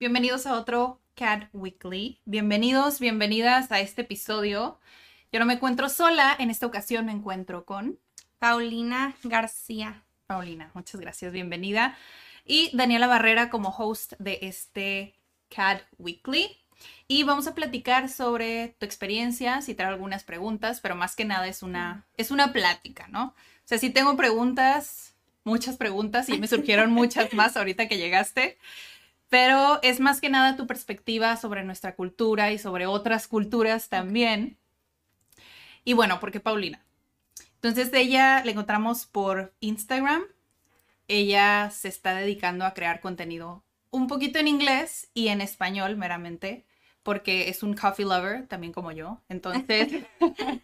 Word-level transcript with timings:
Bienvenidos 0.00 0.46
a 0.46 0.54
otro 0.54 1.00
Cat 1.16 1.48
Weekly. 1.52 2.20
Bienvenidos, 2.24 3.00
bienvenidas 3.00 3.72
a 3.72 3.80
este 3.80 4.02
episodio. 4.02 4.78
Yo 5.32 5.40
no 5.40 5.44
me 5.44 5.54
encuentro 5.54 5.88
sola, 5.88 6.36
en 6.38 6.50
esta 6.50 6.66
ocasión 6.66 7.06
me 7.06 7.10
encuentro 7.10 7.64
con 7.64 7.98
Paulina 8.38 9.16
García. 9.24 10.04
Paulina, 10.28 10.70
muchas 10.74 11.00
gracias, 11.00 11.32
bienvenida. 11.32 11.98
Y 12.44 12.70
Daniela 12.74 13.08
Barrera 13.08 13.50
como 13.50 13.70
host 13.70 14.12
de 14.20 14.38
este 14.42 15.16
CAD 15.48 15.80
Weekly. 15.98 16.56
Y 17.08 17.24
vamos 17.24 17.48
a 17.48 17.56
platicar 17.56 18.08
sobre 18.08 18.76
tu 18.78 18.86
experiencia, 18.86 19.62
si 19.62 19.74
trae 19.74 19.88
algunas 19.88 20.22
preguntas, 20.22 20.80
pero 20.80 20.94
más 20.94 21.16
que 21.16 21.24
nada 21.24 21.48
es 21.48 21.64
una, 21.64 22.06
es 22.16 22.30
una 22.30 22.52
plática, 22.52 23.08
¿no? 23.08 23.24
O 23.24 23.34
sea, 23.64 23.78
si 23.78 23.90
tengo 23.90 24.16
preguntas, 24.16 25.16
muchas 25.42 25.76
preguntas, 25.76 26.28
y 26.28 26.38
me 26.38 26.46
surgieron 26.46 26.92
muchas 26.92 27.34
más 27.34 27.56
ahorita 27.56 27.88
que 27.88 27.98
llegaste, 27.98 28.58
pero 29.28 29.78
es 29.82 30.00
más 30.00 30.20
que 30.20 30.30
nada 30.30 30.56
tu 30.56 30.66
perspectiva 30.66 31.36
sobre 31.36 31.64
nuestra 31.64 31.94
cultura 31.94 32.52
y 32.52 32.58
sobre 32.58 32.86
otras 32.86 33.28
culturas 33.28 33.88
también. 33.88 34.58
Y 35.84 35.94
bueno, 35.94 36.20
¿por 36.20 36.30
qué 36.30 36.40
Paulina? 36.40 36.84
Entonces, 37.54 37.90
de 37.90 38.00
ella 38.00 38.42
la 38.44 38.50
encontramos 38.50 39.06
por 39.06 39.54
Instagram. 39.60 40.22
Ella 41.08 41.70
se 41.70 41.88
está 41.88 42.14
dedicando 42.14 42.64
a 42.64 42.74
crear 42.74 43.00
contenido 43.00 43.64
un 43.90 44.06
poquito 44.06 44.38
en 44.38 44.48
inglés 44.48 45.10
y 45.14 45.28
en 45.28 45.40
español 45.40 45.96
meramente, 45.96 46.66
porque 47.02 47.48
es 47.48 47.62
un 47.62 47.74
coffee 47.74 48.04
lover, 48.04 48.46
también 48.46 48.72
como 48.72 48.92
yo. 48.92 49.22
Entonces, 49.28 50.04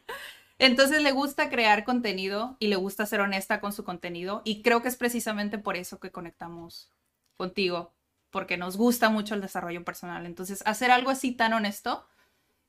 entonces 0.59 1.03
le 1.03 1.13
gusta 1.13 1.49
crear 1.49 1.85
contenido 1.85 2.57
y 2.61 2.69
le 2.69 2.77
gusta 2.77 3.07
ser 3.07 3.21
honesta 3.21 3.61
con 3.61 3.73
su 3.73 3.85
contenido. 3.85 4.43
Y 4.45 4.63
creo 4.63 4.83
que 4.83 4.89
es 4.89 4.97
precisamente 4.97 5.59
por 5.59 5.77
eso 5.77 5.99
que 5.99 6.11
conectamos 6.11 6.91
contigo, 7.37 7.93
porque 8.35 8.57
nos 8.57 8.77
gusta 8.77 9.11
mucho 9.11 9.37
el 9.37 9.41
desarrollo 9.41 9.85
personal. 9.85 10.27
Entonces, 10.27 10.65
hacer 10.67 10.91
algo 10.91 11.11
así 11.11 11.31
tan 11.31 11.53
honesto 11.53 12.05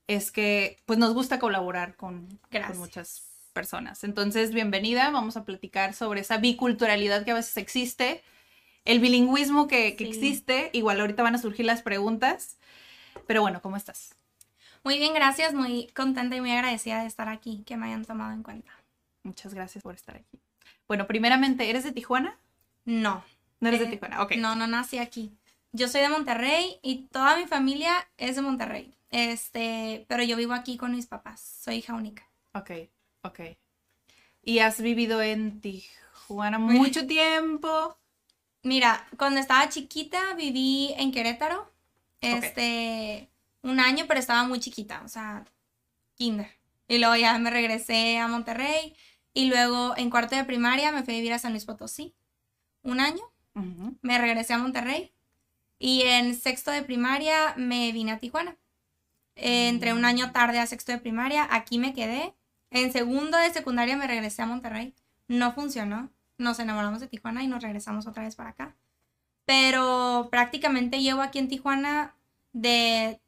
es 0.05 0.31
que 0.31 0.77
pues 0.85 0.99
nos 0.99 1.15
gusta 1.15 1.39
colaborar 1.39 1.95
con, 1.95 2.39
muchas 2.75 3.23
personas. 3.51 4.03
Entonces, 4.03 4.53
bienvenida, 4.53 5.09
vamos 5.09 5.37
a 5.37 5.43
platicar 5.43 5.95
sobre 5.95 6.21
esa 6.21 6.37
biculturalidad 6.37 7.25
que 7.25 7.31
a 7.31 7.33
veces 7.33 7.57
existe, 7.57 8.23
el 8.85 8.99
bilingüismo 8.99 9.67
que, 9.67 9.95
que 9.95 10.03
Sí. 10.03 10.11
existe, 10.11 10.69
igual 10.71 11.01
ahorita 11.01 11.23
van 11.23 11.33
a 11.33 11.39
surgir 11.39 11.65
las 11.65 11.81
preguntas, 11.81 12.57
pero 13.25 13.41
bueno, 13.41 13.59
¿cómo 13.63 13.75
estás? 13.75 14.13
Muy 14.83 14.99
bien, 14.99 15.15
gracias. 15.15 15.55
Muy 15.55 15.87
contenta 15.95 16.35
y 16.35 16.41
muy 16.41 16.51
agradecida 16.51 17.01
de 17.01 17.07
estar 17.07 17.27
aquí, 17.27 17.63
que 17.65 17.75
me 17.75 17.87
hayan 17.87 18.05
tomado 18.05 18.33
en 18.33 18.43
cuenta. 18.43 18.71
Muchas 19.23 19.55
gracias 19.55 19.83
por 19.83 19.95
estar 19.95 20.15
aquí. 20.15 20.39
Bueno, 20.87 21.07
primeramente, 21.07 21.67
¿eres 21.71 21.83
de 21.83 21.91
Tijuana? 21.91 22.37
No. 22.85 23.23
No 23.59 23.69
eres 23.69 23.79
de 23.79 23.87
eh, 23.87 23.89
Tijuana, 23.89 24.21
ok. 24.21 24.35
No, 24.35 24.55
no 24.55 24.67
nací 24.67 24.99
aquí. 24.99 25.35
Yo 25.75 25.89
soy 25.89 25.99
de 25.99 26.09
Monterrey 26.09 26.79
y 26.81 27.07
toda 27.07 27.35
mi 27.35 27.47
familia 27.47 28.07
es 28.17 28.37
de 28.37 28.41
Monterrey. 28.41 28.95
Este, 29.09 30.05
pero 30.07 30.23
yo 30.23 30.37
vivo 30.37 30.53
aquí 30.53 30.77
con 30.77 30.95
mis 30.95 31.05
papás. 31.05 31.41
Soy 31.41 31.75
hija 31.75 31.93
única. 31.93 32.25
Ok, 32.53 32.71
ok. 33.23 33.39
¿Y 34.41 34.59
has 34.59 34.79
vivido 34.79 35.21
en 35.21 35.59
Tijuana 35.59 36.59
mucho 36.59 37.05
tiempo? 37.05 37.97
Mira, 38.63 39.05
cuando 39.17 39.41
estaba 39.41 39.67
chiquita 39.67 40.33
viví 40.35 40.93
en 40.97 41.11
Querétaro. 41.11 41.69
Este, 42.21 43.29
un 43.61 43.81
año, 43.81 44.05
pero 44.07 44.21
estaba 44.21 44.45
muy 44.45 44.61
chiquita, 44.61 45.01
o 45.03 45.09
sea, 45.09 45.43
kinder. 46.15 46.49
Y 46.87 46.99
luego 46.99 47.17
ya 47.17 47.37
me 47.37 47.49
regresé 47.49 48.17
a 48.17 48.29
Monterrey 48.29 48.95
y 49.33 49.49
luego 49.49 49.93
en 49.97 50.09
cuarto 50.09 50.37
de 50.37 50.45
primaria 50.45 50.93
me 50.93 51.03
fui 51.03 51.15
a 51.15 51.17
vivir 51.17 51.33
a 51.33 51.39
San 51.39 51.51
Luis 51.51 51.65
Potosí. 51.65 52.15
Un 52.81 53.01
año, 53.01 53.23
me 54.01 54.17
regresé 54.17 54.53
a 54.53 54.57
Monterrey 54.57 55.11
y 55.79 56.03
en 56.03 56.35
sexto 56.35 56.71
de 56.71 56.83
primaria 56.83 57.53
me 57.57 57.91
vine 57.91 58.11
a 58.11 58.19
Tijuana. 58.19 58.57
Eh, 59.35 59.67
Entré 59.67 59.93
un 59.93 60.05
año 60.05 60.31
tarde 60.31 60.59
a 60.59 60.67
sexto 60.67 60.91
de 60.91 60.97
primaria, 60.99 61.47
aquí 61.51 61.77
me 61.77 61.93
quedé. 61.93 62.33
En 62.71 62.91
segundo 62.91 63.37
de 63.37 63.51
secundaria 63.51 63.97
me 63.97 64.07
regresé 64.07 64.41
a 64.41 64.47
Monterrey. 64.47 64.93
No 65.27 65.53
funcionó. 65.53 66.09
Nos 66.37 66.59
enamoramos 66.59 66.99
de 66.99 67.07
Tijuana 67.07 67.43
y 67.43 67.47
nos 67.47 67.63
regresamos 67.63 68.07
otra 68.07 68.23
vez 68.23 68.35
para 68.35 68.49
acá. 68.49 68.75
Pero 69.45 70.27
prácticamente 70.31 71.01
llevo 71.01 71.21
aquí 71.21 71.39
en 71.39 71.47
Tijuana 71.47 72.15
de 72.51 73.21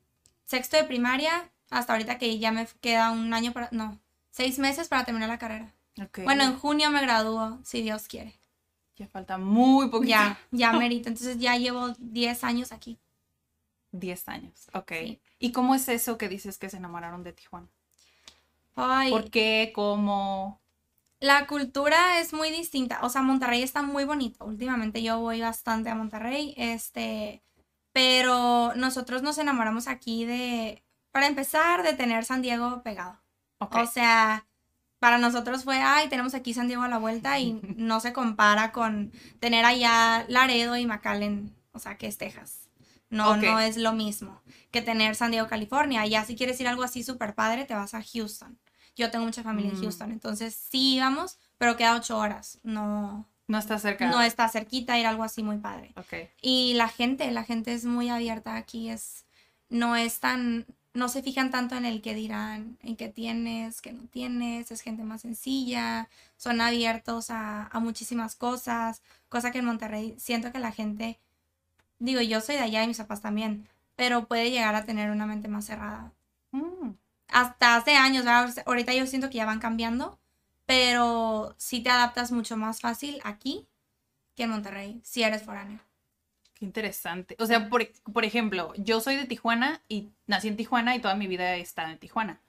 sexto 0.45 0.77
de 0.77 0.83
primaria 0.83 1.51
hasta 1.69 1.93
ahorita 1.93 2.17
que 2.17 2.39
ya 2.39 2.51
me 2.51 2.67
queda 2.81 3.11
un 3.11 3.33
año 3.33 3.51
para... 3.53 3.69
No, 3.71 3.99
seis 4.31 4.59
meses 4.59 4.87
para 4.87 5.05
terminar 5.05 5.29
la 5.29 5.37
carrera. 5.37 5.73
Ok. 6.01 6.19
Bueno, 6.23 6.43
en 6.43 6.57
junio 6.57 6.89
me 6.89 7.01
gradúo, 7.01 7.59
si 7.63 7.81
Dios 7.81 8.07
quiere. 8.07 8.39
Ya 8.97 9.07
falta 9.07 9.37
muy 9.37 9.89
poquito. 9.89 10.09
Ya, 10.09 10.39
ya 10.51 10.73
merito. 10.73 11.09
Entonces 11.09 11.37
ya 11.37 11.55
llevo 11.55 11.89
10 11.99 12.43
años 12.43 12.71
aquí. 12.71 12.99
10 13.91 14.27
años, 14.27 14.67
ok. 14.73 14.91
Sí. 14.91 15.21
¿Y 15.39 15.51
cómo 15.51 15.75
es 15.75 15.87
eso 15.87 16.17
que 16.17 16.27
dices 16.27 16.57
que 16.57 16.69
se 16.69 16.77
enamoraron 16.77 17.23
de 17.23 17.33
Tijuana? 17.33 17.67
Ay, 18.75 19.11
¿Por 19.11 19.29
qué? 19.29 19.71
¿Cómo? 19.73 20.61
la 21.19 21.47
cultura 21.47 22.19
es 22.19 22.33
muy 22.33 22.51
distinta. 22.51 22.99
O 23.03 23.09
sea, 23.09 23.21
Monterrey 23.21 23.63
está 23.63 23.81
muy 23.81 24.05
bonito. 24.05 24.45
Últimamente 24.45 25.01
yo 25.01 25.19
voy 25.19 25.41
bastante 25.41 25.89
a 25.89 25.95
Monterrey. 25.95 26.53
Este, 26.57 27.43
pero 27.91 28.73
nosotros 28.75 29.23
nos 29.23 29.37
enamoramos 29.37 29.87
aquí 29.87 30.25
de, 30.25 30.83
para 31.11 31.27
empezar, 31.27 31.83
de 31.83 31.93
tener 31.93 32.25
San 32.25 32.41
Diego 32.41 32.81
pegado. 32.83 33.19
Ok. 33.59 33.75
O 33.77 33.87
sea, 33.87 34.45
para 34.99 35.17
nosotros 35.17 35.63
fue, 35.63 35.77
ay, 35.77 36.09
tenemos 36.09 36.33
aquí 36.33 36.53
San 36.53 36.67
Diego 36.67 36.83
a 36.83 36.87
la 36.87 36.97
vuelta 36.97 37.39
y 37.39 37.59
no 37.77 37.99
se 37.99 38.13
compara 38.13 38.71
con 38.71 39.11
tener 39.39 39.65
allá 39.65 40.25
Laredo 40.27 40.75
y 40.77 40.85
McAllen, 40.85 41.55
o 41.71 41.79
sea, 41.79 41.97
que 41.97 42.07
es 42.07 42.17
Texas. 42.17 42.69
No, 43.09 43.37
no 43.37 43.59
es 43.59 43.77
lo 43.77 43.93
mismo 43.93 44.41
que 44.71 44.81
tener 44.81 45.15
San 45.15 45.31
Diego, 45.31 45.47
California. 45.47 46.05
Ya 46.05 46.25
si 46.25 46.35
quieres 46.35 46.59
ir 46.59 46.67
algo 46.67 46.83
así 46.83 47.03
súper 47.03 47.35
padre, 47.35 47.63
te 47.65 47.73
vas 47.73 47.93
a 47.93 48.03
Houston. 48.03 48.59
Yo 48.97 49.11
tengo 49.11 49.25
mucha 49.25 49.43
familia 49.43 49.71
en 49.71 49.77
Mm. 49.77 49.81
Houston, 49.81 50.11
entonces 50.11 50.55
sí 50.55 50.95
íbamos, 50.95 51.37
pero 51.57 51.77
queda 51.77 51.95
ocho 51.95 52.17
horas. 52.17 52.59
No, 52.63 53.29
no 53.47 53.57
está 53.57 53.79
cerca. 53.79 54.09
no 54.09 54.21
está 54.21 54.49
cerquita 54.49 54.99
ir 54.99 55.05
a 55.05 55.09
algo 55.09 55.23
así 55.23 55.41
muy 55.43 55.57
padre. 55.57 55.93
Ok. 55.95 56.29
Y 56.41 56.73
la 56.73 56.89
gente, 56.89 57.31
la 57.31 57.43
gente 57.43 57.73
es 57.73 57.85
muy 57.85 58.09
abierta 58.09 58.55
aquí, 58.55 58.89
es, 58.89 59.25
no 59.69 59.95
es 59.95 60.19
tan, 60.19 60.65
no 60.97 61.09
se 61.09 61.23
fijan 61.23 61.51
tanto 61.51 61.75
en 61.75 61.85
el 61.85 62.01
que 62.01 62.15
dirán, 62.15 62.77
en 62.83 62.97
qué 62.97 63.09
tienes, 63.09 63.81
qué 63.81 63.93
no 63.93 64.03
tienes, 64.09 64.71
es 64.71 64.81
gente 64.81 65.03
más 65.03 65.21
sencilla, 65.21 66.09
son 66.37 66.61
abiertos 66.61 67.29
a, 67.31 67.67
a 67.67 67.79
muchísimas 67.79 68.35
cosas, 68.35 69.01
cosa 69.29 69.51
que 69.51 69.59
en 69.59 69.65
Monterrey 69.65 70.15
siento 70.19 70.51
que 70.51 70.59
la 70.59 70.71
gente, 70.73 71.19
digo, 71.99 72.21
yo 72.21 72.41
soy 72.41 72.55
de 72.55 72.61
allá 72.61 72.83
y 72.83 72.87
mis 72.87 72.97
papás 72.97 73.21
también, 73.21 73.67
pero 73.95 74.27
puede 74.27 74.51
llegar 74.51 74.75
a 74.75 74.85
tener 74.85 75.11
una 75.11 75.25
mente 75.25 75.47
más 75.47 75.65
cerrada. 75.65 76.13
Mm, 76.51 76.91
Hasta 77.29 77.75
hace 77.75 77.95
años, 77.95 78.25
¿verdad? 78.25 78.53
ahorita 78.65 78.93
yo 78.93 79.07
siento 79.07 79.29
que 79.29 79.37
ya 79.37 79.45
van 79.45 79.59
cambiando, 79.59 80.19
pero 80.65 81.55
sí 81.57 81.81
te 81.81 81.89
adaptas 81.89 82.31
mucho 82.31 82.57
más 82.57 82.81
fácil 82.81 83.19
aquí 83.23 83.67
que 84.35 84.43
en 84.43 84.51
Monterrey, 84.51 85.01
si 85.03 85.23
eres 85.23 85.43
foráneo. 85.43 85.79
Qué 86.57 86.65
interesante. 86.65 87.35
O 87.39 87.45
sea, 87.45 87.69
por, 87.69 87.87
por 88.13 88.25
ejemplo, 88.25 88.73
yo 88.77 88.99
soy 89.01 89.15
de 89.15 89.25
Tijuana 89.25 89.81
y 89.87 90.09
nací 90.25 90.47
en 90.47 90.57
Tijuana 90.57 90.95
y 90.95 90.99
toda 90.99 91.15
mi 91.15 91.27
vida 91.27 91.55
he 91.55 91.61
estado 91.61 91.89
en 91.91 91.97
Tijuana. 91.97 92.39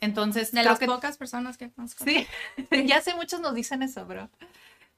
Entonces, 0.00 0.52
De 0.52 0.62
las 0.62 0.78
que 0.78 0.86
pocas 0.86 1.16
personas 1.16 1.56
que 1.58 1.70
conozco. 1.70 2.04
Sí, 2.04 2.26
ya 2.86 3.00
sé, 3.00 3.14
muchos 3.14 3.40
nos 3.40 3.54
dicen 3.54 3.82
eso, 3.82 4.06
bro. 4.06 4.28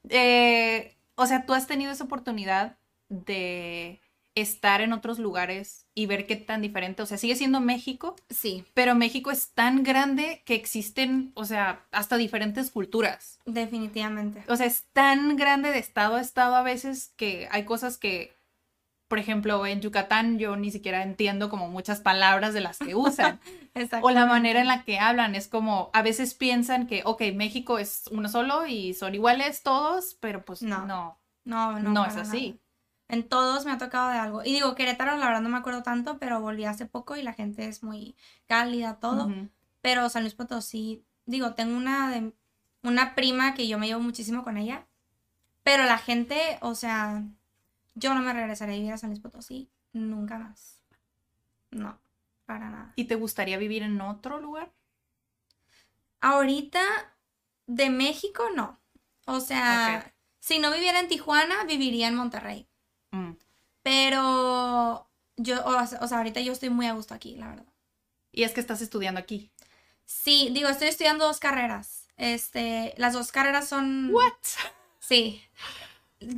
Eh, 0.08 0.94
o 1.14 1.26
sea, 1.26 1.46
tú 1.46 1.54
has 1.54 1.66
tenido 1.66 1.92
esa 1.92 2.04
oportunidad 2.04 2.76
de 3.08 4.00
estar 4.36 4.80
en 4.80 4.92
otros 4.92 5.18
lugares 5.18 5.86
y 5.94 6.06
ver 6.06 6.26
qué 6.26 6.36
tan 6.36 6.62
diferente, 6.62 7.02
o 7.02 7.06
sea, 7.06 7.18
sigue 7.18 7.34
siendo 7.34 7.60
México, 7.60 8.14
Sí, 8.30 8.64
pero 8.74 8.94
México 8.94 9.30
es 9.32 9.48
tan 9.50 9.82
grande 9.82 10.42
que 10.46 10.54
existen, 10.54 11.32
o 11.34 11.44
sea, 11.44 11.84
hasta 11.90 12.16
diferentes 12.16 12.70
culturas. 12.70 13.38
definitivamente. 13.44 14.44
O 14.48 14.56
sea, 14.56 14.66
es 14.66 14.84
tan 14.92 15.36
grande 15.36 15.72
de 15.72 15.80
estado 15.80 16.16
a 16.16 16.20
estado 16.20 16.54
a 16.54 16.62
veces 16.62 17.12
que 17.16 17.48
hay 17.50 17.64
cosas 17.64 17.98
que 17.98 18.32
por 19.10 19.18
ejemplo, 19.18 19.66
en 19.66 19.80
Yucatán 19.80 20.38
yo 20.38 20.56
ni 20.56 20.70
siquiera 20.70 21.02
entiendo 21.02 21.50
como 21.50 21.68
muchas 21.68 21.98
palabras 22.00 22.54
de 22.54 22.60
las 22.60 22.78
que 22.78 22.94
usan. 22.94 23.40
O 24.02 24.10
la 24.10 24.24
manera 24.26 24.60
en 24.60 24.68
la 24.68 24.84
que 24.84 24.98
hablan 25.00 25.34
es 25.34 25.48
como, 25.48 25.90
a 25.92 26.02
veces 26.02 26.34
piensan 26.34 26.86
que, 26.86 27.02
ok, 27.04 27.22
México 27.34 27.78
es 27.78 28.04
uno 28.12 28.28
solo 28.28 28.66
y 28.66 28.94
son 28.94 29.14
iguales 29.14 29.62
todos, 29.62 30.16
pero 30.20 30.44
pues 30.44 30.62
No. 30.62 30.86
no, 30.86 31.18
No, 31.44 31.78
no. 31.80 31.90
no, 31.90 32.06
es 32.06 32.16
así. 32.16 32.50
nada. 32.50 32.60
En 33.08 33.28
todos 33.28 33.64
me 33.66 33.72
ha 33.72 33.78
tocado 33.78 34.10
de 34.10 34.18
algo. 34.18 34.44
Y 34.44 34.52
digo, 34.52 34.76
Querétaro, 34.76 35.16
la 35.16 35.26
verdad 35.26 35.40
no 35.40 35.48
me 35.48 35.58
acuerdo 35.58 35.82
tanto, 35.82 36.18
pero 36.18 36.40
volví 36.40 36.64
hace 36.64 36.86
poco 36.86 37.16
y 37.16 37.22
la 37.22 37.32
gente 37.32 37.66
es 37.66 37.82
muy 37.82 38.14
cálida, 38.46 39.00
todo. 39.00 39.28
Pero 39.80 40.08
San 40.08 40.22
Luis 40.22 40.34
Potosí, 40.34 41.04
digo, 41.26 41.54
tengo 41.54 41.76
una 41.76 42.10
de 42.10 42.32
una 42.84 43.14
prima 43.16 43.54
que 43.54 43.66
yo 43.66 43.78
me 43.78 43.88
llevo 43.88 44.00
muchísimo 44.00 44.44
con 44.44 44.56
ella. 44.56 44.86
Pero 45.62 45.84
la 45.84 45.98
gente, 45.98 46.58
o 46.62 46.74
sea, 46.74 47.24
yo 48.00 48.14
no 48.14 48.22
me 48.22 48.32
regresaré 48.32 48.72
a 48.72 48.76
vivir 48.76 48.92
a 48.92 48.98
San 48.98 49.10
Luis 49.10 49.20
Potosí 49.20 49.70
nunca 49.92 50.38
más. 50.38 50.82
No, 51.70 52.00
para 52.46 52.70
nada. 52.70 52.92
¿Y 52.96 53.04
te 53.04 53.14
gustaría 53.14 53.58
vivir 53.58 53.82
en 53.82 54.00
otro 54.00 54.40
lugar? 54.40 54.72
Ahorita 56.20 56.80
de 57.66 57.90
México 57.90 58.44
no. 58.54 58.80
O 59.26 59.40
sea, 59.40 60.12
si 60.40 60.58
no 60.58 60.72
viviera 60.72 60.98
en 60.98 61.08
Tijuana, 61.08 61.64
viviría 61.64 62.08
en 62.08 62.16
Monterrey. 62.16 62.66
Mm. 63.10 63.32
Pero 63.82 65.08
yo, 65.36 65.64
o, 65.64 65.82
o 65.82 65.86
sea, 66.08 66.18
ahorita 66.18 66.40
yo 66.40 66.52
estoy 66.52 66.70
muy 66.70 66.86
a 66.86 66.94
gusto 66.94 67.14
aquí, 67.14 67.36
la 67.36 67.48
verdad. 67.48 67.72
Y 68.32 68.42
es 68.42 68.52
que 68.52 68.60
estás 68.60 68.80
estudiando 68.80 69.20
aquí. 69.20 69.50
Sí, 70.04 70.48
digo, 70.52 70.68
estoy 70.68 70.88
estudiando 70.88 71.26
dos 71.26 71.38
carreras. 71.38 72.08
Este, 72.16 72.94
las 72.96 73.12
dos 73.12 73.30
carreras 73.30 73.68
son... 73.68 74.10
What? 74.12 74.32
Sí. 74.98 75.42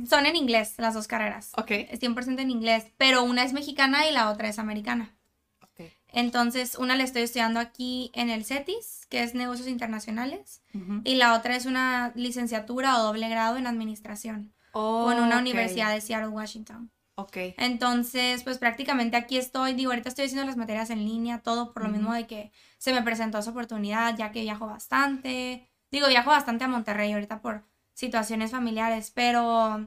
Son 0.07 0.25
en 0.25 0.35
inglés, 0.35 0.75
las 0.77 0.93
dos 0.93 1.07
carreras. 1.07 1.51
Ok. 1.57 1.71
Es 1.71 1.99
100% 1.99 2.39
en 2.39 2.49
inglés, 2.49 2.87
pero 2.97 3.23
una 3.23 3.43
es 3.43 3.53
mexicana 3.53 4.07
y 4.07 4.13
la 4.13 4.29
otra 4.29 4.47
es 4.47 4.59
americana. 4.59 5.15
Ok. 5.61 5.87
Entonces, 6.07 6.75
una 6.75 6.95
la 6.95 7.03
estoy 7.03 7.23
estudiando 7.23 7.59
aquí 7.59 8.11
en 8.13 8.29
el 8.29 8.45
CETIS, 8.45 9.07
que 9.09 9.23
es 9.23 9.33
Negocios 9.33 9.67
Internacionales, 9.67 10.61
y 11.03 11.15
la 11.15 11.33
otra 11.33 11.55
es 11.55 11.65
una 11.65 12.11
licenciatura 12.15 12.97
o 12.97 13.03
doble 13.03 13.27
grado 13.29 13.57
en 13.57 13.67
Administración, 13.67 14.53
con 14.71 15.19
una 15.19 15.39
universidad 15.39 15.93
de 15.93 16.01
Seattle, 16.01 16.29
Washington. 16.29 16.91
Ok. 17.15 17.37
Entonces, 17.57 18.43
pues 18.43 18.57
prácticamente 18.57 19.17
aquí 19.17 19.37
estoy, 19.37 19.73
digo, 19.73 19.91
ahorita 19.91 20.09
estoy 20.09 20.25
haciendo 20.25 20.45
las 20.45 20.57
materias 20.57 20.89
en 20.89 21.05
línea, 21.05 21.39
todo 21.39 21.73
por 21.73 21.83
lo 21.83 21.89
mismo 21.89 22.13
de 22.13 22.25
que 22.25 22.51
se 22.79 22.91
me 22.93 23.03
presentó 23.03 23.37
esa 23.37 23.51
oportunidad, 23.51 24.17
ya 24.17 24.31
que 24.31 24.41
viajo 24.41 24.65
bastante. 24.65 25.69
Digo, 25.91 26.07
viajo 26.07 26.31
bastante 26.31 26.63
a 26.63 26.67
Monterrey 26.67 27.11
ahorita 27.11 27.39
por 27.41 27.65
situaciones 27.93 28.51
familiares, 28.51 29.11
pero 29.13 29.85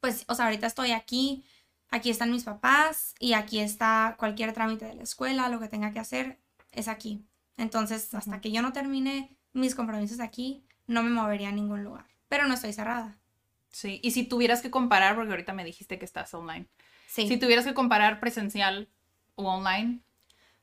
pues, 0.00 0.24
o 0.28 0.34
sea, 0.34 0.46
ahorita 0.46 0.66
estoy 0.66 0.92
aquí, 0.92 1.44
aquí 1.90 2.10
están 2.10 2.30
mis 2.30 2.44
papás 2.44 3.14
y 3.18 3.32
aquí 3.32 3.60
está 3.60 4.16
cualquier 4.18 4.52
trámite 4.52 4.84
de 4.84 4.94
la 4.94 5.02
escuela, 5.02 5.48
lo 5.48 5.60
que 5.60 5.68
tenga 5.68 5.92
que 5.92 5.98
hacer, 5.98 6.38
es 6.72 6.88
aquí. 6.88 7.24
Entonces, 7.56 8.14
hasta 8.14 8.40
que 8.40 8.52
yo 8.52 8.62
no 8.62 8.72
termine 8.72 9.36
mis 9.52 9.74
compromisos 9.74 10.20
aquí, 10.20 10.64
no 10.86 11.02
me 11.02 11.10
movería 11.10 11.48
a 11.48 11.52
ningún 11.52 11.84
lugar, 11.84 12.06
pero 12.28 12.46
no 12.46 12.54
estoy 12.54 12.72
cerrada. 12.72 13.18
Sí. 13.70 14.00
Y 14.02 14.12
si 14.12 14.24
tuvieras 14.24 14.62
que 14.62 14.70
comparar, 14.70 15.14
porque 15.14 15.30
ahorita 15.30 15.52
me 15.52 15.64
dijiste 15.64 15.98
que 15.98 16.04
estás 16.04 16.32
online. 16.34 16.66
Sí, 17.06 17.26
Si 17.26 17.36
tuvieras 17.38 17.64
que 17.64 17.74
comparar 17.74 18.20
presencial 18.20 18.88
o 19.34 19.44
online, 19.44 20.00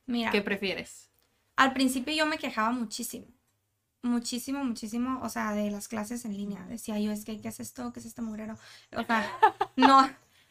mira. 0.06 0.32
¿qué 0.32 0.42
prefieres? 0.42 1.10
Al 1.56 1.74
principio 1.74 2.14
yo 2.14 2.26
me 2.26 2.38
quejaba 2.38 2.72
muchísimo. 2.72 3.28
Muchísimo, 4.06 4.64
muchísimo, 4.64 5.20
o 5.24 5.30
sea, 5.30 5.54
de 5.54 5.72
las 5.72 5.88
clases 5.88 6.26
en 6.26 6.34
línea. 6.38 6.64
Decía 6.68 7.00
yo, 7.00 7.12
es 7.12 7.26
que, 7.26 7.42
¿qué 7.42 7.48
es 7.48 7.60
esto? 7.60 7.92
¿Qué 7.92 8.00
es 8.00 8.06
este 8.06 8.22
mugrero? 8.22 8.56
O 8.96 9.04
sea, 9.04 9.28
no, 9.76 10.08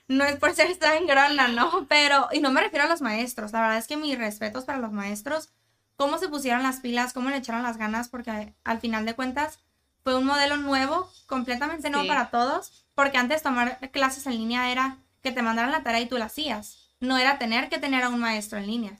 no 0.09 0.25
es 0.25 0.37
por 0.37 0.53
ser 0.55 0.77
tan 0.77 1.06
grana, 1.06 1.47
¿no? 1.47 1.87
Pero, 1.89 2.29
y 2.33 2.41
no 2.41 2.51
me 2.51 2.61
refiero 2.61 2.85
a 2.85 2.89
los 2.89 3.01
maestros. 3.01 3.53
La 3.53 3.61
verdad 3.61 3.79
es 3.79 3.87
que 3.87 3.97
mis 3.97 4.19
respetos 4.19 4.65
para 4.65 4.79
los 4.79 4.91
maestros, 4.91 5.51
cómo 5.97 6.19
se 6.19 6.29
pusieron 6.29 6.65
las 6.65 6.81
pilas, 6.81 7.12
cómo 7.12 7.31
le 7.31 7.37
echaron 7.37 7.62
las 7.62 7.77
ganas, 7.77 8.09
porque 8.09 8.53
al 8.65 8.81
final 8.81 9.06
de 9.06 9.15
cuentas 9.15 9.61
fue 10.03 10.19
un 10.19 10.27
modelo 10.27 10.56
nuevo, 10.56 11.09
completamente 11.27 11.91
nuevo 11.91 12.03
Sí. 12.03 12.09
para 12.09 12.31
todos, 12.31 12.85
porque 12.97 13.19
antes 13.19 13.43
tomar 13.45 13.79
clases 13.93 14.27
en 14.27 14.33
línea 14.33 14.73
era 14.73 14.99
que 15.23 15.31
te 15.31 15.43
mandaran 15.43 15.71
la 15.71 15.85
tarea 15.85 16.01
y 16.01 16.09
tú 16.09 16.19
la 16.19 16.25
hacías. 16.25 16.91
No 16.99 17.19
era 17.19 17.39
tener 17.39 17.69
que 17.69 17.79
tener 17.79 18.03
a 18.03 18.09
un 18.09 18.19
maestro 18.19 18.59
en 18.59 18.67
línea 18.67 18.99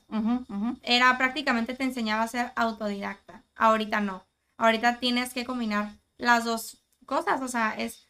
era 0.83 1.17
prácticamente 1.17 1.73
te 1.75 1.83
enseñaba 1.83 2.23
a 2.23 2.27
ser 2.29 2.51
autodidacta. 2.55 3.43
Ahorita 3.55 3.99
no. 3.99 4.23
Ahorita 4.57 4.99
tienes 4.99 5.33
que 5.33 5.45
combinar 5.45 5.95
las 6.17 6.45
dos 6.45 6.83
cosas. 7.05 7.41
O 7.41 7.47
sea, 7.47 7.75
es. 7.77 8.09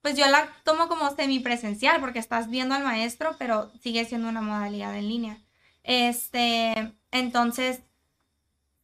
Pues 0.00 0.16
yo 0.16 0.26
la 0.26 0.48
tomo 0.64 0.88
como 0.88 1.14
semipresencial 1.14 2.00
porque 2.00 2.18
estás 2.18 2.48
viendo 2.50 2.74
al 2.74 2.82
maestro, 2.82 3.36
pero 3.38 3.70
sigue 3.80 4.04
siendo 4.04 4.28
una 4.28 4.40
modalidad 4.40 4.96
en 4.96 5.08
línea. 5.08 5.38
Este. 5.82 6.92
Entonces. 7.10 7.82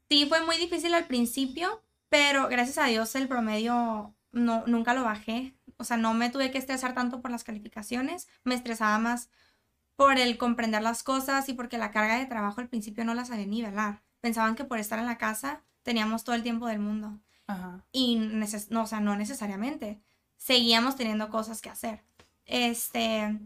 Sí, 0.09 0.27
fue 0.27 0.45
muy 0.45 0.57
difícil 0.57 0.95
al 0.95 1.07
principio, 1.07 1.83
pero 2.09 2.49
gracias 2.49 2.79
a 2.79 2.87
Dios 2.87 3.15
el 3.15 3.29
promedio 3.29 4.15
no, 4.33 4.65
nunca 4.67 4.95
lo 4.95 5.05
bajé. 5.05 5.55
O 5.77 5.85
sea, 5.85 5.97
no 5.97 6.15
me 6.15 6.31
tuve 6.31 6.51
que 6.51 6.59
estresar 6.59 6.95
tanto 6.95 7.21
por 7.21 7.31
las 7.31 7.45
calificaciones. 7.45 8.29
Me 8.45 8.55
estresaba 8.55 8.99
más 8.99 9.31
por 9.97 10.19
el 10.19 10.39
comprender 10.39 10.81
las 10.83 11.03
cosas 11.03 11.49
y 11.49 11.55
porque 11.55 11.77
la 11.77 11.91
carga 11.91 12.19
de 12.19 12.27
trabajo 12.27 12.61
al 12.61 12.69
principio 12.69 13.05
no 13.05 13.15
la 13.15 13.25
sabía 13.25 13.47
nivelar. 13.47 14.03
Pensaban 14.21 14.55
que 14.55 14.65
por 14.65 14.79
estar 14.79 14.99
en 14.99 15.07
la 15.07 15.19
casa 15.19 15.65
teníamos 15.89 16.23
todo 16.23 16.37
el 16.37 16.43
tiempo 16.43 16.67
del 16.67 16.81
mundo. 16.81 17.19
Ajá. 17.47 17.83
Y 17.93 18.17
neces- 18.19 18.69
no, 18.69 18.83
o 18.83 18.87
sea, 18.87 19.01
no 19.01 19.17
necesariamente. 19.17 20.03
Seguíamos 20.37 20.97
teniendo 20.97 21.31
cosas 21.31 21.63
que 21.63 21.71
hacer. 21.71 22.03
Este, 22.45 23.39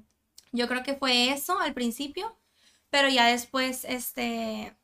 yo 0.51 0.67
creo 0.67 0.83
que 0.83 0.95
fue 0.95 1.31
eso 1.31 1.61
al 1.61 1.73
principio, 1.73 2.37
pero 2.91 3.09
ya 3.09 3.27
después, 3.27 3.85
este, 3.85 4.75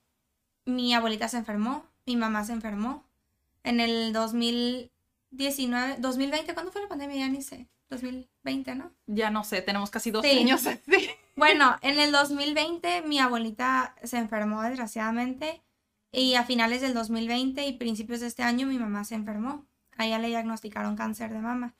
mi 0.66 0.94
abuelita 0.94 1.26
se 1.28 1.38
enfermó, 1.38 1.84
mi 2.06 2.14
mamá 2.14 2.44
se 2.44 2.52
enfermó. 2.52 3.04
En 3.64 3.80
el 3.80 4.12
2019, 4.12 5.96
2020, 5.98 6.54
¿cuándo 6.54 6.70
fue 6.70 6.82
la 6.82 6.88
pandemia? 6.88 7.16
Ya 7.16 7.28
ni 7.28 7.42
sé. 7.42 7.66
2020, 7.90 8.76
¿no? 8.76 8.92
Ya 9.06 9.30
no 9.30 9.42
sé, 9.42 9.62
tenemos 9.62 9.90
casi 9.90 10.12
dos 10.12 10.22
Sí. 10.24 10.38
años 10.38 10.64
así. 10.66 10.80
Bueno, 11.34 11.76
en 11.82 11.98
el 11.98 12.12
2020 12.12 13.02
mi 13.02 13.18
abuelita 13.18 13.94
se 14.04 14.18
enfermó 14.18 14.62
desgraciadamente 14.62 15.60
y 16.12 16.34
a 16.34 16.44
finales 16.44 16.80
del 16.80 16.94
2020 16.94 17.66
y 17.66 17.72
principios 17.74 18.20
de 18.20 18.26
este 18.26 18.42
año 18.42 18.66
mi 18.66 18.78
mamá 18.78 19.04
se 19.04 19.14
enfermó. 19.14 19.66
A 19.96 20.06
ella 20.06 20.18
le 20.18 20.28
diagnosticaron 20.28 20.96
cáncer 20.96 21.32
de 21.32 21.40
mama. 21.40 21.74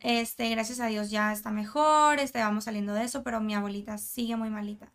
Este, 0.00 0.48
gracias 0.50 0.80
a 0.80 0.86
Dios 0.86 1.10
ya 1.10 1.32
está 1.32 1.50
mejor, 1.50 2.18
este, 2.18 2.40
vamos 2.40 2.64
saliendo 2.64 2.94
de 2.94 3.04
eso, 3.04 3.22
pero 3.22 3.40
mi 3.40 3.54
abuelita 3.54 3.96
sigue 3.98 4.36
muy 4.36 4.50
malita. 4.50 4.92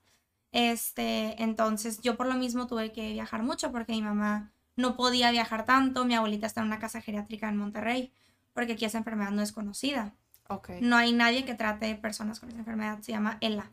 Este, 0.51 1.41
entonces 1.41 2.01
yo 2.01 2.17
por 2.17 2.27
lo 2.27 2.35
mismo 2.35 2.67
tuve 2.67 2.91
que 2.91 3.13
viajar 3.13 3.43
mucho 3.43 3.71
porque 3.71 3.93
mi 3.93 4.01
mamá 4.01 4.51
no 4.75 4.95
podía 4.95 5.31
viajar 5.31 5.65
tanto. 5.65 6.05
Mi 6.05 6.15
abuelita 6.15 6.47
está 6.47 6.61
en 6.61 6.67
una 6.67 6.79
casa 6.79 7.01
geriátrica 7.01 7.49
en 7.49 7.57
Monterrey 7.57 8.11
porque 8.54 8.73
aquí 8.73 8.85
esa 8.85 8.97
enfermedad 8.97 9.31
no 9.31 9.42
es 9.42 9.51
conocida. 9.51 10.13
Ok. 10.47 10.69
No 10.81 10.95
hay 10.95 11.11
nadie 11.11 11.45
que 11.45 11.56
trate 11.56 11.95
personas 11.95 12.39
con 12.39 12.49
esa 12.49 12.59
enfermedad. 12.59 12.99
Se 13.01 13.11
llama 13.11 13.37
ELA. 13.42 13.71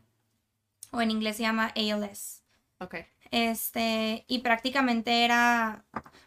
O 0.91 1.01
en 1.01 1.11
inglés 1.11 1.37
se 1.37 1.43
llama 1.43 1.73
ALS. 1.75 2.43
Ok. 2.79 2.95
Este, 3.33 4.25
y 4.27 4.39
prácticamente 4.39 5.25
era, 5.25 5.85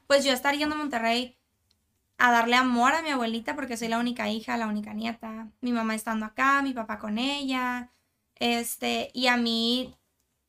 pues 0.08 0.24
yo 0.24 0.32
estar 0.32 0.56
yendo 0.56 0.74
a 0.74 0.78
Monterrey 0.78 1.38
a 2.18 2.32
darle 2.32 2.56
amor 2.56 2.94
a 2.94 3.02
mi 3.02 3.10
abuelita 3.10 3.54
porque 3.54 3.76
soy 3.76 3.86
la 3.86 4.00
única 4.00 4.28
hija, 4.28 4.56
la 4.56 4.66
única 4.66 4.92
nieta. 4.92 5.48
Mi 5.60 5.70
mamá 5.70 5.94
estando 5.94 6.26
acá, 6.26 6.62
mi 6.62 6.72
papá 6.72 6.98
con 6.98 7.18
ella. 7.18 7.92
Este, 8.34 9.12
y 9.14 9.28
a 9.28 9.36
mí 9.36 9.94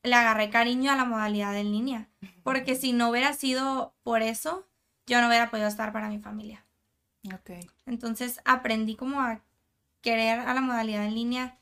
le 0.02 0.16
agarré 0.16 0.50
cariño 0.50 0.90
a 0.90 0.96
la 0.96 1.04
modalidad 1.04 1.56
en 1.56 1.70
línea. 1.70 2.08
Porque 2.42 2.74
si 2.74 2.92
no 2.92 3.10
hubiera 3.10 3.34
sido 3.34 3.94
por 4.02 4.22
eso, 4.22 4.66
yo 5.06 5.20
no 5.20 5.28
hubiera 5.28 5.52
podido 5.52 5.68
estar 5.68 5.92
para 5.92 6.08
mi 6.08 6.18
familia. 6.18 6.66
Ok. 7.32 7.50
Entonces 7.86 8.40
aprendí 8.44 8.96
como 8.96 9.20
a 9.20 9.44
querer 10.00 10.40
a 10.40 10.54
la 10.54 10.60
modalidad 10.60 11.04
en 11.04 11.14
línea. 11.14 11.56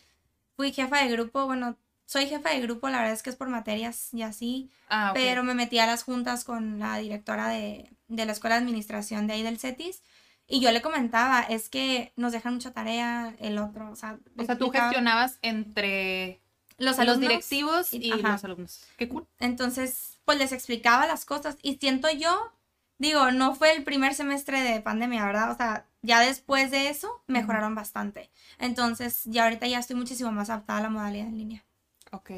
Fui 0.57 0.73
jefa 0.73 1.03
de 1.03 1.09
grupo, 1.11 1.45
bueno, 1.45 1.77
soy 2.07 2.27
jefa 2.27 2.51
de 2.51 2.61
grupo, 2.61 2.89
la 2.89 2.99
verdad 2.99 3.13
es 3.13 3.23
que 3.23 3.31
es 3.31 3.37
por 3.37 3.49
materias 3.49 4.13
y 4.15 4.23
así, 4.23 4.71
Ah, 4.89 5.11
pero 5.13 5.43
me 5.43 5.55
metí 5.55 5.79
a 5.79 5.87
las 5.87 6.05
juntas 6.05 6.45
con 6.45 6.79
la 6.79 6.97
directora 6.99 7.49
de, 7.49 7.91
de 8.09 8.25
la 8.25 8.33
escuela 8.33 8.57
de 8.57 8.63
administración 8.63 9.27
de 9.27 9.35
ahí 9.35 9.43
del 9.43 9.59
CETIS 9.59 10.03
y 10.49 10.61
yo 10.61 10.71
le 10.71 10.81
comentaba, 10.81 11.41
es 11.41 11.69
que 11.69 12.13
nos 12.17 12.33
dejan 12.33 12.55
mucha 12.55 12.73
tarea 12.73 13.35
el 13.41 13.59
otro, 13.59 13.91
o 13.91 13.97
sea, 13.97 14.19
O 14.39 14.45
sea, 14.45 14.57
tú 14.57 14.71
gestionabas 14.71 15.39
entre 15.43 16.41
los, 16.79 16.97
los, 16.97 16.99
alumnos 17.01 17.21
directivos 17.21 17.93
y- 17.93 18.13
los 18.13 18.45
alumnos. 18.45 18.85
Qué 18.97 19.09
cool. 19.09 19.27
Entonces, 19.41 20.19
pues 20.25 20.39
les 20.39 20.53
explicaba 20.53 21.07
las 21.07 21.25
cosas 21.25 21.57
y 21.63 21.77
siento 21.77 22.09
yo, 22.13 22.53
digo, 22.99 23.33
no 23.33 23.55
fue 23.57 23.75
el 23.75 23.83
primer 23.83 24.15
semestre 24.15 24.61
de 24.61 24.81
pandemia, 24.81 25.25
¿verdad? 25.27 25.51
O 25.51 25.57
sea, 25.57 25.87
ya 26.03 26.21
después 26.21 26.71
de 26.71 26.89
eso 26.89 27.23
mejoraron 27.27 27.75
bastante. 27.75 28.31
Entonces, 28.59 29.23
ya 29.25 29.45
ahorita 29.45 29.67
ya 29.67 29.81
estoy 29.81 29.97
muchísimo 29.97 30.31
más 30.31 30.51
adaptada 30.51 30.79
a 30.79 30.83
la 30.83 30.91
modalidad 30.91 31.27
en 31.27 31.39
línea. 31.39 31.65
Ok. 32.13 32.31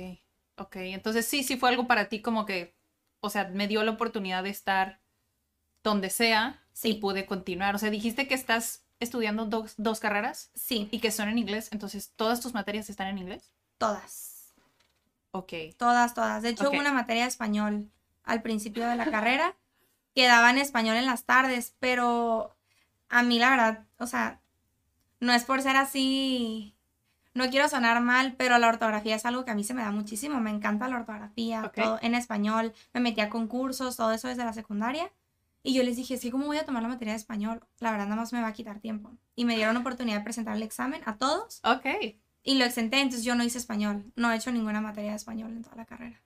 Ok. 0.57 0.77
Entonces 0.77 1.27
sí, 1.27 1.43
sí 1.43 1.57
fue 1.57 1.69
algo 1.71 1.87
para 1.87 2.09
ti 2.09 2.21
como 2.23 2.47
que, 2.47 2.77
o 3.21 3.31
sea, 3.31 3.45
me 3.49 3.69
dio 3.69 3.83
la 3.85 3.93
oportunidad 3.93 4.43
de 4.43 4.51
estar 4.51 5.01
donde 5.83 6.11
sea 6.11 6.63
Sí. 6.73 6.91
y 6.91 6.95
pude 6.95 7.27
continuar. 7.27 7.75
O 7.75 7.79
sea, 7.79 7.91
dijiste 7.91 8.29
que 8.29 8.35
estás 8.35 8.85
estudiando 9.01 9.47
dos, 9.47 9.75
dos 9.77 10.01
carreras 10.01 10.51
Sí, 10.55 10.89
y 10.91 11.01
que 11.01 11.11
son 11.11 11.29
en 11.29 11.39
inglés, 11.39 11.69
entonces 11.73 12.13
todas 12.17 12.41
tus 12.41 12.55
materias 12.55 12.91
están 12.91 13.09
en 13.09 13.19
inglés. 13.19 13.51
todas. 13.79 14.55
Ok. 15.31 15.53
Todas, 15.77 16.15
todas. 16.15 16.43
De 16.43 16.49
hecho, 16.51 16.71
hubo 16.71 16.79
una 16.79 16.93
materia 16.93 17.23
de 17.23 17.29
español 17.29 17.91
al 18.25 18.43
principio 18.43 18.89
de 18.89 18.97
la 18.97 19.05
carrera 19.11 19.57
que 20.15 20.27
daba 20.27 20.51
en 20.51 20.59
español 20.59 20.97
en 20.97 21.07
las 21.07 21.25
tardes, 21.25 21.75
pero 21.79 22.57
a 23.09 23.23
mí 23.23 23.39
la 23.39 23.51
verdad, 23.51 23.87
o 23.99 24.07
sea, 24.07 24.41
no 25.21 25.33
es 25.33 25.45
por 25.45 25.63
ser 25.63 25.77
así, 25.77 26.75
no 27.39 27.49
quiero 27.49 27.69
sonar 27.69 28.01
mal, 28.03 28.35
pero 28.37 28.59
la 28.59 28.69
ortografía 28.69 29.17
es 29.17 29.25
algo 29.25 29.45
que 29.47 29.51
a 29.51 29.55
mí 29.55 29.65
se 29.65 29.73
me 29.73 29.81
da 29.83 29.91
muchísimo. 29.91 30.39
Me 30.41 30.51
encanta 30.51 30.89
la 30.89 30.97
ortografía, 30.97 31.73
todo 31.75 31.99
en 32.03 32.15
español. 32.15 32.75
Me 32.93 33.01
metí 33.01 33.23
a 33.23 33.31
concursos, 33.31 33.97
todo 33.97 34.13
eso 34.13 34.29
desde 34.29 34.45
la 34.45 34.53
secundaria. 34.53 35.11
Y 35.63 35.73
yo 35.75 35.83
les 35.83 35.97
dije, 35.97 36.15
es 36.15 36.21
que 36.21 36.31
¿cómo 36.31 36.47
voy 36.47 36.59
a 36.59 36.65
tomar 36.67 36.83
la 36.83 36.89
materia 36.89 37.13
de 37.15 37.19
español? 37.19 37.61
La 37.81 37.91
verdad, 37.91 38.05
nada 38.07 38.17
más 38.21 38.33
me 38.33 38.41
va 38.43 38.49
a 38.49 38.53
quitar 38.53 38.79
tiempo. 38.81 39.11
Y 39.35 39.45
me 39.45 39.57
dieron 39.57 39.77
oportunidad 39.77 40.19
de 40.19 40.25
presentar 40.25 40.57
el 40.57 40.63
examen 40.63 41.01
a 41.07 41.17
todos 41.17 41.61
Ok. 41.65 41.87
y 42.43 42.55
lo 42.59 42.65
exenté, 42.65 43.01
entonces 43.01 43.25
yo 43.25 43.35
no 43.35 43.43
hice 43.45 43.59
español. 43.59 44.05
No 44.17 44.31
he 44.31 44.37
hecho 44.37 44.53
ninguna 44.53 44.81
materia 44.81 45.11
de 45.11 45.17
español 45.17 45.51
en 45.53 45.63
toda 45.63 45.77
la 45.77 45.85
carrera. 45.87 46.21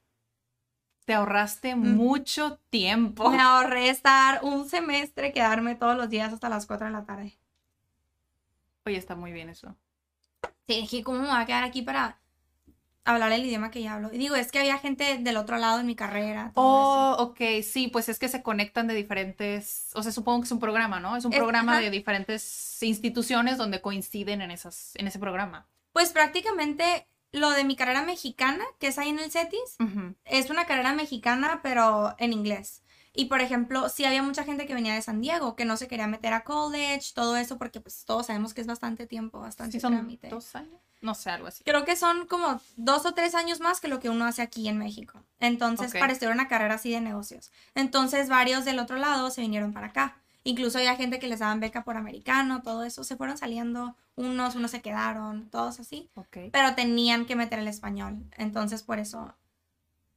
Te 1.04 1.14
ahorraste 1.14 1.74
Mm. 1.74 1.96
mucho 1.96 2.58
tiempo. 2.70 3.28
Me 3.30 3.40
ahorré 3.40 3.88
estar 3.88 4.44
un 4.44 4.68
semestre, 4.68 5.32
quedarme 5.32 5.74
todos 5.74 5.96
los 5.96 6.08
días 6.10 6.32
hasta 6.32 6.48
las 6.48 6.66
4 6.66 6.86
de 6.86 6.92
la 6.92 7.04
tarde. 7.04 7.36
Oye, 8.86 8.96
está 8.98 9.16
muy 9.16 9.32
bien 9.32 9.48
eso. 9.48 9.74
Sí, 10.68 10.80
dije, 10.80 11.02
¿cómo 11.02 11.18
me 11.20 11.28
voy 11.28 11.36
a 11.36 11.44
quedar 11.46 11.64
aquí 11.64 11.82
para 11.82 12.18
hablar 13.04 13.32
el 13.32 13.44
idioma 13.44 13.70
que 13.70 13.82
ya 13.82 13.94
hablo? 13.94 14.10
Y 14.12 14.18
digo, 14.18 14.36
es 14.36 14.52
que 14.52 14.60
había 14.60 14.78
gente 14.78 15.18
del 15.18 15.36
otro 15.36 15.58
lado 15.58 15.80
en 15.80 15.86
mi 15.86 15.96
carrera. 15.96 16.52
todo 16.54 16.64
Oh, 16.64 17.16
ok, 17.22 17.40
sí, 17.64 17.88
pues 17.88 18.08
es 18.08 18.18
que 18.18 18.28
se 18.28 18.42
conectan 18.42 18.86
de 18.86 18.94
diferentes, 18.94 19.90
o 19.94 20.02
sea, 20.02 20.12
supongo 20.12 20.40
que 20.40 20.46
es 20.46 20.52
un 20.52 20.60
programa, 20.60 21.00
¿no? 21.00 21.16
Es 21.16 21.24
un 21.24 21.32
Es- 21.32 21.38
programa 21.38 21.72
ajá. 21.72 21.80
de 21.82 21.90
diferentes 21.90 22.82
instituciones 22.82 23.58
donde 23.58 23.80
coinciden 23.80 24.40
en 24.40 24.50
esas, 24.50 24.92
en 24.96 25.08
ese 25.08 25.18
programa. 25.18 25.66
Pues 25.92 26.10
prácticamente 26.12 27.08
lo 27.32 27.50
de 27.50 27.64
mi 27.64 27.76
carrera 27.76 28.02
mexicana, 28.02 28.64
que 28.78 28.86
es 28.88 28.98
ahí 28.98 29.08
en 29.08 29.18
el 29.18 29.30
CETIS, 29.30 29.76
es 30.24 30.50
una 30.50 30.66
carrera 30.66 30.92
mexicana, 30.94 31.60
pero 31.62 32.14
en 32.18 32.32
inglés. 32.32 32.81
Y 33.14 33.26
por 33.26 33.40
ejemplo, 33.42 33.88
sí 33.90 34.04
había 34.06 34.22
mucha 34.22 34.42
gente 34.44 34.66
que 34.66 34.74
venía 34.74 34.94
de 34.94 35.02
San 35.02 35.20
Diego, 35.20 35.54
que 35.54 35.64
no 35.66 35.76
se 35.76 35.86
quería 35.86 36.06
meter 36.06 36.32
a 36.32 36.44
college, 36.44 37.12
todo 37.14 37.36
eso, 37.36 37.58
porque 37.58 37.80
pues 37.80 38.04
todos 38.06 38.26
sabemos 38.26 38.54
que 38.54 38.62
es 38.62 38.66
bastante 38.66 39.06
tiempo, 39.06 39.40
bastante 39.40 39.72
Sí, 39.72 39.80
son 39.80 39.92
trámite. 39.92 40.28
dos 40.28 40.54
años. 40.56 40.80
No 41.02 41.14
sé, 41.14 41.30
algo 41.30 41.48
así. 41.48 41.62
Creo 41.64 41.84
que 41.84 41.96
son 41.96 42.26
como 42.26 42.60
dos 42.76 43.04
o 43.04 43.12
tres 43.12 43.34
años 43.34 43.60
más 43.60 43.80
que 43.80 43.88
lo 43.88 44.00
que 44.00 44.08
uno 44.08 44.24
hace 44.24 44.40
aquí 44.40 44.66
en 44.68 44.78
México. 44.78 45.20
Entonces, 45.40 45.92
Ok. 45.92 45.98
para 45.98 46.12
estudiar 46.12 46.32
una 46.32 46.48
carrera 46.48 46.74
así 46.76 46.90
de 46.90 47.00
negocios. 47.00 47.50
Entonces, 47.74 48.28
varios 48.28 48.64
del 48.64 48.78
otro 48.78 48.96
lado 48.96 49.30
se 49.30 49.40
vinieron 49.42 49.72
para 49.72 49.88
acá. 49.88 50.16
Incluso 50.44 50.78
había 50.78 50.96
gente 50.96 51.18
que 51.18 51.28
les 51.28 51.40
daban 51.40 51.60
beca 51.60 51.84
por 51.84 51.96
americano, 51.96 52.62
todo 52.62 52.82
eso. 52.84 53.04
Se 53.04 53.16
fueron 53.16 53.36
saliendo 53.36 53.96
unos, 54.16 54.54
unos 54.54 54.70
se 54.70 54.80
quedaron, 54.80 55.50
todos 55.50 55.80
así. 55.80 56.08
Ok. 56.14 56.38
Pero 56.52 56.74
tenían 56.74 57.26
que 57.26 57.36
meter 57.36 57.58
el 57.58 57.68
español. 57.68 58.24
Entonces, 58.38 58.82
por 58.82 58.98
eso 59.00 59.34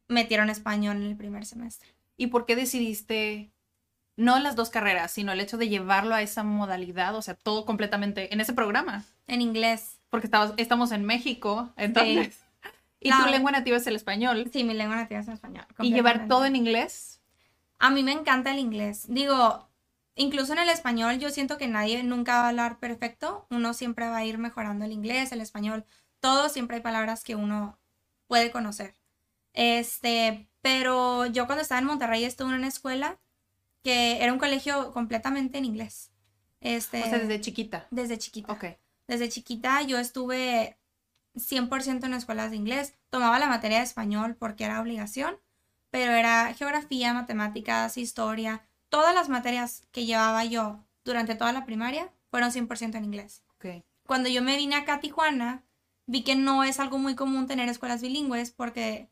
metieron 0.07 0.49
español 0.49 0.97
en 0.97 1.03
el 1.03 1.17
primer 1.17 1.45
semestre. 1.45 1.89
¿Y 2.17 2.27
por 2.27 2.45
qué 2.45 2.55
decidiste, 2.55 3.51
no 4.15 4.39
las 4.39 4.55
dos 4.55 4.69
carreras, 4.69 5.11
sino 5.11 5.31
el 5.31 5.39
hecho 5.41 5.57
de 5.57 5.67
llevarlo 5.69 6.15
a 6.15 6.21
esa 6.21 6.43
modalidad, 6.43 7.15
o 7.15 7.21
sea, 7.21 7.33
todo 7.35 7.65
completamente 7.65 8.33
en 8.33 8.39
ese 8.41 8.53
programa? 8.53 9.03
En 9.27 9.41
inglés. 9.41 9.99
Porque 10.09 10.27
estabas, 10.27 10.53
estamos 10.57 10.91
en 10.91 11.03
México, 11.05 11.73
entonces. 11.77 12.39
Y 13.01 13.09
No. 13.09 13.23
tu 13.23 13.29
lengua 13.29 13.51
nativa 13.51 13.77
es 13.77 13.85
el 13.85 13.95
español. 13.95 14.49
Sí, 14.51 14.63
mi 14.63 14.73
lengua 14.73 14.95
nativa 14.95 15.19
es 15.19 15.27
en 15.27 15.33
español. 15.35 15.63
Y 15.79 15.93
llevar 15.93 16.27
todo 16.27 16.45
en 16.45 16.55
inglés. 16.55 17.21
A 17.77 17.91
mí 17.91 18.01
me 18.01 18.13
encanta 18.13 18.51
el 18.51 18.57
inglés. 18.57 19.05
Digo, 19.07 19.67
incluso 20.15 20.53
en 20.53 20.59
el 20.59 20.69
español 20.69 21.19
yo 21.19 21.29
siento 21.29 21.59
que 21.59 21.67
nadie 21.67 22.01
nunca 22.01 22.37
va 22.37 22.45
a 22.45 22.49
hablar 22.49 22.79
perfecto. 22.79 23.45
Uno 23.51 23.75
siempre 23.75 24.07
va 24.09 24.17
a 24.17 24.25
ir 24.25 24.39
mejorando 24.39 24.85
el 24.85 24.91
inglés, 24.91 25.31
el 25.33 25.41
español. 25.41 25.85
Todo 26.19 26.49
siempre 26.49 26.77
hay 26.77 26.81
palabras 26.81 27.23
que 27.23 27.35
uno 27.35 27.77
puede 28.25 28.49
conocer. 28.49 28.95
Este, 29.53 30.47
pero 30.65 31.27
yo 31.27 31.45
cuando 31.45 31.61
estaba 31.61 31.77
en 31.77 31.85
Monterrey 31.85 32.23
estuve 32.23 32.49
en 32.49 32.55
una 32.55 32.67
escuela 32.67 33.19
que 33.83 34.23
era 34.23 34.33
un 34.33 34.39
colegio 34.39 34.91
completamente 34.93 35.59
en 35.59 35.65
inglés. 35.65 36.09
Este, 36.59 37.03
O 37.03 37.05
sea, 37.05 37.19
desde 37.19 37.39
chiquita. 37.39 37.85
desde 37.91 38.17
chiquita. 38.17 38.51
Ok. 38.51 38.65
Desde 39.07 39.29
chiquita 39.29 39.83
yo 39.83 39.99
estuve 39.99 40.79
100% 41.35 42.05
en 42.05 42.13
escuelas 42.15 42.49
de 42.49 42.57
inglés. 42.57 42.95
Tomaba 43.11 43.37
la 43.37 43.45
materia 43.45 43.77
de 43.77 43.83
español 43.83 44.37
porque 44.39 44.63
era 44.63 44.81
obligación, 44.81 45.37
pero 45.91 46.13
era 46.13 46.51
geografía, 46.55 47.13
matemáticas, 47.13 47.95
historia. 47.99 48.67
Todas 48.89 49.13
las 49.13 49.29
materias 49.29 49.83
que 49.91 50.07
llevaba 50.07 50.45
yo 50.45 50.83
durante 51.03 51.35
toda 51.35 51.53
la 51.53 51.63
primaria 51.67 52.11
fueron 52.31 52.49
100% 52.49 52.95
en 52.95 53.05
inglés. 53.05 53.43
Ok. 53.57 53.83
Cuando 54.07 54.29
yo 54.29 54.41
me 54.41 54.57
vine 54.57 54.73
acá 54.73 54.95
a 54.95 54.99
Tijuana, 54.99 55.63
vi 56.07 56.23
que 56.23 56.35
no 56.35 56.63
es 56.63 56.79
algo 56.79 56.97
muy 56.97 57.13
común 57.13 57.45
tener 57.45 57.69
escuelas 57.69 58.01
bilingües 58.01 58.49
porque, 58.49 59.11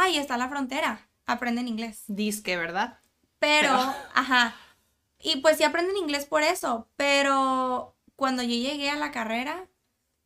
ahí 0.00 0.16
está 0.18 0.36
la 0.36 0.48
frontera, 0.48 1.08
aprenden 1.26 1.68
inglés. 1.68 2.04
Disque, 2.08 2.56
¿verdad? 2.56 2.98
Pero, 3.38 3.70
Pero- 3.70 3.94
ajá. 4.14 4.54
Y 5.18 5.36
pues 5.40 5.56
sí 5.58 5.64
aprenden 5.64 5.96
inglés 5.96 6.24
por 6.26 6.42
eso, 6.42 6.88
pero 6.96 7.96
cuando 8.16 8.42
yo 8.42 8.50
llegué 8.50 8.90
a 8.90 8.96
la 8.96 9.12
carrera, 9.12 9.68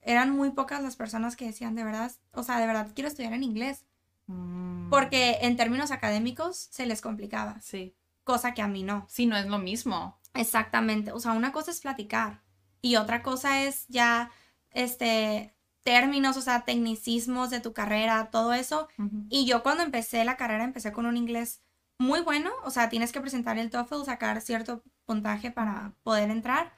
eran 0.01 0.31
muy 0.31 0.51
pocas 0.51 0.83
las 0.83 0.97
personas 0.97 1.37
que 1.37 1.47
decían, 1.47 1.75
de 1.75 1.85
verdad, 1.85 2.11
o 2.33 2.43
sea, 2.43 2.59
de 2.61 2.67
verdad 2.67 2.93
quiero 2.95 3.09
estudiar 3.09 3.33
en 3.35 3.43
inglés, 3.45 3.85
Mm, 4.29 4.91
porque 4.91 5.39
en 5.43 5.57
términos 5.57 5.93
académicos 5.93 6.57
se 6.71 6.85
les 6.87 7.01
complicaba, 7.01 7.61
Sí. 7.61 7.95
cosa 8.25 8.55
que 8.55 8.63
a 8.63 8.67
mí 8.69 8.83
no. 8.83 9.07
Sí, 9.09 9.25
no 9.27 9.37
es 9.37 9.47
lo 9.47 9.59
mismo. 9.59 10.19
Exactamente, 10.35 11.13
o 11.13 11.21
sea, 11.21 11.31
una 11.33 11.53
cosa 11.53 11.71
es 11.71 11.81
platicar 11.81 12.43
y 12.83 12.97
otra 12.97 13.23
cosa 13.23 13.63
es 13.63 13.87
ya, 13.89 14.31
este, 14.73 15.55
términos, 15.87 16.37
o 16.37 16.43
sea, 16.43 16.65
tecnicismos 16.65 17.49
de 17.49 17.61
tu 17.61 17.73
carrera, 17.73 18.29
todo 18.33 18.53
eso. 18.53 18.89
Ujú. 18.99 19.25
Y 19.31 19.47
yo 19.47 19.63
cuando 19.63 19.85
empecé 19.85 20.25
la 20.25 20.37
carrera 20.37 20.65
empecé 20.65 20.91
con 20.91 21.07
un 21.07 21.17
inglés 21.17 21.61
muy 21.97 22.23
bueno, 22.23 22.51
o 22.65 22.71
sea, 22.73 22.89
tienes 22.89 23.13
que 23.13 23.21
presentar 23.21 23.57
el 23.57 23.71
TOEFL, 23.71 24.05
sacar 24.05 24.41
cierto 24.41 24.83
puntaje 25.05 25.53
para 25.53 25.93
poder 26.03 26.31
entrar, 26.31 26.73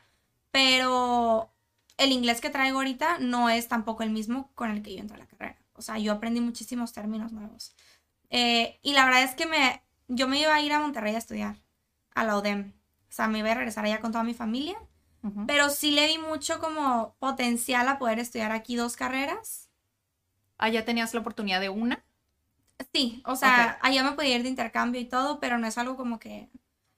pero 0.51 1.51
el 1.97 2.13
inglés 2.13 2.43
que 2.43 2.51
traigo 2.51 2.77
ahorita 2.77 3.19
no 3.19 3.49
es 3.49 3.67
tampoco 3.67 4.03
el 4.03 4.11
mismo 4.11 4.51
con 4.55 4.71
el 4.71 4.83
que 4.83 4.95
yo 4.95 5.01
entré 5.01 5.17
a 5.17 5.21
la 5.21 5.27
carrera. 5.27 5.59
O 5.73 5.81
sea, 5.81 5.97
yo 5.99 6.13
aprendí 6.13 6.43
muchísimos 6.43 6.93
términos 6.93 7.33
nuevos. 7.33 7.75
Eh, 8.29 8.79
y 8.83 8.93
la 8.93 9.07
verdad 9.07 9.23
es 9.23 9.35
que 9.35 9.47
me, 9.47 9.83
yo 10.07 10.29
me 10.29 10.39
iba 10.39 10.55
a 10.55 10.61
ir 10.61 10.73
a 10.75 10.81
Monterrey 10.81 11.15
a 11.15 11.19
estudiar, 11.19 11.57
a 12.15 12.25
la 12.25 12.37
UDEM. 12.37 12.75
O 13.09 13.13
sea, 13.13 13.27
me 13.27 13.39
iba 13.39 13.51
a 13.51 13.55
regresar 13.55 13.87
allá 13.87 14.01
con 14.01 14.13
toda 14.13 14.23
mi 14.23 14.35
familia, 14.35 14.79
Pero 15.47 15.69
sí 15.69 15.91
le 15.91 16.07
vi 16.07 16.19
mucho 16.19 16.61
como 16.61 17.15
potencial 17.19 17.89
a 17.89 17.99
poder 17.99 18.19
estudiar 18.19 18.53
aquí 18.53 18.77
dos 18.77 18.97
carreras. 18.97 19.69
Ah, 20.59 20.69
ya 20.69 20.85
tenías 20.85 21.13
la 21.13 21.21
oportunidad 21.21 21.61
de 21.61 21.69
una. 21.69 22.05
Sí, 22.93 23.23
o 23.27 23.37
sea, 23.37 23.79
allá 23.83 24.03
me 24.05 24.13
podía 24.13 24.37
ir 24.37 24.43
de 24.43 24.49
intercambio 24.49 25.01
y 25.01 25.05
todo, 25.05 25.41
pero 25.41 25.59
no 25.59 25.67
es 25.67 25.77
algo 25.79 25.97
como 25.97 26.19
que, 26.19 26.51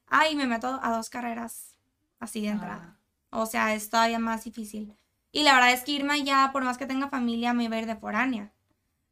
ay, 0.06 0.36
me 0.36 0.46
meto 0.46 0.78
a 0.82 0.90
dos 0.90 1.08
carreras 1.08 1.76
así 2.18 2.42
de 2.42 2.48
entrada. 2.48 2.98
O 3.30 3.46
sea, 3.46 3.74
es 3.74 3.88
todavía 3.88 4.18
más 4.18 4.44
difícil. 4.44 4.96
Y 5.32 5.44
la 5.44 5.54
verdad 5.54 5.72
es 5.72 5.82
que 5.82 5.92
irme 5.92 6.14
allá, 6.14 6.50
por 6.52 6.64
más 6.64 6.76
que 6.76 6.86
tenga 6.86 7.08
familia, 7.08 7.52
me 7.52 7.64
iba 7.64 7.76
a 7.76 7.80
ir 7.80 7.86
de 7.86 7.96
foránea. 7.96 8.52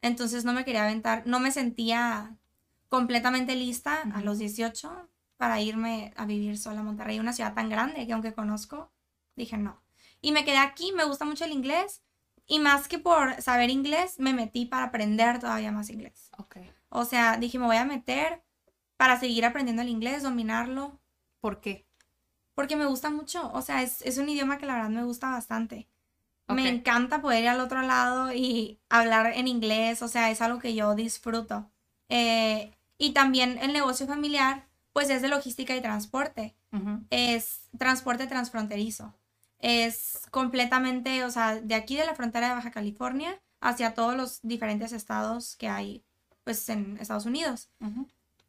Entonces 0.03 0.45
no 0.45 0.53
me 0.53 0.65
quería 0.65 0.85
aventar, 0.85 1.27
no 1.27 1.41
me 1.41 1.51
sentía 1.51 2.37
completamente 2.89 3.55
lista 3.57 4.03
a 4.15 4.21
los 4.23 4.39
18 4.39 5.09
para 5.37 5.61
irme 5.61 6.13
a 6.17 6.27
vivir 6.27 6.59
sola 6.59 6.81
a 6.81 6.83
Monterrey, 6.83 7.19
una 7.19 7.33
ciudad 7.33 7.55
tan 7.55 7.69
grande 7.69 8.07
que 8.07 8.13
aunque 8.13 8.35
conozco, 8.35 8.91
dije 9.39 9.57
no. 9.57 9.83
Y 10.21 10.33
me 10.33 10.45
quedé 10.45 10.59
aquí, 10.59 10.93
me 10.93 11.05
gusta 11.05 11.25
mucho 11.25 11.45
el 11.45 11.53
inglés. 11.53 12.03
Y 12.47 12.59
más 12.59 12.89
que 12.89 12.99
por 12.99 13.41
saber 13.43 13.71
inglés, 13.71 14.19
me 14.19 14.33
metí 14.33 14.67
para 14.67 14.87
aprender 14.87 15.39
todavía 15.39 15.73
más 15.73 15.91
inglés. 15.91 16.31
Ok. 16.39 16.57
O 16.89 17.05
sea, 17.05 17.37
dije, 17.37 17.59
me 17.59 17.67
voy 17.67 17.77
a 17.77 17.85
meter 17.85 18.43
para 18.97 19.19
seguir 19.21 19.45
aprendiendo 19.45 19.83
el 19.83 19.89
inglés, 19.89 20.23
dominarlo, 20.23 20.99
¿Por 21.41 21.61
qué? 21.61 21.87
porque 22.55 22.75
me 22.75 22.87
gusta 22.87 23.11
mucho. 23.11 23.53
O 23.53 23.63
sea, 23.63 23.83
es, 23.83 24.03
es 24.03 24.19
un 24.19 24.29
idioma 24.29 24.59
que 24.59 24.67
la 24.67 24.75
verdad 24.75 24.91
me 24.91 25.05
gusta 25.05 25.31
bastante. 25.31 25.89
Me 26.49 26.69
encanta 26.69 27.21
poder 27.21 27.43
ir 27.43 27.49
al 27.51 27.61
otro 27.61 27.83
lado 27.83 28.33
y 28.33 28.81
hablar 28.89 29.33
en 29.37 29.47
inglés, 29.47 30.01
o 30.03 30.09
sea, 30.09 30.31
es 30.31 30.41
algo 30.41 30.59
que 30.59 30.75
yo 30.75 30.95
disfruto. 30.95 31.71
Eh, 32.09 32.73
y 32.97 33.13
también 33.13 33.59
el 33.59 33.73
negocio 33.75 34.07
familiar, 34.07 34.67
pues 34.95 35.11
es 35.11 35.21
de 35.23 35.29
logística 35.29 35.77
y 35.77 35.83
transporte. 35.83 36.57
Es 37.11 37.69
transporte 37.79 38.27
transfronterizo. 38.27 39.15
Es 39.61 40.21
completamente, 40.31 41.25
o 41.25 41.31
sea, 41.31 41.61
de 41.61 41.75
aquí 41.75 41.97
de 41.97 42.07
la 42.07 42.15
frontera 42.15 42.49
de 42.49 42.55
Baja 42.55 42.71
California 42.71 43.41
hacia 43.61 43.95
todos 43.95 44.17
los 44.17 44.41
diferentes 44.43 44.93
estados 44.93 45.57
que 45.57 45.69
hay, 45.69 46.05
pues, 46.45 46.69
en 46.69 46.97
Estados 47.01 47.27
Unidos. 47.27 47.69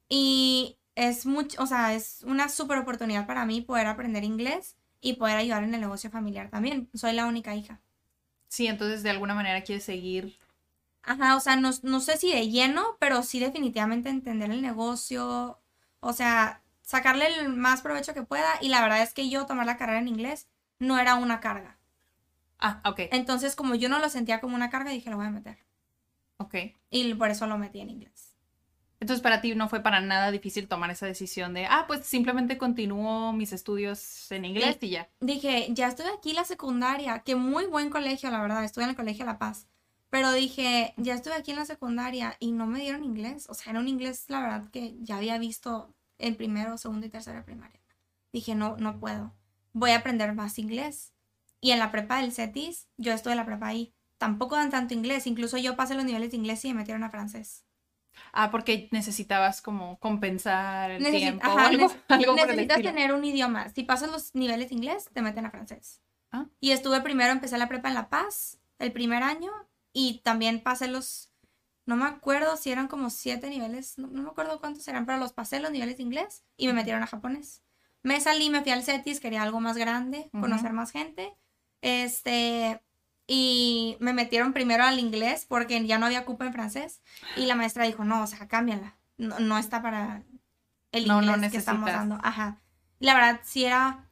Y 0.08 0.78
es 0.96 1.26
mucho, 1.26 1.62
o 1.62 1.66
sea, 1.66 1.94
es 1.94 2.24
una 2.24 2.50
súper 2.50 2.78
oportunidad 2.78 3.26
para 3.26 3.46
mí 3.46 3.62
poder 3.62 3.88
aprender 3.88 4.24
inglés 4.24 4.76
y 5.02 5.14
poder 5.14 5.38
ayudar 5.38 5.64
en 5.64 5.74
el 5.74 5.82
negocio 5.82 6.10
familiar 6.10 6.50
también. 6.50 6.90
Soy 6.94 7.14
la 7.14 7.26
única 7.26 7.56
hija. 7.56 7.80
Sí, 8.48 8.68
entonces 8.68 9.04
de 9.04 9.12
alguna 9.12 9.36
manera 9.36 9.64
quieres 9.64 9.86
seguir. 9.86 10.38
Ajá, 11.04 11.36
o 11.38 11.40
sea, 11.40 11.56
no, 11.56 11.72
no 11.84 12.00
sé 12.02 12.18
si 12.18 12.32
de 12.32 12.50
lleno, 12.50 12.98
pero 13.00 13.24
sí 13.24 13.40
definitivamente 13.40 14.10
entender 14.10 14.52
el 14.52 14.62
negocio, 14.62 15.60
o 16.02 16.14
sea, 16.14 16.62
sacarle 16.82 17.28
el 17.28 17.50
más 17.50 17.82
provecho 17.82 18.14
que 18.14 18.24
pueda. 18.24 18.50
Y 18.62 18.70
la 18.70 18.82
verdad 18.82 19.02
es 19.02 19.14
que 19.14 19.30
yo 19.30 19.46
tomar 19.46 19.66
la 19.66 19.78
carrera 19.78 20.00
en 20.00 20.08
inglés 20.08 20.48
no 20.80 20.98
era 20.98 21.16
una 21.16 21.40
carga. 21.40 21.78
Ah, 22.60 22.82
ok. 22.86 23.02
Entonces, 23.12 23.56
como 23.56 23.76
yo 23.76 23.90
no 23.90 24.00
lo 24.00 24.10
sentía 24.10 24.42
como 24.42 24.56
una 24.56 24.70
carga, 24.70 24.92
dije, 24.92 25.10
lo 25.10 25.18
voy 25.18 25.28
a 25.28 25.32
meter. 25.32 25.60
Ok. 26.38 26.56
Y 26.90 27.14
por 27.14 27.30
eso 27.30 27.48
lo 27.48 27.58
metí 27.58 27.80
en 27.80 27.90
inglés. 27.90 28.30
Entonces 29.02 29.24
para 29.24 29.40
ti 29.40 29.56
no 29.56 29.70
fue 29.70 29.80
para 29.82 30.02
nada 30.02 30.30
difícil 30.30 30.68
tomar 30.68 30.92
esa 30.92 31.06
decisión 31.06 31.54
de, 31.54 31.66
ah, 31.66 31.86
pues 31.88 32.06
simplemente 32.06 32.58
continúo 32.58 33.32
mis 33.32 33.54
estudios 33.54 34.30
en 34.32 34.44
inglés 34.44 34.78
y 34.82 34.90
ya. 34.90 35.10
Dije, 35.22 35.68
ya 35.70 35.88
estoy 35.88 36.08
aquí 36.16 36.34
la 36.34 36.44
secundaria, 36.44 37.20
que 37.20 37.36
muy 37.36 37.66
buen 37.66 37.90
colegio, 37.90 38.30
la 38.30 38.42
verdad, 38.42 38.64
estuve 38.64 38.84
en 38.84 38.90
el 38.90 38.96
colegio 38.98 39.26
La 39.26 39.40
Paz. 39.40 39.68
Pero 40.10 40.32
dije, 40.34 40.94
ya 40.98 41.14
estuve 41.14 41.36
aquí 41.36 41.52
en 41.52 41.58
la 41.58 41.66
secundaria 41.66 42.36
y 42.40 42.52
no 42.52 42.66
me 42.66 42.80
dieron 42.80 43.04
inglés. 43.04 43.48
O 43.50 43.54
sea, 43.54 43.72
era 43.72 43.80
un 43.80 43.88
inglés, 43.88 44.26
la 44.28 44.42
verdad, 44.42 44.70
que 44.70 44.96
ya 45.00 45.18
había 45.18 45.38
visto 45.38 45.94
en 46.18 46.36
primero, 46.36 46.78
segundo 46.78 47.06
y 47.06 47.10
tercero 47.10 47.38
de 47.38 47.44
primaria. 47.44 47.80
Dije, 48.34 48.54
no, 48.56 48.76
no 48.78 49.00
puedo. 49.00 49.34
Voy 49.74 49.92
a 49.92 49.98
aprender 49.98 50.34
más 50.34 50.60
inglés. 50.60 51.14
Y 51.62 51.72
en 51.72 51.80
la 51.80 51.92
prepa 51.92 52.22
del 52.22 52.32
CETIS, 52.32 52.88
yo 52.98 53.12
estuve 53.14 53.34
en 53.34 53.38
la 53.38 53.46
prepa 53.46 53.68
ahí. 53.68 53.94
Tampoco 54.18 54.56
dan 54.56 54.70
tanto 54.70 54.94
inglés. 54.94 55.28
Incluso 55.28 55.58
yo 55.58 55.76
pasé 55.76 55.96
los 55.96 56.06
niveles 56.06 56.32
de 56.32 56.38
inglés 56.38 56.64
y 56.66 56.70
me 56.70 56.76
metieron 56.76 57.04
a 57.04 57.10
francés. 57.10 57.66
Ah, 58.34 58.52
porque 58.52 58.90
necesitabas 58.92 59.62
como 59.62 59.98
compensar 60.00 60.92
el 60.92 61.04
Necesi- 61.04 61.18
tiempo 61.18 61.48
o 61.48 61.52
ajá, 61.52 61.68
algo, 61.68 61.88
neces- 61.88 61.98
algo 62.10 62.32
por 62.36 62.42
el 62.42 62.48
necesitas 62.58 62.82
tener 62.82 63.14
un 63.14 63.24
idioma. 63.24 63.70
Si 63.70 63.84
pasas 63.84 64.12
los 64.12 64.36
niveles 64.36 64.70
de 64.70 64.76
inglés, 64.76 65.10
te 65.14 65.22
meten 65.22 65.46
a 65.46 65.52
francés. 65.52 66.02
Ah. 66.32 66.46
Y 66.60 66.72
estuve 66.72 67.02
primero, 67.02 67.32
empecé 67.32 67.58
la 67.58 67.68
prepa 67.68 67.88
en 67.88 67.94
La 67.96 68.10
Paz, 68.10 68.60
el 68.78 68.92
primer 68.92 69.24
año, 69.24 69.52
y 69.94 70.20
también 70.24 70.62
pasé 70.62 70.88
los, 70.88 71.32
no 71.86 71.96
me 71.96 72.06
acuerdo 72.06 72.56
si 72.58 72.72
eran 72.72 72.88
como 72.88 73.10
siete 73.10 73.50
niveles, 73.50 73.98
no, 73.98 74.08
no 74.08 74.22
me 74.24 74.30
acuerdo 74.30 74.60
cuántos 74.60 74.88
eran, 74.88 75.06
pero 75.06 75.18
los 75.18 75.34
pasé 75.34 75.60
los 75.60 75.72
niveles 75.72 75.98
de 75.98 76.04
inglés 76.04 76.44
y 76.58 76.68
me 76.68 76.74
metieron 76.74 77.02
a 77.04 77.08
japonés. 77.08 77.64
Me 78.04 78.20
salí, 78.22 78.50
me 78.50 78.62
fui 78.62 78.72
al 78.72 78.84
CETIS, 78.84 79.20
quería 79.20 79.44
algo 79.44 79.60
más 79.60 79.78
grande, 79.78 80.30
Ujú. 80.34 80.42
conocer 80.42 80.74
más 80.74 80.92
gente. 80.92 81.36
Este, 81.82 82.82
y 83.28 83.98
me 84.00 84.14
metieron 84.14 84.54
primero 84.54 84.84
al 84.84 85.00
inglés 85.00 85.46
porque 85.48 85.86
ya 85.86 85.98
no 86.00 86.06
había 86.06 86.26
cupo 86.26 86.44
en 86.44 86.54
francés. 86.54 87.02
Y 87.36 87.46
la 87.46 87.56
maestra 87.56 87.86
dijo, 87.86 88.04
no, 88.04 88.24
o 88.24 88.28
sea, 88.28 88.48
cámbiala. 88.48 88.98
No, 89.18 89.40
no 89.40 89.58
está 89.58 89.82
para 89.82 90.24
el 90.92 91.08
No, 91.08 91.22
no 91.22 91.34
inglés 91.34 91.52
que 91.52 91.58
estamos 91.58 91.92
dando. 91.92 92.18
Ajá. 92.24 92.62
Y 93.00 93.06
la 93.06 93.14
verdad, 93.14 93.42
sí 93.44 93.66
era, 93.66 94.10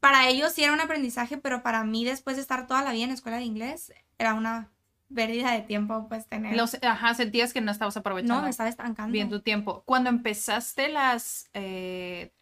para 0.00 0.28
ellos 0.28 0.52
sí 0.52 0.62
era 0.64 0.72
un 0.72 0.80
aprendizaje, 0.80 1.36
pero 1.38 1.62
para 1.62 1.84
mí 1.84 2.04
después 2.04 2.36
de 2.36 2.42
estar 2.42 2.66
toda 2.66 2.82
la 2.82 2.92
vida 2.92 3.04
en 3.04 3.10
escuela 3.10 3.38
de 3.38 3.44
inglés, 3.44 3.92
era 4.18 4.34
una 4.34 4.70
pérdida 5.14 5.52
de 5.52 5.62
tiempo, 5.62 6.08
pues 6.08 6.26
tener... 6.26 6.56
Los, 6.56 6.76
ajá, 6.82 7.14
sentías 7.14 7.52
que 7.52 7.60
no 7.60 7.70
estabas 7.70 7.96
aprovechando 7.96 8.36
no, 8.36 8.42
me 8.42 8.50
estaba 8.50 8.68
estancando. 8.68 9.12
bien 9.12 9.28
tu 9.28 9.40
tiempo. 9.40 9.82
Cuando 9.84 10.10
empezaste 10.10 10.88
las 10.88 11.48
eh, 11.52 12.32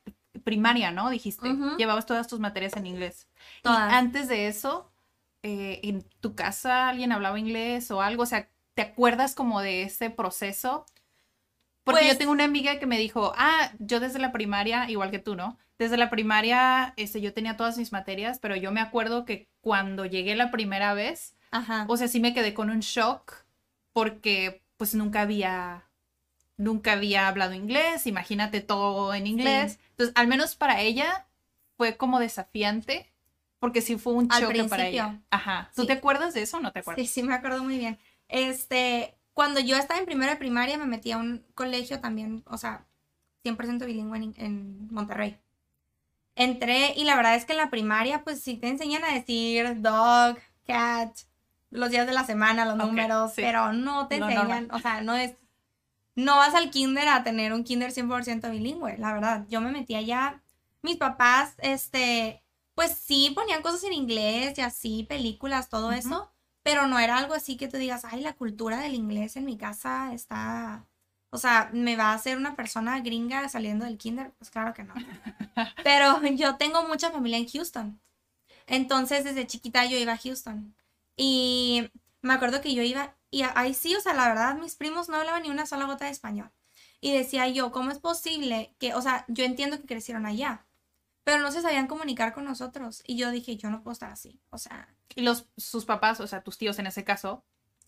primaria, 0.44 0.90
¿no? 0.90 1.10
Dijiste, 1.10 1.48
llevabas 1.78 2.06
todas 2.06 2.26
tus 2.28 2.40
materias 2.40 2.76
en 2.76 2.86
inglés. 2.86 3.28
Todas. 3.62 3.92
Y 3.92 3.94
antes 3.94 4.28
de 4.28 4.48
eso, 4.48 4.90
eh, 5.42 5.80
¿en 5.82 6.02
tu 6.20 6.34
casa 6.34 6.88
alguien 6.88 7.12
hablaba 7.12 7.38
inglés 7.38 7.90
o 7.90 8.00
algo? 8.02 8.22
O 8.22 8.26
sea, 8.26 8.48
¿te 8.74 8.82
acuerdas 8.82 9.34
como 9.34 9.60
de 9.60 9.82
ese 9.82 10.10
proceso? 10.10 10.86
Porque 11.84 12.02
yo 12.02 12.08
Pues- 12.08 12.18
tengo 12.18 12.32
una 12.32 12.44
amiga 12.44 12.78
que 12.78 12.86
me 12.86 12.98
dijo, 12.98 13.32
ah, 13.36 13.72
yo 13.78 14.00
desde 14.00 14.18
la 14.18 14.32
primaria, 14.32 14.88
igual 14.88 15.10
que 15.10 15.18
tú, 15.18 15.34
¿no? 15.34 15.58
Desde 15.78 15.96
la 15.96 16.10
primaria, 16.10 16.94
este, 16.96 17.20
yo 17.20 17.34
tenía 17.34 17.56
todas 17.56 17.76
mis 17.76 17.90
materias, 17.92 18.38
pero 18.38 18.54
yo 18.54 18.70
me 18.70 18.80
acuerdo 18.80 19.24
que 19.24 19.48
cuando 19.60 20.06
llegué 20.06 20.36
la 20.36 20.50
primera 20.52 20.94
vez, 20.94 21.34
Ajá. 21.50 21.86
o 21.88 21.96
sea, 21.96 22.06
sí 22.08 22.20
me 22.20 22.34
quedé 22.34 22.54
con 22.54 22.70
un 22.70 22.80
shock 22.80 23.34
porque 23.92 24.62
pues 24.76 24.94
nunca 24.94 25.22
había, 25.22 25.84
nunca 26.56 26.92
había 26.92 27.28
hablado 27.28 27.54
inglés, 27.54 28.06
imagínate 28.06 28.60
todo 28.60 29.14
en 29.14 29.26
inglés. 29.26 29.78
Entonces, 29.90 30.14
al 30.16 30.28
menos 30.28 30.54
para 30.56 30.80
ella 30.80 31.26
fue 31.76 31.96
como 31.96 32.20
desafiante 32.20 33.08
porque 33.58 33.80
sí 33.80 33.96
fue 33.96 34.14
un 34.14 34.28
Al 34.32 34.42
choque 34.42 34.64
para 34.64 34.86
ella. 34.88 35.20
Ajá. 35.30 35.70
¿Tú 35.74 35.82
Sí. 35.82 35.86
te 35.86 35.92
acuerdas 35.94 36.34
de 36.34 36.42
eso 36.42 36.56
o 36.56 36.60
no 36.60 36.72
te 36.72 36.80
acuerdas? 36.80 37.00
Sí, 37.06 37.12
sí, 37.12 37.22
me 37.22 37.34
acuerdo 37.34 37.62
muy 37.62 37.78
bien. 37.78 37.98
Este, 38.28 39.14
cuando 39.34 39.60
yo 39.60 39.76
estaba 39.76 40.00
en 40.00 40.06
primero 40.06 40.32
de 40.32 40.36
primaria, 40.36 40.76
me 40.78 40.86
metí 40.86 41.12
a 41.12 41.18
un 41.18 41.44
colegio 41.54 42.00
también, 42.00 42.42
o 42.46 42.58
sea, 42.58 42.84
100% 43.44 43.86
bilingüe 43.86 44.16
en, 44.18 44.34
en 44.36 44.88
Monterrey. 44.92 45.38
Entré 46.34 46.94
y 46.96 47.04
la 47.04 47.14
verdad 47.14 47.34
es 47.34 47.44
que 47.44 47.52
en 47.52 47.58
la 47.58 47.70
primaria, 47.70 48.24
pues 48.24 48.40
sí 48.40 48.56
te 48.56 48.68
enseñan 48.68 49.04
a 49.04 49.12
decir 49.12 49.80
dog, 49.82 50.38
cat, 50.66 51.14
los 51.70 51.90
días 51.90 52.06
de 52.06 52.12
la 52.14 52.24
semana, 52.24 52.64
los 52.64 52.76
números, 52.76 53.34
sí. 53.34 53.42
pero 53.42 53.72
no 53.72 54.08
te 54.08 54.18
Lo 54.18 54.28
enseñan, 54.28 54.68
o 54.72 54.78
sea, 54.78 55.02
no 55.02 55.14
es, 55.14 55.34
no 56.14 56.36
vas 56.36 56.54
al 56.54 56.70
kinder 56.70 57.08
a 57.08 57.22
tener 57.24 57.52
un 57.52 57.64
kinder 57.64 57.92
100% 57.92 58.50
bilingüe, 58.50 58.98
la 58.98 59.12
verdad. 59.12 59.46
Yo 59.48 59.60
me 59.60 59.70
metí 59.72 59.94
allá, 59.94 60.42
mis 60.82 60.96
papás, 60.96 61.54
este, 61.58 62.42
pues 62.74 62.92
sí 62.92 63.32
ponían 63.34 63.62
cosas 63.62 63.84
en 63.84 63.92
inglés 63.92 64.58
y 64.58 64.60
así, 64.60 65.04
películas, 65.04 65.68
todo 65.68 65.92
eso, 65.92 66.30
pero 66.62 66.86
no 66.86 66.98
era 66.98 67.18
algo 67.18 67.34
así 67.34 67.56
que 67.56 67.68
tú 67.68 67.76
digas, 67.76 68.04
ay, 68.04 68.20
la 68.20 68.34
cultura 68.34 68.80
del 68.80 68.94
inglés 68.94 69.36
en 69.36 69.44
mi 69.44 69.56
casa 69.56 70.12
está, 70.14 70.86
o 71.30 71.38
sea, 71.38 71.70
me 71.72 71.96
va 71.96 72.10
a 72.10 72.14
hacer 72.14 72.36
una 72.36 72.56
persona 72.56 73.00
gringa 73.00 73.48
saliendo 73.48 73.84
del 73.84 73.98
kinder, 73.98 74.32
pues 74.38 74.50
claro 74.50 74.74
que 74.74 74.84
no. 74.84 74.94
Pero 75.84 76.22
yo 76.28 76.56
tengo 76.56 76.86
mucha 76.86 77.10
familia 77.10 77.38
en 77.38 77.48
Houston. 77.48 78.00
Entonces, 78.66 79.24
desde 79.24 79.46
chiquita 79.46 79.84
yo 79.86 79.98
iba 79.98 80.12
a 80.12 80.18
Houston. 80.18 80.74
Y 81.16 81.90
me 82.22 82.34
acuerdo 82.34 82.60
que 82.60 82.74
yo 82.74 82.82
iba, 82.82 83.16
y 83.32 83.42
ahí 83.54 83.72
sí, 83.72 83.96
o 83.96 84.00
sea, 84.00 84.12
la 84.12 84.28
verdad, 84.28 84.56
mis 84.56 84.76
primos 84.76 85.08
no 85.08 85.16
hablaban 85.16 85.42
ni 85.42 85.50
una 85.50 85.64
sola 85.66 85.86
gota 85.86 86.04
de 86.04 86.10
español. 86.10 86.52
Y 87.00 87.12
decía 87.12 87.48
yo, 87.48 87.72
¿cómo 87.72 87.90
es 87.90 87.98
posible 87.98 88.76
que, 88.78 88.94
o 88.94 89.00
sea, 89.02 89.24
yo 89.26 89.44
entiendo 89.44 89.80
que 89.80 89.86
crecieron 89.86 90.26
allá, 90.26 90.66
pero 91.24 91.40
no 91.40 91.50
se 91.50 91.62
sabían 91.62 91.86
comunicar 91.86 92.34
con 92.34 92.44
nosotros? 92.44 93.02
Y 93.06 93.16
yo 93.16 93.30
dije, 93.30 93.56
yo 93.56 93.70
no 93.70 93.82
puedo 93.82 93.94
estar 93.94 94.12
así. 94.12 94.40
O 94.50 94.58
sea, 94.58 94.94
Y 95.14 95.22
los, 95.22 95.48
sus 95.56 95.86
papás, 95.86 96.20
o 96.20 96.26
sea, 96.26 96.42
tus 96.42 96.58
tíos 96.58 96.78
en 96.78 96.86
ese 96.86 97.04
caso, 97.04 97.42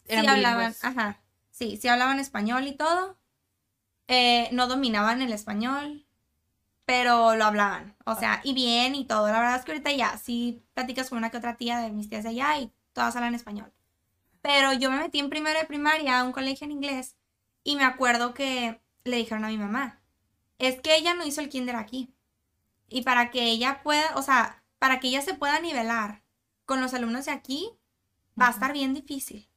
sí 0.09 0.13
eran 0.13 0.29
hablaban, 0.29 0.73
bilingües. 0.73 0.85
ajá, 0.85 1.23
sí, 1.51 1.77
sí 1.77 1.89
hablaban 1.89 2.19
español 2.21 2.67
y 2.67 2.77
todo. 2.77 3.19
Eh, 4.09 4.49
no 4.53 4.67
dominaban 4.67 5.21
el 5.23 5.33
español, 5.33 6.07
pero 6.87 7.37
lo 7.37 7.45
hablaban, 7.45 7.97
o 8.07 8.15
sea, 8.15 8.41
y 8.45 8.55
bien 8.55 8.95
y 8.95 9.07
todo. 9.07 9.27
La 9.29 9.41
verdad 9.41 9.57
es 9.57 9.65
que 9.65 9.73
ahorita 9.73 9.93
ya, 9.93 10.19
sí 10.19 10.65
platicas 10.75 11.11
con 11.11 11.19
una 11.19 11.31
que 11.31 11.37
otra 11.39 11.57
tía 11.57 11.79
de 11.81 11.91
mis 11.93 12.09
tías 12.09 12.25
de 12.25 12.31
allá 12.31 12.59
y 12.59 12.73
todas 12.95 13.15
hablan 13.17 13.35
español. 13.35 13.73
Pero 14.45 14.75
yo 14.75 14.91
me 14.91 14.99
metí 14.99 15.21
en 15.21 15.31
primero 15.31 15.59
de 15.59 15.65
primaria 15.65 16.21
a 16.21 16.23
un 16.23 16.33
colegio 16.33 16.67
en 16.67 16.73
inglés 16.73 17.17
y 17.63 17.77
me 17.77 17.85
acuerdo 17.85 18.35
que 18.35 18.79
le 19.03 19.17
dijeron 19.17 19.47
a 19.47 19.49
mi 19.49 19.57
mamá, 19.57 20.03
es 20.59 20.83
que 20.83 20.95
ella 20.97 21.15
no 21.15 21.25
hizo 21.25 21.41
el 21.41 21.49
kinder 21.49 21.77
aquí. 21.77 22.15
Y 22.91 23.05
para 23.05 23.31
que 23.31 23.45
ella 23.45 23.83
pueda, 23.83 24.15
o 24.17 24.21
sea, 24.21 24.63
para 24.79 25.01
que 25.01 25.09
ella 25.09 25.23
se 25.23 25.33
pueda 25.33 25.61
nivelar 25.61 26.23
con 26.67 26.83
los 26.83 26.93
alumnos 26.93 27.25
de 27.25 27.33
aquí, 27.33 27.71
va 28.39 28.49
a 28.49 28.51
estar 28.51 28.75
bien 28.75 28.93
difícil. 28.93 29.49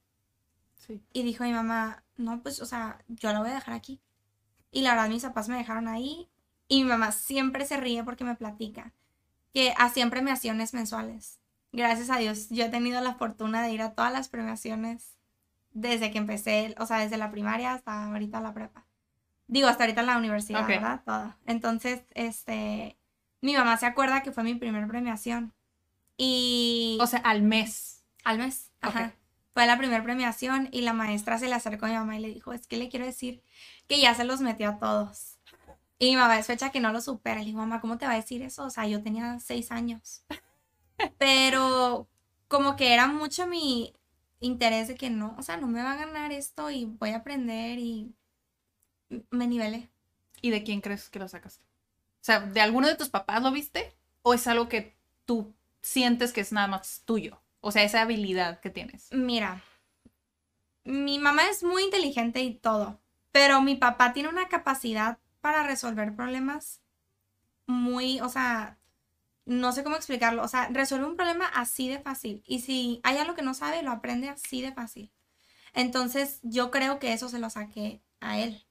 Sí. 0.78 1.04
Y 1.12 1.24
dijo 1.24 1.44
mi 1.44 1.52
mamá, 1.52 2.06
no, 2.16 2.42
pues, 2.42 2.62
o 2.62 2.66
sea, 2.66 3.04
yo 3.10 3.34
la 3.34 3.40
voy 3.40 3.50
a 3.50 3.56
dejar 3.56 3.74
aquí. 3.74 4.00
Y 4.72 4.84
la 4.84 4.92
verdad, 4.92 5.10
mis 5.10 5.24
papás 5.24 5.50
me 5.50 5.58
dejaron 5.58 5.90
ahí. 5.90 6.30
Y 6.70 6.84
mi 6.84 6.90
mamá 6.90 7.12
siempre 7.12 7.66
se 7.66 7.76
ríe 7.76 8.06
porque 8.06 8.24
me 8.24 8.36
platica 8.36 8.94
que 9.54 9.74
hacían 9.78 10.12
premiaciones 10.12 10.74
mensuales. 10.74 11.42
Gracias 11.78 12.10
a 12.10 12.18
Dios, 12.18 12.48
yo 12.50 12.66
he 12.66 12.70
tenido 12.70 13.00
la 13.02 13.14
fortuna 13.14 13.62
de 13.62 13.70
ir 13.70 13.84
a 13.84 13.92
todas 13.92 14.12
las 14.12 14.30
premiaciones 14.30 15.16
desde 15.74 16.10
que 16.10 16.18
empecé, 16.18 16.74
o 16.80 16.88
sea, 16.88 16.98
desde 16.98 17.18
la 17.18 17.30
primaria 17.30 17.74
hasta 17.74 18.06
ahorita 18.06 18.42
la 18.42 18.52
prepa. 18.52 18.88
Digo, 19.46 19.68
hasta 19.68 19.84
ahorita 19.84 20.02
la 20.02 20.18
universidad. 20.18 20.66
¿verdad? 20.66 21.04
Todo. 21.06 21.36
Entonces, 21.46 22.02
este, 22.16 22.98
mi 23.42 23.54
mamá 23.54 23.78
se 23.78 23.86
acuerda 23.86 24.24
que 24.24 24.32
fue 24.32 24.44
mi 24.44 24.56
primer 24.56 24.88
premiación. 24.88 25.54
Y... 26.18 26.98
O 27.00 27.06
sea, 27.06 27.20
al 27.20 27.44
mes. 27.44 28.04
Al 28.24 28.40
mes, 28.40 28.72
ajá. 28.82 29.06
Ok. 29.06 29.14
Fue 29.54 29.68
la 29.68 29.78
primera 29.78 30.04
premiación 30.04 30.70
y 30.72 30.82
la 30.82 30.94
maestra 30.94 31.38
se 31.38 31.48
le 31.48 31.54
acercó 31.54 31.86
a 31.86 31.90
mi 31.90 31.96
mamá 31.96 32.18
y 32.18 32.22
le 32.22 32.30
dijo, 32.30 32.54
es 32.54 32.66
que 32.66 32.78
le 32.78 32.90
quiero 32.90 33.06
decir 33.06 33.44
que 33.88 34.02
ya 34.02 34.16
se 34.16 34.24
los 34.24 34.42
metió 34.42 34.70
a 34.70 34.80
todos. 34.80 35.38
Y 36.00 36.10
mi 36.10 36.16
mamá 36.16 36.40
es 36.40 36.48
fecha 36.48 36.72
que 36.72 36.80
no 36.80 36.92
lo 36.92 37.02
supera. 37.02 37.42
Le 37.42 37.46
digo, 37.46 37.60
mamá, 37.60 37.82
¿cómo 37.82 38.00
te 38.00 38.08
va 38.08 38.14
a 38.14 38.16
decir 38.16 38.42
eso? 38.42 38.66
O 38.66 38.72
sea, 38.72 38.88
yo 38.88 39.04
tenía 39.04 39.40
seis 39.40 39.72
años. 39.72 40.24
Pero 41.18 42.08
como 42.48 42.76
que 42.76 42.94
era 42.94 43.08
mucho 43.08 43.48
mi 43.48 43.94
interés 44.40 44.88
de 44.88 44.96
que 44.96 45.10
no, 45.10 45.36
o 45.38 45.44
sea, 45.44 45.58
no 45.58 45.68
me 45.68 45.82
va 45.82 45.94
a 45.94 45.98
ganar 45.98 46.32
esto 46.32 46.70
y 46.70 46.86
voy 46.86 47.12
a 47.12 47.18
aprender 47.18 47.80
y 47.80 48.14
me 49.30 49.48
nivelé. 49.48 49.90
¿Y 50.42 50.52
de 50.52 50.64
quién 50.64 50.82
crees 50.82 51.10
que 51.10 51.20
lo 51.20 51.28
sacaste? 51.28 51.64
O 51.64 52.24
sea, 52.28 52.42
¿de 52.42 52.62
alguno 52.62 52.88
de 52.88 52.96
tus 52.96 53.10
papás 53.10 53.42
lo 53.42 53.52
viste? 53.52 53.96
¿O 54.22 54.34
es 54.34 54.48
algo 54.48 54.68
que 54.68 54.96
tú 55.26 55.54
sientes 55.82 56.34
que 56.34 56.42
es 56.42 56.52
nada 56.52 56.68
más 56.68 57.02
tuyo? 57.06 57.42
O 57.62 57.72
sea, 57.72 57.84
esa 57.84 58.02
habilidad 58.02 58.60
que 58.60 58.70
tienes. 58.70 59.10
Mira, 59.12 59.64
mi 60.84 61.20
mamá 61.20 61.50
es 61.50 61.64
muy 61.64 61.84
inteligente 61.84 62.42
y 62.42 62.54
todo, 62.54 63.00
pero 63.32 63.62
mi 63.62 63.76
papá 63.76 64.14
tiene 64.14 64.30
una 64.30 64.48
capacidad 64.48 65.20
para 65.42 65.64
resolver 65.64 66.16
problemas 66.16 66.82
muy, 67.66 68.20
o 68.22 68.30
sea, 68.30 68.78
no 69.48 69.72
sé 69.72 69.84
cómo 69.84 69.96
explicarlo, 69.96 70.44
o 70.44 70.48
sea, 70.48 70.68
resuelve 70.70 71.08
un 71.08 71.16
problema 71.16 71.48
así 71.48 71.90
de 71.90 72.00
fácil 72.00 72.44
y 72.46 72.60
si 72.60 73.00
hay 73.04 73.18
algo 73.18 73.34
que 73.34 73.42
no 73.42 73.54
sabe, 73.54 73.82
lo 73.82 73.92
aprende 73.92 74.30
así 74.30 74.62
de 74.62 74.74
fácil. 74.74 75.12
Entonces, 75.74 76.40
yo 76.44 76.72
creo 76.72 77.00
que 77.00 77.14
eso 77.14 77.30
se 77.30 77.40
lo 77.40 77.50
saqué 77.50 78.02
a 78.20 78.40
él. 78.40 78.66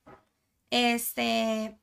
Este, 0.71 1.79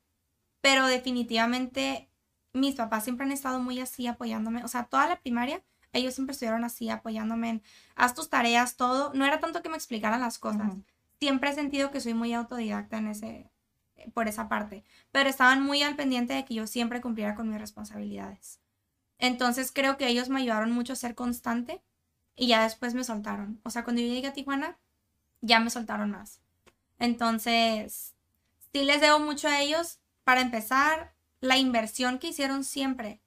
pero 0.62 0.88
definitivamente 0.88 2.10
mis 2.54 2.76
papás 2.76 3.04
siempre 3.04 3.26
han 3.26 3.32
estado 3.32 3.60
muy 3.60 3.80
así 3.80 4.08
apoyándome, 4.08 4.64
o 4.64 4.68
sea, 4.68 4.86
toda 4.86 5.08
la 5.08 5.20
primaria 5.20 5.64
ellos 5.94 6.16
siempre 6.16 6.34
estuvieron 6.34 6.64
así 6.64 6.90
apoyándome 6.90 7.50
en 7.50 7.64
haz 7.96 8.16
tus 8.16 8.30
tareas, 8.30 8.76
todo. 8.76 9.14
No 9.14 9.26
era 9.26 9.40
tanto 9.40 9.62
que 9.62 9.70
me 9.70 9.78
explicaran 9.78 10.20
las 10.20 10.40
cosas, 10.40 10.74
siempre 11.20 11.52
he 11.52 11.54
sentido 11.54 11.92
que 11.92 12.02
soy 12.02 12.14
muy 12.16 12.34
autodidacta 12.34 12.98
en 12.98 13.08
ese, 13.08 13.50
por 14.14 14.28
esa 14.28 14.50
parte, 14.50 14.84
pero 15.12 15.30
estaban 15.30 15.64
muy 15.64 15.84
al 15.84 15.96
pendiente 15.96 16.34
de 16.34 16.46
que 16.46 16.56
yo 16.56 16.68
siempre 16.68 17.00
cumpliera 17.00 17.36
con 17.36 17.50
mis 17.50 17.60
responsabilidades. 17.60 18.60
Entonces 19.24 19.72
creo 19.72 19.96
que 19.96 20.10
ellos 20.10 20.28
me 20.28 20.42
ayudaron 20.42 20.74
mucho 20.74 20.92
a 20.92 20.98
ser 20.98 21.16
constante 21.16 21.82
y 22.36 22.48
ya 22.48 22.64
después 22.64 22.94
me 22.94 23.06
soltaron. 23.06 23.62
O 23.64 23.70
sea, 23.70 23.86
cuando 23.86 24.02
yo 24.02 24.10
llegué 24.10 24.28
a 24.28 24.34
Tijuana, 24.34 24.78
ya 25.40 25.62
me 25.62 25.70
soltaron 25.70 26.12
más. 26.12 26.42
Entonces, 27.00 28.16
sí 28.74 28.84
les 28.84 29.00
debo 29.00 29.20
mucho 29.20 29.48
a 29.48 29.62
ellos. 29.62 30.00
Para 30.26 30.42
empezar, 30.42 31.14
la 31.40 31.58
inversión 31.58 32.20
que 32.20 32.28
hicieron 32.28 32.66
siempre 32.66 33.22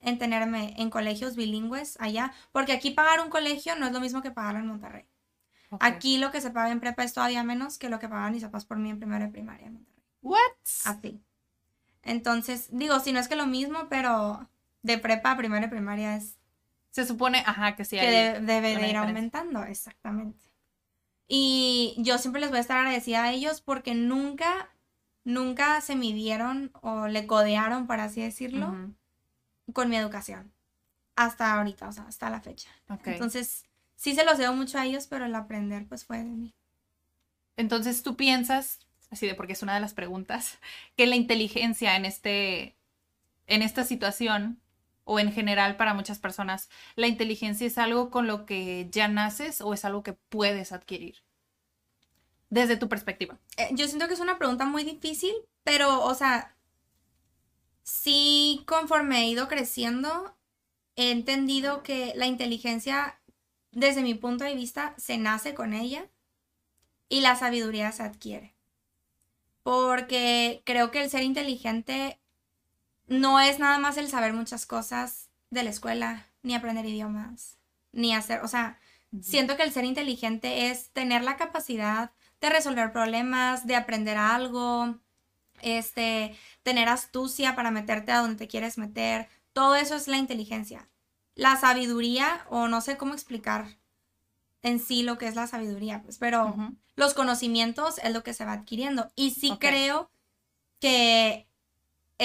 en 0.00 0.18
tenerme 0.18 0.74
en 0.78 0.88
colegios 0.88 1.36
bilingües 1.36 1.98
allá, 2.00 2.32
porque 2.52 2.72
aquí 2.72 2.90
pagar 2.90 3.20
un 3.20 3.28
colegio 3.28 3.76
no 3.76 3.84
es 3.84 3.92
lo 3.92 4.00
mismo 4.00 4.22
que 4.22 4.30
pagar 4.30 4.56
en 4.56 4.66
Monterrey. 4.66 5.04
Aquí 5.80 6.16
lo 6.16 6.30
que 6.30 6.40
se 6.40 6.50
paga 6.50 6.70
en 6.70 6.80
prepa 6.80 7.04
es 7.04 7.12
todavía 7.12 7.44
menos 7.44 7.76
que 7.76 7.90
lo 7.90 7.98
que 7.98 8.08
pagaban 8.08 8.32
mis 8.32 8.42
papás 8.42 8.64
por 8.64 8.78
mí 8.78 8.88
en 8.88 8.98
primera 8.98 9.26
y 9.26 9.30
primaria 9.30 9.66
en 9.66 9.74
Monterrey. 9.74 10.02
What? 10.22 10.38
Así. 10.86 11.20
Entonces, 12.02 12.68
digo, 12.70 13.00
si 13.00 13.12
no 13.12 13.20
es 13.20 13.28
que 13.28 13.36
lo 13.36 13.46
mismo, 13.46 13.88
pero 13.90 14.48
de 14.82 14.98
prepa 14.98 15.32
a 15.32 15.36
primera 15.36 15.66
y 15.66 15.70
primaria 15.70 16.16
es 16.16 16.38
Se 16.90 17.06
supone, 17.06 17.42
ajá, 17.46 17.74
que 17.76 17.84
sí 17.84 17.96
que 17.98 18.10
de- 18.10 18.40
debe 18.40 18.76
de 18.76 18.88
ir 18.88 18.96
aumentando, 18.96 19.62
exactamente. 19.64 20.38
Y 21.28 21.94
yo 21.98 22.18
siempre 22.18 22.40
les 22.40 22.50
voy 22.50 22.58
a 22.58 22.60
estar 22.60 22.78
agradecida 22.78 23.24
a 23.24 23.32
ellos 23.32 23.60
porque 23.62 23.94
nunca, 23.94 24.68
nunca 25.24 25.80
se 25.80 25.96
midieron 25.96 26.70
o 26.82 27.06
le 27.06 27.26
codearon, 27.26 27.86
por 27.86 28.00
así 28.00 28.20
decirlo, 28.20 28.68
con 29.72 29.88
mi 29.88 29.96
educación. 29.96 30.52
Hasta 31.16 31.54
ahorita, 31.54 31.88
o 31.88 31.92
sea, 31.92 32.04
hasta 32.04 32.28
la 32.30 32.40
fecha. 32.40 32.68
Entonces, 33.12 33.64
sí 33.96 34.14
se 34.14 34.24
los 34.24 34.38
debo 34.38 34.54
mucho 34.54 34.78
a 34.78 34.84
ellos, 34.84 35.06
pero 35.06 35.24
el 35.26 35.34
aprender 35.34 35.86
pues 35.86 36.04
fue 36.04 36.18
de 36.18 36.24
mí. 36.24 36.54
Entonces 37.56 38.02
tú 38.02 38.16
piensas, 38.16 38.80
así 39.10 39.26
de 39.26 39.34
porque 39.34 39.52
es 39.52 39.62
una 39.62 39.74
de 39.74 39.80
las 39.80 39.94
preguntas, 39.94 40.58
que 40.96 41.06
la 41.06 41.16
inteligencia 41.16 41.96
en 41.96 42.04
este, 42.04 42.76
en 43.46 43.62
esta 43.62 43.84
situación 43.84 44.61
o 45.04 45.18
en 45.18 45.32
general 45.32 45.76
para 45.76 45.94
muchas 45.94 46.18
personas, 46.18 46.68
la 46.96 47.06
inteligencia 47.06 47.66
es 47.66 47.78
algo 47.78 48.10
con 48.10 48.26
lo 48.26 48.46
que 48.46 48.88
ya 48.90 49.08
naces 49.08 49.60
o 49.60 49.74
es 49.74 49.84
algo 49.84 50.02
que 50.02 50.12
puedes 50.12 50.72
adquirir. 50.72 51.22
Desde 52.50 52.76
tu 52.76 52.88
perspectiva. 52.88 53.38
Eh, 53.56 53.70
yo 53.72 53.88
siento 53.88 54.08
que 54.08 54.14
es 54.14 54.20
una 54.20 54.38
pregunta 54.38 54.66
muy 54.66 54.84
difícil, 54.84 55.32
pero, 55.64 56.04
o 56.04 56.14
sea, 56.14 56.54
sí, 57.82 58.62
conforme 58.66 59.20
he 59.20 59.28
ido 59.28 59.48
creciendo, 59.48 60.36
he 60.96 61.10
entendido 61.10 61.82
que 61.82 62.12
la 62.14 62.26
inteligencia, 62.26 63.20
desde 63.70 64.02
mi 64.02 64.14
punto 64.14 64.44
de 64.44 64.54
vista, 64.54 64.94
se 64.98 65.16
nace 65.18 65.54
con 65.54 65.72
ella 65.72 66.10
y 67.08 67.20
la 67.20 67.36
sabiduría 67.36 67.90
se 67.92 68.02
adquiere. 68.02 68.54
Porque 69.62 70.62
creo 70.64 70.90
que 70.90 71.02
el 71.02 71.10
ser 71.10 71.22
inteligente 71.22 72.21
no 73.12 73.40
es 73.40 73.58
nada 73.58 73.78
más 73.78 73.96
el 73.96 74.08
saber 74.08 74.32
muchas 74.32 74.66
cosas 74.66 75.28
de 75.50 75.62
la 75.62 75.70
escuela, 75.70 76.26
ni 76.42 76.54
aprender 76.54 76.86
idiomas, 76.86 77.58
ni 77.92 78.14
hacer, 78.14 78.40
o 78.40 78.48
sea, 78.48 78.78
siento 79.20 79.56
que 79.56 79.62
el 79.62 79.72
ser 79.72 79.84
inteligente 79.84 80.70
es 80.70 80.90
tener 80.90 81.22
la 81.22 81.36
capacidad 81.36 82.10
de 82.40 82.48
resolver 82.48 82.92
problemas, 82.92 83.66
de 83.66 83.76
aprender 83.76 84.16
algo, 84.16 84.98
este, 85.60 86.36
tener 86.62 86.88
astucia 86.88 87.54
para 87.54 87.70
meterte 87.70 88.12
a 88.12 88.18
donde 88.18 88.36
te 88.36 88.48
quieres 88.48 88.78
meter. 88.78 89.28
Todo 89.52 89.76
eso 89.76 89.94
es 89.94 90.08
la 90.08 90.16
inteligencia. 90.16 90.88
La 91.34 91.56
sabiduría, 91.56 92.46
o 92.48 92.66
no 92.66 92.80
sé 92.80 92.96
cómo 92.96 93.12
explicar 93.12 93.66
en 94.62 94.80
sí 94.80 95.02
lo 95.02 95.18
que 95.18 95.28
es 95.28 95.36
la 95.36 95.46
sabiduría, 95.46 96.02
pues, 96.02 96.18
pero 96.18 96.54
los 96.96 97.14
conocimientos 97.14 97.98
es 97.98 98.12
lo 98.12 98.22
que 98.22 98.34
se 98.34 98.44
va 98.44 98.52
adquiriendo. 98.52 99.10
Y 99.14 99.32
sí 99.32 99.56
creo 99.58 100.10
que 100.80 101.46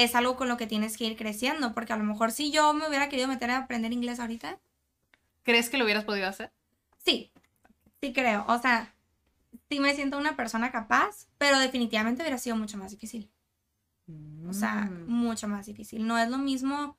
es 0.04 0.16
algo 0.16 0.36
con 0.36 0.48
lo 0.48 0.58
que 0.58 0.68
tienes 0.68 0.96
que 0.98 1.06
ir 1.06 1.18
creciendo, 1.18 1.74
porque 1.74 1.94
a 1.94 1.98
lo 1.98 2.04
mejor 2.04 2.32
si 2.32 2.52
yo 2.52 2.74
me 2.74 2.88
hubiera 2.88 3.10
querido 3.10 3.28
meter 3.28 3.50
a 3.52 3.58
aprender 3.58 3.92
inglés 3.94 4.20
ahorita, 4.20 4.60
¿Crees 5.44 5.70
que 5.70 5.78
lo 5.78 5.86
hubieras 5.86 6.04
podido 6.04 6.28
hacer? 6.28 6.52
Sí, 6.98 7.32
sí 8.02 8.12
creo. 8.12 8.44
O 8.50 8.60
sea, 8.60 8.94
sí 9.70 9.80
me 9.80 9.96
siento 9.96 10.18
una 10.18 10.36
persona 10.36 10.72
capaz, 10.72 11.28
pero 11.38 11.58
definitivamente 11.58 12.22
hubiera 12.22 12.38
sido 12.38 12.58
mucho 12.58 12.78
más 12.78 12.92
difícil. 12.92 13.32
O 14.48 14.54
sea, 14.54 14.86
Mm, 14.92 15.10
mucho 15.10 15.48
más 15.48 15.66
difícil. 15.66 16.06
No 16.06 16.18
es 16.18 16.30
lo 16.30 16.38
mismo 16.38 16.98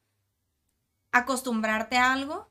acostumbrarte 1.12 1.96
a 1.96 2.12
algo 2.12 2.50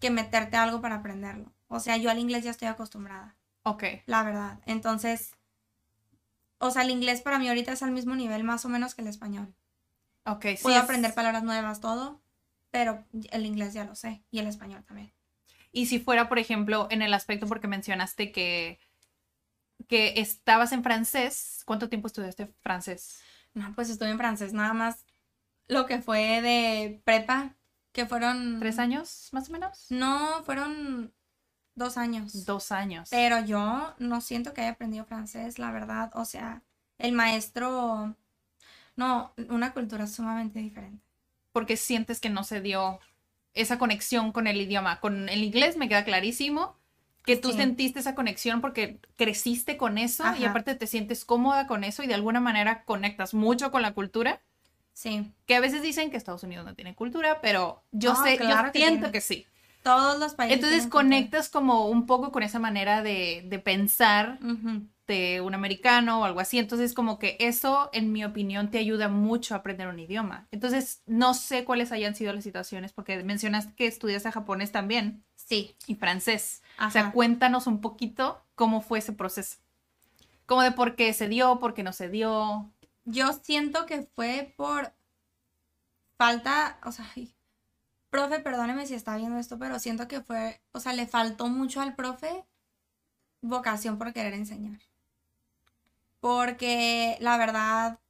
que 0.00 0.10
meterte 0.10 0.56
a 0.56 0.62
algo 0.64 0.80
para 0.80 0.96
aprenderlo. 0.96 1.52
O 1.68 1.80
sea, 1.80 1.96
yo 1.96 2.10
al 2.10 2.18
inglés 2.18 2.44
ya 2.44 2.50
estoy 2.50 2.68
acostumbrada, 2.68 3.36
ok, 3.62 3.84
la 4.06 4.22
verdad. 4.22 4.60
Entonces, 4.66 5.32
o 6.66 6.70
sea, 6.70 6.82
el 6.82 6.90
inglés 6.90 7.20
para 7.22 7.38
mí 7.38 7.48
ahorita 7.48 7.72
es 7.72 7.82
al 7.82 7.92
mismo 7.92 8.14
nivel 8.16 8.44
más 8.44 8.64
o 8.64 8.68
menos 8.68 8.94
que 8.94 9.02
el 9.02 9.08
español. 9.08 9.54
ok. 10.26 10.42
sí 10.56 10.62
Puedo 10.62 10.76
es- 10.76 10.82
aprender 10.84 11.14
palabras 11.14 11.42
nuevas, 11.44 11.80
todo, 11.80 12.22
pero 12.70 13.04
el 13.30 13.46
inglés 13.46 13.74
ya 13.74 13.84
lo 13.84 13.94
sé 13.94 14.22
y 14.30 14.38
el 14.38 14.46
español 14.46 14.84
también. 14.84 15.12
Y 15.72 15.86
si 15.86 15.98
fuera, 15.98 16.28
por 16.28 16.38
ejemplo, 16.38 16.86
en 16.90 17.02
el 17.02 17.12
aspecto 17.14 17.46
porque 17.46 17.68
mencionaste 17.68 18.30
que, 18.32 18.78
que 19.88 20.14
estabas 20.20 20.72
en 20.72 20.82
francés, 20.82 21.62
¿cuánto 21.66 21.88
tiempo 21.88 22.06
estudiaste 22.06 22.46
francés? 22.60 23.20
No, 23.54 23.72
pues 23.74 23.90
estuve 23.90 24.10
en 24.10 24.18
francés 24.18 24.52
nada 24.52 24.72
más 24.72 25.04
lo 25.66 25.86
que 25.86 26.00
fue 26.00 26.42
de 26.42 27.00
prepa, 27.04 27.56
que 27.92 28.06
fueron... 28.06 28.58
¿Tres 28.60 28.78
años, 28.78 29.28
más 29.32 29.48
o 29.48 29.52
menos? 29.52 29.86
No, 29.90 30.42
fueron 30.44 31.12
dos 31.74 31.96
años. 31.96 32.44
Dos 32.44 32.72
años. 32.72 33.08
Pero 33.10 33.40
yo 33.44 33.94
no 33.98 34.20
siento 34.20 34.52
que 34.54 34.60
haya 34.62 34.70
aprendido 34.70 35.04
francés, 35.04 35.58
la 35.58 35.70
verdad. 35.72 36.10
O 36.14 36.24
sea, 36.24 36.62
el 36.98 37.12
maestro... 37.12 38.14
No, 38.96 39.32
una 39.48 39.72
cultura 39.72 40.06
sumamente 40.06 40.60
diferente. 40.60 41.02
Porque 41.52 41.76
sientes 41.76 42.20
que 42.20 42.30
no 42.30 42.44
se 42.44 42.60
dio 42.60 43.00
esa 43.54 43.78
conexión 43.78 44.30
con 44.32 44.46
el 44.46 44.60
idioma. 44.60 45.00
Con 45.00 45.28
el 45.28 45.42
inglés 45.42 45.76
me 45.76 45.88
queda 45.88 46.04
clarísimo 46.04 46.76
que 47.24 47.36
tú 47.36 47.50
Sí. 47.52 47.56
sentiste 47.56 48.00
esa 48.00 48.14
conexión 48.14 48.60
porque 48.60 49.00
creciste 49.16 49.76
con 49.76 49.96
eso 49.98 50.24
y 50.38 50.44
aparte 50.44 50.74
te 50.74 50.86
sientes 50.86 51.24
cómoda 51.24 51.66
con 51.66 51.82
eso 51.82 52.02
y 52.02 52.06
de 52.06 52.14
alguna 52.14 52.38
manera 52.40 52.84
conectas 52.84 53.32
mucho 53.34 53.70
con 53.70 53.82
la 53.82 53.94
cultura. 53.94 54.40
Sí, 54.92 55.32
Que 55.46 55.56
a 55.56 55.60
veces 55.60 55.82
dicen 55.82 56.10
que 56.12 56.16
Estados 56.16 56.44
Unidos 56.44 56.64
no 56.64 56.74
tiene 56.74 56.94
cultura, 56.94 57.40
pero 57.40 57.82
yo 57.90 58.12
No, 58.12 58.22
sé, 58.22 58.36
claro 58.36 58.66
yo 58.68 58.72
que 58.72 58.78
siento 58.78 58.96
tiene. 58.98 59.12
que 59.12 59.20
sí. 59.20 59.46
Todos 59.84 60.18
los 60.18 60.34
países. 60.34 60.56
Entonces 60.56 60.88
conectas 60.88 61.48
como 61.48 61.86
un 61.86 62.06
poco 62.06 62.32
con 62.32 62.42
esa 62.42 62.58
manera 62.58 63.02
de, 63.04 63.44
de 63.46 63.58
pensar 63.60 64.40
de 65.06 65.40
un 65.42 65.54
americano 65.54 66.20
o 66.20 66.24
algo 66.24 66.40
así. 66.40 66.58
Entonces 66.58 66.94
como 66.94 67.18
que 67.18 67.36
eso, 67.38 67.90
en 67.92 68.10
mi 68.10 68.24
opinión, 68.24 68.70
te 68.70 68.78
ayuda 68.78 69.08
mucho 69.08 69.54
a 69.54 69.58
aprender 69.58 69.86
un 69.86 70.00
idioma. 70.00 70.48
Entonces 70.50 71.02
no 71.06 71.34
sé 71.34 71.64
cuáles 71.64 71.92
hayan 71.92 72.14
sido 72.16 72.32
las 72.32 72.42
situaciones 72.42 72.92
porque 72.92 73.22
mencionaste 73.22 73.74
que 73.76 73.86
estudiaste 73.86 74.32
japonés 74.32 74.72
también 74.72 75.22
Sí. 75.36 75.76
y 75.86 75.94
francés. 75.96 76.62
O 76.84 76.90
sea, 76.90 77.02
Ajá. 77.02 77.12
cuéntanos 77.12 77.66
un 77.66 77.80
poquito 77.82 78.42
cómo 78.54 78.80
fue 78.80 78.98
ese 79.00 79.12
proceso. 79.12 79.58
Como 80.46 80.62
de 80.62 80.72
por 80.72 80.96
qué 80.96 81.12
se 81.12 81.28
dio, 81.28 81.60
por 81.60 81.74
qué 81.74 81.82
no 81.82 81.92
se 81.92 82.08
dio. 82.08 82.70
Yo 83.04 83.32
siento 83.34 83.84
que 83.84 84.08
fue 84.14 84.54
por 84.56 84.94
falta, 86.16 86.78
o 86.84 86.92
sea, 86.92 87.06
ay, 87.16 87.34
profe, 88.14 88.40
perdóneme 88.40 88.86
si 88.86 88.94
está 88.94 89.16
viendo 89.16 89.38
esto, 89.38 89.58
pero 89.58 89.78
siento 89.78 90.08
que 90.08 90.20
fue, 90.22 90.60
o 90.72 90.80
sea, 90.80 90.92
le 90.94 91.06
faltó 91.06 91.48
mucho 91.48 91.80
al 91.80 91.94
profe 91.96 92.44
vocación 93.42 93.98
por 93.98 94.12
querer 94.14 94.34
enseñar. 94.34 94.80
Porque 96.20 97.16
la 97.20 97.36
verdad, 97.36 98.00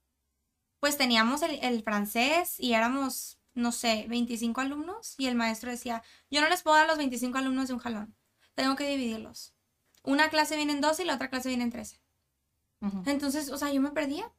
pues 0.81 0.99
teníamos 0.99 1.43
el, 1.43 1.59
el 1.65 1.83
francés 1.85 2.61
y 2.61 2.75
éramos, 2.75 3.39
no 3.55 3.73
sé, 3.73 4.07
25 4.09 4.61
alumnos 4.63 5.15
y 5.19 5.27
el 5.29 5.37
maestro 5.37 5.71
decía, 5.71 6.03
yo 6.31 6.41
no 6.43 6.49
les 6.51 6.63
puedo 6.63 6.77
dar 6.77 6.87
a 6.87 6.89
los 6.89 6.99
25 6.99 7.39
alumnos 7.39 7.69
de 7.69 7.75
un 7.75 7.81
jalón, 7.81 8.17
tengo 8.55 8.77
que 8.77 8.89
dividirlos. 8.89 9.55
Una 10.05 10.31
clase 10.31 10.57
viene 10.57 10.73
en 10.75 10.83
12 10.83 11.05
y 11.05 11.07
la 11.07 11.17
otra 11.17 11.31
clase 11.31 11.49
viene 11.51 11.65
en 11.65 11.71
13. 11.73 12.01
Ujú. 12.83 13.03
Entonces, 13.07 13.51
o 13.51 13.59
sea, 13.59 13.73
yo 13.73 13.81
me 13.83 13.93
perdía. 13.93 14.33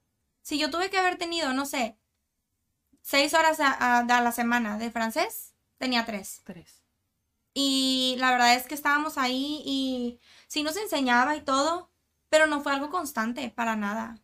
Si 0.43 0.60
yo 0.60 0.71
tuve 0.71 0.89
que 0.91 0.97
haber 0.99 1.17
tenido, 1.17 1.54
no 1.54 1.65
sé, 1.65 1.97
seis 3.01 3.34
horas 3.34 3.60
a, 3.62 3.69
a- 3.71 3.99
a 3.99 4.21
la 4.21 4.32
semana 4.34 4.78
de 4.78 4.91
francés, 4.91 5.54
tenía 5.77 6.05
tres. 6.05 6.41
Tres. 6.45 6.81
Y 7.53 8.15
la 8.19 8.31
verdad 8.31 8.55
es 8.55 8.67
que 8.67 8.75
estábamos 8.75 9.17
ahí 9.17 9.61
y 9.65 10.19
sí 10.47 10.61
nos 10.63 10.75
enseñaba 10.75 11.35
y 11.35 11.41
todo, 11.41 11.89
pero 12.29 12.47
no 12.47 12.61
fue 12.61 12.73
algo 12.73 12.89
constante 12.89 13.49
para 13.49 13.75
nada. 13.75 14.19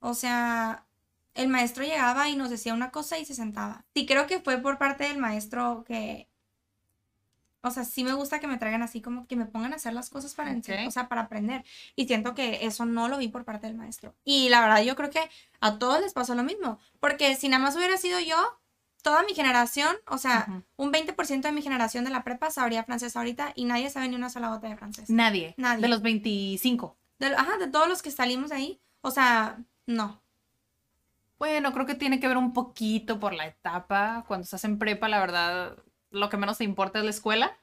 O 0.00 0.12
sea, 0.14 0.86
el 1.34 1.48
maestro 1.48 1.84
llegaba 1.84 2.28
y 2.28 2.36
nos 2.36 2.50
decía 2.50 2.74
una 2.74 2.90
cosa 2.90 3.18
y 3.18 3.24
se 3.24 3.34
sentaba. 3.34 3.84
Sí 3.94 4.04
creo 4.06 4.26
que 4.26 4.40
fue 4.40 4.58
por 4.58 4.76
parte 4.78 5.04
del 5.04 5.16
maestro 5.18 5.84
que, 5.86 6.28
o 7.62 7.70
sea, 7.70 7.84
sí 7.84 8.04
me 8.04 8.12
gusta 8.12 8.40
que 8.40 8.46
me 8.46 8.58
traigan 8.58 8.82
así 8.82 9.00
como 9.00 9.26
que 9.26 9.36
me 9.36 9.46
pongan 9.46 9.72
a 9.72 9.76
hacer 9.76 9.92
las 9.94 10.10
cosas 10.10 10.34
para 10.34 10.50
enseñar, 10.50 10.82
Ok. 10.82 10.88
o 10.88 10.90
sea, 10.90 11.08
para 11.08 11.22
aprender. 11.22 11.64
Y 11.96 12.06
siento 12.06 12.34
que 12.34 12.66
eso 12.66 12.84
no 12.84 13.08
lo 13.08 13.18
vi 13.18 13.28
por 13.28 13.44
parte 13.44 13.66
del 13.66 13.76
maestro. 13.76 14.14
Y 14.24 14.50
la 14.50 14.60
verdad 14.60 14.82
yo 14.82 14.94
creo 14.96 15.10
que 15.10 15.28
a 15.60 15.78
todos 15.78 16.00
les 16.00 16.12
pasó 16.12 16.34
lo 16.34 16.44
mismo, 16.44 16.78
porque 17.00 17.34
si 17.36 17.48
nada 17.48 17.62
más 17.62 17.74
hubiera 17.74 17.96
sido 17.96 18.20
yo, 18.20 18.36
toda 19.06 19.22
mi 19.22 19.34
generación, 19.34 19.94
o 20.08 20.18
sea, 20.18 20.46
Ujú. 20.48 20.62
un 20.78 20.90
20% 20.92 21.42
de 21.42 21.52
mi 21.52 21.62
generación 21.62 22.02
de 22.04 22.10
la 22.10 22.24
prepa 22.24 22.50
sabría 22.50 22.82
francés 22.82 23.14
ahorita 23.16 23.52
y 23.54 23.64
nadie 23.64 23.88
sabe 23.88 24.08
ni 24.08 24.16
una 24.16 24.30
sola 24.30 24.48
gota 24.48 24.68
de 24.68 24.76
francés. 24.76 25.08
Nadie. 25.08 25.54
Nadie. 25.56 25.82
De 25.82 25.86
los 25.88 26.02
25. 26.02 26.96
De, 27.20 27.26
ajá, 27.28 27.56
de 27.58 27.68
todos 27.68 27.86
los 27.88 28.02
que 28.02 28.10
salimos 28.10 28.50
ahí. 28.50 28.80
O 29.02 29.12
sea, 29.12 29.58
no. 29.86 30.20
Bueno, 31.38 31.72
creo 31.72 31.86
que 31.86 31.94
tiene 31.94 32.18
que 32.18 32.26
ver 32.26 32.36
un 32.36 32.52
poquito 32.52 33.20
por 33.20 33.32
la 33.32 33.46
etapa. 33.46 34.24
Cuando 34.26 34.42
estás 34.42 34.64
en 34.64 34.76
prepa, 34.80 35.08
la 35.08 35.20
verdad, 35.20 35.76
lo 36.10 36.28
que 36.28 36.36
menos 36.36 36.58
te 36.58 36.64
importa 36.64 36.98
es 36.98 37.04
la 37.04 37.10
escuela. 37.12 37.56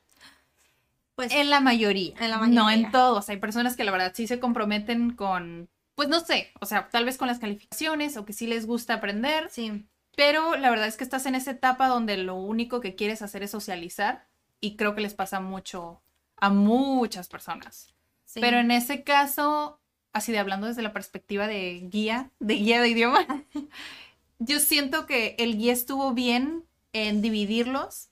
Pues 1.15 1.33
En 1.33 1.49
la 1.49 1.59
mayoría. 1.59 2.13
En 2.21 2.29
la 2.29 2.37
No 2.37 2.63
mayoría. 2.63 2.85
en 2.87 2.91
todos. 2.93 3.27
Hay 3.27 3.37
personas 3.37 3.75
que 3.75 3.83
la 3.83 3.91
verdad 3.91 4.13
sí 4.15 4.27
se 4.27 4.39
comprometen 4.39 5.13
con, 5.13 5.67
pues 5.95 6.07
no 6.07 6.21
sé, 6.21 6.53
o 6.61 6.65
sea, 6.65 6.87
tal 6.89 7.03
vez 7.03 7.17
con 7.17 7.27
las 7.27 7.39
calificaciones 7.39 8.15
o 8.15 8.23
que 8.25 8.31
sí 8.33 8.47
les 8.47 8.65
gusta 8.65 8.93
aprender, 8.93 9.49
sí. 9.51 9.85
Pero 10.15 10.55
la 10.55 10.69
verdad 10.69 10.87
es 10.87 10.97
que 10.97 11.03
estás 11.03 11.25
en 11.25 11.35
esa 11.35 11.51
etapa 11.51 11.87
donde 11.87 12.17
lo 12.17 12.35
único 12.35 12.81
que 12.81 12.95
quieres 12.95 13.21
hacer 13.21 13.43
es 13.43 13.51
socializar 13.51 14.27
y 14.59 14.75
creo 14.75 14.95
que 14.95 15.01
les 15.01 15.13
pasa 15.13 15.39
mucho 15.39 16.01
a 16.37 16.49
muchas 16.49 17.27
personas. 17.27 17.93
sí. 18.25 18.39
Pero 18.39 18.59
en 18.59 18.71
ese 18.71 19.03
caso, 19.03 19.79
así 20.11 20.31
de 20.31 20.39
hablando 20.39 20.67
desde 20.67 20.81
la 20.81 20.93
perspectiva 20.93 21.47
de 21.47 21.87
guía, 21.89 22.31
de 22.39 22.55
guía 22.55 22.81
de 22.81 22.89
idioma, 22.89 23.25
yo 24.39 24.59
siento 24.59 25.05
que 25.05 25.35
el 25.39 25.57
guía 25.57 25.73
estuvo 25.73 26.13
bien 26.13 26.65
en 26.93 27.21
dividirlos, 27.21 28.09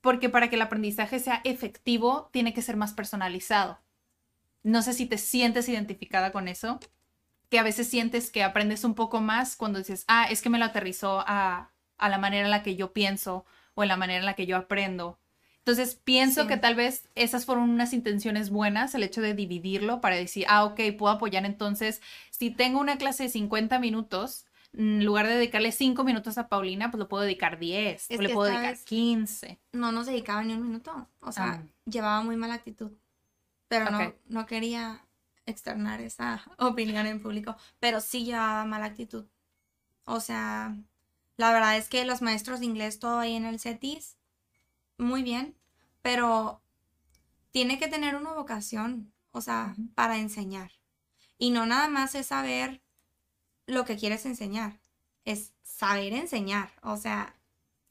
porque 0.00 0.28
para 0.28 0.50
que 0.50 0.56
el 0.56 0.62
aprendizaje 0.62 1.18
sea 1.18 1.40
efectivo, 1.44 2.28
tiene 2.32 2.52
que 2.52 2.62
ser 2.62 2.76
más 2.76 2.92
personalizado. 2.92 3.78
No 4.62 4.82
sé 4.82 4.92
si 4.92 5.06
te 5.06 5.18
sientes 5.18 5.68
identificada 5.68 6.32
con 6.32 6.48
eso, 6.48 6.80
que 7.54 7.60
a 7.60 7.62
veces 7.62 7.86
sientes 7.86 8.32
que 8.32 8.42
aprendes 8.42 8.82
un 8.82 8.94
poco 8.96 9.20
más 9.20 9.54
cuando 9.54 9.78
dices, 9.78 10.04
ah, 10.08 10.26
es 10.28 10.42
que 10.42 10.50
me 10.50 10.58
lo 10.58 10.64
aterrizó 10.64 11.22
a, 11.24 11.70
a 11.98 12.08
la 12.08 12.18
manera 12.18 12.44
en 12.46 12.50
la 12.50 12.64
que 12.64 12.74
yo 12.74 12.92
pienso 12.92 13.44
o 13.74 13.84
en 13.84 13.88
la 13.90 13.96
manera 13.96 14.18
en 14.18 14.26
la 14.26 14.34
que 14.34 14.44
yo 14.46 14.56
aprendo. 14.56 15.20
Entonces 15.58 15.94
pienso 15.94 16.42
Sí. 16.42 16.48
que 16.48 16.56
tal 16.56 16.74
vez 16.74 17.08
esas 17.14 17.46
fueron 17.46 17.70
unas 17.70 17.92
intenciones 17.92 18.50
buenas, 18.50 18.92
el 18.96 19.04
hecho 19.04 19.20
de 19.20 19.34
dividirlo 19.34 20.00
para 20.00 20.16
decir, 20.16 20.46
ah, 20.48 20.64
ok, 20.64 20.80
puedo 20.98 21.14
apoyar 21.14 21.46
entonces, 21.46 22.02
si 22.32 22.50
tengo 22.50 22.80
una 22.80 22.98
clase 22.98 23.22
de 23.22 23.28
50 23.28 23.78
minutos, 23.78 24.46
en 24.76 25.04
lugar 25.04 25.28
de 25.28 25.34
dedicarle 25.36 25.70
5 25.70 26.02
minutos 26.02 26.36
a 26.38 26.48
Paulina, 26.48 26.90
pues 26.90 26.98
lo 26.98 27.06
puedo 27.08 27.22
dedicar 27.22 27.60
10 27.60 28.10
Es 28.10 28.18
o 28.18 28.20
le 28.22 28.30
puedo 28.30 28.50
dedicar 28.50 28.72
vez- 28.72 28.82
15. 28.82 29.60
no 29.70 29.92
nos 29.92 30.06
dedicaba 30.06 30.42
ni 30.42 30.54
un 30.54 30.62
minuto. 30.66 31.06
O 31.20 31.30
sea, 31.30 31.44
Ah. 31.44 31.62
llevaba 31.88 32.20
muy 32.24 32.34
mala 32.36 32.54
actitud. 32.54 32.90
Pero 33.68 33.92
no, 33.92 34.12
no 34.26 34.44
quería 34.46 35.03
externar 35.46 36.00
esa 36.00 36.42
opinión 36.58 37.06
en 37.06 37.22
público. 37.22 37.56
Pero 37.80 38.00
sí 38.00 38.24
llevaba 38.24 38.64
mala 38.64 38.86
actitud. 38.86 39.26
O 40.04 40.20
sea, 40.20 40.76
la 41.36 41.52
verdad 41.52 41.76
es 41.76 41.88
que 41.88 42.04
los 42.04 42.22
maestros 42.22 42.60
de 42.60 42.66
inglés, 42.66 42.98
todo 42.98 43.18
ahí 43.18 43.34
en 43.36 43.46
el 43.46 43.60
CETIS, 43.60 44.16
muy 44.98 45.22
bien. 45.22 45.56
Pero 46.02 46.62
tiene 47.50 47.78
que 47.78 47.88
tener 47.88 48.16
una 48.16 48.32
vocación, 48.32 49.12
o 49.30 49.40
sea, 49.40 49.74
para 49.94 50.18
enseñar. 50.18 50.72
Y 51.38 51.50
no 51.50 51.66
nada 51.66 51.88
más 51.88 52.14
es 52.14 52.26
saber 52.26 52.82
lo 53.66 53.84
que 53.84 53.96
quieres 53.96 54.26
enseñar, 54.26 54.80
es 55.24 55.52
saber 55.62 56.12
enseñar. 56.12 56.72
O 56.82 56.96
sea, 56.96 57.36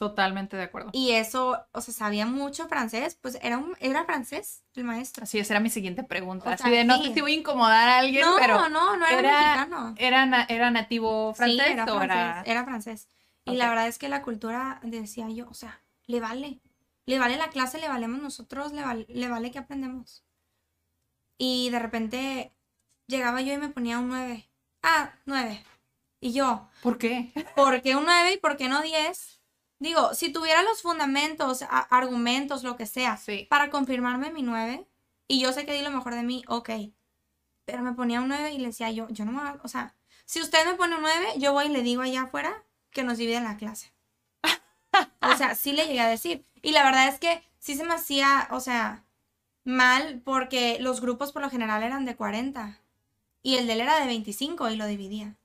Totalmente 0.09 0.57
de 0.57 0.63
acuerdo. 0.63 0.89
y 0.93 1.11
eso, 1.11 1.57
o 1.71 1.81
sea, 1.81 1.93
sabía 1.93 2.25
mucho 2.25 2.67
francés, 2.67 3.17
pues 3.21 3.37
era 3.41 3.57
un, 3.57 3.75
era 3.79 4.03
francés 4.05 4.63
el 4.75 4.83
maestro. 4.83 5.23
Así 5.23 5.39
esa 5.39 5.53
era 5.53 5.59
mi 5.61 5.69
siguiente 5.69 6.03
pregunta. 6.03 6.49
O 6.49 6.53
Así 6.53 6.63
sea, 6.63 6.71
de, 6.71 6.83
no 6.83 6.97
sí. 6.97 7.07
sé 7.09 7.13
si 7.13 7.21
voy 7.21 7.33
a 7.33 7.37
incomodar 7.37 7.87
a 7.87 7.99
alguien, 7.99 8.21
No, 8.21 8.35
pero 8.39 8.69
no, 8.69 8.97
no 8.97 9.05
era, 9.07 9.19
era- 9.19 9.39
mexicano. 9.39 9.95
¿era, 9.97 10.25
na- 10.25 10.45
¿era 10.49 10.71
nativo 10.71 11.33
francés 11.33 11.65
sí, 11.67 11.71
era 11.73 11.83
o 11.85 11.87
francés, 11.87 12.09
era...? 12.17 12.43
era 12.45 12.63
francés. 12.65 13.07
Y 13.45 13.55
la 13.55 13.69
verdad 13.69 13.87
es 13.87 13.97
que 13.97 14.07
la 14.09 14.21
cultura, 14.21 14.79
decía 14.83 15.27
yo, 15.29 15.47
o 15.49 15.53
sea, 15.53 15.81
le 16.07 16.19
vale. 16.19 16.59
Le 17.05 17.19
vale 17.19 17.35
la 17.37 17.49
clase, 17.49 17.79
le 17.79 17.89
valemos 17.89 18.21
nosotros, 18.21 18.71
le, 18.71 18.81
val- 18.81 19.05
le 19.09 19.27
vale 19.27 19.51
que 19.51 19.59
aprendemos. 19.59 20.23
Y 21.37 21.69
de 21.69 21.79
repente 21.79 22.53
llegaba 23.07 23.41
yo 23.41 23.53
y 23.53 23.57
me 23.57 23.69
ponía 23.69 23.99
un 23.99 24.07
9. 24.07 24.49
Ah, 24.81 25.11
9. 25.25 25.63
Y 26.21 26.31
yo, 26.31 26.69
¿Por 26.81 26.97
qué? 26.97 27.33
¿por 27.55 27.81
qué 27.81 27.95
un 27.97 28.05
9 28.05 28.33
y 28.33 28.37
por 28.37 28.55
qué 28.55 28.69
no 28.69 28.81
10? 28.81 29.41
Digo, 29.83 30.13
si 30.13 30.31
tuviera 30.31 30.63
los 30.63 30.81
fundamentos, 30.81 31.61
a- 31.63 31.67
argumentos, 31.99 32.63
lo 32.63 32.77
que 32.77 32.85
sea, 32.85 33.17
Sí. 33.17 33.47
para 33.49 33.69
confirmarme 33.69 34.31
mi 34.31 34.41
9, 34.41 34.87
y 35.27 35.41
yo 35.41 35.51
sé 35.51 35.65
que 35.65 35.73
di 35.73 35.81
lo 35.81 35.91
mejor 35.91 36.15
de 36.15 36.23
mí, 36.23 36.41
ok. 36.47 36.69
Pero 37.65 37.83
me 37.83 37.91
ponía 37.93 38.21
un 38.21 38.29
9 38.29 38.53
y 38.53 38.59
le 38.59 38.67
decía 38.67 38.91
yo, 38.91 39.09
yo 39.09 39.25
no 39.25 39.33
me 39.33 39.39
voy 39.39 39.47
a- 39.49 39.59
o 39.61 39.67
sea, 39.67 39.95
si 40.25 40.39
usted 40.41 40.65
me 40.65 40.75
pone 40.75 40.95
un 40.95 41.01
9, 41.01 41.27
yo 41.37 41.51
voy 41.51 41.65
y 41.65 41.69
le 41.69 41.81
digo 41.83 42.01
allá 42.01 42.23
afuera 42.23 42.63
que 42.91 43.03
nos 43.03 43.17
dividen 43.17 43.43
la 43.43 43.57
clase. 43.57 43.93
O 45.21 45.35
sea, 45.37 45.55
sí 45.55 45.73
le 45.73 45.85
llegué 45.87 46.01
a 46.01 46.07
decir. 46.07 46.45
Y 46.61 46.71
la 46.71 46.83
verdad 46.83 47.07
es 47.09 47.19
que 47.19 47.43
sí 47.59 47.75
se 47.75 47.83
me 47.83 47.93
hacía, 47.93 48.47
o 48.51 48.59
sea, 48.61 49.03
mal 49.65 50.21
porque 50.23 50.77
los 50.79 51.01
grupos 51.01 51.31
por 51.33 51.41
lo 51.41 51.49
general 51.49 51.83
eran 51.83 52.05
de 52.05 52.15
40 52.15 52.79
y 53.41 53.55
el 53.57 53.67
de 53.67 53.73
él 53.73 53.81
era 53.81 53.99
de 53.99 54.05
25 54.07 54.69
y 54.69 54.75
lo 54.77 54.85
dividía. 54.85 55.35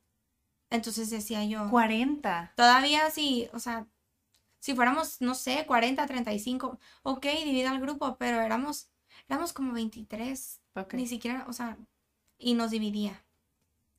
Entonces 0.71 1.11
decía 1.11 1.45
yo, 1.45 1.69
40. 1.71 2.53
Todavía 2.57 3.11
sí, 3.11 3.49
o 3.53 3.59
sea, 3.59 3.87
si 4.61 4.75
fuéramos, 4.75 5.21
no 5.21 5.35
sé, 5.35 5.65
40, 5.67 6.07
35, 6.07 6.79
ok, 7.03 7.27
divida 7.45 7.73
el 7.73 7.81
grupo, 7.81 8.17
pero 8.19 8.41
éramos, 8.41 8.89
éramos 9.29 9.53
como 9.53 9.73
23, 9.73 10.61
Ok. 10.75 10.95
ni 10.95 11.07
siquiera, 11.07 11.45
o 11.49 11.53
sea, 11.53 11.77
y 12.39 12.55
nos 12.55 12.71
dividía. 12.71 13.23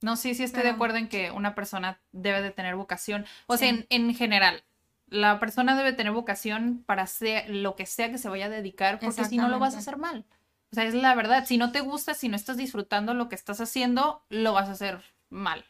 No, 0.01 0.15
sí, 0.15 0.33
sí 0.33 0.43
estoy 0.43 0.63
de 0.63 0.69
acuerdo 0.69 0.97
en 0.97 1.09
que 1.09 1.31
una 1.31 1.55
persona 1.55 1.99
debe 2.13 2.41
de 2.41 2.51
tener 2.51 2.75
vocación. 2.75 3.25
O 3.47 3.57
sea, 3.57 3.67
en, 3.67 3.85
en 3.89 4.15
general, 4.15 4.63
la 5.07 5.39
persona 5.39 5.75
debe 5.75 5.91
tener 5.91 6.13
vocación 6.13 6.83
para 6.85 7.03
hacer 7.03 7.49
lo 7.49 7.75
que 7.75 7.85
sea 7.85 8.09
que 8.09 8.17
se 8.17 8.29
vaya 8.29 8.45
a 8.45 8.49
dedicar, 8.49 8.99
porque 8.99 9.25
si 9.25 9.37
no 9.37 9.49
lo 9.49 9.59
vas 9.59 9.75
a 9.75 9.79
hacer 9.79 9.97
mal. 9.97 10.25
O 10.71 10.75
sea, 10.75 10.85
es 10.85 10.93
la 10.93 11.15
verdad. 11.15 11.45
Si 11.45 11.57
no 11.57 11.71
te 11.71 11.81
gusta, 11.81 12.13
si 12.13 12.29
no 12.29 12.35
estás 12.35 12.55
disfrutando 12.55 13.13
lo 13.13 13.27
que 13.27 13.35
estás 13.35 13.59
haciendo, 13.59 14.23
lo 14.29 14.53
vas 14.53 14.69
a 14.69 14.73
hacer 14.73 15.03
mal. 15.29 15.65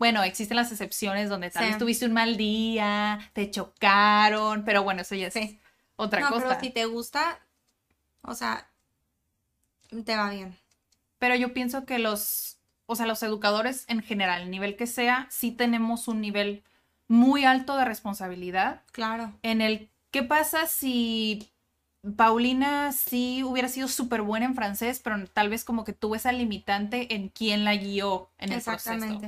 Bueno, 0.00 0.22
existen 0.24 0.56
las 0.56 0.72
excepciones 0.72 1.28
donde 1.28 1.50
tal 1.50 1.62
Sí. 1.64 1.68
vez 1.68 1.78
tuviste 1.78 2.06
un 2.06 2.12
mal 2.14 2.38
día, 2.38 3.20
te 3.34 3.50
chocaron, 3.50 4.64
pero 4.64 4.82
bueno, 4.82 5.02
eso 5.02 5.14
ya 5.14 5.26
es 5.26 5.34
Sí. 5.34 5.60
otra 5.96 6.20
no, 6.20 6.30
cosa. 6.30 6.48
pero 6.48 6.60
si 6.60 6.70
te 6.70 6.86
gusta, 6.86 7.38
o 8.22 8.34
sea, 8.34 8.66
te 10.04 10.16
va 10.16 10.30
bien. 10.30 10.56
Pero 11.18 11.34
yo 11.34 11.52
pienso 11.52 11.84
que 11.84 11.98
los, 11.98 12.56
o 12.86 12.96
sea, 12.96 13.04
los 13.04 13.22
educadores 13.22 13.84
en 13.88 14.02
general, 14.02 14.40
el 14.40 14.50
nivel 14.50 14.74
que 14.74 14.86
sea, 14.86 15.26
sí 15.30 15.52
tenemos 15.52 16.08
un 16.08 16.22
nivel 16.22 16.64
muy 17.06 17.44
alto 17.44 17.76
de 17.76 17.84
responsabilidad 17.84 18.80
Claro. 18.92 19.34
en 19.42 19.60
el 19.60 19.90
qué 20.12 20.22
pasa 20.22 20.66
si 20.66 21.52
Paulina 22.16 22.92
sí 22.92 23.44
hubiera 23.44 23.68
sido 23.68 23.86
súper 23.86 24.22
buena 24.22 24.46
en 24.46 24.54
francés, 24.54 24.98
pero 25.04 25.26
tal 25.26 25.50
vez 25.50 25.62
como 25.62 25.84
que 25.84 25.92
tuvo 25.92 26.14
esa 26.14 26.32
limitante 26.32 27.14
en 27.14 27.28
quién 27.28 27.66
la 27.66 27.76
guió 27.76 28.30
en 28.38 28.52
el 28.52 28.62
proceso. 28.62 29.20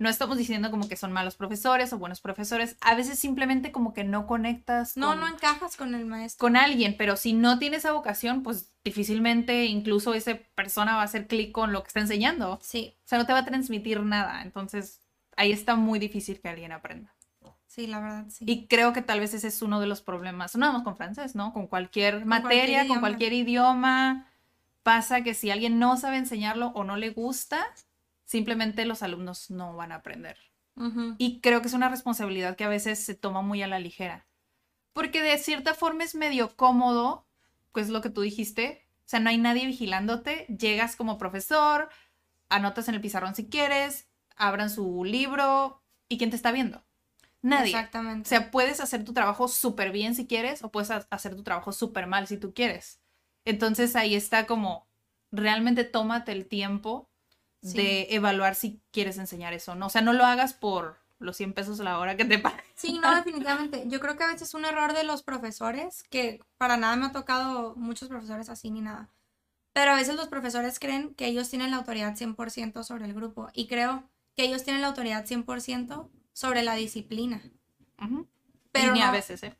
No 0.00 0.08
estamos 0.08 0.38
diciendo 0.38 0.70
como 0.70 0.88
que 0.88 0.96
son 0.96 1.12
malos 1.12 1.36
profesores 1.36 1.92
o 1.92 1.98
buenos 1.98 2.20
profesores, 2.20 2.76
a 2.80 2.94
veces 2.94 3.18
simplemente 3.18 3.70
como 3.70 3.92
que 3.92 4.02
no 4.02 4.26
conectas 4.26 4.96
No, 4.96 5.08
con, 5.08 5.20
no 5.20 5.28
encajas 5.28 5.76
con 5.76 5.94
el 5.94 6.06
maestro. 6.06 6.44
con 6.44 6.56
alguien, 6.56 6.96
pero 6.98 7.16
si 7.16 7.34
no 7.34 7.58
tiene 7.58 7.76
esa 7.76 7.92
vocación, 7.92 8.42
pues 8.42 8.72
difícilmente 8.82 9.66
incluso 9.66 10.14
esa 10.14 10.36
persona 10.54 10.96
va 10.96 11.02
a 11.02 11.04
hacer 11.04 11.26
clic 11.26 11.52
con 11.52 11.72
lo 11.72 11.82
que 11.82 11.88
está 11.88 12.00
enseñando. 12.00 12.58
Sí, 12.62 12.96
O 13.04 13.08
sea, 13.08 13.18
no 13.18 13.26
te 13.26 13.32
va 13.34 13.40
a 13.40 13.44
transmitir 13.44 14.00
nada. 14.02 14.42
Entonces, 14.42 15.00
ahí 15.36 15.52
está 15.52 15.76
muy 15.76 15.98
difícil 15.98 16.40
que 16.40 16.48
alguien 16.48 16.72
aprenda. 16.72 17.14
sí, 17.66 17.86
la 17.86 18.00
verdad, 18.00 18.24
sí. 18.30 18.44
Y 18.48 18.66
creo 18.66 18.92
que 18.92 19.02
tal 19.02 19.20
vez 19.20 19.34
ese 19.34 19.48
es 19.48 19.60
uno 19.62 19.80
de 19.80 19.86
los 19.86 20.00
problemas. 20.00 20.56
No 20.56 20.66
vamos 20.66 20.82
con 20.82 20.96
francés, 20.96 21.34
¿no? 21.36 21.52
Con 21.52 21.66
cualquier 21.66 22.24
materia, 22.24 22.78
cualquier 22.78 22.88
con 22.88 23.00
cualquier 23.00 23.32
idioma. 23.34 24.26
Pasa 24.82 25.22
que 25.22 25.34
si 25.34 25.50
alguien 25.50 25.78
no 25.78 25.98
sabe 25.98 26.16
enseñarlo 26.16 26.68
o 26.68 26.84
no 26.84 26.96
le 26.96 27.10
gusta, 27.10 27.66
simplemente 28.30 28.84
los 28.84 29.02
alumnos 29.02 29.50
no 29.50 29.74
van 29.74 29.90
a 29.90 29.96
aprender. 29.96 30.38
Y 31.18 31.40
creo 31.40 31.60
que 31.60 31.66
es 31.68 31.74
una 31.74 31.88
responsabilidad 31.90 32.56
que 32.56 32.64
a 32.64 32.68
veces 32.68 33.04
se 33.04 33.14
toma 33.14 33.42
muy 33.42 33.60
a 33.62 33.66
la 33.66 33.80
ligera. 33.80 34.28
Porque 34.94 35.20
de 35.20 35.36
cierta 35.36 35.74
forma 35.74 36.04
es 36.04 36.14
medio 36.14 36.56
cómodo, 36.56 37.26
pues 37.72 37.90
lo 37.90 38.00
que 38.00 38.08
tú 38.08 38.22
dijiste. 38.22 38.86
O 39.00 39.08
sea, 39.10 39.20
no 39.20 39.28
hay 39.28 39.36
nadie 39.36 39.66
vigilándote. 39.66 40.46
Llegas 40.46 40.94
como 40.96 41.18
profesor, 41.18 41.90
anotas 42.48 42.88
en 42.88 42.94
el 42.94 43.00
pizarrón 43.00 43.34
si 43.34 43.48
quieres, 43.48 44.08
abran 44.36 44.70
su 44.70 45.04
libro. 45.04 45.82
¿Y 46.08 46.16
quién 46.16 46.30
te 46.30 46.36
está 46.36 46.50
viendo? 46.52 46.82
Nadie. 47.42 47.74
O 47.74 47.76
Exactamente. 47.76 48.28
sea, 48.28 48.50
puedes 48.52 48.80
hacer 48.80 49.04
tu 49.04 49.12
trabajo 49.12 49.48
súper 49.48 49.90
bien 49.90 50.14
si 50.14 50.26
quieres 50.26 50.62
o 50.62 50.70
puedes 50.70 50.90
ha- 50.92 51.06
hacer 51.10 51.34
tu 51.34 51.42
trabajo 51.42 51.72
súper 51.72 52.06
mal 52.06 52.26
si 52.28 52.36
tú 52.38 52.54
quieres. 52.54 53.00
Entonces 53.44 53.96
ahí 53.96 54.14
está 54.14 54.46
como, 54.46 54.88
realmente 55.32 55.84
tómate 55.84 56.32
el 56.32 56.46
tiempo 56.46 57.09
Sí. 57.62 57.76
de 57.76 58.06
evaluar 58.10 58.54
si 58.54 58.80
quieres 58.90 59.18
enseñar 59.18 59.52
eso, 59.52 59.74
¿no? 59.74 59.86
O 59.86 59.90
sea, 59.90 60.00
no 60.00 60.12
lo 60.12 60.24
hagas 60.24 60.54
por 60.54 60.98
los 61.18 61.36
100 61.36 61.52
pesos 61.52 61.78
a 61.80 61.84
la 61.84 61.98
hora 61.98 62.16
que 62.16 62.24
te 62.24 62.38
paguen. 62.38 62.64
Sí, 62.74 62.98
no, 62.98 63.14
definitivamente. 63.14 63.84
Yo 63.86 64.00
creo 64.00 64.16
que 64.16 64.24
a 64.24 64.28
veces 64.28 64.48
es 64.48 64.54
un 64.54 64.64
error 64.64 64.94
de 64.94 65.04
los 65.04 65.22
profesores, 65.22 66.02
que 66.04 66.40
para 66.56 66.76
nada 66.76 66.96
me 66.96 67.06
ha 67.06 67.12
tocado 67.12 67.74
muchos 67.76 68.08
profesores 68.08 68.48
así 68.48 68.70
ni 68.70 68.80
nada. 68.80 69.10
Pero 69.72 69.92
a 69.92 69.96
veces 69.96 70.16
los 70.16 70.28
profesores 70.28 70.78
creen 70.78 71.14
que 71.14 71.26
ellos 71.26 71.48
tienen 71.48 71.70
la 71.70 71.76
autoridad 71.76 72.16
100% 72.16 72.82
sobre 72.82 73.04
el 73.04 73.14
grupo. 73.14 73.48
Y 73.52 73.68
creo 73.68 74.04
que 74.36 74.44
ellos 74.44 74.64
tienen 74.64 74.82
la 74.82 74.88
autoridad 74.88 75.26
100% 75.26 76.08
sobre 76.32 76.62
la 76.62 76.74
disciplina. 76.74 77.42
Ujú. 78.02 78.26
Pero 78.72 78.88
y 78.88 78.98
ni 78.98 79.02
a 79.02 79.10
veces, 79.10 79.42
¿eh? 79.42 79.56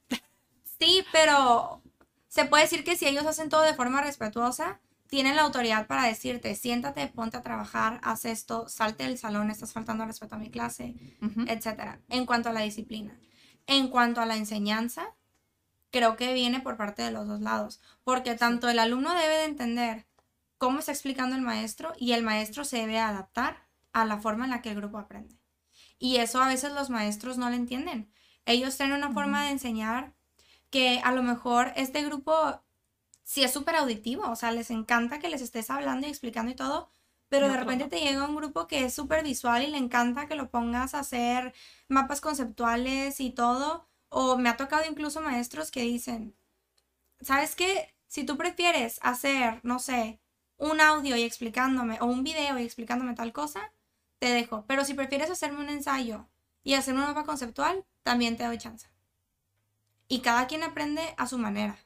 Sí, 0.79 1.05
pero 1.13 1.83
se 2.29 2.47
puede 2.47 2.65
decir 2.65 2.85
que 2.85 2.97
si 2.97 3.07
ellos 3.07 3.27
hacen 3.27 3.51
todo 3.51 3.63
de 3.63 3.75
forma 3.75 4.01
respetuosa, 4.01 4.81
tienen 5.11 5.35
la 5.37 5.43
autoridad 5.43 5.89
para 5.89 6.05
decirte, 6.05 6.55
siéntate, 6.55 7.09
ponte 7.09 7.37
a 7.37 7.43
trabajar, 7.43 8.01
haz 8.03 8.25
esto, 8.25 8.69
salte 8.69 9.03
del 9.05 9.19
salón, 9.19 9.51
estás 9.51 9.73
faltando 9.73 10.05
al 10.05 10.09
respeto 10.09 10.37
a 10.37 10.39
mi 10.39 10.51
clase, 10.51 10.95
Ujú. 11.21 11.45
etcétera. 11.49 12.01
En 12.09 12.27
cuanto 12.27 12.49
a 12.49 12.53
la 12.53 12.61
disciplina. 12.61 13.19
En 13.67 13.89
cuanto 13.89 14.21
a 14.21 14.27
la 14.27 14.37
enseñanza, 14.37 15.15
creo 15.91 16.17
que 16.17 16.33
viene 16.33 16.61
por 16.61 16.77
parte 16.77 17.03
de 17.03 17.11
los 17.11 17.27
dos 17.27 17.41
lados, 17.41 17.81
porque 18.05 18.37
tanto 18.37 18.69
el 18.69 18.79
alumno 18.79 19.13
debe 19.15 19.39
de 19.39 19.45
entender 19.45 20.07
cómo 20.59 20.79
está 20.79 20.93
explicando 20.93 21.35
el 21.35 21.43
maestro 21.43 21.93
y 21.99 22.13
el 22.13 22.23
maestro 22.23 22.65
se 22.65 22.79
debe 22.79 23.01
adaptar 23.01 23.67
a 23.93 24.05
la 24.05 24.19
forma 24.19 24.45
en 24.45 24.51
la 24.51 24.63
que 24.63 24.71
el 24.71 24.77
grupo 24.77 24.99
aprende. 24.99 25.37
Y 25.99 26.17
eso 26.19 26.41
a 26.41 26.47
veces 26.47 26.73
los 26.73 26.89
maestros 26.89 27.37
no 27.37 27.51
lo 27.51 27.57
entienden. 27.57 28.13
Ellos 28.47 28.77
tienen 28.77 28.97
una 28.97 29.11
forma 29.13 29.45
de 29.45 29.51
enseñar 29.51 30.15
que 30.71 31.01
a 31.03 31.11
lo 31.11 31.25
mejor 31.25 31.73
este 31.75 32.05
grupo 32.05 32.63
sí 33.31 33.45
es 33.45 33.53
súper 33.53 33.77
auditivo, 33.77 34.29
o 34.29 34.35
sea, 34.35 34.51
les 34.51 34.73
encanta 34.73 35.21
que 35.21 35.29
les 35.29 35.41
estés 35.41 35.71
hablando 35.71 36.05
y 36.05 36.11
explicando 36.11 36.51
y 36.51 36.57
todo, 36.57 36.91
pero 37.29 37.49
de 37.49 37.57
repente 37.57 37.85
no. 37.85 37.91
te 37.91 38.01
llega 38.01 38.27
un 38.27 38.35
grupo 38.35 38.67
que 38.67 38.85
es 38.85 38.93
súper 38.93 39.23
visual 39.23 39.63
y 39.63 39.69
le 39.69 39.79
encanta 39.79 40.27
que 40.27 40.35
lo 40.35 40.51
pongas 40.51 40.95
a 40.95 40.99
hacer 40.99 41.55
mapas 41.87 42.21
conceptuales 42.21 43.21
y 43.21 43.31
todo, 43.31 43.87
o 44.09 44.37
me 44.37 44.49
ha 44.49 44.57
tocado 44.57 44.83
incluso 44.91 45.21
maestros 45.21 45.71
que 45.71 45.83
dicen, 45.83 46.35
¿sabes 47.21 47.55
qué? 47.55 47.95
Si 48.09 48.25
tú 48.25 48.37
prefieres 48.37 48.99
hacer, 49.01 49.61
no 49.63 49.79
sé, 49.79 50.21
un 50.57 50.81
audio 50.81 51.15
y 51.17 51.23
explicándome, 51.23 51.99
o 52.01 52.07
un 52.07 52.25
video 52.25 52.59
y 52.59 52.65
explicándome 52.65 53.15
tal 53.15 53.33
cosa, 53.33 53.73
te 54.19 54.27
dejo, 54.27 54.65
pero 54.67 54.85
si 54.85 54.95
prefieres 54.95 55.31
hacerme 55.31 55.61
un 55.61 55.71
ensayo 55.71 56.27
y 56.65 56.75
hacer 56.75 56.95
un 56.95 57.03
mapa 57.03 57.23
conceptual, 57.23 57.85
también 58.03 58.37
te 58.37 58.43
doy 58.45 58.59
chance. 58.59 58.89
Y 60.09 60.19
cada 60.19 60.49
quien 60.49 60.65
aprende 60.65 61.15
a 61.17 61.29
su 61.29 61.39
manera. 61.39 61.79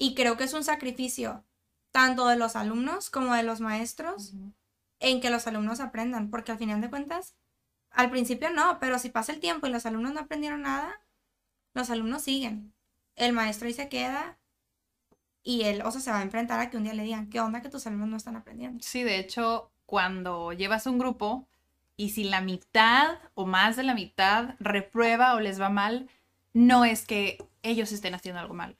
Y 0.00 0.14
creo 0.14 0.38
que 0.38 0.44
es 0.44 0.54
un 0.54 0.64
sacrificio 0.64 1.44
tanto 1.90 2.26
de 2.26 2.36
los 2.36 2.56
alumnos 2.56 3.10
como 3.10 3.34
de 3.34 3.42
los 3.42 3.60
maestros 3.60 4.32
en 4.98 5.20
que 5.20 5.28
los 5.28 5.46
alumnos 5.46 5.78
aprendan, 5.78 6.30
porque 6.30 6.52
al 6.52 6.58
final 6.58 6.80
de 6.80 6.88
cuentas, 6.88 7.34
al 7.90 8.10
principio 8.10 8.48
no, 8.50 8.78
pero 8.80 8.98
si 8.98 9.10
pasa 9.10 9.30
el 9.30 9.40
tiempo 9.40 9.66
y 9.66 9.70
los 9.70 9.84
alumnos 9.84 10.14
no 10.14 10.20
aprendieron 10.20 10.62
nada, 10.62 11.02
los 11.74 11.90
alumnos 11.90 12.22
siguen. 12.22 12.72
El 13.14 13.34
maestro 13.34 13.68
ahí 13.68 13.74
se 13.74 13.90
queda 13.90 14.38
y 15.42 15.64
él, 15.64 15.82
o 15.82 15.90
sea, 15.90 16.00
se 16.00 16.10
va 16.10 16.20
a 16.20 16.22
enfrentar 16.22 16.60
a 16.60 16.70
que 16.70 16.78
un 16.78 16.84
día 16.84 16.94
le 16.94 17.02
digan, 17.02 17.28
¿qué 17.28 17.40
onda 17.40 17.60
que 17.60 17.68
tus 17.68 17.86
alumnos 17.86 18.08
no 18.08 18.16
están 18.16 18.36
aprendiendo? 18.36 18.82
Sí, 18.82 19.02
de 19.02 19.18
hecho, 19.18 19.70
cuando 19.84 20.54
llevas 20.54 20.86
un 20.86 20.98
grupo 20.98 21.46
y 21.98 22.08
si 22.08 22.24
la 22.24 22.40
mitad 22.40 23.18
o 23.34 23.44
más 23.44 23.76
de 23.76 23.82
la 23.82 23.92
mitad 23.92 24.54
reprueba 24.60 25.34
o 25.34 25.40
les 25.40 25.60
va 25.60 25.68
mal, 25.68 26.08
no 26.54 26.86
es 26.86 27.04
que 27.04 27.36
ellos 27.62 27.92
estén 27.92 28.14
haciendo 28.14 28.40
algo 28.40 28.54
mal. 28.54 28.78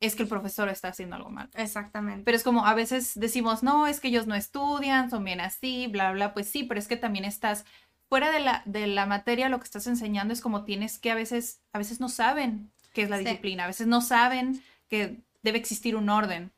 Es 0.00 0.14
que 0.16 0.22
el 0.22 0.28
profesor 0.28 0.68
está 0.70 0.88
haciendo 0.88 1.16
algo 1.16 1.30
mal. 1.30 1.50
Exactamente. 1.54 2.22
Pero 2.24 2.36
es 2.36 2.42
como 2.42 2.66
a 2.66 2.74
veces 2.74 3.12
decimos, 3.14 3.62
no, 3.62 3.86
es 3.86 4.00
que 4.00 4.08
ellos 4.08 4.26
no 4.26 4.34
estudian, 4.34 5.10
son 5.10 5.24
bien 5.24 5.40
así, 5.40 5.86
bla, 5.88 6.12
bla. 6.12 6.32
Pues 6.32 6.48
sí, 6.48 6.64
pero 6.64 6.80
es 6.80 6.88
que 6.88 6.96
también 6.96 7.24
estás 7.26 7.64
fuera 8.08 8.30
de 8.32 8.40
la, 8.40 8.62
de 8.64 8.86
la 8.86 9.06
materia, 9.06 9.48
lo 9.48 9.58
que 9.58 9.64
estás 9.64 9.86
enseñando 9.86 10.32
es 10.32 10.40
como 10.40 10.64
tienes 10.64 10.98
que 10.98 11.10
a 11.10 11.14
veces, 11.14 11.60
a 11.72 11.78
veces 11.78 12.00
no 12.00 12.08
saben 12.08 12.70
qué 12.92 13.02
es 13.02 13.10
la 13.10 13.18
Sí. 13.18 13.24
disciplina, 13.24 13.64
a 13.64 13.68
veces 13.68 13.86
no 13.86 14.00
saben 14.00 14.62
que 14.88 15.20
debe 15.42 15.58
existir 15.58 15.94
un 15.94 16.08
orden, 16.08 16.50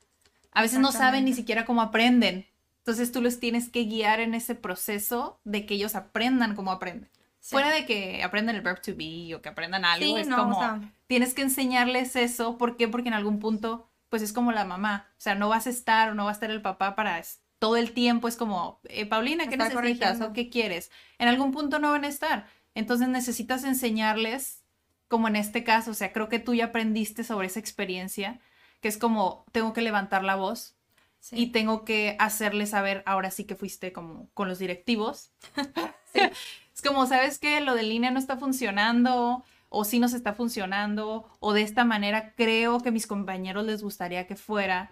a 0.52 0.62
veces 0.62 0.78
no 0.78 0.92
saben 0.92 1.24
ni 1.26 1.35
siquiera 1.35 1.64
cómo 1.66 1.83
aprenden. 1.83 2.46
Entonces 2.78 3.12
tú 3.12 3.20
los 3.20 3.38
tienes 3.38 3.68
que 3.68 3.85
guiar 3.85 4.20
en 4.20 4.35
ese 4.35 4.55
proceso 4.55 5.40
de 5.44 5.66
que 5.66 5.74
ellos 5.74 5.94
aprendan 5.94 6.55
cómo 6.55 6.72
aprenden. 6.72 7.11
Sí. 7.42 7.57
Fuera 7.57 7.70
de 7.70 7.85
que 7.87 8.22
aprendan 8.22 8.55
el 8.55 8.62
verb 8.62 8.81
to 8.81 8.92
be 8.96 9.35
o 9.35 9.42
que 9.42 9.48
aprendan 9.48 9.85
algo, 9.85 10.07
Sí, 10.07 10.14
es 10.16 10.28
no, 10.28 10.37
como 10.37 10.57
o 10.57 10.61
sea, 10.61 10.81
tienes 11.09 11.35
que 11.35 11.42
enseñarles 11.42 12.14
eso. 12.14 12.57
¿Por 12.57 12.76
qué? 12.76 12.87
Porque 12.87 13.09
en 13.09 13.14
algún 13.14 13.40
punto, 13.40 13.90
pues 14.09 14.22
es 14.22 14.33
como 14.33 14.52
la 14.52 14.64
mamá. 14.64 15.09
O 15.18 15.20
sea, 15.20 15.35
no 15.35 15.48
vas 15.48 15.66
a 15.66 15.70
estar 15.70 16.11
o 16.11 16.14
no 16.14 16.26
va 16.26 16.31
a 16.31 16.35
estar 16.35 16.52
el 16.52 16.62
papá 16.62 16.94
para 16.94 17.20
todo 17.59 17.76
el 17.76 17.90
tiempo. 17.94 18.28
Es 18.28 18.37
como, 18.37 18.81
eh, 18.85 19.07
Paulina, 19.07 19.48
¿qué 19.48 19.57
necesitas 19.57 19.74
corrigiendo. 19.74 20.26
o 20.28 20.33
qué 20.33 20.50
quieres? 20.50 20.92
En 21.18 21.26
algún 21.26 21.50
punto 21.50 21.81
no 21.81 21.90
van 21.90 22.05
a 22.05 22.09
estar. 22.09 22.46
Entonces 22.76 23.09
necesitas 23.09 23.64
enseñarles, 23.64 24.62
como 25.09 25.26
en 25.26 25.35
este 25.35 25.64
caso, 25.64 25.90
o 25.90 25.94
sea, 25.94 26.12
creo 26.12 26.28
que 26.28 26.38
tú 26.38 26.55
ya 26.55 26.66
aprendiste 26.66 27.24
sobre 27.24 27.48
esa 27.48 27.59
experiencia, 27.59 28.38
que 28.81 28.87
es 28.87 28.98
como, 28.98 29.44
tengo 29.50 29.72
que 29.72 29.83
levantar 29.83 30.22
la 30.22 30.37
voz 30.37 30.76
sí. 31.18 31.35
y 31.40 31.46
tengo 31.48 31.85
que 31.85 32.14
hacerles 32.20 32.70
saber, 32.70 33.02
ahora 33.05 33.33
sí 33.33 33.46
que 33.46 33.57
fuiste 33.57 33.92
como 33.92 34.31
con 34.33 34.46
los 34.46 34.61
directivos. 34.61 35.33
Es 36.82 36.88
como, 36.88 37.06
¿sabes 37.06 37.38
qué? 37.38 37.60
Lo 37.60 37.74
de 37.76 37.84
línea 37.84 38.10
no 38.10 38.18
está 38.18 38.36
funcionando, 38.36 39.44
o 39.68 39.84
sí 39.84 40.00
nos 40.00 40.14
está 40.14 40.34
funcionando, 40.34 41.30
o 41.38 41.52
de 41.52 41.62
esta 41.62 41.84
manera 41.84 42.34
creo 42.34 42.80
que 42.80 42.90
mis 42.90 43.06
compañeros 43.06 43.64
les 43.64 43.82
gustaría 43.84 44.26
que 44.26 44.34
fuera. 44.34 44.90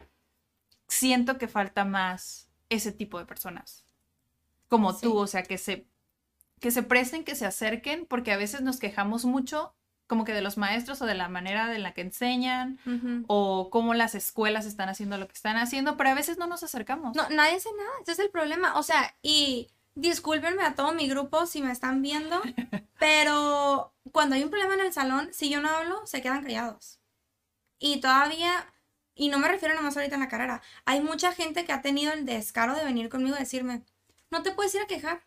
Siento 0.87 1.37
que 1.37 1.49
falta 1.49 1.85
más 1.85 2.49
ese 2.69 2.93
tipo 2.93 3.19
de 3.19 3.27
personas. 3.27 3.85
Como 4.69 4.93
Sí. 4.93 5.01
tú, 5.03 5.17
o 5.19 5.27
sea, 5.27 5.43
que 5.43 5.59
se, 5.59 5.89
que 6.61 6.71
se 6.71 6.85
presten, 6.85 7.25
que 7.25 7.35
se 7.35 7.45
acerquen, 7.45 8.07
porque 8.07 8.31
a 8.33 8.37
veces 8.37 8.61
nos 8.61 8.79
quejamos 8.79 9.25
mucho 9.25 9.75
como 10.07 10.25
que 10.25 10.33
de 10.33 10.43
los 10.43 10.59
maestros 10.59 11.03
o 11.03 11.07
de 11.07 11.15
la 11.15 11.29
manera 11.29 11.69
de 11.69 11.79
la 11.81 11.93
que 11.93 12.03
enseñan 12.03 12.79
o 13.29 13.69
cómo 13.71 13.95
las 13.95 14.15
escuelas 14.15 14.65
están 14.67 14.89
haciendo 14.89 15.19
lo 15.19 15.27
que 15.27 15.35
están 15.35 15.57
haciendo, 15.57 15.97
pero 15.97 16.11
a 16.11 16.15
veces 16.15 16.37
no 16.39 16.47
nos 16.49 16.63
acercamos. 16.63 17.17
No, 17.17 17.29
nadie 17.31 17.57
hace 17.57 17.69
nada, 17.77 17.91
ese 18.03 18.13
es 18.13 18.19
el 18.21 18.31
problema. 18.31 18.77
O 18.79 18.83
sea, 18.85 19.15
y 19.23 19.69
discúlpenme 19.95 20.63
a 20.63 20.75
todo 20.75 20.93
mi 20.93 21.09
grupo 21.09 21.47
si 21.47 21.63
me 21.63 21.73
están 21.73 22.03
viendo, 22.03 22.41
pero 22.99 23.95
cuando 24.13 24.37
hay 24.37 24.45
un 24.45 24.51
problema 24.51 24.75
en 24.75 24.81
el 24.81 24.93
salón, 24.93 25.31
si 25.33 25.51
yo 25.51 25.61
no 25.61 25.69
hablo, 25.69 26.07
se 26.07 26.23
quedan 26.23 26.43
callados. 26.43 27.01
Y 27.79 28.01
todavía, 28.01 28.73
y 29.15 29.29
no 29.29 29.39
me 29.39 29.49
refiero 29.49 29.75
nomás 29.75 29.97
ahorita 29.97 30.15
en 30.17 30.21
la 30.21 30.29
carrera, 30.29 30.63
hay 30.85 31.01
mucha 31.01 31.33
gente 31.33 31.65
que 31.65 31.73
ha 31.73 31.83
tenido 31.83 32.13
el 32.13 32.27
descaro 32.27 32.75
de 32.75 32.85
venir 32.85 33.09
conmigo 33.09 33.37
y 33.37 33.41
decirme, 33.41 33.85
no 34.31 34.43
te 34.43 34.53
puedes 34.53 34.75
ir 34.75 34.83
a 34.83 34.87
quejar. 34.87 35.27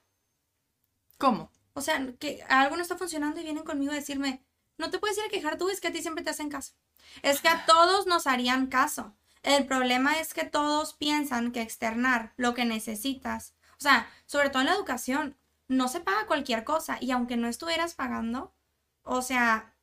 ¿Cómo? 1.17 1.51
O 1.73 1.81
sea, 1.81 2.13
que 2.19 2.43
algo 2.49 2.75
no 2.75 2.81
está 2.81 2.97
funcionando 2.97 3.39
y 3.39 3.43
vienen 3.43 3.63
conmigo 3.63 3.91
a 3.91 3.95
decirme, 3.95 4.43
no 4.77 4.89
te 4.89 4.99
puedes 4.99 5.17
ir 5.17 5.23
a 5.25 5.29
quejar 5.29 5.57
tú, 5.57 5.69
es 5.69 5.81
que 5.81 5.87
a 5.87 5.91
ti 5.91 6.01
siempre 6.01 6.23
te 6.23 6.29
hacen 6.29 6.49
caso. 6.49 6.73
Es 7.21 7.41
que 7.41 7.49
a 7.49 7.65
todos 7.67 8.05
nos 8.07 8.27
harían 8.27 8.67
caso. 8.67 9.15
El 9.41 9.65
problema 9.65 10.19
es 10.19 10.33
que 10.33 10.45
todos 10.45 10.93
piensan 10.93 11.51
que 11.51 11.61
externar 11.61 12.33
lo 12.37 12.53
que 12.53 12.65
necesitas, 12.65 13.55
o 13.83 13.89
sea, 13.89 14.09
sobre 14.25 14.49
todo 14.49 14.61
en 14.61 14.67
la 14.67 14.75
educación, 14.75 15.35
no 15.67 15.89
se 15.89 15.99
paga 15.99 16.25
cualquier 16.25 16.63
cosa 16.63 16.97
y 17.01 17.11
aunque 17.11 17.35
no 17.35 17.49
estuvieras 17.49 17.95
pagando, 17.95 18.53
o 19.03 19.21
sea, 19.21 19.73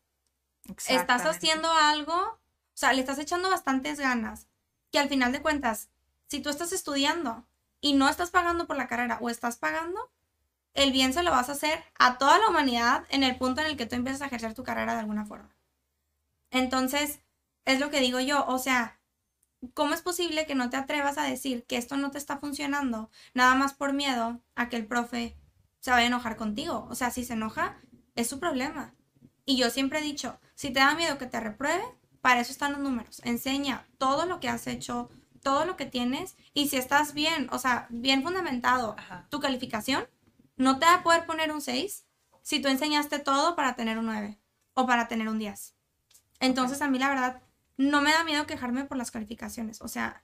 estás 0.88 1.26
haciendo 1.26 1.70
algo, 1.70 2.14
o 2.14 2.38
sea, 2.72 2.94
le 2.94 3.00
estás 3.00 3.18
echando 3.18 3.50
bastantes 3.50 4.00
ganas, 4.00 4.46
que 4.90 4.98
al 4.98 5.10
final 5.10 5.32
de 5.32 5.42
cuentas, 5.42 5.90
si 6.28 6.40
tú 6.40 6.48
estás 6.48 6.72
estudiando 6.72 7.46
y 7.82 7.92
no 7.92 8.08
estás 8.08 8.30
pagando 8.30 8.66
por 8.66 8.78
la 8.78 8.88
carrera 8.88 9.18
o 9.20 9.28
estás 9.28 9.58
pagando, 9.58 10.10
el 10.72 10.92
bien 10.92 11.12
se 11.12 11.22
lo 11.22 11.32
vas 11.32 11.50
a 11.50 11.52
hacer 11.52 11.84
a 11.98 12.16
toda 12.16 12.38
la 12.38 12.48
humanidad 12.48 13.04
en 13.10 13.22
el 13.22 13.36
punto 13.36 13.60
en 13.60 13.66
el 13.66 13.76
que 13.76 13.84
tú 13.84 13.96
empiezas 13.96 14.22
a 14.22 14.26
ejercer 14.26 14.54
tu 14.54 14.64
carrera 14.64 14.94
de 14.94 15.00
alguna 15.00 15.26
forma. 15.26 15.54
Entonces, 16.50 17.20
es 17.66 17.80
lo 17.80 17.90
que 17.90 18.00
digo 18.00 18.18
yo, 18.18 18.46
o 18.46 18.58
sea, 18.58 18.98
¿cómo 19.74 19.94
es 19.94 20.02
posible 20.02 20.46
que 20.46 20.54
no 20.54 20.70
te 20.70 20.76
atrevas 20.76 21.18
a 21.18 21.24
decir 21.24 21.64
que 21.64 21.76
esto 21.76 21.96
no 21.96 22.10
te 22.10 22.18
está 22.18 22.38
funcionando 22.38 23.10
nada 23.34 23.54
más 23.54 23.74
por 23.74 23.92
miedo 23.92 24.40
a 24.54 24.68
que 24.68 24.76
el 24.76 24.86
profe 24.86 25.36
se 25.80 25.90
vaya 25.90 26.04
a 26.04 26.06
enojar 26.08 26.36
contigo? 26.36 26.86
O 26.90 26.94
sea, 26.94 27.10
si 27.10 27.24
se 27.24 27.34
enoja, 27.34 27.76
es 28.14 28.28
su 28.28 28.40
problema. 28.40 28.94
Y 29.44 29.56
yo 29.56 29.70
siempre 29.70 29.98
he 29.98 30.02
dicho, 30.02 30.38
si 30.54 30.70
te 30.70 30.80
da 30.80 30.94
miedo 30.94 31.18
que 31.18 31.26
te 31.26 31.40
repruebe, 31.40 31.82
para 32.20 32.40
eso 32.40 32.52
están 32.52 32.72
los 32.72 32.80
números. 32.80 33.20
Enseña 33.24 33.86
todo 33.98 34.26
lo 34.26 34.40
que 34.40 34.48
has 34.48 34.66
hecho, 34.66 35.10
todo 35.42 35.64
lo 35.64 35.76
que 35.76 35.86
tienes, 35.86 36.36
y 36.54 36.68
si 36.68 36.76
estás 36.76 37.14
bien, 37.14 37.48
o 37.50 37.58
sea, 37.58 37.86
bien 37.90 38.22
fundamentado 38.22 38.94
Ajá. 38.98 39.26
tu 39.30 39.40
calificación, 39.40 40.06
no 40.56 40.78
te 40.78 40.86
va 40.86 40.94
a 40.94 41.02
poder 41.02 41.24
poner 41.26 41.52
un 41.52 41.62
6 41.62 42.06
si 42.42 42.60
tú 42.60 42.68
enseñaste 42.68 43.18
todo 43.18 43.56
para 43.56 43.74
tener 43.74 43.98
un 43.98 44.06
9 44.06 44.38
o 44.74 44.86
para 44.86 45.08
tener 45.08 45.28
un 45.28 45.38
10. 45.38 45.74
Entonces 46.40 46.82
a 46.82 46.88
mí 46.88 46.98
la 46.98 47.08
verdad 47.08 47.42
no 47.80 48.02
me 48.02 48.12
da 48.12 48.24
miedo 48.24 48.46
quejarme 48.46 48.84
por 48.84 48.98
las 48.98 49.10
calificaciones, 49.10 49.80
o 49.80 49.88
sea, 49.88 50.22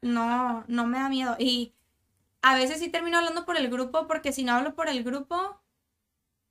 no, 0.00 0.64
no 0.68 0.86
me 0.86 0.98
da 0.98 1.10
miedo. 1.10 1.36
Y 1.38 1.74
a 2.40 2.54
veces 2.54 2.78
sí 2.78 2.88
termino 2.88 3.18
hablando 3.18 3.44
por 3.44 3.58
el 3.58 3.68
grupo 3.68 4.06
porque 4.06 4.32
si 4.32 4.42
no 4.42 4.52
hablo 4.52 4.74
por 4.74 4.88
el 4.88 5.04
grupo, 5.04 5.60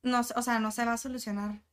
no, 0.03 0.19
o 0.19 0.41
sea, 0.43 0.59
no 0.59 0.71
se 0.71 0.85
va 0.85 0.93
a 0.93 0.97
solucionar 0.97 1.63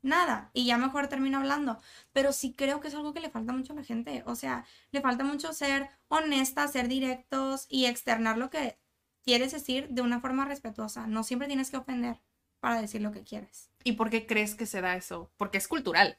nada 0.00 0.50
y 0.54 0.64
ya 0.64 0.78
mejor 0.78 1.08
termino 1.08 1.38
hablando. 1.38 1.78
Pero 2.14 2.32
sí 2.32 2.54
creo 2.54 2.80
que 2.80 2.88
es 2.88 2.94
algo 2.94 3.12
que 3.12 3.20
le 3.20 3.28
falta 3.28 3.52
mucho 3.52 3.74
a 3.74 3.76
la 3.76 3.84
gente, 3.84 4.22
o 4.24 4.34
sea, 4.34 4.64
le 4.92 5.02
falta 5.02 5.22
mucho 5.22 5.52
ser 5.52 5.90
honesta, 6.08 6.66
ser 6.68 6.88
directos 6.88 7.66
y 7.68 7.84
externar 7.84 8.38
lo 8.38 8.48
que 8.48 8.78
quieres 9.22 9.52
decir 9.52 9.88
de 9.90 10.00
una 10.00 10.20
forma 10.20 10.46
respetuosa. 10.46 11.06
No 11.06 11.22
siempre 11.22 11.48
tienes 11.48 11.70
que 11.70 11.76
ofender 11.76 12.22
para 12.60 12.80
decir 12.80 13.02
lo 13.02 13.12
que 13.12 13.24
quieres. 13.24 13.68
¿Y 13.84 13.92
por 13.92 14.08
qué 14.08 14.26
crees 14.26 14.54
que 14.54 14.64
se 14.64 14.80
da 14.80 14.96
eso? 14.96 15.30
Porque 15.36 15.58
es 15.58 15.68
cultural. 15.68 16.18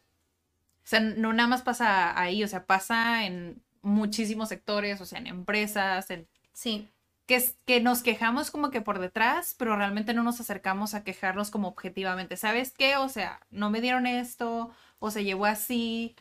O 0.88 0.90
sea, 0.90 1.02
no 1.02 1.34
nada 1.34 1.50
más 1.50 1.64
pasa 1.64 2.18
ahí, 2.18 2.46
o 2.46 2.48
sea, 2.48 2.66
pasa 2.66 3.26
en 3.26 3.62
muchísimos 3.82 4.48
sectores, 4.48 5.02
o 5.02 5.06
sea, 5.06 5.20
en 5.20 5.28
empresas, 5.28 6.10
en 6.12 6.30
Sí, 6.54 6.88
que, 7.26 7.36
es, 7.36 7.58
que 7.66 7.82
nos 7.82 8.04
quejamos 8.04 8.52
como 8.52 8.72
que 8.72 8.80
por 8.80 9.00
detrás, 9.00 9.54
pero 9.60 9.76
realmente 9.76 10.14
no 10.14 10.24
nos 10.24 10.40
acercamos 10.40 10.94
a 10.94 11.04
quejarnos 11.04 11.52
como 11.52 11.68
objetivamente. 11.68 12.38
¿Sabes 12.38 12.72
qué? 12.72 12.96
O 12.96 13.10
sea, 13.10 13.46
no 13.50 13.70
me 13.70 13.82
dieron 13.82 14.08
esto, 14.08 14.72
o 15.00 15.12
se 15.12 15.26
llevó 15.26 15.46
así, 15.46 16.16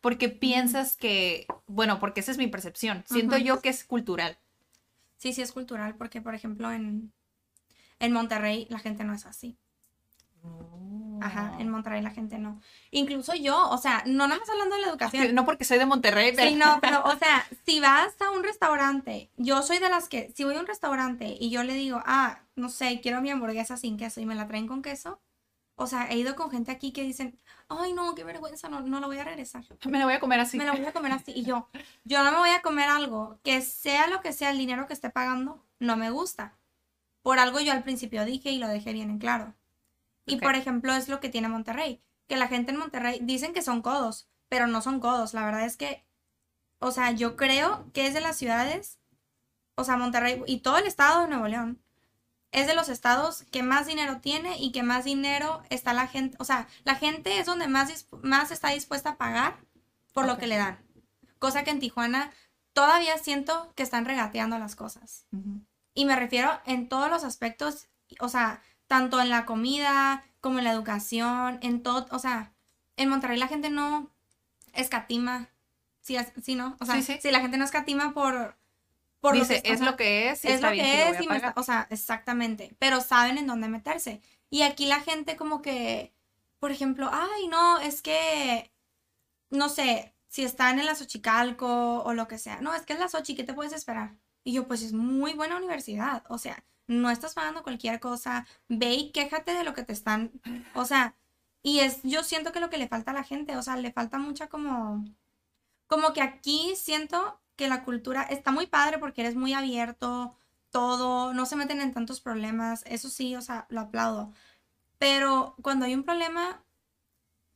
porque 0.00 0.30
piensas 0.30 0.96
que 0.96 1.46
bueno, 1.66 2.00
porque 2.00 2.20
esa 2.20 2.32
es 2.32 2.38
mi 2.38 2.46
percepción. 2.46 3.04
Siento 3.06 3.36
yo 3.36 3.60
que 3.60 3.68
es 3.68 3.84
cultural. 3.84 4.38
Sí, 5.18 5.34
sí 5.34 5.42
es 5.42 5.52
cultural, 5.52 5.94
porque 5.96 6.22
por 6.22 6.34
ejemplo 6.34 6.72
en, 6.72 7.12
en 7.98 8.12
Monterrey 8.12 8.66
la 8.70 8.78
gente 8.78 9.04
no 9.04 9.12
es 9.12 9.26
así. 9.26 9.58
Ajá, 11.20 11.52
Oh. 11.56 11.60
en 11.60 11.70
Monterrey 11.70 12.02
la 12.02 12.10
gente 12.10 12.38
no. 12.38 12.60
Incluso 12.90 13.34
yo, 13.34 13.70
o 13.70 13.78
sea, 13.78 14.02
no 14.06 14.26
nada 14.28 14.38
más 14.40 14.48
hablando 14.50 14.76
de 14.76 14.82
la 14.82 14.88
educación. 14.88 15.34
No 15.34 15.44
porque 15.44 15.64
soy 15.64 15.78
de 15.78 15.86
Monterrey, 15.86 16.32
pero... 16.36 16.48
Sí, 16.48 16.56
no, 16.56 16.78
pero, 16.80 17.02
o 17.04 17.16
sea, 17.18 17.46
si 17.64 17.80
vas 17.80 18.14
a 18.20 18.30
un 18.30 18.44
restaurante, 18.44 19.30
yo 19.36 19.62
soy 19.62 19.78
de 19.78 19.88
las 19.88 20.08
que, 20.08 20.30
si 20.34 20.44
voy 20.44 20.56
a 20.56 20.60
un 20.60 20.66
restaurante 20.66 21.36
y 21.40 21.50
yo 21.50 21.62
le 21.62 21.74
digo, 21.74 22.02
ah, 22.04 22.40
no 22.54 22.68
sé, 22.68 23.00
quiero 23.00 23.20
mi 23.22 23.30
hamburguesa 23.30 23.76
sin 23.76 23.96
queso 23.96 24.20
y 24.20 24.26
me 24.26 24.34
la 24.34 24.46
traen 24.46 24.66
con 24.66 24.82
queso, 24.82 25.20
o 25.78 25.86
sea, 25.86 26.06
he 26.10 26.16
ido 26.16 26.36
con 26.36 26.50
gente 26.50 26.70
aquí 26.70 26.92
que 26.92 27.02
dicen, 27.02 27.38
ay, 27.68 27.92
no, 27.92 28.14
qué 28.14 28.24
vergüenza, 28.24 28.68
no, 28.68 28.80
no 28.80 28.98
la 28.98 29.06
voy 29.06 29.18
a 29.18 29.24
regresar. 29.24 29.62
Me 29.84 29.98
la 29.98 30.06
voy 30.06 30.14
a 30.14 30.20
comer 30.20 30.40
así. 30.40 30.56
Me 30.56 30.64
la 30.64 30.72
voy 30.72 30.84
a 30.86 30.92
comer 30.92 31.12
así. 31.12 31.32
Y 31.34 31.44
yo, 31.44 31.68
yo 32.04 32.24
no 32.24 32.32
me 32.32 32.38
voy 32.38 32.50
a 32.50 32.62
comer 32.62 32.88
algo 32.88 33.38
que 33.42 33.60
sea 33.60 34.06
lo 34.06 34.22
que 34.22 34.32
sea 34.32 34.50
el 34.50 34.58
dinero 34.58 34.86
que 34.86 34.94
esté 34.94 35.10
pagando, 35.10 35.62
no 35.78 35.96
me 35.96 36.10
gusta. 36.10 36.56
Por 37.22 37.38
algo 37.38 37.60
yo 37.60 37.72
al 37.72 37.82
principio 37.82 38.24
dije 38.24 38.50
y 38.50 38.58
lo 38.58 38.68
dejé 38.68 38.92
bien 38.94 39.10
en 39.10 39.18
claro. 39.18 39.54
Y 40.26 40.36
por 40.36 40.54
ejemplo 40.54 40.92
es 40.92 41.08
lo 41.08 41.20
que 41.20 41.28
tiene 41.28 41.48
Monterrey, 41.48 42.02
que 42.26 42.36
la 42.36 42.48
gente 42.48 42.72
en 42.72 42.78
Monterrey 42.78 43.20
dicen 43.22 43.54
que 43.54 43.62
son 43.62 43.80
codos, 43.80 44.28
pero 44.48 44.66
no 44.66 44.82
son 44.82 45.00
codos. 45.00 45.34
La 45.34 45.44
verdad 45.44 45.64
es 45.64 45.76
que, 45.76 46.04
o 46.78 46.90
sea, 46.90 47.12
yo 47.12 47.36
creo 47.36 47.90
que 47.92 48.06
es 48.06 48.14
de 48.14 48.20
las 48.20 48.36
ciudades, 48.36 48.98
o 49.76 49.84
sea, 49.84 49.96
Monterrey 49.96 50.42
y 50.46 50.58
todo 50.58 50.78
el 50.78 50.86
estado 50.86 51.22
de 51.22 51.28
Nuevo 51.28 51.46
León, 51.46 51.80
es 52.52 52.66
de 52.66 52.74
los 52.74 52.88
estados 52.88 53.44
que 53.50 53.62
más 53.62 53.86
dinero 53.86 54.20
tiene 54.20 54.58
y 54.58 54.72
que 54.72 54.82
más 54.82 55.04
dinero 55.04 55.62
está 55.68 55.92
la 55.92 56.06
gente, 56.06 56.36
o 56.40 56.44
sea, 56.44 56.68
la 56.84 56.94
gente 56.94 57.38
es 57.38 57.46
donde 57.46 57.68
más, 57.68 58.08
más 58.22 58.50
está 58.50 58.70
dispuesta 58.70 59.10
a 59.10 59.16
pagar 59.16 59.58
por 60.12 60.26
lo 60.26 60.38
que 60.38 60.46
le 60.46 60.56
dan. 60.56 60.78
Cosa 61.38 61.64
que 61.64 61.70
en 61.70 61.80
Tijuana 61.80 62.32
todavía 62.72 63.18
siento 63.18 63.72
que 63.74 63.82
están 63.82 64.06
regateando 64.06 64.58
las 64.58 64.74
cosas. 64.74 65.26
Y 65.92 66.04
me 66.06 66.16
refiero 66.16 66.50
en 66.64 66.88
todos 66.88 67.10
los 67.10 67.24
aspectos, 67.24 67.88
o 68.20 68.28
sea, 68.28 68.62
tanto 68.86 69.20
en 69.20 69.30
la 69.30 69.44
comida 69.46 70.24
como 70.40 70.58
en 70.58 70.64
la 70.64 70.72
educación, 70.72 71.58
en 71.62 71.82
todo, 71.82 72.06
o 72.10 72.18
sea, 72.18 72.52
en 72.96 73.08
Monterrey 73.08 73.38
la 73.38 73.48
gente 73.48 73.70
no 73.70 74.10
escatima, 74.72 75.48
sí, 76.02 76.16
¿no? 76.54 76.76
O 76.80 76.86
sea, 76.86 76.96
Sí, 76.96 77.02
sí. 77.02 77.18
si 77.20 77.30
la 77.30 77.40
gente 77.40 77.56
no 77.58 77.64
escatima 77.64 78.12
por... 78.14 78.56
por 79.20 79.36
lo 79.36 79.46
que- 79.46 79.54
o 79.54 79.60
es 79.72 79.78
sea, 79.80 79.90
lo 79.90 79.96
que 79.96 80.30
es, 80.30 80.44
y 80.44 80.48
es 80.48 80.54
está 80.54 80.68
lo 80.68 80.72
bien, 80.74 80.86
que 80.86 81.08
es 81.10 81.20
y 81.22 81.26
me 81.26 81.36
está- 81.36 81.52
o 81.56 81.62
sea, 81.62 81.86
exactamente, 81.90 82.74
pero 82.78 83.00
saben 83.00 83.38
en 83.38 83.46
dónde 83.46 83.68
meterse. 83.68 84.20
Y 84.50 84.62
aquí 84.62 84.86
la 84.86 85.00
gente 85.00 85.36
como 85.36 85.62
que, 85.62 86.12
por 86.60 86.70
ejemplo, 86.70 87.10
ay, 87.12 87.48
no, 87.48 87.78
es 87.80 88.02
que, 88.02 88.70
no 89.50 89.68
sé, 89.68 90.14
si 90.28 90.44
están 90.44 90.78
en 90.78 90.86
la 90.86 90.94
Xochicalco 90.94 92.02
o 92.04 92.12
lo 92.14 92.28
que 92.28 92.38
sea, 92.38 92.60
no, 92.60 92.74
es 92.74 92.82
que 92.82 92.92
es 92.92 92.98
la 93.00 93.08
Xochi, 93.08 93.34
¿qué 93.34 93.42
te 93.44 93.54
puedes 93.54 93.72
esperar? 93.72 94.14
Y 94.44 94.52
yo, 94.52 94.68
pues 94.68 94.82
es 94.82 94.92
muy 94.92 95.32
buena 95.32 95.56
universidad, 95.56 96.22
o 96.28 96.38
sea, 96.38 96.62
no 96.86 97.10
estás 97.10 97.34
pagando 97.34 97.62
cualquier 97.62 98.00
cosa, 98.00 98.46
ve 98.68 98.94
y 98.94 99.12
quéjate 99.12 99.52
de 99.54 99.64
lo 99.64 99.74
que 99.74 99.84
te 99.84 99.92
están, 99.92 100.32
o 100.74 100.84
sea, 100.84 101.16
y 101.62 101.80
es, 101.80 102.00
yo 102.04 102.22
siento 102.22 102.52
que 102.52 102.60
lo 102.60 102.70
que 102.70 102.78
le 102.78 102.88
falta 102.88 103.10
a 103.10 103.14
la 103.14 103.24
gente, 103.24 103.56
o 103.56 103.62
sea, 103.62 103.76
le 103.76 103.92
falta 103.92 104.18
mucha 104.18 104.48
como, 104.48 105.04
como 105.86 106.12
que 106.12 106.22
aquí 106.22 106.74
siento 106.76 107.40
que 107.56 107.68
la 107.68 107.84
cultura 107.84 108.22
está 108.22 108.52
muy 108.52 108.66
padre 108.66 108.98
porque 108.98 109.22
eres 109.22 109.34
muy 109.34 109.52
abierto, 109.52 110.36
todo, 110.70 111.32
no 111.32 111.46
se 111.46 111.56
meten 111.56 111.80
en 111.80 111.92
tantos 111.92 112.20
problemas, 112.20 112.84
eso 112.86 113.08
sí, 113.08 113.34
o 113.34 113.40
sea, 113.40 113.66
lo 113.70 113.80
aplaudo. 113.80 114.32
Pero 114.98 115.56
cuando 115.62 115.86
hay 115.86 115.94
un 115.94 116.04
problema, 116.04 116.62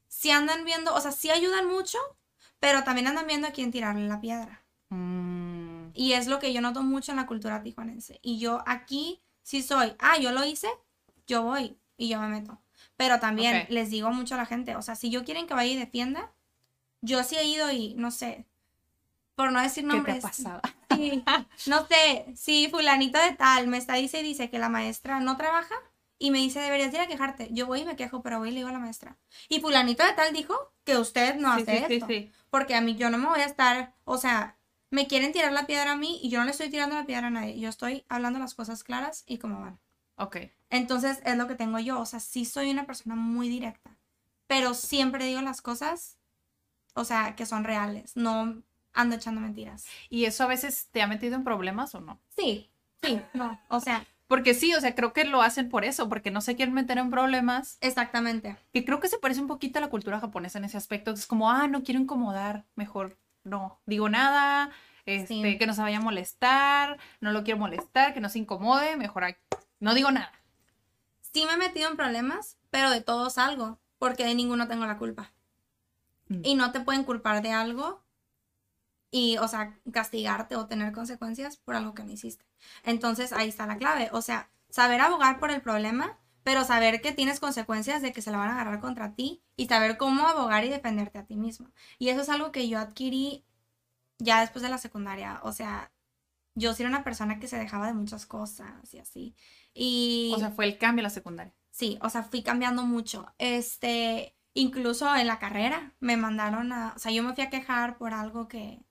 sí 0.09 0.31
andan 0.31 0.65
viendo, 0.65 0.95
o 0.95 1.01
sea, 1.01 1.13
sí 1.13 1.31
ayudan 1.31 1.67
mucho, 1.67 1.99
pero 2.59 2.83
también 2.85 3.07
andan 3.07 3.27
viendo 3.27 3.47
a 3.47 3.53
quién 3.53 3.71
tirarle 3.71 4.09
la 4.09 4.21
piedra. 4.21 4.63
Mm, 4.89 5.20
Y 5.95 6.13
es 6.13 6.27
lo 6.27 6.39
que 6.39 6.53
yo 6.53 6.61
noto 6.61 6.83
mucho 6.83 7.13
en 7.13 7.17
la 7.17 7.27
cultura 7.27 7.63
tijuanense. 7.63 8.19
Y 8.23 8.39
yo 8.39 8.63
aquí 8.67 9.23
sí 9.43 9.63
soy, 9.63 9.95
ah, 9.99 10.19
yo 10.19 10.33
lo 10.33 10.45
hice, 10.45 10.69
yo 11.27 11.43
voy 11.43 11.79
y 11.97 12.09
yo 12.09 12.21
me 12.21 12.29
meto. 12.29 12.61
Pero 12.97 13.21
también 13.21 13.67
les 13.69 13.91
digo 13.91 14.11
mucho 14.11 14.35
a 14.35 14.39
la 14.39 14.47
gente, 14.47 14.77
o 14.77 14.83
sea, 14.83 14.95
si 14.97 15.11
yo 15.11 15.25
quieren 15.25 15.47
que 15.47 15.55
vaya 15.55 15.73
y 15.73 15.77
defienda, 15.77 16.33
yo 17.03 17.25
sí 17.25 17.37
he 17.37 17.45
ido 17.45 17.71
y 17.73 17.95
no 17.95 18.11
sé, 18.11 18.47
por 19.35 19.53
no 19.53 19.61
decir 19.61 19.85
¿Qué 19.89 20.01
te 20.01 20.11
ha 20.13 20.17
nombres. 20.17 20.23
pasado? 20.23 20.61
Sí, 20.89 21.31
no 21.67 21.87
sé, 21.87 22.27
si 22.37 22.69
fulanito 22.71 23.19
de 23.19 23.33
tal 23.35 23.69
me 23.69 23.79
está 23.79 23.95
dice 23.95 24.21
y 24.21 24.23
dice 24.25 24.51
que 24.51 24.59
la 24.59 24.69
maestra 24.69 25.21
no 25.21 25.37
trabaja 25.37 25.75
y 26.19 26.31
me 26.31 26.39
dice 26.39 26.61
deberías 26.61 26.93
ir 26.95 27.01
a 27.01 27.07
quejarte, 27.09 27.49
yo 27.53 27.67
voy 27.67 27.81
y 27.81 27.85
me 27.85 27.97
quejo, 27.97 28.23
pero 28.23 28.39
voy 28.39 28.49
y 28.51 28.53
le 28.53 28.59
digo 28.59 28.69
a 28.69 28.73
la 28.73 28.79
maestra. 28.81 29.19
Y 29.49 29.61
fulanito 29.61 30.05
de 30.05 30.13
tal 30.13 30.33
dijo 30.35 30.55
que 30.85 30.99
usted 30.99 31.37
no 31.37 31.53
Sí, 31.53 31.61
hace 31.63 31.79
sí, 31.79 31.85
sí, 31.87 31.95
esto, 31.95 32.07
sí. 32.07 32.33
porque 32.51 32.75
a 32.75 32.81
mí 32.81 32.97
yo 32.97 33.11
no 33.11 33.19
me 33.19 33.27
voy 33.29 33.41
a 33.41 33.47
estar, 33.47 33.95
o 34.05 34.19
sea, 34.19 34.57
me 34.91 35.07
quieren 35.07 35.33
tirar 35.33 35.53
la 35.53 35.67
piedra 35.67 35.93
a 35.93 35.97
mí 35.97 36.21
y 36.23 36.31
yo 36.31 36.39
no 36.39 36.45
le 36.45 36.51
estoy 36.51 36.69
tirando 36.69 36.97
la 36.97 37.07
piedra 37.07 37.29
a 37.29 37.31
nadie, 37.31 37.59
yo 37.59 37.69
estoy 37.69 38.05
hablando 38.09 38.39
las 38.39 38.55
cosas 38.55 38.85
claras 38.85 39.25
y 39.27 39.39
cómo 39.39 39.61
van. 39.61 39.79
Ok. 40.17 40.37
Entonces 40.69 41.21
es 41.25 41.37
lo 41.37 41.47
que 41.49 41.55
tengo 41.55 41.79
yo, 41.79 42.01
o 42.01 42.07
sea, 42.07 42.21
sí 42.21 42.45
soy 42.45 42.71
una 42.71 42.87
persona 42.87 43.15
muy 43.17 43.49
directa, 43.49 43.97
pero 44.47 44.75
siempre 44.75 45.25
digo 45.25 45.41
las 45.41 45.63
cosas, 45.63 46.19
o 46.95 47.05
sea, 47.05 47.35
que 47.37 47.47
son 47.47 47.65
reales, 47.65 48.17
no 48.17 48.63
ando 48.93 49.17
echando 49.17 49.41
mentiras. 49.41 49.87
¿Y 50.09 50.25
eso 50.25 50.45
a 50.45 50.49
veces 50.49 50.89
te 50.91 51.03
ha 51.03 51.07
metido 51.07 51.37
en 51.37 51.45
problemas 51.45 51.95
o 51.95 52.01
no? 52.01 52.21
Sí, 52.37 52.71
sí, 53.03 53.21
no, 53.33 53.61
o 53.69 53.81
sea, 53.81 54.05
Porque 54.27 54.55
sí, 54.55 54.75
o 54.75 54.81
sea, 54.81 54.95
creo 54.95 55.13
que 55.13 55.25
lo 55.25 55.43
hacen 55.43 55.69
por 55.69 55.85
eso, 55.85 56.09
porque 56.09 56.31
no 56.31 56.41
se 56.41 56.55
quieren 56.55 56.75
meter 56.75 56.99
en 56.99 57.11
problemas. 57.11 57.79
exactamente. 57.81 58.57
Que 58.73 58.85
creo 58.85 59.01
que 59.01 59.09
se 59.09 59.19
parece 59.19 59.41
un 59.41 59.49
poquito 59.49 59.79
a 59.79 59.83
la 59.83 59.91
cultura 59.91 60.21
japonesa 60.21 60.59
en 60.59 60.65
ese 60.67 60.77
aspecto. 60.77 61.11
Es 61.11 61.27
como, 61.27 61.51
ah, 61.51 61.67
no 61.67 61.83
quiero 61.83 62.01
incomodar, 62.01 62.65
mejor 62.77 63.17
no 63.45 63.81
digo 63.87 64.09
nada, 64.09 64.71
este, 65.07 65.35
Sí. 65.35 65.59
que 65.59 65.67
no 65.67 65.75
se 65.75 65.83
vaya 65.83 65.99
a 65.99 66.03
molestar, 66.03 66.99
no 67.21 67.33
lo 67.33 67.43
quiero 67.45 67.59
molestar, 67.59 68.15
que 68.15 68.21
no 68.21 68.29
se 68.29 68.39
incomode, 68.39 68.97
mejor 68.97 69.25
ay, 69.25 69.37
no 69.81 69.95
digo 69.95 70.11
nada. 70.11 70.33
Sí 71.21 71.47
me 71.47 71.55
he 71.55 71.57
metido 71.57 71.89
en 71.91 71.97
problemas, 71.97 72.59
pero 72.71 72.91
de 72.91 73.01
todos 73.01 73.35
salgo, 73.35 73.79
porque 73.99 74.25
de 74.25 74.35
ninguno 74.35 74.69
tengo 74.69 74.87
la 74.87 74.99
culpa. 74.99 75.33
Mm. 76.29 76.41
Y 76.45 76.55
no 76.55 76.73
te 76.73 76.81
pueden 76.81 77.05
culpar 77.05 77.43
de 77.43 77.53
algo 77.53 78.03
y, 79.11 79.39
o 79.39 79.49
sea, 79.49 79.77
castigarte 79.93 80.57
o 80.57 80.67
tener 80.67 80.93
consecuencias 80.93 81.57
por 81.57 81.75
algo 81.75 81.95
que 81.95 82.05
no 82.05 82.13
hiciste. 82.13 82.45
Entonces 82.85 83.33
ahí 83.33 83.49
está 83.49 83.67
la 83.67 83.79
clave, 83.79 84.09
o 84.13 84.23
sea, 84.23 84.51
saber 84.69 85.01
abogar 85.01 85.41
por 85.41 85.51
el 85.51 85.61
problema, 85.63 86.19
pero 86.43 86.65
saber 86.65 87.01
que 87.01 87.13
tienes 87.13 87.41
consecuencias 87.41 88.03
de 88.03 88.13
que 88.13 88.23
se 88.23 88.31
la 88.31 88.39
van 88.39 88.51
a 88.51 88.53
agarrar 88.55 88.81
contra 88.81 89.15
ti 89.15 89.43
y 89.57 89.67
saber 89.67 89.97
cómo 89.99 90.27
abogar 90.27 90.65
y 90.65 90.69
defenderte 90.71 91.19
a 91.19 91.27
ti 91.27 91.37
mismo. 91.37 91.71
Y 91.99 92.09
eso 92.09 92.23
es 92.23 92.29
algo 92.29 92.53
que 92.53 92.69
yo 92.69 92.79
adquirí 92.79 93.45
ya 94.19 94.41
después 94.41 94.63
de 94.63 94.69
la 94.69 94.79
secundaria, 94.79 95.41
o 95.43 95.53
sea, 95.53 95.93
yo 96.55 96.75
sí 96.75 96.83
era 96.83 96.91
una 96.91 97.05
persona 97.05 97.39
que 97.41 97.49
se 97.49 97.59
dejaba 97.59 97.87
de 97.87 97.95
muchas 97.95 98.27
cosas 98.27 98.93
y 98.95 98.99
así. 98.99 99.35
Y 99.75 100.33
O 100.35 100.39
sea, 100.39 100.51
fue 100.51 100.67
el 100.67 100.79
cambio 100.79 101.03
a 101.03 101.05
la 101.05 101.11
secundaria. 101.11 101.55
Sí, 101.71 101.99
o 102.03 102.11
sea, 102.11 102.23
fui 102.25 102.43
cambiando 102.43 102.85
mucho. 102.85 103.33
Este, 103.39 104.37
incluso 104.55 105.15
en 105.17 105.27
la 105.27 105.39
carrera 105.39 105.95
me 106.01 106.17
mandaron 106.17 106.73
a, 106.73 106.95
o 106.97 106.99
sea, 106.99 107.13
yo 107.13 107.23
me 107.23 107.35
fui 107.35 107.45
a 107.45 107.51
quejar 107.51 107.99
por 107.99 108.13
algo 108.15 108.49
que, 108.49 108.85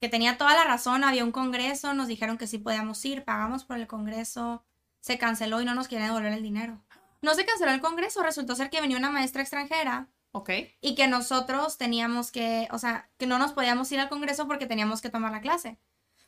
que 0.00 0.08
tenía 0.08 0.38
toda 0.38 0.54
la 0.54 0.64
razón, 0.64 1.04
había 1.04 1.24
un 1.24 1.32
congreso, 1.32 1.94
nos 1.94 2.08
dijeron 2.08 2.38
que 2.38 2.46
sí 2.46 2.58
podíamos 2.58 3.04
ir, 3.04 3.24
pagamos 3.24 3.64
por 3.64 3.76
el 3.78 3.86
congreso, 3.86 4.64
se 5.06 5.18
canceló 5.18 5.60
y 5.60 5.64
no 5.64 5.72
nos 5.72 5.86
quieren 5.86 6.08
devolver 6.08 6.32
el 6.32 6.42
dinero. 6.42 6.82
No 7.22 7.36
se 7.36 7.46
canceló 7.46 7.70
el 7.70 7.80
congreso, 7.80 8.24
resultó 8.24 8.56
ser 8.56 8.70
que 8.70 8.80
venía 8.80 8.96
una 8.96 9.12
maestra 9.12 9.40
extranjera 9.40 10.08
Ok. 10.32 10.50
y 10.80 10.96
que 10.96 11.06
nosotros 11.06 11.78
teníamos 11.78 12.32
que, 12.32 12.66
o 12.72 12.78
sea, 12.80 13.08
que 13.16 13.28
no 13.28 13.38
nos 13.38 13.52
podíamos 13.52 13.90
ir 13.92 14.00
al 14.00 14.08
congreso 14.08 14.48
porque 14.48 14.66
teníamos 14.66 15.00
que 15.00 15.08
tomar 15.08 15.30
la 15.30 15.40
clase. 15.40 15.78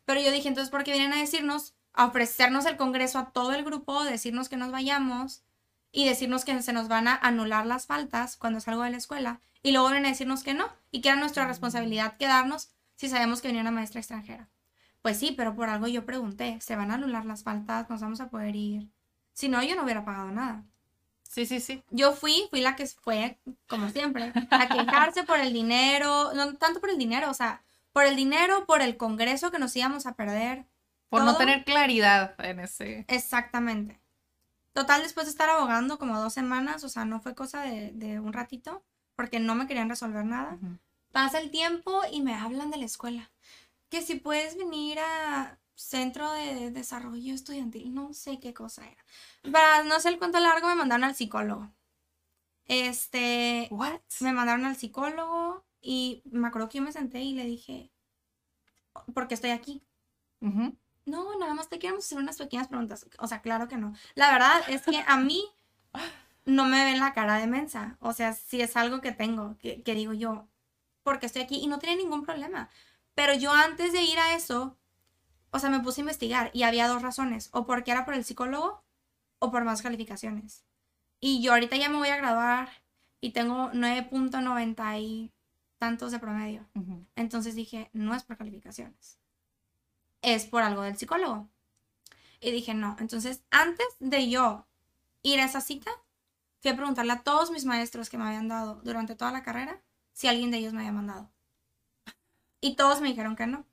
Pero 0.05 0.21
yo 0.21 0.31
dije, 0.31 0.47
entonces, 0.47 0.71
¿por 0.71 0.85
qué 0.85 0.93
vienen 0.93 1.13
a 1.13 1.21
decirnos, 1.21 1.75
a 1.93 2.07
ofrecernos 2.07 2.67
el 2.67 2.77
congreso 2.77 3.19
a 3.19 3.33
todo 3.33 3.53
el 3.53 3.65
grupo, 3.65 4.05
decirnos 4.05 4.49
que 4.49 4.57
nos 4.57 4.71
vayamos 4.71 5.43
y 5.91 6.07
decirnos 6.09 6.45
que 6.45 6.63
se 6.63 6.73
nos 6.73 6.87
van 6.87 7.09
a 7.09 7.17
anular 7.17 7.67
las 7.67 7.87
faltas 7.87 8.37
cuando 8.37 8.61
salgo 8.61 8.85
de 8.85 8.91
la 8.91 8.99
escuela? 8.99 9.41
Y 9.61 9.73
luego 9.73 9.89
vienen 9.89 10.07
a 10.07 10.11
decirnos 10.11 10.45
que 10.45 10.55
no 10.55 10.69
y 10.93 11.01
que 11.01 11.09
era 11.09 11.19
nuestra 11.19 11.49
responsabilidad 11.49 12.17
quedarnos 12.17 12.71
si 12.95 13.09
sabemos 13.09 13.43
que 13.43 13.49
venía 13.49 13.63
una 13.63 13.73
maestra 13.73 13.99
extranjera. 13.99 14.49
Pues 15.09 15.21
sí, 15.21 15.33
pero 15.35 15.55
por 15.55 15.71
algo 15.71 15.87
yo 15.87 16.05
pregunté, 16.05 16.59
¿se 16.61 16.77
van 16.77 16.91
a 16.91 16.97
anular 16.97 17.25
las 17.25 17.43
faltas? 17.43 17.89
¿Nos 17.89 18.03
vamos 18.03 18.21
a 18.21 18.29
poder 18.29 18.55
ir? 18.55 18.91
Si 19.33 19.49
no, 19.49 19.63
yo 19.63 19.75
no 19.75 19.85
hubiera 19.85 20.05
pagado 20.05 20.31
nada. 20.33 20.65
Sí, 21.23 21.47
sí, 21.47 21.61
sí. 21.61 21.83
Yo 21.89 22.13
fui, 22.13 22.47
fui 22.51 22.61
la 22.61 22.77
que 22.77 22.87
fue, 22.87 23.39
como 23.69 23.89
siempre, 23.89 24.35
a 24.51 24.69
quejarse 24.69 25.23
por 25.23 25.39
el 25.39 25.55
dinero, 25.55 26.35
no 26.35 26.57
tanto 26.57 26.79
por 26.79 26.91
el 26.91 26.99
dinero, 26.99 27.31
o 27.31 27.33
sea, 27.33 27.63
por 27.95 28.05
el 28.05 28.17
dinero, 28.17 28.67
por 28.67 28.83
el 28.83 28.99
congreso 28.99 29.51
que 29.51 29.59
nos 29.59 29.75
íbamos 29.77 30.05
a 30.05 30.13
perder. 30.13 30.67
Por 31.09 31.25
no 31.25 31.39
tener 31.39 31.65
claridad 31.65 32.35
en 32.45 32.61
ese. 32.61 33.07
Exactamente. 33.09 33.99
Total, 34.75 35.03
después 35.03 35.25
de 35.25 35.31
estar 35.31 35.49
abogando 35.49 35.99
como 35.99 36.21
dos 36.21 36.35
semanas, 36.35 36.85
o 36.85 36.91
sea, 36.91 37.07
no 37.07 37.23
fue 37.23 37.35
cosa 37.35 37.63
de, 37.63 37.93
de 37.93 38.21
un 38.21 38.35
ratito, 38.35 38.83
porque 39.17 39.41
no 39.41 39.55
me 39.55 39.67
querían 39.67 39.89
resolver 39.89 40.27
nada. 40.27 40.59
Pasa 41.13 41.39
el 41.39 41.51
tiempo 41.51 42.03
y 42.13 42.21
me 42.21 42.35
hablan 42.35 42.71
de 42.71 42.77
la 42.77 42.85
escuela. 42.85 43.31
Que 43.89 44.03
si 44.03 44.17
puedes 44.17 44.57
venir 44.57 44.99
a 44.99 45.59
Centro 45.75 46.33
de 46.33 46.71
Desarrollo 46.71 47.35
Estudiantil, 47.35 47.95
no 47.95 48.13
sé 48.13 48.41
qué 48.41 48.53
cosa 48.53 48.87
era. 48.87 49.05
Para 49.53 49.85
no 49.85 49.95
hacer 49.95 50.13
el 50.13 50.19
cuento 50.19 50.41
largo, 50.41 50.69
me 50.69 50.75
mandaron 50.75 51.05
al 51.05 51.15
psicólogo. 51.15 51.73
Este, 52.67 53.69
What? 53.71 54.01
me 54.21 54.33
mandaron 54.33 54.67
al 54.67 54.77
psicólogo 54.77 55.65
y 55.81 56.23
me 56.27 56.49
acuerdo 56.49 56.69
que 56.69 56.79
yo 56.79 56.85
me 56.85 56.93
senté 56.93 57.21
y 57.21 57.33
le 57.33 57.45
dije, 57.45 57.91
¿por 59.15 59.29
qué 59.29 59.35
estoy 59.35 59.51
aquí? 59.51 59.83
No, 60.41 61.39
nada 61.39 61.55
más 61.55 61.69
te 61.69 61.79
queremos 61.79 62.05
hacer 62.05 62.19
unas 62.19 62.37
pequeñas 62.37 62.69
preguntas. 62.69 63.07
O 63.19 63.27
sea, 63.27 63.41
claro 63.41 63.69
que 63.69 63.79
no. 63.79 63.95
La 64.15 64.31
verdad 64.33 64.61
es 64.69 64.83
que 64.83 65.03
a 65.07 65.17
mí 65.17 65.45
no 66.45 66.67
me 66.67 66.85
ven 66.85 67.01
la 67.01 67.15
cara 67.15 67.37
de 67.39 67.47
mensa. 67.47 67.97
O 68.01 68.13
sea, 68.13 68.35
si 68.35 68.61
es 68.61 68.77
algo 68.77 69.01
que 69.01 69.13
tengo, 69.13 69.57
que, 69.59 69.83
que 69.83 69.95
digo 69.95 70.13
yo, 70.13 70.49
porque 71.03 71.27
estoy 71.27 71.43
aquí 71.43 71.57
y 71.57 71.67
no 71.69 71.79
tiene 71.79 71.97
ningún 71.97 72.25
problema. 72.25 72.69
Pero 73.19 73.35
yo 73.35 73.53
antes 73.53 73.93
de 73.93 74.01
ir 74.03 74.17
a 74.21 74.37
eso, 74.37 74.79
o 75.51 75.59
sea, 75.59 75.71
me 75.71 75.81
puse 75.81 76.01
a 76.01 76.03
investigar 76.03 76.53
y 76.55 76.63
había 76.63 76.87
dos 76.87 77.03
razones. 77.03 77.49
O 77.51 77.67
porque 77.67 77.91
era 77.91 78.05
por 78.05 78.15
el 78.15 78.23
psicólogo 78.25 78.85
o 79.41 79.51
por 79.51 79.65
más 79.65 79.83
calificaciones. 79.83 80.65
Y 81.19 81.43
yo 81.43 81.53
ahorita 81.53 81.75
ya 81.77 81.89
me 81.89 81.97
voy 81.97 82.11
a 82.11 82.17
graduar 82.17 82.69
y 83.21 83.33
tengo 83.33 83.73
9.90 83.73 85.01
y 85.01 85.33
tantos 85.79 86.13
de 86.13 86.21
promedio. 86.21 86.65
Entonces 87.17 87.57
dije, 87.57 87.91
no 87.93 88.15
es 88.15 88.23
por 88.23 88.37
calificaciones. 88.37 89.19
Es 90.23 90.47
por 90.47 90.63
algo 90.63 90.83
del 90.83 90.97
psicólogo. 90.97 91.49
Y 92.41 92.53
dije, 92.53 92.73
no. 92.73 92.97
Entonces, 93.01 93.43
antes 93.51 93.89
de 93.99 94.31
yo 94.31 94.69
ir 95.23 95.41
a 95.41 95.47
esa 95.47 95.61
cita, 95.61 95.91
fui 96.61 96.71
a 96.71 96.77
preguntarle 96.77 97.15
a 97.15 97.25
todos 97.25 97.51
mis 97.51 97.65
maestros 97.65 98.11
que 98.11 98.17
me 98.17 98.27
habían 98.29 98.47
dado 98.47 98.77
durante 98.85 99.17
toda 99.17 99.33
la 99.33 99.43
carrera 99.43 99.83
si 100.13 100.29
alguien 100.29 100.53
de 100.53 100.59
ellos 100.59 100.73
me 100.73 100.83
había 100.83 100.93
mandado. 100.93 101.33
Y 102.61 102.77
todos 102.77 103.01
me 103.01 103.09
dijeron 103.09 103.37
que 103.37 103.47
no. 103.47 103.67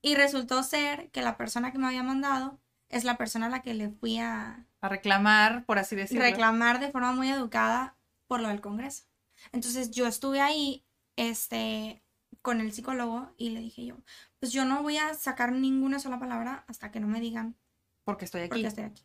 Y 0.00 0.14
resultó 0.16 0.62
ser 0.62 1.10
que 1.10 1.22
la 1.22 1.36
persona 1.36 1.72
que 1.72 1.78
me 1.78 1.86
había 1.86 2.02
mandado 2.02 2.58
es 2.88 3.04
la 3.04 3.16
persona 3.16 3.46
a 3.46 3.50
la 3.50 3.62
que 3.62 3.74
le 3.74 3.88
fui 3.90 4.18
a 4.18 4.66
A 4.80 4.88
reclamar, 4.88 5.64
por 5.64 5.78
así 5.78 5.96
decirlo. 5.96 6.22
reclamar 6.24 6.80
de 6.80 6.90
forma 6.90 7.12
muy 7.12 7.30
educada 7.30 7.96
por 8.26 8.40
lo 8.40 8.48
del 8.48 8.60
Congreso. 8.60 9.04
Entonces 9.52 9.90
yo 9.90 10.06
estuve 10.06 10.40
ahí, 10.40 10.84
este, 11.16 12.02
con 12.42 12.60
el 12.60 12.72
psicólogo 12.72 13.32
y 13.36 13.50
le 13.50 13.60
dije 13.60 13.86
yo, 13.86 13.96
pues 14.40 14.52
yo 14.52 14.64
no 14.64 14.82
voy 14.82 14.98
a 14.98 15.14
sacar 15.14 15.52
ninguna 15.52 15.98
sola 16.00 16.18
palabra 16.18 16.64
hasta 16.66 16.90
que 16.90 17.00
no 17.00 17.06
me 17.06 17.20
digan 17.20 17.56
Porque 18.04 18.24
estoy 18.24 18.42
aquí. 18.42 18.60
qué 18.62 18.66
estoy 18.68 18.84
aquí. 18.84 19.04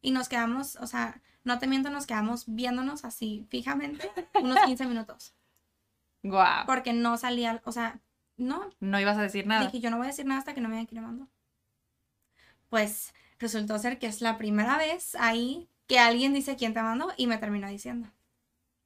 Y 0.00 0.10
nos 0.12 0.28
quedamos, 0.28 0.76
o 0.76 0.86
sea, 0.86 1.20
no 1.44 1.58
te 1.58 1.66
miento, 1.66 1.90
nos 1.90 2.06
quedamos 2.06 2.44
viéndonos 2.46 3.04
así 3.04 3.46
fijamente 3.50 4.10
unos 4.40 4.58
15 4.60 4.86
minutos. 4.86 5.34
Guau. 6.22 6.66
Porque 6.66 6.92
no 6.92 7.16
salía, 7.18 7.60
o 7.64 7.72
sea, 7.72 8.00
no, 8.42 8.70
No 8.80 9.00
ibas 9.00 9.16
a 9.16 9.22
decir 9.22 9.46
nada. 9.46 9.64
Dije, 9.64 9.80
yo 9.80 9.90
no 9.90 9.98
voy 9.98 10.06
a 10.06 10.10
decir 10.10 10.26
nada 10.26 10.40
hasta 10.40 10.54
que 10.54 10.60
no 10.60 10.68
me 10.68 10.86
me 10.90 11.00
mandó. 11.00 11.28
Pues 12.68 13.12
resultó 13.38 13.78
ser 13.78 13.98
que 13.98 14.06
es 14.06 14.20
la 14.20 14.38
primera 14.38 14.78
vez 14.78 15.14
ahí 15.16 15.68
que 15.86 15.98
alguien 15.98 16.32
dice 16.32 16.56
quién 16.56 16.74
te 16.74 16.82
mandó 16.82 17.12
y 17.16 17.26
me 17.26 17.38
terminó 17.38 17.68
diciendo. 17.68 18.10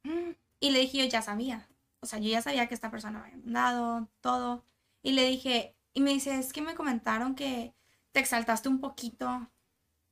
Y 0.59 0.71
le 0.71 0.81
dije, 0.81 0.99
yo 0.99 1.05
ya 1.05 1.21
sabía. 1.21 1.69
O 2.01 2.07
sea, 2.07 2.19
yo 2.19 2.31
ya 2.31 2.41
sabía 2.41 2.67
que 2.67 2.75
esta 2.75 2.91
persona 2.91 3.19
me 3.19 3.27
había 3.27 3.37
mandado, 3.37 4.09
todo. 4.23 4.65
Y 5.03 5.13
le 5.13 5.27
dije, 5.27 5.77
y 5.93 6.01
me 6.01 6.13
dice, 6.13 6.39
es 6.39 6.53
que 6.53 6.63
me 6.63 6.75
comentaron 6.75 7.35
que 7.35 7.75
te 8.13 8.21
exaltaste 8.21 8.69
un 8.69 8.81
poquito 8.81 9.51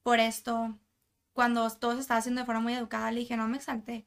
por 0.03 0.21
esto. 0.21 0.79
Cuando 1.33 1.69
todo 1.71 1.95
se 1.95 2.01
estaba 2.01 2.19
haciendo 2.19 2.43
de 2.43 2.47
forma 2.47 2.61
muy 2.61 2.75
educada, 2.75 3.11
le 3.11 3.21
dije, 3.21 3.37
no 3.37 3.49
me 3.49 3.57
exalté. 3.57 4.07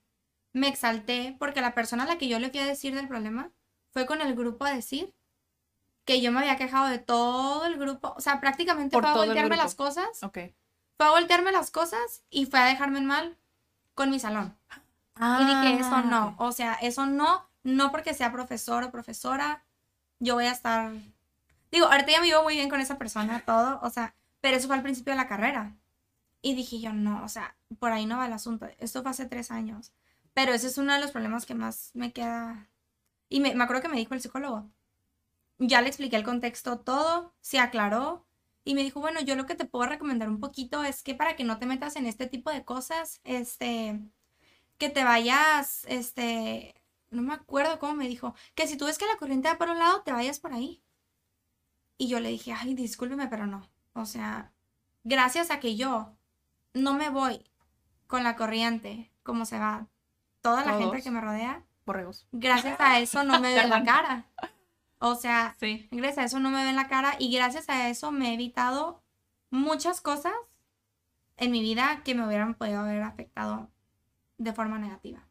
Me 0.53 0.67
exalté 0.67 1.35
porque 1.39 1.61
la 1.61 1.73
persona 1.73 2.03
a 2.03 2.07
la 2.07 2.17
que 2.17 2.27
yo 2.27 2.39
le 2.39 2.49
fui 2.49 2.59
a 2.59 2.65
decir 2.65 2.95
del 2.95 3.07
problema 3.07 3.51
fue 3.91 4.05
con 4.05 4.21
el 4.21 4.35
grupo 4.35 4.65
a 4.65 4.73
decir 4.73 5.13
que 6.07 6.21
yo 6.21 6.31
me 6.31 6.39
había 6.39 6.55
quejado 6.55 6.87
de 6.87 6.99
todo 6.99 7.65
el 7.65 7.77
grupo. 7.77 8.13
O 8.15 8.21
sea, 8.21 8.39
prácticamente 8.39 8.93
Por 8.93 9.03
fue 9.03 9.11
a 9.11 9.25
voltearme 9.25 9.57
las 9.57 9.75
cosas. 9.75 10.23
Ok. 10.23 10.39
Fue 10.95 11.05
a 11.05 11.11
voltearme 11.11 11.51
las 11.51 11.69
cosas 11.69 12.23
y 12.29 12.45
fue 12.45 12.59
a 12.59 12.65
dejarme 12.65 12.99
en 12.99 13.05
mal 13.05 13.37
con 13.93 14.09
mi 14.09 14.17
salón. 14.17 14.57
Ah, 15.15 15.39
Y 15.41 15.45
dije, 15.45 15.81
eso 15.81 16.01
no, 16.03 16.35
o 16.37 16.51
sea, 16.51 16.75
eso 16.75 17.05
no, 17.05 17.49
no 17.63 17.91
porque 17.91 18.13
sea 18.13 18.31
profesor 18.31 18.83
o 18.83 18.91
profesora, 18.91 19.65
yo 20.19 20.35
voy 20.35 20.45
a 20.45 20.51
estar, 20.51 20.91
digo, 21.71 21.87
ahorita 21.87 22.11
ya 22.11 22.21
me 22.21 22.27
llevo 22.27 22.43
muy 22.43 22.53
bien 22.53 22.69
con 22.69 22.79
esa 22.79 22.97
persona, 22.99 23.43
todo, 23.43 23.79
o 23.81 23.89
sea, 23.89 24.13
pero 24.41 24.57
eso 24.57 24.67
fue 24.67 24.75
al 24.75 24.83
principio 24.83 25.13
de 25.13 25.17
la 25.17 25.27
carrera. 25.27 25.75
Y 26.43 26.53
dije 26.53 26.79
yo, 26.79 26.93
no, 26.93 27.23
o 27.23 27.29
sea, 27.29 27.55
por 27.79 27.91
ahí 27.91 28.05
no 28.05 28.17
va 28.17 28.27
el 28.27 28.33
asunto, 28.33 28.67
esto 28.77 29.01
fue 29.01 29.09
hace 29.09 29.25
tres 29.25 29.49
años, 29.49 29.91
pero 30.35 30.53
ese 30.53 30.67
es 30.67 30.77
uno 30.77 30.93
de 30.93 30.99
los 30.99 31.11
problemas 31.11 31.47
que 31.47 31.55
más 31.55 31.89
me 31.95 32.13
queda, 32.13 32.69
y 33.27 33.39
me, 33.39 33.55
me 33.55 33.63
acuerdo 33.63 33.81
que 33.81 33.89
me 33.89 33.97
dijo 33.97 34.13
el 34.13 34.21
psicólogo, 34.21 34.69
ya 35.59 35.81
le 35.81 35.87
expliqué 35.87 36.15
el 36.15 36.23
contexto 36.23 36.79
todo, 36.79 37.33
se 37.41 37.59
aclaró. 37.59 38.25
Y 38.63 38.75
me 38.75 38.83
dijo, 38.83 38.99
bueno, 38.99 39.21
yo 39.21 39.35
lo 39.35 39.45
que 39.45 39.55
te 39.55 39.65
puedo 39.65 39.87
recomendar 39.87 40.27
un 40.27 40.41
poquito 40.41 40.83
es 40.83 41.01
que 41.01 41.15
para 41.15 41.35
que 41.35 41.45
no 41.45 41.57
te 41.57 41.65
metas 41.65 41.95
en 41.95 42.05
este 42.05 42.27
tipo 42.27 42.51
de 42.51 42.65
cosas, 42.65 43.21
este, 43.23 44.01
que 44.77 44.89
te 44.89 45.05
vayas, 45.05 45.85
este, 45.87 46.75
no 47.09 47.21
me 47.21 47.33
acuerdo 47.33 47.79
cómo 47.79 47.93
me 47.93 48.09
dijo, 48.09 48.35
que 48.55 48.67
si 48.67 48.75
tú 48.75 48.85
ves 48.85 48.97
que 48.97 49.05
la 49.05 49.17
corriente 49.17 49.47
va 49.47 49.57
por 49.57 49.69
un 49.69 49.79
lado, 49.79 50.01
te 50.01 50.11
vayas 50.11 50.39
por 50.39 50.53
ahí. 50.53 50.83
Y 51.97 52.09
yo 52.09 52.19
le 52.19 52.29
dije, 52.29 52.53
ay, 52.53 52.73
discúlpeme, 52.73 53.27
pero 53.27 53.47
no. 53.47 53.69
O 53.93 54.05
sea, 54.05 54.51
gracias 55.03 55.49
a 55.49 55.59
que 55.59 55.77
yo 55.77 56.17
no 56.73 56.93
me 56.93 57.09
voy 57.09 57.43
con 58.05 58.23
la 58.23 58.35
corriente, 58.35 59.11
como 59.23 59.45
se 59.45 59.57
va 59.59 59.87
toda 60.41 60.63
la 60.63 60.77
gente 60.77 61.01
que 61.01 61.11
me 61.11 61.21
rodea, 61.21 61.63
Borregos. 61.85 62.27
gracias 62.31 62.79
a 62.79 62.99
eso 62.99 63.23
no 63.23 63.39
me 63.39 63.53
ven 63.55 63.69
la 63.69 63.83
cara. 63.83 64.25
O 64.99 65.15
sea, 65.15 65.55
Sí. 65.59 65.87
gracias 65.91 66.17
a 66.17 66.23
eso 66.25 66.39
no 66.39 66.49
me 66.49 66.63
ven 66.63 66.75
la 66.75 66.87
cara 66.87 67.15
y 67.19 67.31
gracias 67.31 67.69
a 67.69 67.89
eso 67.89 68.11
me 68.11 68.31
he 68.31 68.33
evitado 68.33 69.03
muchas 69.49 70.01
cosas 70.01 70.33
en 71.37 71.51
mi 71.51 71.61
vida 71.61 72.01
que 72.03 72.15
me 72.15 72.25
hubieran 72.25 72.55
podido 72.55 72.79
haber 72.79 73.03
afectado 73.03 73.69
de 74.37 74.53
forma 74.53 74.79
negativa. 74.79 75.27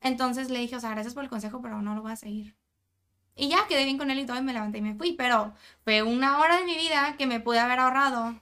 Entonces 0.00 0.50
le 0.50 0.58
dije, 0.60 0.76
o 0.76 0.80
sea, 0.80 0.90
gracias 0.90 1.14
por 1.14 1.24
el 1.24 1.30
consejo, 1.30 1.60
pero 1.60 1.82
no 1.82 1.94
lo 1.94 2.02
voy 2.02 2.12
a 2.12 2.16
seguir. 2.16 2.56
Y 3.36 3.48
ya 3.48 3.66
quedé 3.68 3.84
bien 3.84 3.98
con 3.98 4.10
él 4.10 4.18
y 4.18 4.26
todo 4.26 4.38
y 4.38 4.42
me 4.42 4.52
levanté 4.52 4.78
y 4.78 4.82
me 4.82 4.94
fui, 4.94 5.12
pero 5.12 5.54
fue 5.84 6.02
una 6.02 6.38
hora 6.38 6.58
de 6.58 6.66
mi 6.66 6.76
vida 6.76 7.16
que 7.16 7.26
me 7.26 7.40
pude 7.40 7.58
haber 7.58 7.78
ahorrado. 7.78 8.40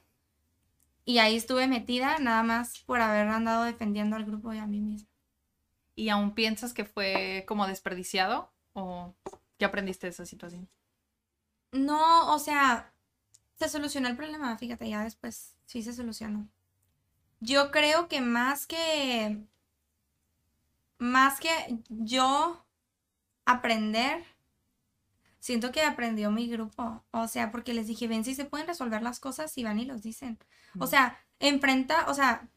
Y 1.05 1.19
ahí 1.19 1.37
estuve 1.37 1.67
metida 1.67 2.19
nada 2.19 2.43
más 2.43 2.81
por 2.81 3.01
haber 3.01 3.29
andado 3.29 3.65
defendiendo 3.65 4.17
al 4.17 4.25
grupo 4.25 4.53
y 4.53 4.59
a 4.59 4.67
mí 4.67 4.81
misma. 4.81 5.09
¿Y 5.95 6.11
aún 6.11 6.35
piensas 6.35 6.73
que 6.75 6.85
fue 6.85 7.45
como 7.49 7.67
desperdiciado? 7.67 8.53
¿O 8.73 9.15
qué 9.59 9.65
aprendiste 9.65 10.07
de 10.07 10.13
esa 10.13 10.27
situación? 10.27 10.69
No, 11.73 12.35
o 12.35 12.39
sea, 12.39 12.93
se 13.59 13.69
solucionó 13.69 14.09
el 14.09 14.17
problema, 14.17 14.57
fíjate, 14.57 14.89
ya 14.89 15.05
después 15.05 15.57
sí 15.67 15.83
se 15.83 15.93
solucionó. 15.93 16.49
Yo 17.41 17.71
creo 17.71 18.09
que 18.09 18.21
más 18.21 18.67
que, 18.67 19.45
más 20.99 21.41
que 21.41 21.51
yo 21.89 22.65
aprender, 23.45 24.25
siento 25.41 25.73
que 25.73 25.83
aprendió 25.83 26.31
mi 26.31 26.49
grupo. 26.49 27.05
O 27.11 27.29
sea, 27.29 27.51
porque 27.51 27.75
les 27.75 27.87
dije, 27.87 28.09
ven 28.09 28.25
si 28.25 28.35
se 28.35 28.45
pueden 28.45 28.67
resolver 28.67 29.03
las 29.03 29.21
cosas 29.21 29.57
y 29.59 29.65
van 29.65 29.79
y 29.79 29.85
los 29.85 30.03
dicen. 30.03 30.39
O 30.79 30.87
sea, 30.87 31.19
enfrenta, 31.39 32.07
o 32.09 32.15
sea, 32.15 32.49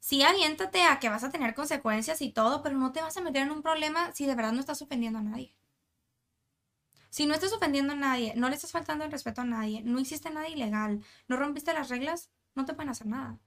sí 0.00 0.22
aviéntate 0.22 0.82
a 0.84 0.98
que 1.00 1.08
vas 1.08 1.24
a 1.24 1.30
tener 1.30 1.54
consecuencias 1.54 2.22
y 2.22 2.32
todo, 2.32 2.62
pero 2.62 2.76
no 2.76 2.92
te 2.92 3.02
vas 3.02 3.16
a 3.16 3.20
meter 3.20 3.42
en 3.42 3.52
un 3.52 3.62
problema 3.62 4.12
si 4.12 4.26
de 4.26 4.34
verdad 4.34 4.52
no 4.52 4.60
estás 4.60 4.82
ofendiendo 4.82 5.20
a 5.20 5.22
nadie. 5.22 5.54
Si 7.12 7.26
no 7.26 7.34
estás 7.34 7.52
ofendiendo 7.52 7.92
a 7.92 7.96
nadie, 7.96 8.32
no 8.36 8.48
le 8.48 8.54
estás 8.54 8.72
faltando 8.72 9.04
el 9.04 9.12
respeto 9.12 9.42
a 9.42 9.44
nadie, 9.44 9.82
no 9.82 10.00
hiciste 10.00 10.30
nada 10.30 10.48
ilegal, 10.48 11.04
no 11.28 11.36
rompiste 11.36 11.74
las 11.74 11.90
reglas, 11.90 12.30
no 12.54 12.64
te 12.64 12.72
pueden 12.72 12.88
hacer 12.88 13.06
nada. 13.06 13.38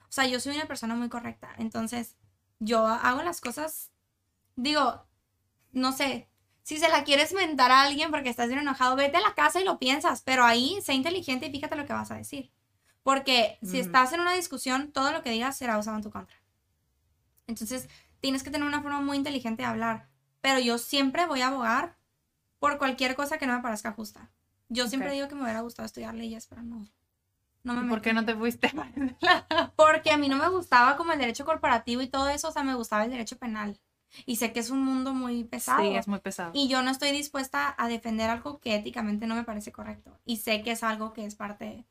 O 0.00 0.10
sea, 0.10 0.26
yo 0.26 0.40
soy 0.40 0.56
una 0.56 0.66
persona 0.66 0.96
muy 0.96 1.08
correcta, 1.08 1.54
entonces 1.58 2.16
yo 2.58 2.84
hago 2.88 3.22
las 3.22 3.40
cosas, 3.40 3.92
digo, 4.56 5.06
no 5.70 5.92
sé, 5.92 6.28
si 6.64 6.78
se 6.78 6.88
la 6.88 7.04
quieres 7.04 7.32
mentar 7.34 7.70
a 7.70 7.82
alguien 7.82 8.10
porque 8.10 8.30
estás 8.30 8.48
bien 8.48 8.58
enojado, 8.58 8.96
vete 8.96 9.18
a 9.18 9.20
la 9.20 9.36
casa 9.36 9.60
y 9.60 9.64
lo 9.64 9.78
piensas, 9.78 10.22
pero 10.22 10.44
ahí 10.44 10.80
sé 10.82 10.94
inteligente 10.94 11.46
y 11.46 11.52
fíjate 11.52 11.76
lo 11.76 11.86
que 11.86 11.92
vas 11.92 12.10
a 12.10 12.16
decir. 12.16 12.50
Porque 13.04 13.60
si 13.62 13.78
estás 13.78 14.12
en 14.12 14.18
una 14.18 14.32
discusión, 14.32 14.90
todo 14.90 15.12
lo 15.12 15.22
que 15.22 15.30
digas 15.30 15.56
será 15.56 15.78
usado 15.78 15.96
en 15.96 16.02
tu 16.02 16.10
contra. 16.10 16.36
Entonces, 17.46 17.88
tienes 18.20 18.42
que 18.42 18.50
tener 18.50 18.66
una 18.66 18.82
forma 18.82 19.00
muy 19.00 19.16
inteligente 19.16 19.62
de 19.62 19.68
hablar. 19.68 20.08
Pero 20.40 20.58
yo 20.58 20.78
siempre 20.78 21.26
voy 21.26 21.42
a 21.42 21.48
abogar 21.48 21.97
por 22.58 22.78
cualquier 22.78 23.14
cosa 23.14 23.38
que 23.38 23.46
no 23.46 23.54
me 23.54 23.62
parezca 23.62 23.92
justa. 23.92 24.30
Yo 24.68 24.88
siempre 24.88 25.12
digo 25.12 25.28
que 25.28 25.34
me 25.34 25.42
hubiera 25.42 25.60
gustado 25.60 25.86
estudiar 25.86 26.14
leyes, 26.14 26.46
pero 26.46 26.62
no. 26.62 26.86
No 27.64 27.74
me 27.74 27.86
¿Y 27.86 27.88
¿Por 27.88 28.02
qué 28.02 28.12
no 28.12 28.24
te 28.24 28.34
fuiste? 28.34 28.70
Porque 29.76 30.10
a 30.10 30.18
mí 30.18 30.28
no 30.28 30.36
me 30.36 30.48
gustaba 30.48 30.96
como 30.96 31.12
el 31.12 31.18
derecho 31.18 31.44
corporativo 31.44 32.02
y 32.02 32.08
todo 32.08 32.28
eso, 32.28 32.48
o 32.48 32.52
sea, 32.52 32.62
me 32.62 32.74
gustaba 32.74 33.04
el 33.04 33.10
derecho 33.10 33.38
penal. 33.38 33.80
Y 34.24 34.36
sé 34.36 34.52
que 34.52 34.60
es 34.60 34.70
un 34.70 34.82
mundo 34.82 35.12
muy 35.12 35.44
pesado. 35.44 35.82
sí, 35.82 35.94
es 35.94 36.08
muy 36.08 36.20
pesado. 36.20 36.52
Y 36.54 36.68
yo 36.68 36.82
no 36.82 36.90
estoy 36.90 37.10
dispuesta 37.10 37.74
a 37.76 37.88
defender 37.88 38.30
algo 38.30 38.58
que 38.58 38.74
éticamente 38.74 39.26
no 39.26 39.34
me 39.34 39.44
parece 39.44 39.72
correcto. 39.72 40.18
Y 40.24 40.38
sé 40.38 40.62
que 40.62 40.72
es 40.72 40.82
algo 40.82 41.12
que 41.12 41.24
es 41.24 41.34
parte. 41.34 41.84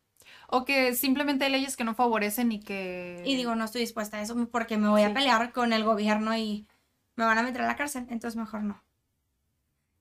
O 0.49 0.65
que 0.65 0.95
simplemente 0.95 1.45
hay 1.45 1.51
leyes 1.51 1.77
que 1.77 1.83
no 1.83 1.93
favorecen 1.93 2.51
y 2.51 2.59
que... 2.59 3.21
Y 3.25 3.35
digo, 3.35 3.55
no 3.55 3.65
estoy 3.65 3.81
dispuesta 3.81 4.17
a 4.17 4.21
eso 4.21 4.47
porque 4.47 4.77
me 4.77 4.89
voy 4.89 5.03
a 5.03 5.13
pelear 5.13 5.51
con 5.51 5.73
el 5.73 5.83
gobierno 5.83 6.35
y 6.35 6.65
me 7.15 7.25
van 7.25 7.37
a 7.37 7.43
meter 7.43 7.61
a 7.61 7.67
la 7.67 7.75
cárcel. 7.75 8.07
Entonces 8.09 8.35
mejor 8.35 8.63
no. 8.63 8.81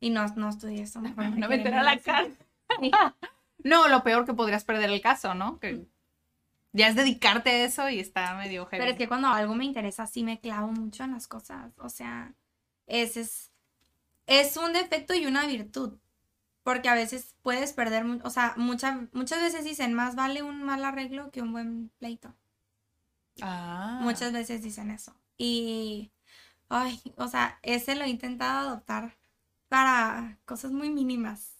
Y 0.00 0.10
no, 0.10 0.26
no 0.36 0.48
estudié 0.48 0.82
eso. 0.82 1.00
Me 1.00 1.10
No 1.10 1.48
quedé 1.48 1.48
meter 1.48 1.74
a 1.74 1.82
la. 1.82 2.00
No, 3.64 3.88
lo 3.88 4.02
peor 4.04 4.24
que 4.26 4.34
podrías 4.34 4.64
perder 4.64 4.90
el 4.90 5.00
caso, 5.00 5.34
¿no? 5.34 5.58
Que 5.58 5.86
ya 6.72 6.88
es 6.88 6.94
dedicarte 6.94 7.50
a 7.50 7.64
eso 7.64 7.88
y 7.88 7.98
está 7.98 8.34
medio 8.36 8.66
heavy. 8.66 8.80
Pero 8.80 8.92
es 8.92 8.98
que 8.98 9.08
cuando 9.08 9.28
algo 9.28 9.54
me 9.54 9.64
interesa, 9.64 10.06
sí 10.06 10.22
me 10.22 10.38
clavo 10.40 10.68
mucho 10.68 11.04
en 11.04 11.12
las 11.12 11.26
cosas. 11.26 11.72
O 11.78 11.88
sea, 11.88 12.34
ese 12.86 13.22
es, 13.22 13.50
es 14.26 14.56
un 14.56 14.72
defecto 14.72 15.14
y 15.14 15.26
una 15.26 15.46
virtud. 15.46 15.98
Porque 16.62 16.88
a 16.88 16.94
veces 16.94 17.34
puedes 17.42 17.72
perder, 17.72 18.04
o 18.24 18.30
sea, 18.30 18.54
mucha- 18.56 19.08
muchas 19.12 19.40
veces 19.40 19.64
dicen, 19.64 19.94
más 19.94 20.14
vale 20.16 20.42
un 20.42 20.62
mal 20.62 20.84
arreglo 20.84 21.30
que 21.30 21.40
un 21.42 21.52
buen 21.52 21.90
pleito. 21.98 22.34
Ah. 23.40 23.98
Muchas 24.02 24.32
veces 24.32 24.62
dicen 24.62 24.90
eso. 24.90 25.14
Y, 25.38 26.10
ay, 26.68 27.00
o 27.16 27.28
sea, 27.28 27.58
ese 27.62 27.94
lo 27.94 28.04
he 28.04 28.08
intentado 28.08 28.68
adoptar 28.68 29.16
para 29.68 30.38
cosas 30.44 30.72
muy 30.72 30.90
mínimas 30.90 31.54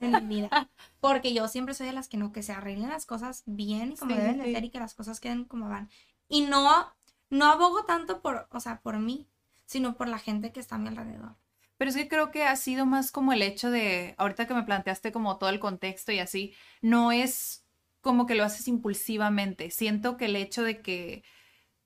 en 0.00 0.14
mi 0.16 0.26
vida. 0.26 0.52
Porque 1.00 1.34
yo 1.34 1.48
siempre 1.48 1.74
soy 1.74 1.86
de 1.88 1.92
las 1.92 2.08
que 2.08 2.16
no, 2.16 2.32
que 2.32 2.42
se 2.42 2.52
arreglen 2.52 2.90
las 2.90 3.06
cosas 3.06 3.42
bien 3.46 3.92
y 3.92 3.96
como 3.98 4.14
Sí, 4.14 4.16
deben 4.16 4.38
de 4.38 4.44
sí. 4.44 4.50
ser 4.50 4.64
y 4.64 4.70
que 4.70 4.80
las 4.80 4.94
cosas 4.94 5.20
queden 5.20 5.44
como 5.44 5.68
van. 5.68 5.90
Y 6.28 6.42
no, 6.42 6.94
no 7.30 7.46
abogo 7.46 7.84
tanto 7.84 8.22
por, 8.22 8.48
o 8.50 8.60
sea, 8.60 8.80
por 8.82 8.98
mí, 8.98 9.28
sino 9.66 9.96
por 9.96 10.08
la 10.08 10.18
gente 10.18 10.52
que 10.52 10.60
está 10.60 10.76
a 10.76 10.78
mi 10.78 10.88
alrededor. 10.88 11.36
Pero 11.78 11.90
es 11.90 11.96
que 11.96 12.08
creo 12.08 12.30
que 12.30 12.44
ha 12.44 12.56
sido 12.56 12.86
más 12.86 13.12
como 13.12 13.32
el 13.32 13.42
hecho 13.42 13.70
de, 13.70 14.14
ahorita 14.18 14.46
que 14.46 14.54
me 14.54 14.62
planteaste 14.64 15.12
como 15.12 15.38
todo 15.38 15.50
el 15.50 15.60
contexto 15.60 16.12
y 16.12 16.18
así, 16.20 16.54
no 16.80 17.12
es 17.12 17.64
como 18.00 18.26
que 18.26 18.34
lo 18.34 18.44
haces 18.44 18.68
impulsivamente. 18.68 19.70
Siento 19.70 20.16
que 20.16 20.26
el 20.26 20.36
hecho 20.36 20.62
de 20.62 20.80
que 20.82 21.22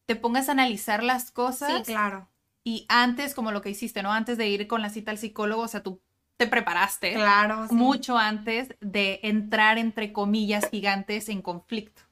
te 0.06 0.16
pongas 0.16 0.48
a 0.48 0.52
analizar 0.52 1.02
las 1.04 1.30
Sí, 1.58 1.82
cosas 1.82 1.82
claro. 1.84 2.28
Y 2.64 2.86
antes, 2.88 3.34
como 3.34 3.52
lo 3.52 3.62
que 3.62 3.70
hiciste, 3.70 4.02
¿no? 4.02 4.12
Antes 4.12 4.36
de 4.38 4.48
ir 4.48 4.66
con 4.66 4.82
la 4.82 4.90
cita 4.90 5.10
al 5.10 5.18
psicólogo, 5.18 5.62
o 5.62 5.68
sea, 5.68 5.82
tú 5.82 6.00
te 6.36 6.46
preparaste 6.46 7.14
Claro, 7.14 7.68
sí. 7.68 7.74
mucho 7.74 8.16
antes 8.16 8.74
de 8.80 9.20
entrar, 9.22 9.78
entre 9.78 10.12
comillas, 10.12 10.68
gigantes 10.70 11.28
en 11.28 11.42
conflicto. 11.42 12.02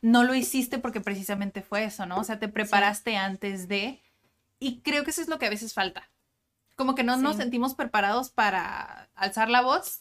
No 0.00 0.22
lo 0.24 0.34
hiciste 0.34 0.78
porque 0.78 1.00
precisamente 1.00 1.62
fue 1.62 1.84
eso, 1.84 2.06
¿no? 2.06 2.18
O 2.18 2.24
sea, 2.24 2.38
te 2.38 2.48
preparaste 2.48 3.16
antes 3.16 3.68
de... 3.68 4.02
Y 4.58 4.80
creo 4.80 5.04
que 5.04 5.10
eso 5.10 5.22
es 5.22 5.28
lo 5.28 5.38
que 5.38 5.46
a 5.46 5.50
veces 5.50 5.74
falta. 5.74 6.10
Como 6.76 6.94
que 6.94 7.04
no 7.04 7.16
nos 7.16 7.36
sentimos 7.36 7.74
preparados 7.74 8.30
para 8.30 9.08
alzar 9.14 9.48
la 9.48 9.62
voz, 9.62 10.00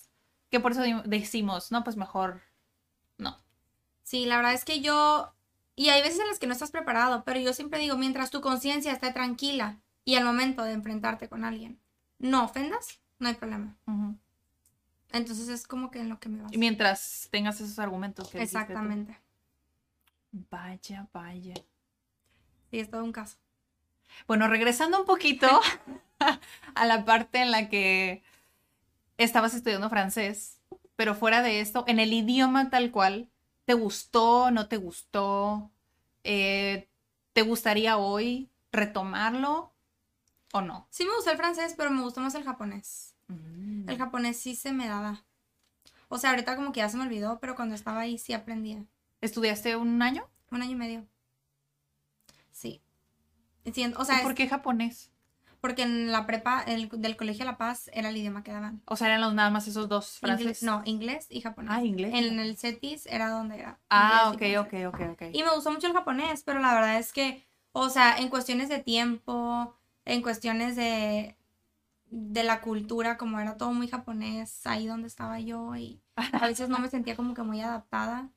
que 0.49 0.59
por 0.59 0.71
eso 0.71 0.81
decimos, 1.05 1.71
no, 1.71 1.83
pues 1.83 1.97
mejor 1.97 2.41
no. 3.17 3.37
Sí, 4.03 4.25
la 4.25 4.37
verdad 4.37 4.53
es 4.53 4.65
que 4.65 4.81
yo, 4.81 5.33
y 5.75 5.89
hay 5.89 6.01
veces 6.01 6.19
en 6.19 6.27
las 6.27 6.39
que 6.39 6.47
no 6.47 6.53
estás 6.53 6.71
preparado, 6.71 7.23
pero 7.23 7.39
yo 7.39 7.53
siempre 7.53 7.79
digo, 7.79 7.97
mientras 7.97 8.31
tu 8.31 8.41
conciencia 8.41 8.91
esté 8.91 9.11
tranquila 9.11 9.82
y 10.05 10.15
al 10.15 10.25
momento 10.25 10.63
de 10.63 10.73
enfrentarte 10.73 11.29
con 11.29 11.45
alguien, 11.45 11.79
no 12.19 12.45
ofendas, 12.45 12.99
no 13.19 13.27
hay 13.27 13.35
problema. 13.35 13.75
Entonces 15.11 15.47
es 15.47 15.67
como 15.67 15.91
que 15.91 15.99
en 15.99 16.09
lo 16.09 16.19
que 16.19 16.29
me 16.29 16.41
baso. 16.41 16.53
Y 16.53 16.57
mientras 16.57 17.27
tengas 17.31 17.61
esos 17.61 17.79
argumentos 17.79 18.29
que. 18.29 18.41
Exactamente. 18.41 19.19
Vaya, 20.31 21.07
vaya. 21.13 21.53
Sí, 22.71 22.79
es 22.79 22.89
todo 22.89 23.03
un 23.03 23.11
caso. 23.11 23.37
Bueno, 24.27 24.47
regresando 24.47 24.99
un 24.99 25.05
poquito 25.05 25.47
a 26.75 26.85
la 26.85 27.05
parte 27.05 27.41
en 27.41 27.51
la 27.51 27.69
que 27.69 28.23
estabas 29.17 29.53
estudiando 29.53 29.89
francés, 29.89 30.59
pero 30.95 31.15
fuera 31.15 31.41
de 31.41 31.59
esto, 31.59 31.83
en 31.87 31.99
el 31.99 32.13
idioma 32.13 32.69
tal 32.69 32.91
cual, 32.91 33.29
¿te 33.65 33.73
gustó, 33.73 34.51
no 34.51 34.67
te 34.67 34.77
gustó? 34.77 35.71
Eh, 36.23 36.89
¿Te 37.33 37.41
gustaría 37.41 37.97
hoy 37.97 38.49
retomarlo 38.71 39.72
o 40.53 40.61
no? 40.61 40.87
Sí 40.91 41.03
me 41.03 41.13
gustó 41.15 41.31
el 41.31 41.37
francés, 41.37 41.73
pero 41.75 41.91
me 41.91 42.01
gustó 42.01 42.21
más 42.21 42.35
el 42.35 42.43
japonés. 42.43 43.15
Mm. 43.27 43.89
El 43.89 43.97
japonés 43.97 44.37
sí 44.37 44.55
se 44.55 44.71
me 44.71 44.87
daba. 44.87 45.25
O 46.07 46.17
sea, 46.17 46.29
ahorita 46.29 46.55
como 46.55 46.71
que 46.71 46.79
ya 46.79 46.89
se 46.89 46.95
me 46.97 47.03
olvidó, 47.03 47.39
pero 47.39 47.55
cuando 47.55 47.75
estaba 47.75 48.01
ahí 48.01 48.17
sí 48.17 48.33
aprendía. 48.33 48.85
¿Estudiaste 49.19 49.75
un 49.75 50.01
año? 50.01 50.29
Un 50.51 50.61
año 50.61 50.71
y 50.71 50.75
medio. 50.75 51.07
Sí. 52.51 52.81
O 53.65 53.69
¿Y 53.69 54.05
sea, 54.05 54.17
es 54.17 54.21
por 54.21 54.35
qué 54.35 54.47
japonés? 54.47 55.09
porque 55.63 55.83
en 55.83 56.11
la 56.11 56.25
prepa 56.27 56.61
el, 56.67 56.89
del 56.89 57.15
Colegio 57.15 57.45
La 57.45 57.57
Paz 57.57 57.89
era 57.93 58.09
el 58.09 58.17
idioma 58.17 58.43
que 58.43 58.51
daban. 58.51 58.81
O 58.85 58.97
sea, 58.97 59.07
eran 59.07 59.21
los, 59.21 59.33
nada 59.33 59.49
más 59.49 59.65
esos 59.65 59.87
dos 59.87 60.19
Inglés, 60.21 60.37
franceses. 60.41 60.63
no, 60.63 60.81
inglés 60.83 61.27
y 61.29 61.39
japonés. 61.39 61.71
Ah, 61.73 61.81
inglés. 61.85 62.11
En 62.13 62.37
el 62.37 62.57
CETIS 62.57 63.05
era 63.05 63.29
donde 63.29 63.59
era. 63.59 63.79
Ah, 63.89 64.31
ok, 64.35 64.41
y 64.41 64.55
ok, 64.57 64.69
francés. 64.69 64.87
ok, 64.87 65.01
ok. 65.13 65.21
Y 65.31 65.41
me 65.41 65.55
gustó 65.55 65.71
mucho 65.71 65.87
el 65.87 65.93
japonés, 65.93 66.43
pero 66.43 66.59
la 66.59 66.73
verdad 66.73 66.99
es 66.99 67.13
que, 67.13 67.47
o 67.71 67.87
sea, 67.89 68.17
en 68.17 68.27
cuestiones 68.27 68.67
de 68.67 68.79
tiempo, 68.79 69.73
en 70.05 70.21
cuestiones 70.21 70.75
de, 70.75 71.37
de 72.11 72.43
la 72.43 72.61
cultura, 72.61 73.17
como 73.17 73.39
era 73.39 73.57
todo 73.57 73.73
muy 73.73 73.87
japonés, 73.87 74.65
ahí 74.67 74.87
donde 74.87 75.07
estaba 75.07 75.39
yo, 75.39 75.75
y 75.75 76.01
a 76.33 76.47
veces 76.47 76.69
no 76.69 76.79
me 76.79 76.89
sentía 76.89 77.15
como 77.15 77.33
que 77.33 77.43
muy 77.43 77.61
adaptada. 77.61 78.31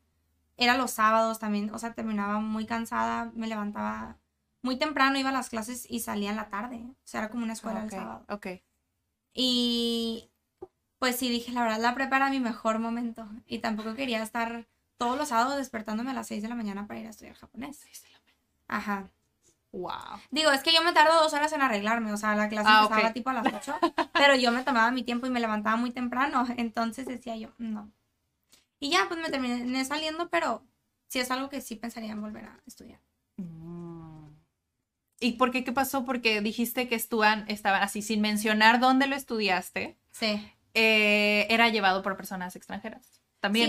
Era 0.56 0.76
los 0.78 0.92
sábados 0.92 1.38
también, 1.40 1.70
o 1.74 1.78
sea, 1.78 1.94
terminaba 1.94 2.40
muy 2.40 2.66
cansada, 2.66 3.32
me 3.34 3.46
levantaba 3.48 4.18
muy 4.62 4.78
temprano, 4.78 5.18
iba 5.18 5.30
a 5.30 5.32
las 5.32 5.50
clases 5.50 5.86
y 5.90 6.00
salía 6.00 6.30
en 6.30 6.36
la 6.36 6.50
tarde. 6.50 6.76
O 6.88 6.96
sea, 7.04 7.20
era 7.22 7.30
como 7.30 7.44
una 7.44 7.54
escuela 7.54 7.82
el 7.82 7.86
Ok, 7.86 7.92
sábado. 7.92 8.26
ok. 8.28 8.46
Y 9.34 10.30
pues 10.98 11.16
sí, 11.16 11.28
dije, 11.30 11.52
la 11.52 11.62
verdad, 11.62 11.80
la 11.80 11.94
prepa 11.94 12.16
era 12.16 12.30
mi 12.30 12.40
mejor 12.40 12.78
momento. 12.78 13.28
Y 13.46 13.60
tampoco 13.60 13.94
quería 13.94 14.22
estar 14.22 14.68
todos 14.98 15.18
los 15.18 15.28
sábados 15.28 15.56
despertándome 15.56 16.10
a 16.12 16.14
las 16.14 16.28
6 16.28 16.42
de 16.42 16.48
la 16.48 16.54
mañana 16.56 16.86
para 16.86 17.00
ir 17.00 17.06
a 17.06 17.10
estudiar 17.10 17.36
japonés. 17.36 17.80
Ajá. 18.68 19.10
Wow. 19.72 20.20
Digo, 20.30 20.50
es 20.52 20.62
que 20.62 20.72
yo 20.72 20.82
me 20.82 20.92
tardo 20.92 21.14
dos 21.22 21.32
horas 21.34 21.52
en 21.52 21.60
arreglarme. 21.62 22.12
O 22.12 22.16
sea, 22.16 22.34
la 22.34 22.48
clase 22.48 22.68
Ah, 22.70 22.84
empezaba 22.84 23.12
tipo 23.12 23.30
a 23.30 23.34
las 23.34 23.46
8. 23.52 23.74
pero 24.14 24.34
yo 24.36 24.50
me 24.52 24.62
tomaba 24.62 24.90
mi 24.90 25.02
tiempo 25.02 25.26
y 25.26 25.30
me 25.30 25.40
levantaba 25.40 25.76
muy 25.76 25.90
temprano. 25.90 26.46
Entonces 26.56 27.06
decía 27.06 27.36
yo, 27.36 27.50
no. 27.58 27.92
Y 28.80 28.90
ya, 28.90 29.06
pues 29.08 29.20
me 29.20 29.30
terminé 29.30 29.84
saliendo, 29.84 30.28
pero 30.28 30.62
sí 31.08 31.18
es 31.18 31.30
algo 31.30 31.48
que 31.48 31.60
sí 31.60 31.76
pensaría 31.76 32.12
en 32.12 32.20
volver 32.20 32.44
a 32.44 32.60
estudiar. 32.66 33.00
Mm. 33.36 34.28
¿Y 35.20 35.32
por 35.32 35.50
qué? 35.50 35.64
¿Qué 35.64 35.72
pasó? 35.72 36.04
Porque 36.04 36.40
dijiste 36.42 36.88
que 36.88 36.94
estaban, 36.94 37.44
estaban 37.48 37.82
así, 37.82 38.02
sin 38.02 38.20
mencionar 38.20 38.80
dónde 38.80 39.06
lo 39.06 39.16
estudiaste, 39.16 39.98
Sí. 40.10 40.46
eh, 40.74 41.46
era 41.48 41.68
llevado 41.70 42.02
por 42.02 42.16
personas 42.18 42.54
extranjeras. 42.54 43.22
También. 43.40 43.68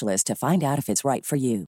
to 0.00 0.34
find 0.34 0.62
out 0.64 0.78
if 0.78 0.88
it's 0.88 1.04
right 1.04 1.24
for 1.24 1.36
you. 1.38 1.66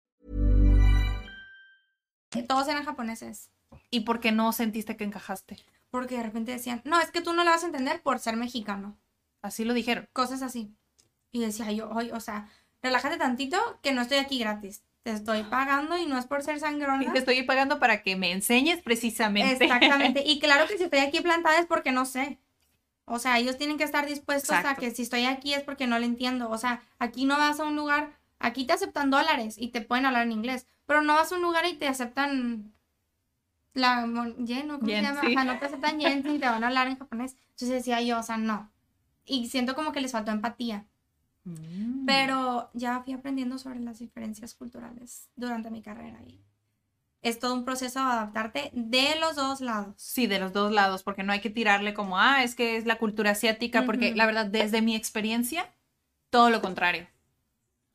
Todos 2.49 2.69
eran 2.69 2.85
japoneses. 2.85 3.51
¿Y 3.91 4.01
por 4.01 4.21
qué 4.21 4.33
no 4.33 4.53
sentiste 4.53 4.97
que 4.97 5.05
encajaste? 5.05 5.57
Porque 5.91 6.17
de 6.17 6.25
repente 6.25 6.53
decían, 6.53 6.83
no, 6.85 7.01
es 7.01 7.11
que 7.11 7.21
tú 7.21 7.33
no 7.33 7.45
le 7.45 7.51
vas 7.51 7.63
a 7.63 7.67
entender 7.67 8.03
por 8.03 8.19
ser 8.19 8.37
mexicano. 8.37 8.97
Así 9.43 9.65
lo 9.65 9.75
dijeron. 9.75 10.09
Cosas 10.13 10.43
así. 10.43 10.75
Y 11.31 11.41
decía 11.41 11.71
yo, 11.73 11.89
oye, 11.91 12.13
o 12.13 12.21
sea, 12.21 12.49
relájate 12.83 13.17
tantito 13.19 13.59
que 13.83 13.93
no 13.93 14.03
estoy 14.03 14.19
aquí 14.19 14.39
gratis. 14.39 14.83
Te 15.05 15.11
estoy 15.11 15.43
pagando 15.45 15.99
y 15.99 16.07
no 16.07 16.19
es 16.19 16.25
por 16.25 16.43
ser 16.43 16.57
Y 16.57 16.61
sangrona. 16.61 17.13
te 17.13 17.19
estoy 17.19 17.43
pagando 17.43 17.79
para 17.79 18.03
que 18.03 18.17
me 18.17 18.33
enseñes 18.33 18.81
precisamente. 18.83 19.65
Exactamente. 19.65 20.23
Y 20.27 20.41
claro 20.41 20.67
que 20.67 20.79
si 20.79 20.85
estoy 20.85 21.01
aquí 21.01 21.21
plantada 21.21 21.59
es 21.59 21.67
porque 21.67 21.93
no 21.93 22.07
sé. 22.07 22.39
O 23.07 23.19
sea, 23.19 23.39
ellos 23.39 23.59
tienen 23.59 23.77
que 23.77 23.85
estar 23.85 24.07
dispuestos 24.07 24.57
a 24.57 24.75
que 24.77 24.91
si 24.91 25.03
estoy 25.03 25.27
aquí 25.27 25.53
es 25.55 25.63
porque 25.63 25.87
no 25.87 25.99
lo 25.99 26.05
entiendo. 26.05 26.49
O 26.51 26.59
sea, 26.59 26.81
aquí 26.99 27.25
no 27.27 27.37
vas 27.37 27.61
a 27.61 27.65
un 27.65 27.77
lugar, 27.77 28.13
aquí 28.39 28.65
te 28.67 28.73
aceptan 28.73 29.11
dólares 29.11 29.57
y 29.59 29.69
te 29.69 29.83
pueden 29.83 30.07
hablar 30.07 30.23
en 30.23 30.33
inglés, 30.33 30.67
pero 30.87 31.03
no 31.03 31.15
vas 31.15 31.31
a 31.31 31.37
un 31.37 31.43
lugar 31.43 31.67
y 31.67 31.75
te 31.75 31.87
aceptan 31.87 32.73
la 33.75 34.07
yen, 34.39 34.69
¿no? 34.69 34.79
¿Cómo 34.79 34.89
Yen, 34.89 35.05
se 35.05 35.13
llama? 35.13 35.21
sí. 35.23 35.35
Ajá, 35.35 35.45
no 35.45 35.59
te 35.59 35.67
aceptan 35.67 35.99
yen 36.01 36.23
ni 36.25 36.39
te 36.39 36.47
van 36.47 36.63
a 36.63 36.69
hablar 36.69 36.87
en 36.89 36.97
japonés. 36.99 37.37
Entonces 37.51 37.71
decía 37.71 38.01
yo, 38.01 38.19
o 38.21 38.23
sea, 38.23 38.37
no. 38.37 38.71
Y 39.27 39.49
siento 39.49 39.75
como 39.75 39.93
que 39.93 40.01
les 40.01 40.13
faltó 40.13 40.31
empatía. 40.31 40.87
Mm. 41.45 42.07
Pero 42.07 42.71
ya 42.73 43.01
fui 43.03 43.13
aprendiendo 43.13 43.59
sobre 43.59 43.81
las 43.81 43.99
diferencias 43.99 44.55
culturales 44.55 45.29
durante 45.37 45.71
mi 45.71 45.83
carrera 45.83 46.21
y 46.27 46.44
es 47.25 47.39
todo 47.39 47.55
un 47.55 47.65
proceso 47.65 47.99
de 48.01 48.05
adaptarte 48.05 48.71
de 48.75 49.17
los 49.19 49.35
dos 49.35 49.63
lados. 49.63 49.95
Sí, 49.97 50.27
de 50.27 50.39
los 50.39 50.53
dos 50.53 50.71
lados, 50.71 51.03
porque 51.03 51.23
no 51.23 51.33
hay 51.33 51.41
que 51.41 51.49
tirarle 51.49 51.95
como, 51.95 52.19
ah, 52.19 52.45
es 52.45 52.55
que 52.55 52.77
es 52.77 52.85
la 52.85 52.99
cultura 52.99 53.31
asiática, 53.31 53.87
porque 53.87 54.15
la 54.15 54.27
verdad, 54.27 54.45
desde 54.45 54.83
mi 54.83 54.95
experiencia, 54.95 55.75
todo 56.29 56.51
lo 56.51 56.61
contrario. 56.61 57.09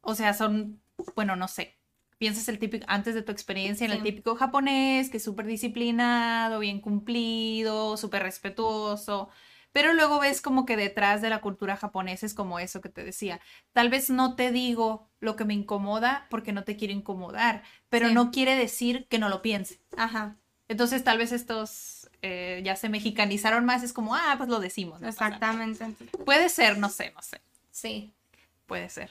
O 0.01 0.15
sea, 0.15 0.34
son, 0.34 0.82
bueno, 1.15 1.36
no 1.36 1.47
sé. 1.47 1.77
Piensas 2.17 2.49
el 2.49 2.57
típico, 2.57 2.86
antes 2.89 3.13
de 3.13 3.21
tu 3.21 3.32
experiencia, 3.32 3.86
en 3.86 3.91
el 3.91 4.01
típico 4.01 4.36
japonés, 4.36 5.09
que 5.09 5.17
es 5.17 5.23
súper 5.23 5.45
disciplinado, 5.45 6.59
bien 6.59 6.82
cumplido, 6.82 7.97
súper 7.97 8.23
respetuoso. 8.23 9.30
Pero 9.72 9.93
luego 9.93 10.20
ves 10.20 10.41
como 10.41 10.65
que 10.65 10.76
detrás 10.78 11.22
de 11.22 11.30
la 11.30 11.41
cultura 11.41 11.78
japonesa 11.78 12.26
es 12.26 12.34
como 12.34 12.59
eso 12.59 12.82
que 12.82 12.89
te 12.89 13.03
decía. 13.03 13.39
Tal 13.74 13.89
vez 13.89 14.09
no 14.09 14.36
te 14.36 14.51
digo 14.51 15.09
lo 15.20 15.36
que 15.36 15.45
me 15.45 15.53
incomoda 15.53 16.26
porque 16.30 16.51
no 16.51 16.63
te 16.63 16.76
quiero 16.76 16.93
incomodar, 16.93 17.63
pero 17.89 18.07
Sí. 18.07 18.13
no 18.13 18.32
quiere 18.32 18.55
decir 18.55 19.05
que 19.09 19.20
no 19.20 19.30
lo 19.30 19.41
piense. 19.41 19.80
Ajá, 19.97 20.36
Entonces 20.67 21.03
tal 21.03 21.17
vez 21.17 21.32
estos 21.32 22.09
eh, 22.22 22.61
ya 22.63 22.76
se 22.76 22.89
mexicanizaron 22.89 23.65
más, 23.65 23.82
es 23.82 23.91
como, 23.93 24.13
ah, 24.15 24.36
pues 24.38 24.49
lo 24.49 24.59
decimos. 24.59 24.99
no 25.01 25.07
pasa 25.07 25.30
nada". 25.30 25.63
exactamente. 25.63 26.07
Puede 26.26 26.49
ser, 26.49 26.78
no 26.78 26.89
sé, 26.89 27.11
no 27.15 27.22
sé, 27.22 27.41
Sí. 27.72 28.13
puede 28.67 28.89
ser. 28.89 29.09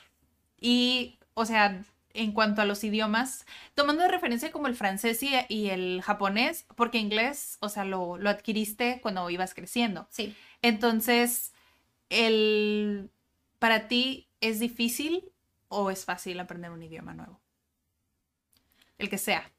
Y, 0.60 1.18
o 1.34 1.44
sea, 1.46 1.82
en 2.14 2.32
cuanto 2.32 2.62
a 2.62 2.64
los 2.64 2.84
idiomas, 2.84 3.46
tomando 3.74 4.02
de 4.02 4.08
referencia 4.08 4.50
como 4.50 4.66
el 4.66 4.74
francés 4.74 5.22
y, 5.22 5.30
y 5.48 5.70
el 5.70 6.02
japonés, 6.02 6.66
porque 6.76 6.98
inglés, 6.98 7.58
o 7.60 7.68
sea, 7.68 7.84
lo, 7.84 8.18
lo 8.18 8.30
adquiriste 8.30 9.00
cuando 9.02 9.28
ibas 9.30 9.54
creciendo. 9.54 10.08
Sí. 10.10 10.34
Entonces, 10.62 11.52
el, 12.10 13.10
¿para 13.58 13.88
ti 13.88 14.28
es 14.40 14.60
difícil 14.60 15.32
o 15.68 15.90
es 15.90 16.04
fácil 16.04 16.40
aprender 16.40 16.70
un 16.70 16.82
idioma 16.82 17.14
nuevo? 17.14 17.40
El 18.98 19.08
que 19.08 19.18
sea. 19.18 19.52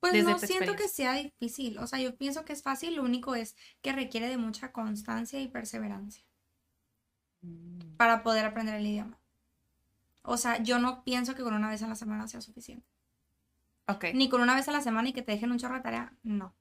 Pues 0.00 0.14
Desde 0.14 0.30
no 0.30 0.38
siento 0.38 0.76
que 0.76 0.88
sea 0.88 1.14
difícil. 1.14 1.78
O 1.78 1.86
sea, 1.86 1.98
yo 2.00 2.16
pienso 2.16 2.44
que 2.44 2.54
es 2.54 2.62
fácil. 2.62 2.96
Lo 2.96 3.02
único 3.02 3.34
es 3.34 3.54
que 3.82 3.92
requiere 3.92 4.28
de 4.28 4.38
mucha 4.38 4.72
constancia 4.72 5.40
y 5.40 5.48
perseverancia 5.48 6.24
para 7.96 8.22
poder 8.22 8.46
aprender 8.46 8.76
el 8.76 8.86
idioma. 8.86 9.19
O 10.22 10.36
sea, 10.36 10.62
yo 10.62 10.78
no 10.78 11.02
pienso 11.04 11.34
que 11.34 11.42
con 11.42 11.54
una 11.54 11.68
vez 11.68 11.82
a 11.82 11.88
la 11.88 11.94
semana 11.94 12.28
sea 12.28 12.40
suficiente. 12.40 12.86
Ok. 13.86 14.06
Ni 14.14 14.28
con 14.28 14.40
una 14.40 14.54
vez 14.54 14.68
a 14.68 14.72
la 14.72 14.82
semana 14.82 15.08
y 15.08 15.12
que 15.12 15.22
te 15.22 15.32
dejen 15.32 15.50
un 15.50 15.58
chorro 15.58 15.76
de 15.76 15.80
tarea, 15.80 16.12
no. 16.22 16.54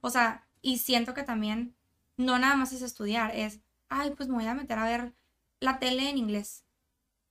O 0.00 0.10
sea, 0.10 0.46
y 0.60 0.78
siento 0.78 1.14
que 1.14 1.22
también 1.22 1.74
no 2.16 2.38
nada 2.38 2.56
más 2.56 2.72
es 2.72 2.82
estudiar, 2.82 3.34
es, 3.34 3.60
ay, 3.88 4.12
pues 4.16 4.28
me 4.28 4.34
voy 4.34 4.46
a 4.46 4.54
meter 4.54 4.78
a 4.78 4.84
ver 4.84 5.14
la 5.60 5.78
tele 5.78 6.10
en 6.10 6.18
inglés. 6.18 6.64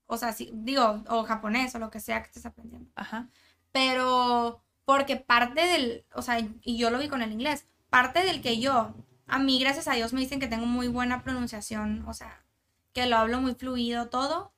O 0.05 0.17
sea, 0.17 0.33
sí, 0.33 0.51
digo, 0.53 1.03
o 1.07 1.23
japonés 1.23 1.75
o 1.75 1.79
lo 1.79 1.89
que 1.89 1.99
sea 1.99 2.21
que 2.21 2.27
estés 2.27 2.45
aprendiendo. 2.45 2.91
Ajá. 2.95 3.29
Pero 3.71 4.63
porque 4.85 5.15
parte 5.15 5.61
del, 5.61 6.05
o 6.13 6.21
sea, 6.21 6.39
y 6.39 6.77
yo 6.77 6.89
lo 6.89 6.99
vi 6.99 7.07
con 7.07 7.21
el 7.21 7.31
inglés, 7.31 7.67
parte 7.89 8.23
del 8.23 8.41
que 8.41 8.59
yo, 8.59 8.93
a 9.27 9.39
mí 9.39 9.59
gracias 9.59 9.87
a 9.87 9.93
Dios 9.93 10.13
me 10.13 10.21
dicen 10.21 10.39
que 10.39 10.47
tengo 10.47 10.65
muy 10.65 10.87
buena 10.87 11.23
pronunciación, 11.23 12.03
o 12.07 12.13
sea, 12.13 12.43
que 12.91 13.05
lo 13.05 13.17
hablo 13.17 13.39
muy 13.41 13.55
fluido 13.55 14.09
todo, 14.09 14.53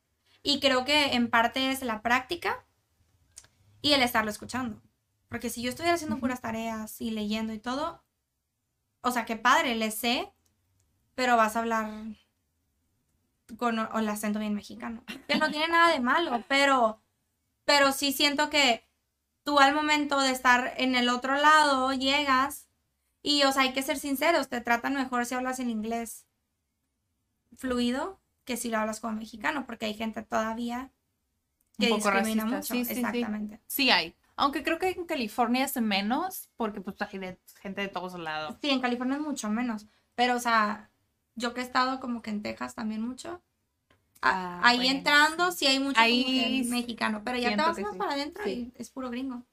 y 0.46 0.60
creo 0.62 0.86
que 0.86 1.16
en 1.16 1.30
parte 1.30 1.72
es 1.72 1.82
la 1.82 2.02
práctica 2.02 2.64
y 3.82 3.93
el 3.93 4.02
estarlo 4.04 4.30
escuchando. 4.32 4.82
Porque 5.28 5.50
si 5.50 5.62
yo 5.64 5.70
estuviera 5.70 5.96
haciendo 5.96 6.20
puras 6.20 6.39
tareas 6.41 7.02
y 7.02 7.10
leyendo 7.12 7.52
y 7.52 7.60
todo, 7.60 8.04
o 9.02 9.12
sea, 9.12 9.26
qué 9.26 9.36
padre, 9.36 9.76
le 9.76 9.91
sé, 9.91 10.32
pero 11.16 11.36
vas 11.38 11.56
a 11.56 11.60
hablar 11.60 11.89
con 13.58 13.80
o- 13.80 14.00
el 14.00 14.10
acento 14.10 14.39
bien 14.39 14.54
mexicano. 14.56 15.04
Que 15.28 15.38
no 15.38 15.50
tiene 15.50 15.68
nada 15.70 15.91
de 15.91 16.00
malo, 16.00 16.43
pero, 16.48 17.02
pero 17.66 17.91
sí 17.91 18.12
siento 18.14 18.50
que 18.50 18.88
tú 19.43 19.60
al 19.60 19.74
momento 19.76 20.20
de 20.20 20.32
estar 20.32 20.74
en 20.78 20.96
el 20.96 21.10
otro 21.10 21.36
lado 21.36 21.93
llegas 21.93 22.68
y, 23.24 23.43
o 23.43 23.52
sea, 23.52 23.64
hay 23.64 23.74
que 23.74 23.84
ser 23.84 23.98
sinceros, 24.00 24.50
te 24.50 24.62
tratan 24.62 24.93
mejor 24.96 25.26
si 25.26 25.36
hablas 25.36 25.60
en 25.60 25.70
inglés 25.70 26.28
fluido 27.58 28.20
que 28.46 28.58
si 28.58 28.70
lo 28.70 28.78
hablas 28.78 29.00
como 29.00 29.14
mexicano, 29.18 29.66
porque 29.66 29.86
hay 29.88 29.93
gente 29.96 30.22
todavía 30.24 30.91
que 31.78 31.91
Un 31.91 32.00
poco 32.00 32.12
discrimina 32.12 32.46
racista. 32.46 32.58
mucho. 32.58 32.74
Sí, 32.74 32.86
sí. 32.86 33.00
Exactamente. 33.02 33.62
Sí 33.68 33.89
hay. 33.89 34.16
Aunque 34.38 34.64
creo 34.64 34.80
que 34.80 34.89
en 34.89 35.06
California 35.06 35.66
es 35.66 35.76
menos, 35.82 36.50
porque 36.58 36.82
pues 36.82 36.96
hay 37.02 37.20
de- 37.20 37.39
gente 37.62 37.82
de 37.82 37.88
todos 37.88 38.18
lados. 38.20 38.56
Sí, 38.62 38.70
en 38.70 38.82
California 38.82 39.16
es 39.18 39.22
mucho 39.22 39.50
menos, 39.50 39.88
pero, 40.14 40.36
o 40.36 40.39
sea, 40.39 40.89
yo 41.36 41.54
que 41.54 41.62
he 41.62 41.64
estado 41.64 42.00
como 42.00 42.22
que 42.22 42.30
en 42.32 42.41
Texas 42.41 42.76
también 42.76 43.02
mucho. 43.02 43.41
Ah, 44.22 44.60
ahí 44.64 44.78
bueno, 44.78 44.98
entrando 44.98 45.52
sí 45.52 45.68
hay 45.68 45.80
mucho 45.80 46.00
Ahí 46.00 46.66
mexicano, 46.70 47.22
pero 47.24 47.38
ya 47.38 47.52
te 47.52 47.56
vas 47.58 47.80
más 47.80 47.96
para 47.96 48.14
adentro 48.14 48.48
y 48.50 48.72
es 48.76 48.89
puro 48.89 49.10
gringo. 49.10 49.43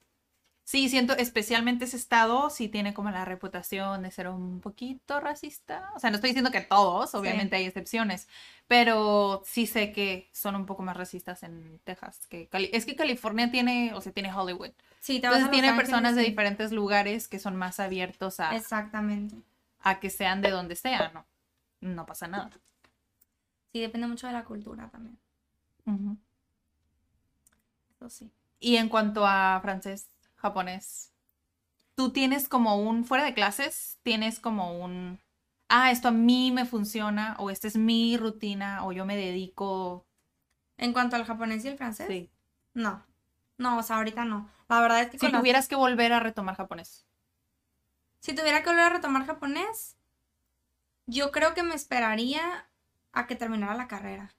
Sí, 0.65 0.89
siento, 0.89 1.15
especialmente 1.17 1.85
ese 1.85 1.97
estado, 1.97 2.49
sí 2.49 2.69
tiene 2.69 2.95
como 2.95 3.11
la 3.11 3.25
reputación 3.25 4.03
de 4.03 4.11
ser 4.11 4.29
un 4.29 4.61
poquito 4.61 5.21
racista. 5.21 5.91
O 5.97 5.99
sea, 5.99 6.11
no 6.11 6.17
estoy 6.17 6.31
diciendo 6.31 6.51
que 6.53 6.61
todos, 6.61 7.15
obviamente 7.15 7.57
hay 7.57 7.65
excepciones, 7.67 8.29
pero 8.69 9.43
sí 9.45 9.67
sé 9.67 9.93
que 9.93 10.31
son 10.33 10.55
un 10.55 10.65
poco 10.65 10.83
más 10.83 10.97
racistas 10.97 11.43
en 11.43 11.81
Texas. 11.85 12.27
Que 12.29 12.49
Cali- 12.49 12.71
es 12.73 12.87
que 12.87 12.95
California 12.97 13.51
tiene, 13.51 13.93
o 13.95 14.01
sea, 14.01 14.13
tiene 14.13 14.33
Hollywood. 14.33 14.71
Sí, 15.01 15.21
te 15.21 15.27
vas 15.27 15.37
Entonces 15.39 15.51
tiene 15.51 15.69
Ángeles, 15.69 15.91
personas 15.91 16.15
de 16.17 16.23
diferentes 16.23 16.71
lugares 16.73 17.27
que 17.29 17.41
son 17.41 17.57
más 17.57 17.81
abiertos 17.81 18.39
a, 18.41 18.55
Exactamente. 18.57 19.37
a 19.81 19.99
que 19.99 20.11
sean 20.11 20.43
de 20.43 20.51
donde 20.51 20.77
sean, 20.77 21.13
¿no? 21.13 21.27
No 21.81 22.07
pasa 22.07 22.29
nada. 22.29 22.51
Sí, 23.73 23.81
depende 23.81 24.07
mucho 24.07 24.29
de 24.29 24.33
la 24.33 24.45
cultura 24.45 24.89
también. 24.91 25.19
Eso 27.97 28.09
sí. 28.11 28.31
Y 28.61 28.77
en 28.77 28.89
cuanto 28.89 29.27
a 29.27 29.59
francés, 29.61 30.09
japonés, 30.43 31.13
tú 31.95 32.13
tienes 32.13 32.49
como 32.49 32.77
un, 32.77 33.05
fuera 33.05 33.25
de 33.25 33.35
clases, 33.35 33.99
tienes 34.03 34.41
como 34.41 34.79
un, 34.85 35.21
ah, 35.69 35.91
esto 35.91 36.09
a 36.09 36.13
mí 36.13 36.51
me 36.51 36.67
funciona, 36.67 37.37
o 37.39 37.49
esta 37.51 37.69
es 37.69 37.77
mi 37.77 38.17
rutina, 38.17 38.85
o 38.85 38.93
yo 38.93 39.07
me 39.07 39.17
dedico. 39.17 40.07
En 40.77 40.93
cuanto 40.93 41.17
al 41.17 41.25
japonés 41.25 41.65
y 41.65 41.69
el 41.69 41.77
francés, 41.79 42.09
Sí. 42.09 42.31
no. 42.75 43.05
No, 43.59 43.79
o 43.79 43.83
sea, 43.83 43.97
ahorita 43.97 44.25
no. 44.25 44.51
La 44.69 44.81
verdad 44.81 45.03
es 45.03 45.11
que 45.11 45.19
Si 45.19 45.29
las- 45.29 45.41
tuvieras 45.41 45.69
que 45.69 45.77
volver 45.77 46.13
a 46.13 46.21
retomar 46.21 46.57
japonés. 46.57 47.07
si 48.21 48.35
tuviera 48.35 48.63
que 48.63 48.71
volver 48.71 48.85
a 48.85 48.89
retomar 48.91 49.27
japonés, 49.27 49.97
yo 51.07 51.31
creo 51.31 51.55
que 51.55 51.63
me 51.63 51.75
esperaría 51.75 52.69
a 53.13 53.27
que 53.27 53.37
terminara 53.37 53.75
la 53.75 53.89
carrera. 53.89 54.35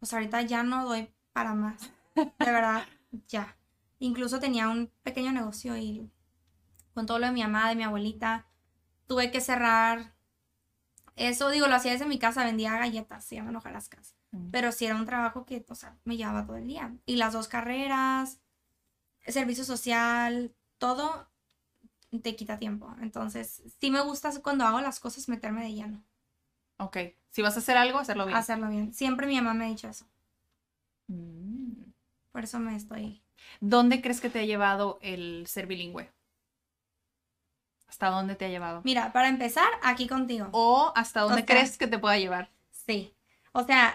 O 0.00 0.06
sea, 0.06 0.18
ahorita 0.18 0.42
ya 0.42 0.62
no 0.62 0.84
doy 0.86 1.12
para 1.32 1.54
más. 1.54 1.90
De 2.14 2.50
verdad, 2.50 2.86
ya. 3.28 3.56
Incluso 3.98 4.40
tenía 4.40 4.68
un 4.68 4.90
pequeño 5.02 5.32
negocio 5.32 5.76
y 5.76 6.10
con 6.94 7.06
todo 7.06 7.18
lo 7.18 7.26
de 7.26 7.32
mi 7.32 7.42
mamá, 7.42 7.68
de 7.68 7.76
mi 7.76 7.82
abuelita, 7.82 8.46
tuve 9.06 9.30
que 9.30 9.40
cerrar. 9.40 10.14
Eso, 11.14 11.50
digo, 11.50 11.66
lo 11.66 11.74
hacía 11.74 11.92
desde 11.92 12.06
mi 12.06 12.18
casa, 12.18 12.44
vendía 12.44 12.78
galletas, 12.78 13.24
se 13.24 13.36
llaman 13.36 13.56
hojarascas. 13.56 14.14
Mm. 14.32 14.50
Pero 14.50 14.72
sí 14.72 14.86
era 14.86 14.96
un 14.96 15.06
trabajo 15.06 15.46
que, 15.46 15.64
o 15.68 15.74
sea, 15.74 15.96
me 16.04 16.16
llevaba 16.16 16.44
todo 16.44 16.56
el 16.56 16.66
día. 16.66 16.94
Y 17.06 17.16
las 17.16 17.32
dos 17.32 17.48
carreras, 17.48 18.40
servicio 19.26 19.64
social, 19.64 20.54
todo 20.78 21.28
te 22.22 22.36
quita 22.36 22.58
tiempo. 22.58 22.94
Entonces, 23.00 23.62
sí 23.80 23.90
me 23.90 24.00
gusta 24.00 24.30
cuando 24.42 24.64
hago 24.64 24.80
las 24.80 25.00
cosas 25.00 25.28
meterme 25.28 25.64
de 25.64 25.74
lleno, 25.74 26.04
Ok. 26.78 26.96
Si 27.30 27.42
vas 27.42 27.56
a 27.56 27.60
hacer 27.60 27.76
algo, 27.76 27.98
hacerlo 27.98 28.26
bien. 28.26 28.36
hacerlo 28.36 28.68
bien. 28.68 28.92
Siempre 28.92 29.26
mi 29.26 29.36
mamá 29.36 29.54
me 29.54 29.64
ha 29.64 29.68
dicho 29.68 29.88
eso. 29.88 30.06
Mm. 31.08 31.92
Por 32.32 32.44
eso 32.44 32.58
me 32.58 32.76
estoy... 32.76 33.22
¿Dónde 33.60 34.00
crees 34.02 34.20
que 34.20 34.30
te 34.30 34.40
ha 34.40 34.44
llevado 34.44 34.98
el 35.02 35.46
ser 35.46 35.66
bilingüe? 35.66 36.10
¿Hasta 37.88 38.08
dónde 38.10 38.34
te 38.34 38.44
ha 38.44 38.48
llevado? 38.48 38.82
Mira, 38.84 39.12
para 39.12 39.28
empezar, 39.28 39.68
aquí 39.82 40.06
contigo. 40.08 40.48
¿O 40.52 40.92
hasta 40.96 41.20
dónde 41.20 41.36
sea- 41.38 41.46
crees 41.46 41.78
que 41.78 41.86
te 41.86 41.98
pueda 41.98 42.18
llevar? 42.18 42.50
Sí. 42.70 43.14
O 43.52 43.64
sea, 43.64 43.94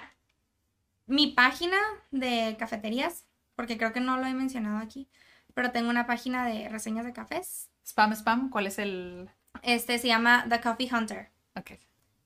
mi 1.05 1.27
página 1.27 1.77
de 2.09 2.55
cafeterías, 2.57 3.25
porque 3.55 3.77
creo 3.77 3.93
que 3.93 3.99
no 3.99 4.17
lo 4.17 4.25
he 4.25 4.33
mencionado 4.33 4.77
aquí, 4.77 5.07
pero 5.53 5.71
tengo 5.71 5.89
una 5.89 6.07
página 6.07 6.45
de 6.45 6.69
reseñas 6.69 7.05
de 7.05 7.13
cafés. 7.13 7.69
Spam, 7.85 8.13
spam, 8.13 8.49
¿cuál 8.49 8.67
es 8.67 8.79
el...? 8.79 9.29
Este 9.61 9.99
se 9.99 10.07
llama 10.07 10.45
The 10.49 10.61
Coffee 10.61 10.89
Hunter. 10.91 11.29
Ok. 11.55 11.71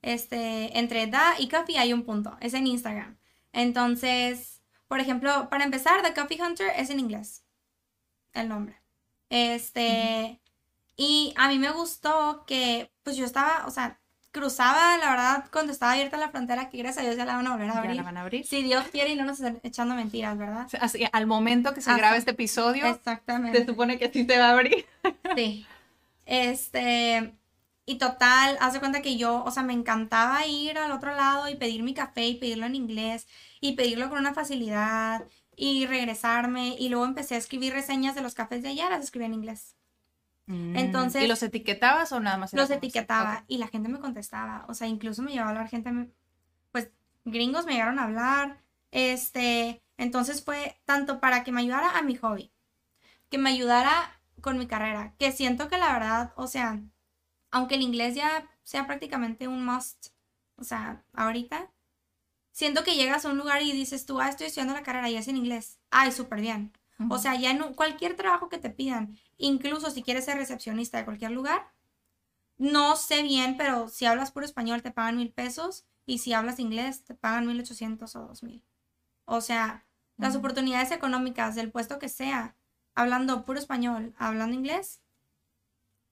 Este, 0.03 0.77
entre 0.77 1.07
da 1.07 1.33
y 1.39 1.49
coffee 1.49 1.79
hay 1.79 1.91
un 1.91 2.03
punto. 2.03 2.37
Es 2.39 2.53
en 2.53 2.67
Instagram. 2.67 3.17
Entonces, 3.51 4.54
por 4.87 4.99
ejemplo, 4.99 5.49
para 5.49 5.63
empezar, 5.63 6.01
The 6.01 6.13
Coffee 6.13 6.41
Hunter 6.41 6.71
es 6.77 6.89
en 6.89 6.99
inglés. 6.99 7.43
El 8.33 8.49
nombre. 8.49 8.79
Este, 9.29 10.39
y 10.95 11.33
a 11.37 11.47
mí 11.49 11.59
me 11.59 11.71
gustó 11.71 12.43
que, 12.45 12.91
pues 13.03 13.15
yo 13.17 13.25
estaba, 13.25 13.65
o 13.65 13.71
sea, 13.71 13.99
cruzaba, 14.31 14.97
la 14.97 15.09
verdad, 15.11 15.45
cuando 15.51 15.71
estaba 15.71 15.93
abierta 15.93 16.17
la 16.17 16.29
frontera, 16.29 16.69
que 16.69 16.77
gracias 16.77 17.03
a 17.03 17.07
Dios 17.07 17.15
ya 17.17 17.25
la 17.25 17.35
van 17.37 17.47
a 17.47 17.51
volver 17.51 17.69
a 17.69 17.73
Ya 17.73 17.79
abrir. 17.79 17.95
la 17.95 18.03
van 18.03 18.17
a 18.17 18.21
abrir. 18.21 18.45
Si 18.45 18.61
Dios 18.63 18.85
quiere 18.91 19.11
y 19.11 19.15
no 19.15 19.23
nos 19.25 19.39
están 19.39 19.59
echando 19.63 19.95
mentiras, 19.95 20.37
¿verdad? 20.37 20.67
Así, 20.81 21.05
al 21.11 21.25
momento 21.25 21.73
que 21.73 21.81
se 21.81 21.89
Ajá. 21.89 21.97
graba 21.99 22.17
este 22.17 22.31
episodio, 22.31 22.85
Exactamente. 22.87 23.59
se 23.59 23.65
supone 23.65 23.97
que 23.97 24.11
sí 24.11 24.25
se 24.25 24.37
va 24.37 24.47
a 24.49 24.51
abrir. 24.51 24.85
Sí. 25.35 25.65
Este, 26.27 27.35
y 27.85 27.97
total, 27.97 28.57
haz 28.61 28.73
de 28.73 28.79
cuenta 28.79 29.01
que 29.01 29.17
yo, 29.17 29.43
o 29.43 29.51
sea, 29.51 29.63
me 29.63 29.73
encantaba 29.73 30.45
ir 30.47 30.77
al 30.77 30.91
otro 30.91 31.15
lado 31.15 31.47
y 31.49 31.55
pedir 31.55 31.83
mi 31.83 31.93
café 31.93 32.25
y 32.27 32.35
pedirlo 32.35 32.65
en 32.65 32.75
inglés 32.75 33.27
y 33.61 33.73
pedirlo 33.73 34.09
con 34.09 34.19
una 34.19 34.33
facilidad 34.33 35.25
y 35.55 35.85
regresarme 35.85 36.75
y 36.79 36.89
luego 36.89 37.05
empecé 37.05 37.35
a 37.35 37.37
escribir 37.37 37.73
reseñas 37.73 38.15
de 38.15 38.21
los 38.21 38.33
cafés 38.33 38.63
de 38.63 38.69
allá, 38.69 38.89
las 38.89 39.03
escribía 39.03 39.27
en 39.27 39.35
inglés. 39.35 39.75
Entonces- 40.47 41.23
¿Y 41.23 41.27
los 41.27 41.41
etiquetabas 41.41 42.11
o 42.11 42.19
nada 42.19 42.37
más? 42.37 42.53
Los 42.53 42.69
etiquetaba 42.69 43.37
Ok. 43.39 43.43
y 43.47 43.57
la 43.57 43.67
gente 43.67 43.89
me 43.89 43.99
contestaba, 43.99 44.65
o 44.67 44.73
sea, 44.73 44.87
incluso 44.87 45.21
me 45.23 45.31
llevaba 45.31 45.49
a 45.49 45.53
hablar 45.53 45.69
gente, 45.69 45.91
pues 46.71 46.89
gringos 47.23 47.65
me 47.65 47.73
llegaron 47.73 47.97
a 47.99 48.03
hablar, 48.03 48.61
este, 48.91 49.81
entonces 49.97 50.43
fue 50.43 50.79
tanto 50.85 51.19
para 51.19 51.43
que 51.43 51.51
me 51.51 51.61
ayudara 51.61 51.97
a 51.97 52.01
mi 52.03 52.15
hobby, 52.15 52.51
que 53.29 53.37
me 53.39 53.49
ayudara 53.49 54.19
con 54.41 54.57
mi 54.59 54.67
carrera, 54.67 55.15
que 55.17 55.31
siento 55.31 55.67
que 55.67 55.77
la 55.79 55.93
verdad, 55.93 56.33
o 56.35 56.45
sea, 56.47 56.79
aunque 57.55 57.75
el 57.75 57.81
inglés 57.83 58.15
ya 58.15 58.49
sea 58.63 58.85
prácticamente 58.85 59.47
un 59.47 59.65
must, 59.65 60.07
o 60.57 60.63
sea, 60.65 61.05
ahorita, 61.13 61.71
siento 62.51 62.83
que 62.83 62.95
llegas 62.95 63.25
a 63.25 63.29
un 63.31 63.37
lugar 63.37 63.61
y 63.63 63.71
dices 63.73 64.05
tú, 64.05 64.19
ah, 64.21 64.29
estoy 64.29 64.47
estudiando 64.47 64.73
la 64.73 64.83
carrera 64.83 65.09
y 65.09 65.17
es 65.17 65.27
en 65.27 65.37
inglés, 65.37 65.79
ay, 65.91 66.11
súper 66.11 66.41
bien. 66.41 66.73
O 67.09 67.17
sea, 67.19 67.35
ya 67.35 67.51
en 67.51 67.61
un- 67.63 67.73
cualquier 67.75 68.15
trabajo 68.15 68.49
que 68.49 68.57
te 68.59 68.69
pidan, 68.71 69.17
incluso 69.37 69.91
si 69.91 70.03
quieres 70.03 70.25
ser 70.25 70.37
recepcionista 70.37 70.97
de 70.97 71.05
cualquier 71.05 71.31
lugar, 71.31 71.73
no 72.57 72.95
sé 72.95 73.23
bien, 73.23 73.57
pero 73.57 73.87
si 73.89 74.05
hablas 74.05 74.31
puro 74.31 74.45
español 74.45 74.81
te 74.81 74.91
pagan 74.91 75.17
mil 75.17 75.31
pesos 75.33 75.85
y 76.05 76.19
si 76.19 76.33
hablas 76.33 76.59
inglés 76.59 77.03
te 77.05 77.15
pagan 77.15 77.47
mil 77.47 77.59
ochocientos 77.59 78.15
o 78.15 78.27
dos 78.27 78.43
mil. 78.43 78.63
O 79.25 79.41
sea, 79.41 79.85
las 80.19 80.35
oportunidades 80.35 80.91
económicas 80.91 81.55
del 81.55 81.71
puesto 81.71 81.99
que 81.99 82.09
sea, 82.09 82.57
hablando 82.95 83.45
puro 83.45 83.59
español, 83.59 84.15
hablando 84.19 84.55
inglés, 84.55 85.01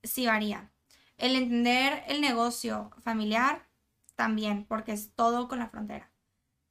sí 0.03 0.25
varía. 0.27 0.72
El 1.18 1.36
entender 1.36 2.03
el 2.07 2.22
negocio 2.22 2.91
familiar 3.01 3.68
también, 4.16 4.66
porque 4.66 4.91
es 4.93 5.14
todo 5.14 5.47
con 5.47 5.59
la 5.59 5.70
frontera. 5.70 6.11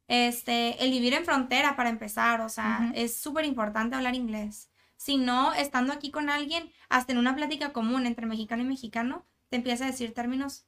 Este, 0.09 0.85
el 0.85 0.91
vivir 0.91 1.15
en 1.15 1.25
frontera 1.25 1.75
para 1.77 1.89
empezar, 1.89 2.41
o 2.41 2.49
sea, 2.49 2.93
es 2.95 3.17
súper 3.17 3.45
importante 3.45 3.97
hablar 3.97 4.15
inglés. 4.15 4.71
Si 4.97 5.17
no, 5.17 5.53
estando 5.55 5.93
aquí 5.93 6.11
con 6.11 6.29
alguien, 6.29 6.71
hasta 6.89 7.13
en 7.13 7.19
una 7.19 7.35
plática 7.35 7.73
común 7.73 8.07
entre 8.07 8.27
mexicano 8.27 8.63
y 8.63 8.67
mexicano, 8.67 9.25
te 9.49 9.57
empieza 9.57 9.85
a 9.85 9.89
decir 9.89 10.15
términos 10.15 10.67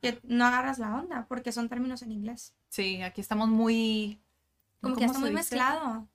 que 0.00 0.20
no 0.24 0.46
agarras 0.46 0.78
la 0.78 0.94
onda, 0.94 1.26
porque 1.28 1.52
son 1.52 1.68
términos 1.68 2.02
en 2.02 2.12
inglés. 2.12 2.54
Sí, 2.68 3.02
aquí 3.02 3.20
estamos 3.20 3.48
muy... 3.48 4.20
Como 4.80 4.94
que 4.94 5.00
¿cómo 5.00 5.06
está 5.06 5.18
muy 5.18 5.30
dice? 5.30 5.40
mezclado. 5.40 6.08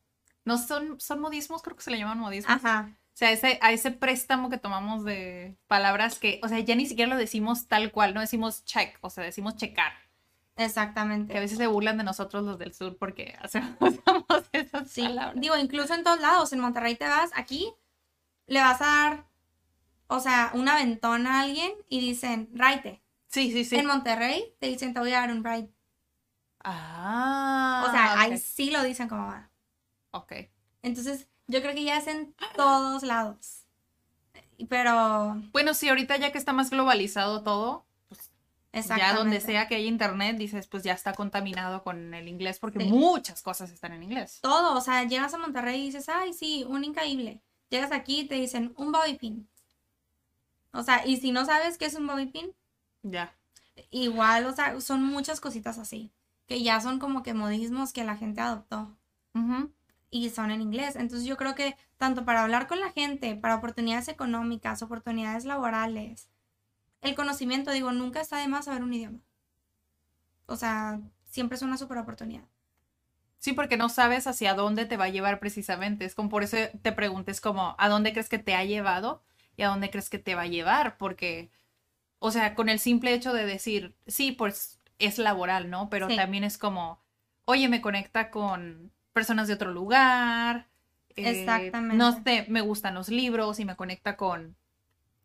No 0.46 0.58
son, 0.58 1.00
son 1.00 1.20
modismos, 1.20 1.62
creo 1.62 1.76
que 1.76 1.84
se 1.84 1.92
le 1.92 1.98
llaman 1.98 2.20
modismos. 2.20 2.56
Ajá. 2.56 2.98
O 3.22 3.24
sea, 3.24 3.32
ese, 3.34 3.60
a 3.62 3.72
ese 3.72 3.92
préstamo 3.92 4.50
que 4.50 4.58
tomamos 4.58 5.06
de 5.06 5.56
palabras 5.68 6.18
que, 6.18 6.40
o 6.44 6.48
sea, 6.48 6.60
ya 6.60 6.76
ni 6.76 6.88
siquiera 6.88 7.12
lo 7.14 7.18
decimos 7.20 7.68
tal 7.68 7.92
cual, 7.92 8.16
no 8.16 8.22
decimos 8.22 8.66
check, 8.66 8.98
o 9.02 9.12
sea, 9.12 9.24
decimos 9.24 9.56
checar. 9.58 9.94
Que 10.56 10.64
a 10.64 10.66
Exactamente. 10.66 11.40
veces 11.42 11.58
se 11.60 11.68
burlan 11.68 11.98
de 11.98 12.04
nosotros 12.04 12.44
los 12.44 12.58
del 12.60 12.74
sur 12.74 12.98
porque 12.98 13.36
hacemos 13.42 13.76
esas 14.52 14.90
Sí, 14.90 15.04
palabras. 15.04 15.40
digo, 15.40 15.56
incluso 15.58 15.94
en 15.94 16.04
todos 16.04 16.20
lados, 16.20 16.52
en 16.54 16.60
Monterrey 16.62 16.96
te 16.96 17.06
vas, 17.08 17.32
aquí 17.36 17.72
le 18.48 18.60
vas 18.62 18.82
a 18.82 18.86
dar, 18.86 19.28
o 20.08 20.20
sea, 20.20 20.52
un 20.54 20.68
aventón 20.70 21.28
a 21.28 21.42
alguien 21.42 21.72
y 21.90 22.00
dicen, 22.00 22.50
raite. 22.54 23.02
Sí, 23.28 23.52
sí, 23.52 23.66
sí. 23.66 23.76
En 23.78 23.86
Monterrey 23.88 24.56
te 24.60 24.68
dicen, 24.68 24.94
te 24.94 25.00
voy 25.00 25.14
a 25.14 25.22
dar 25.22 25.32
un 25.32 25.44
ride. 25.44 25.70
Ah, 26.64 27.86
O 27.88 27.92
sea, 27.92 28.20
ahí 28.22 28.38
sí 28.38 28.72
lo 28.72 28.84
dicen 28.84 29.08
como 29.10 29.28
va. 29.28 29.52
Ok. 30.12 30.34
Entonces, 30.84 31.28
yo 31.52 31.62
creo 31.62 31.74
que 31.76 31.84
ya 31.84 31.98
es 31.98 32.08
en 32.08 32.34
todos 32.56 33.04
lados. 33.04 33.66
Pero, 34.70 35.42
Bueno, 35.52 35.74
sí, 35.74 35.90
ahorita 35.90 36.18
ya 36.18 36.32
que 36.32 36.38
está 36.38 36.54
más 36.54 36.70
globalizado 36.70 37.44
todo, 37.44 37.86
pues 38.72 38.88
ya 38.98 39.14
donde 39.14 39.42
sea 39.42 39.68
que 39.68 39.76
haya 39.76 39.88
internet, 39.88 40.38
dices, 40.38 40.68
pues 40.68 40.84
ya 40.84 40.94
está 40.94 41.14
contaminado 41.14 41.84
con 41.84 42.14
el 42.14 42.28
inglés 42.28 42.60
porque 42.60 42.80
Sí. 42.80 42.86
muchas 42.86 43.42
cosas 43.42 43.72
están 43.72 43.92
en 43.94 44.04
inglés. 44.04 44.40
Todo, 44.42 44.78
o 44.78 44.82
sea, 44.82 45.04
llegas 45.04 45.34
a 45.34 45.38
Monterrey 45.40 45.82
y 45.82 45.86
dices, 45.88 46.08
ay, 46.10 46.34
sí, 46.34 46.64
un 46.68 46.84
increíble. 46.84 47.42
Llegas 47.70 47.92
aquí 47.92 48.22
y 48.22 48.28
te 48.28 48.36
dicen, 48.36 48.74
un 48.78 48.92
bobby 48.92 49.16
pin. 49.16 49.50
O 50.74 50.84
sea, 50.84 51.06
y 51.06 51.18
si 51.18 51.32
no 51.32 51.46
sabes 51.46 51.78
qué 51.78 51.86
es 51.86 51.96
un 51.96 52.08
bobby 52.08 52.28
pin, 52.28 52.54
Ya. 53.04 53.36
igual, 53.90 54.46
o 54.46 54.54
sea, 54.54 54.80
son 54.80 55.04
muchas 55.04 55.42
cositas 55.42 55.78
así, 55.80 56.12
que 56.46 56.62
ya 56.64 56.80
son 56.82 57.00
como 57.00 57.24
que 57.24 57.34
modismos 57.34 57.92
que 57.94 58.04
la 58.04 58.16
gente 58.16 58.42
adoptó 58.42 58.96
Ujú. 59.34 59.72
Y 60.12 60.30
son 60.30 60.52
en 60.52 60.62
inglés. 60.62 60.96
Entonces 60.96 61.26
yo 61.28 61.38
creo 61.38 61.56
que 61.56 61.76
tanto 61.98 62.26
para 62.26 62.44
hablar 62.44 62.68
con 62.68 62.80
la 62.80 62.92
gente, 62.92 63.36
para 63.36 63.56
oportunidades 63.56 64.10
económicas, 64.10 64.84
oportunidades 64.84 65.46
laborales, 65.46 66.30
el 67.02 67.16
conocimiento, 67.16 67.72
digo, 67.72 67.92
nunca 67.92 68.22
está 68.22 68.38
de 68.38 68.48
más 68.48 68.66
saber 68.66 68.84
un 68.84 68.94
idioma. 68.94 69.20
O 70.46 70.56
sea, 70.56 71.00
siempre 71.24 71.56
es 71.56 71.62
una 71.62 71.78
super 71.78 71.98
oportunidad. 71.98 72.44
Sí, 73.40 73.54
porque 73.54 73.78
no 73.78 73.90
sabes 73.90 74.28
hacia 74.28 74.54
dónde 74.54 74.86
te 74.86 74.98
va 74.98 75.06
a 75.06 75.10
llevar 75.10 75.40
precisamente. 75.40 76.06
Es 76.06 76.14
como 76.14 76.30
por 76.30 76.44
eso 76.44 76.58
te 76.84 76.92
preguntes 76.92 77.42
como, 77.42 77.76
¿a 77.80 77.90
dónde 77.90 78.12
crees 78.12 78.30
que 78.30 78.38
te 78.38 78.54
ha 78.54 78.64
llevado? 78.66 79.24
¿Y 79.56 79.64
a 79.64 79.70
dónde 79.70 79.90
crees 79.90 80.10
que 80.10 80.20
te 80.20 80.36
va 80.36 80.44
a 80.44 80.48
llevar? 80.48 80.98
Porque, 80.98 81.50
o 82.20 82.32
sea, 82.32 82.54
con 82.54 82.70
el 82.70 82.80
simple 82.80 83.14
hecho 83.14 83.34
de 83.34 83.46
decir, 83.46 83.96
sí, 84.06 84.32
pues 84.32 84.80
es 85.00 85.18
laboral, 85.18 85.72
¿no? 85.72 85.90
Pero 85.90 86.08
Sí. 86.08 86.16
también 86.18 86.44
es 86.44 86.58
como, 86.60 87.02
oye, 87.46 87.68
me 87.68 87.82
conecta 87.82 88.30
con 88.30 88.92
personas 89.14 89.48
de 89.48 89.54
otro 89.56 89.72
lugar. 89.72 90.68
eh, 91.16 91.42
Exactamente. 91.42 91.98
No 91.98 92.24
sé, 92.24 92.46
me 92.50 92.62
gustan 92.62 92.94
los 92.96 93.10
libros 93.10 93.60
y 93.60 93.66
me 93.66 93.76
conecta 93.76 94.16
con 94.18 94.56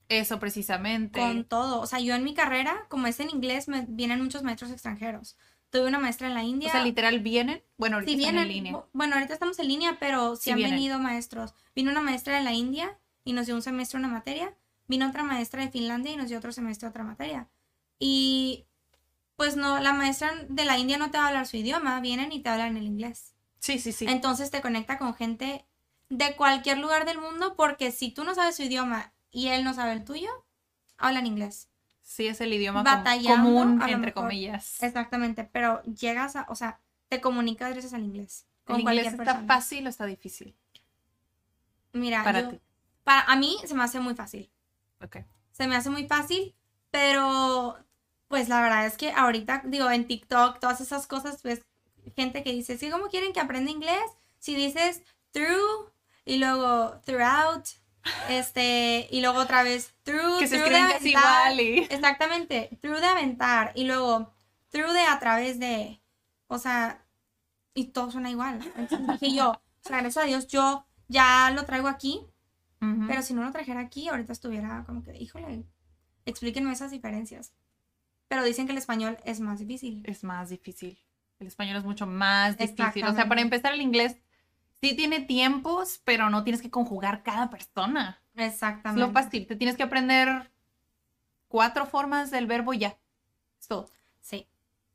eso 0.09 0.39
precisamente. 0.39 1.19
Con 1.21 1.45
todo. 1.45 1.81
O 1.81 1.87
sea, 1.87 1.99
yo 2.01 2.15
en 2.15 2.25
mi 2.25 2.35
carrera, 2.35 2.87
como 2.89 3.07
es 3.07 3.19
en 3.21 3.31
inglés, 3.31 3.69
me 3.69 3.85
vienen 3.89 4.23
muchos 4.23 4.43
maestros 4.43 4.71
extranjeros. 4.71 5.37
Tuve 5.71 5.87
una 5.89 5.99
maestra 5.99 6.29
en 6.29 6.35
la 6.35 6.45
India. 6.45 6.69
O 6.69 6.73
sea, 6.73 6.85
literal 6.85 7.19
vienen. 7.21 7.63
Bueno, 7.77 7.97
ahorita 7.97 8.13
Sí, 8.13 8.19
están 8.19 8.35
vienen. 8.35 8.51
en 8.51 8.55
línea. 8.57 8.73
bu- 8.73 8.85
Bueno, 8.93 9.15
ahorita 9.15 9.35
estamos 9.35 9.59
en 9.59 9.69
línea, 9.69 9.97
pero 9.99 10.37
sí, 10.37 10.45
Sí 10.45 10.51
han 10.51 10.57
vienen. 10.59 10.77
venido 10.77 10.99
maestros. 11.01 11.55
Vino 11.75 11.91
una 11.91 12.01
maestra 12.03 12.37
de 12.39 12.45
la 12.45 12.53
India 12.53 12.97
y 13.25 13.33
nos 13.33 13.47
dio 13.47 13.55
un 13.57 13.63
semestre 13.63 13.99
una 13.99 14.09
materia. 14.09 14.55
Vino 14.89 15.09
otra 15.09 15.25
maestra 15.25 15.63
de 15.63 15.71
Finlandia 15.71 16.13
y 16.13 16.17
nos 16.17 16.29
dio 16.29 16.39
otro 16.39 16.53
semestre 16.53 16.89
otra 16.89 17.03
materia. 17.03 17.49
Y 17.99 18.65
pues 19.35 19.57
no, 19.57 19.81
la 19.81 19.93
maestra 19.93 20.33
de 20.49 20.65
la 20.65 20.79
India 20.79 20.97
no 20.99 21.11
te 21.11 21.19
va 21.19 21.25
a 21.25 21.29
hablar 21.29 21.47
su 21.47 21.57
idioma, 21.57 22.01
vienen 22.01 22.31
y 22.33 22.41
te 22.43 22.49
hablan 22.49 22.77
el 22.77 22.85
inglés. 22.85 23.35
Sí, 23.61 23.79
sí, 23.79 23.93
sí. 23.93 24.07
Entonces 24.09 24.51
te 24.51 24.61
conecta 24.61 24.99
con 24.99 25.15
gente 25.15 25.67
de 26.09 26.37
cualquier 26.37 26.79
lugar 26.79 27.05
del 27.05 27.19
mundo 27.21 27.57
porque 27.57 27.91
si 27.91 28.11
tú 28.13 28.25
no 28.25 28.35
sabes 28.35 28.57
su 28.57 28.63
idioma 28.63 29.13
y 29.31 29.49
él 29.49 29.65
no 29.65 29.75
sabe 29.75 29.93
el 29.93 30.05
tuyo, 30.05 30.29
hablan 30.99 31.27
inglés. 31.27 31.69
Sí, 32.03 32.29
es 32.29 32.41
el 32.41 32.53
idioma 32.53 32.83
batallando, 32.85 33.43
común, 33.49 33.83
entre 33.83 33.97
mejor. 33.99 34.23
comillas. 34.25 34.81
Exactamente, 34.83 35.43
pero 35.45 35.83
llegas 35.85 36.37
a, 36.37 36.47
o 36.49 36.55
sea, 36.55 36.81
te 37.09 37.21
comunicas 37.21 37.73
gracias 37.73 37.93
al 37.95 38.05
inglés. 38.05 38.47
Con 38.65 38.77
¿El 38.77 38.83
inglés 38.83 39.07
está 39.09 39.17
persona. 39.25 39.47
fácil 39.47 39.87
o 39.87 39.91
está 39.91 40.07
difícil? 40.07 40.57
Mira, 41.93 42.23
para 42.25 42.43
yo- 42.43 42.49
ti? 42.51 42.61
para 43.05 43.23
a 43.23 43.37
mí 43.37 43.57
se 43.65 43.75
me 43.75 43.83
hace 43.83 44.01
muy 44.01 44.15
fácil. 44.15 44.51
Ok. 45.03 45.19
Se 45.53 45.67
me 45.67 45.77
hace 45.77 45.91
muy 45.91 46.07
fácil, 46.07 46.55
pero 46.91 47.77
pues 48.29 48.49
la 48.49 48.61
verdad 48.61 48.87
es 48.87 48.97
que 48.97 49.13
ahorita, 49.13 49.63
digo, 49.67 49.91
en 49.91 50.07
TikTok, 50.07 50.59
todas 50.61 50.81
esas 50.81 51.07
cosas, 51.07 51.41
pues, 51.43 51.63
gente 52.15 52.43
que 52.43 52.53
dice, 52.53 52.79
sí, 52.79 52.91
¿cómo 52.91 53.09
quieren 53.09 53.33
que 53.33 53.41
aprenda 53.41 53.71
inglés? 53.71 54.05
Si 54.39 54.55
dices 54.55 55.03
through 55.33 55.93
y 56.25 56.39
luego 56.39 57.01
throughout, 57.05 57.65
este, 58.29 59.09
y 59.11 59.21
luego 59.21 59.41
otra 59.41 59.63
vez 59.63 59.95
through, 60.05 60.39
Que 60.39 60.47
se 60.47 60.59
through 60.59 60.71
de 60.71 60.77
escriben 60.77 60.93
casi 60.93 61.15
aventar. 61.15 61.53
igual 61.53 61.61
y... 61.61 61.79
Exactamente, 61.91 62.79
through 62.81 63.01
de 63.01 63.07
aventar 63.07 63.73
y 63.75 63.85
luego 63.85 64.33
through 64.71 64.93
de 64.93 65.03
a 65.03 65.19
través 65.19 65.59
de, 65.59 66.01
o 66.47 66.59
sea, 66.59 67.05
y 67.75 67.87
todo 67.87 68.11
suena 68.11 68.31
igual. 68.31 68.61
Entonces 68.77 69.07
dije 69.21 69.35
yo, 69.37 69.51
o 69.51 69.89
sea, 69.89 70.01
gracias 70.01 70.25
a 70.25 70.27
Dios, 70.27 70.47
yo 70.47 70.87
ya 71.09 71.51
lo 71.51 71.65
traigo 71.65 71.89
aquí, 71.89 72.27
pero 73.09 73.23
si 73.23 73.35
no 73.35 73.43
lo 73.43 73.51
trajera 73.51 73.81
aquí, 73.81 74.09
ahorita 74.09 74.33
estuviera 74.33 74.85
como 74.87 75.03
que, 75.03 75.17
híjole, 75.17 75.65
explíquenme 76.25 76.73
esas 76.73 76.93
diferencias. 76.93 77.53
Pero 78.29 78.45
dicen 78.45 78.67
que 78.67 78.73
el 78.73 78.79
español 78.79 79.19
es 79.25 79.41
más 79.41 79.59
difícil. 79.59 80.03
es 80.07 80.23
más 80.23 80.51
difícil. 80.51 80.99
El 81.39 81.47
español 81.47 81.77
es 81.77 81.85
mucho 81.85 82.07
más 82.07 82.57
difícil. 82.57 83.05
O 83.05 83.15
sea, 83.15 83.29
para 83.29 83.41
empezar 83.41 83.73
el 83.75 83.83
inglés 83.83 84.17
sí 84.81 84.95
tiene 84.95 85.21
tiempos, 85.21 86.01
pero 86.05 86.31
no 86.31 86.45
tienes 86.45 86.63
que 86.63 86.71
conjugar 86.71 87.23
cada 87.23 87.51
persona. 87.51 88.21
Es 88.35 88.55
Exactamente. 88.55 89.01
lo 89.01 89.13
fácil. 89.13 89.47
Te 89.47 89.57
tienes 89.57 89.77
que 89.77 89.83
aprender 89.83 90.51
cuatro 91.49 91.87
formas 91.87 92.31
del 92.31 92.47
verbo 92.47 92.75
y 92.75 92.79
ya. 92.79 92.99
Es 93.61 93.69
todo. 93.69 93.91
Sí. 94.21 94.47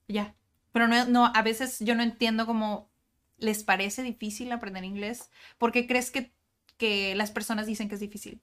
Ya. 0.08 0.36
Pero 0.72 0.88
no, 0.88 1.06
no, 1.06 1.26
a 1.26 1.42
veces 1.42 1.80
yo 1.80 1.96
no 1.96 2.04
entiendo 2.04 2.46
cómo 2.46 2.90
les 3.38 3.64
parece 3.64 4.04
difícil 4.04 4.52
aprender 4.52 4.84
inglés. 4.84 5.30
¿Por 5.58 5.72
qué 5.72 5.88
crees 5.88 6.12
que, 6.12 6.32
que 6.78 7.16
las 7.16 7.32
personas 7.32 7.66
dicen 7.66 7.90
que 7.90 7.96
es 7.96 8.02
difícil? 8.02 8.42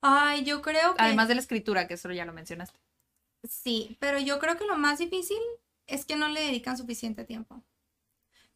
Ay, 0.00 0.44
yo 0.44 0.62
creo 0.62 0.94
que... 0.94 1.02
Además 1.02 1.28
de 1.28 1.34
la 1.34 1.40
escritura, 1.40 1.86
que 1.88 1.94
eso 1.94 2.10
ya 2.12 2.24
lo 2.24 2.32
mencionaste. 2.32 2.78
Sí, 3.42 3.96
pero 4.00 4.18
yo 4.18 4.38
creo 4.38 4.56
que 4.56 4.66
lo 4.66 4.76
más 4.76 4.98
difícil 4.98 5.38
es 5.86 6.04
que 6.04 6.16
no 6.16 6.28
le 6.28 6.40
dedican 6.40 6.76
suficiente 6.76 7.24
tiempo. 7.24 7.62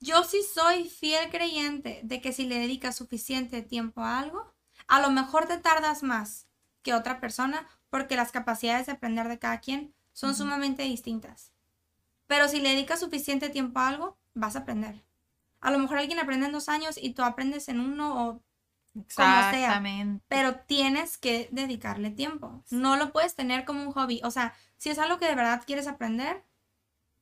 Yo 0.00 0.22
sí 0.24 0.38
soy 0.42 0.88
fiel 0.88 1.30
creyente 1.30 2.00
de 2.04 2.20
que 2.20 2.32
si 2.32 2.46
le 2.46 2.58
dedicas 2.58 2.96
suficiente 2.96 3.62
tiempo 3.62 4.02
a 4.02 4.20
algo, 4.20 4.54
a 4.86 5.00
lo 5.00 5.10
mejor 5.10 5.46
te 5.46 5.58
tardas 5.58 6.02
más 6.02 6.46
que 6.82 6.94
otra 6.94 7.20
persona 7.20 7.66
porque 7.90 8.16
las 8.16 8.32
capacidades 8.32 8.86
de 8.86 8.92
aprender 8.92 9.28
de 9.28 9.38
cada 9.38 9.58
quien 9.58 9.94
son 10.12 10.34
sumamente 10.34 10.84
distintas. 10.84 11.52
Pero 12.26 12.48
si 12.48 12.60
le 12.60 12.70
dedicas 12.70 13.00
suficiente 13.00 13.48
tiempo 13.48 13.80
a 13.80 13.88
algo, 13.88 14.18
vas 14.34 14.54
a 14.54 14.60
aprender. 14.60 15.04
A 15.60 15.70
lo 15.70 15.78
mejor 15.78 15.98
alguien 15.98 16.20
aprende 16.20 16.46
en 16.46 16.52
dos 16.52 16.68
años 16.68 16.98
y 17.00 17.14
tú 17.14 17.22
aprendes 17.22 17.68
en 17.68 17.80
uno 17.80 18.28
o 18.28 18.42
sea. 19.08 19.50
Exactamente. 19.50 20.24
pero 20.28 20.60
tienes 20.60 21.18
que 21.18 21.48
dedicarle 21.50 22.10
tiempo. 22.10 22.64
No 22.70 22.96
lo 22.96 23.12
puedes 23.12 23.34
tener 23.34 23.64
como 23.64 23.82
un 23.82 23.92
hobby. 23.92 24.20
O 24.24 24.30
sea, 24.30 24.54
si 24.76 24.90
es 24.90 24.98
algo 24.98 25.18
que 25.18 25.26
de 25.26 25.34
verdad 25.34 25.62
quieres 25.66 25.86
aprender, 25.86 26.44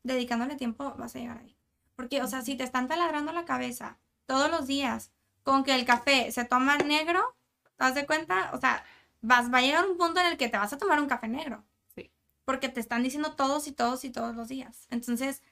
dedicándole 0.07 0.57
tiempo 0.57 0.95
vas 0.97 1.15
a 1.15 1.19
llegar 1.19 1.39
ahí. 1.39 1.57
Porque, 1.95 2.23
o 2.23 2.27
sea, 2.27 2.43
si 2.43 2.57
te 2.57 2.65
están 2.65 2.89
taladrando 2.89 3.33
la 3.33 3.45
cabeza 3.45 3.99
todos 4.27 4.51
los 4.51 4.67
días 4.67 5.13
con 5.43 5.65
que 5.65 5.75
el 5.75 5.85
café 5.85 6.31
se 6.33 6.45
toma 6.45 6.77
negro, 6.79 7.37
¿te 7.77 7.85
das 7.85 7.95
de 7.95 8.07
cuenta? 8.07 8.51
O 8.53 8.61
sea, 8.61 8.85
vas, 9.21 9.53
va 9.53 9.59
a 9.59 9.63
llegar 9.63 9.89
un 9.89 9.97
punto 9.97 10.21
en 10.21 10.27
el 10.27 10.37
que 10.37 10.49
te 10.49 10.59
vas 10.59 10.73
a 10.73 10.79
tomar 10.79 11.01
un 11.01 11.09
café 11.09 11.29
negro. 11.29 11.65
Sí. 11.95 12.13
Porque 12.45 12.69
te 12.69 12.81
están 12.81 13.03
diciendo 13.03 13.33
todos 13.35 13.67
y 13.67 13.73
todos 13.73 14.05
y 14.05 14.11
todos 14.11 14.35
los 14.35 14.49
días. 14.49 14.87
Entonces, 14.91 15.43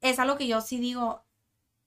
es 0.00 0.18
algo 0.18 0.36
que 0.36 0.46
yo 0.46 0.60
sí 0.60 0.78
digo, 0.78 1.24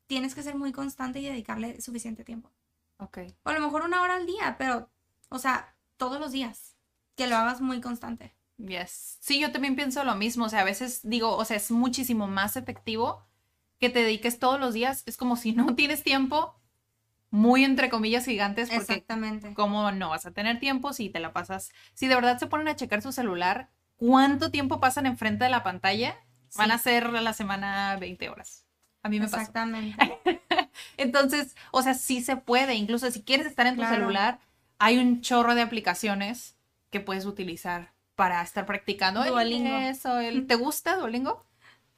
tienes 0.07 0.35
que 0.35 0.43
ser 0.43 0.55
muy 0.55 0.71
constante 0.71 1.19
y 1.19 1.25
dedicarle 1.25 1.81
suficiente 1.81 2.23
tiempo. 2.23 2.51
Ok. 2.97 3.19
O 3.43 3.49
a 3.49 3.53
lo 3.53 3.61
mejor 3.61 3.83
una 3.83 4.01
hora 4.01 4.15
al 4.15 4.25
día, 4.25 4.55
pero, 4.57 4.89
o 5.29 5.39
sea, 5.39 5.75
todos 5.97 6.19
los 6.19 6.31
días. 6.31 6.75
Que 7.15 7.27
lo 7.27 7.37
hagas 7.37 7.61
muy 7.61 7.79
constante. 7.79 8.34
Yes. 8.57 9.17
Sí, 9.19 9.39
yo 9.39 9.51
también 9.51 9.75
pienso 9.75 10.03
lo 10.03 10.15
mismo. 10.15 10.45
O 10.45 10.49
sea, 10.49 10.61
a 10.61 10.65
veces 10.65 11.01
digo, 11.03 11.35
o 11.35 11.45
sea, 11.45 11.57
es 11.57 11.71
muchísimo 11.71 12.27
más 12.27 12.55
efectivo 12.55 13.25
que 13.79 13.89
te 13.89 13.99
dediques 13.99 14.39
todos 14.39 14.59
los 14.59 14.73
días. 14.73 15.03
Es 15.05 15.17
como 15.17 15.35
si 15.35 15.51
no 15.53 15.75
tienes 15.75 16.03
tiempo, 16.03 16.59
muy 17.29 17.63
entre 17.63 17.89
comillas 17.89 18.25
gigantes, 18.25 18.69
porque 18.69 18.93
Exactamente. 18.93 19.53
¿cómo 19.53 19.91
no 19.91 20.09
vas 20.09 20.25
a 20.25 20.31
tener 20.31 20.59
tiempo 20.59 20.93
si 20.93 21.09
te 21.09 21.19
la 21.19 21.33
pasas? 21.33 21.71
Si 21.93 22.07
de 22.07 22.15
verdad 22.15 22.39
se 22.39 22.47
ponen 22.47 22.67
a 22.69 22.75
checar 22.75 23.01
su 23.01 23.11
celular, 23.11 23.69
¿cuánto 23.97 24.51
tiempo 24.51 24.79
pasan 24.79 25.05
enfrente 25.05 25.43
de 25.43 25.49
la 25.49 25.63
pantalla? 25.63 26.15
Van 26.57 26.71
a 26.71 26.77
ser 26.77 27.07
a 27.07 27.21
la 27.21 27.33
semana 27.33 27.97
20 27.99 28.29
horas. 28.29 28.65
A 29.03 29.09
mí 29.09 29.19
me 29.19 29.25
pasó. 29.25 29.37
Exactamente. 29.37 29.97
Entonces, 30.97 31.55
o 31.71 31.81
sea, 31.81 31.93
sí 31.93 32.21
se 32.23 32.37
puede. 32.37 32.75
Incluso 32.75 33.11
si 33.11 33.21
quieres 33.21 33.45
estar 33.45 33.67
en 33.67 33.75
tu 33.75 33.81
Claro. 33.81 33.95
celular, 33.95 34.39
hay 34.79 34.97
un 34.97 35.21
chorro 35.21 35.53
de 35.55 35.61
aplicaciones 35.61 36.55
que 36.89 37.01
puedes 37.01 37.25
utilizar 37.25 37.93
para 38.15 38.41
estar 38.41 38.65
practicando 38.65 39.23
el 39.23 39.29
Duolingo. 39.29 39.69
inglés 39.69 40.05
o 40.05 40.17
el- 40.19 40.47
¿Te 40.47 40.55
gusta 40.55 40.95
Duolingo? 40.97 41.45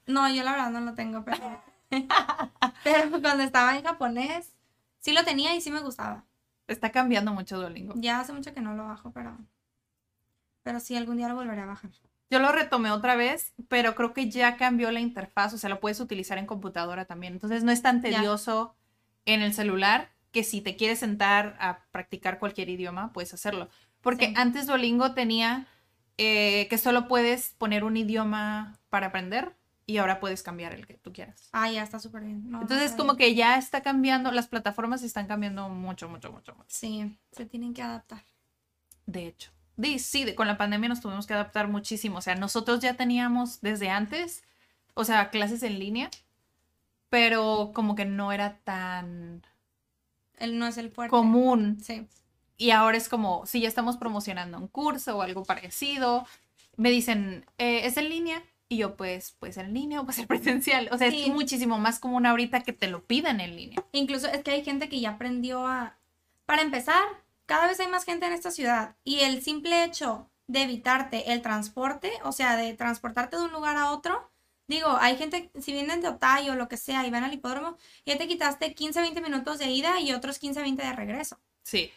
No, 0.06 0.30
yo 0.30 0.44
la 0.44 0.52
verdad 0.52 0.70
no 0.72 0.80
lo 0.82 0.94
tengo, 0.94 1.24
pero. 1.26 1.62
pero 2.84 3.22
cuando 3.22 3.44
estaba 3.44 3.76
en 3.78 3.84
japonés, 3.84 4.54
sí 5.00 5.14
lo 5.14 5.24
tenía 5.24 5.56
y 5.56 5.62
sí 5.62 5.72
me 5.72 5.82
gustaba. 5.82 6.24
Está 6.68 6.92
cambiando 6.92 7.34
mucho 7.34 7.58
Duolingo. 7.58 7.94
Ya 7.98 8.20
hace 8.20 8.34
mucho 8.34 8.54
que 8.54 8.62
no 8.62 8.74
lo 8.74 8.86
bajo, 8.86 9.12
pero. 9.12 9.38
Pero 10.64 10.80
sí, 10.80 10.96
algún 10.98 11.18
día 11.18 11.30
lo 11.30 11.36
volveré 11.36 11.62
a 11.62 11.66
bajar. 11.66 11.92
Yo 12.30 12.40
lo 12.40 12.52
retomé 12.52 12.92
otra 12.92 13.16
vez, 13.16 13.54
pero 13.70 13.96
creo 13.96 14.12
que 14.14 14.30
ya 14.30 14.58
cambió 14.58 14.92
la 14.92 15.00
interfaz, 15.00 15.54
o 15.54 15.58
sea, 15.58 15.70
lo 15.70 15.80
puedes 15.80 16.02
utilizar 16.02 16.38
en 16.38 16.46
computadora 16.46 17.06
también. 17.06 17.34
Entonces 17.34 17.64
no 17.64 17.72
es 17.72 17.82
tan 17.82 18.02
Ya. 18.02 18.10
tedioso 18.18 18.76
en 19.26 19.42
el 19.42 19.54
celular 19.54 20.10
que 20.34 20.44
si 20.44 20.60
te 20.60 20.76
quieres 20.76 21.00
sentar 21.00 21.56
a 21.60 21.86
practicar 21.92 22.38
cualquier 22.38 22.68
idioma, 22.68 23.14
puedes 23.14 23.34
hacerlo. 23.34 23.70
Porque 24.02 24.28
Sí. 24.28 24.34
antes 24.36 24.68
Duolingo 24.68 25.14
tenía 25.14 25.68
eh, 26.18 26.68
que 26.70 26.78
solo 26.78 27.08
puedes 27.08 27.50
poner 27.58 27.84
un 27.84 27.98
idioma 27.98 28.78
para 28.90 29.08
aprender 29.08 29.56
y 29.86 29.98
ahora 29.98 30.20
puedes 30.20 30.44
cambiar 30.44 30.74
el 30.74 30.86
que 30.86 30.96
tú 30.96 31.14
quieras. 31.14 31.50
Ah, 31.54 31.70
ya 31.72 31.82
está 31.84 32.00
súper 32.00 32.24
bien. 32.24 32.50
No, 32.50 32.62
Entonces 32.62 32.92
como 32.94 33.16
que 33.16 33.36
ya 33.36 33.58
está 33.58 33.82
cambiando, 33.82 34.32
las 34.32 34.48
plataformas 34.48 35.02
están 35.04 35.28
cambiando 35.28 35.70
mucho, 35.70 36.10
mucho, 36.10 36.32
mucho, 36.32 36.54
mucho. 36.56 36.68
Sí, 36.70 37.18
se 37.32 37.46
tienen 37.46 37.74
que 37.74 37.82
adaptar. 37.82 38.24
De 39.06 39.28
hecho. 39.28 39.52
Sí, 40.00 40.24
de- 40.26 40.34
con 40.36 40.48
la 40.48 40.58
pandemia 40.58 40.90
nos 40.90 41.02
tuvimos 41.02 41.28
que 41.28 41.34
adaptar 41.36 41.68
muchísimo. 41.68 42.18
O 42.18 42.22
sea, 42.22 42.36
nosotros 42.36 42.80
ya 42.80 42.96
teníamos 42.96 43.62
desde 43.62 43.90
antes, 43.90 44.44
o 44.96 45.04
sea, 45.06 45.30
clases 45.30 45.62
en 45.64 45.78
línea, 45.80 46.10
pero 47.10 47.72
como 47.74 47.96
que 47.96 48.06
no 48.06 48.32
era 48.32 48.58
tan 48.64 49.46
Él 50.40 50.60
no 50.60 50.68
es 50.68 50.78
el 50.78 50.90
fuerte. 50.92 51.12
común. 51.12 51.78
Sí. 51.82 52.08
Y 52.58 52.72
ahora 52.72 52.98
es 52.98 53.08
como, 53.08 53.46
si 53.46 53.62
ya 53.62 53.68
estamos 53.68 53.98
promocionando 53.98 54.58
un 54.58 54.68
curso 54.68 55.18
o 55.18 55.22
algo 55.22 55.44
parecido, 55.46 56.26
me 56.76 56.90
dicen, 56.90 57.46
eh, 57.58 57.82
¿es 57.86 57.98
en 57.98 58.10
línea? 58.10 58.44
Y 58.70 58.78
yo, 58.78 58.96
pues, 58.98 59.32
puede 59.32 59.54
ser 59.54 59.66
en 59.66 59.74
línea 59.76 60.02
o 60.02 60.04
puede 60.06 60.18
ser 60.18 60.28
presencial. 60.28 60.90
O 60.92 60.98
sea, 60.98 61.10
Sí. 61.12 61.24
es 61.24 61.30
muchísimo 61.30 61.78
más 61.78 62.00
común 62.00 62.26
ahorita 62.26 62.62
que 62.64 62.74
te 62.74 62.88
lo 62.88 63.04
pidan 63.06 63.40
en 63.40 63.56
línea. 63.56 63.84
Incluso 63.92 64.28
es 64.28 64.44
que 64.44 64.52
hay 64.52 64.64
gente 64.64 64.90
que 64.90 65.00
ya 65.00 65.12
aprendió 65.12 65.68
a... 65.68 65.98
Para 66.46 66.62
empezar, 66.62 67.04
cada 67.46 67.68
vez 67.68 67.80
hay 67.80 67.88
más 67.88 68.06
gente 68.06 68.26
en 68.26 68.34
esta 68.34 68.52
ciudad 68.52 68.96
y 69.04 69.20
el 69.20 69.42
simple 69.44 69.84
hecho 69.84 70.30
de 70.48 70.64
evitarte 70.64 71.34
el 71.34 71.42
transporte, 71.42 72.12
o 72.24 72.32
sea, 72.32 72.56
de 72.56 72.74
transportarte 72.74 73.36
de 73.38 73.44
un 73.44 73.52
lugar 73.52 73.76
a 73.76 73.92
otro, 73.92 74.32
digo, 74.68 74.98
hay 75.00 75.18
gente, 75.18 75.52
si 75.60 75.74
vienen 75.74 76.00
de 76.02 76.08
Otay 76.08 76.50
o 76.50 76.56
lo 76.56 76.70
que 76.70 76.78
sea 76.78 77.06
y 77.06 77.10
van 77.10 77.26
al 77.26 77.34
hipódromo, 77.34 77.78
ya 78.06 78.18
te 78.18 78.28
quitaste 78.30 78.74
15, 78.74 79.02
20 79.02 79.22
minutos 79.22 79.60
de 79.60 79.70
ida 79.70 80.00
y 80.00 80.14
otros 80.14 80.40
15, 80.40 80.62
20 80.62 80.84
de 80.84 80.94
regreso. 80.94 81.38
Sí. 81.64 81.92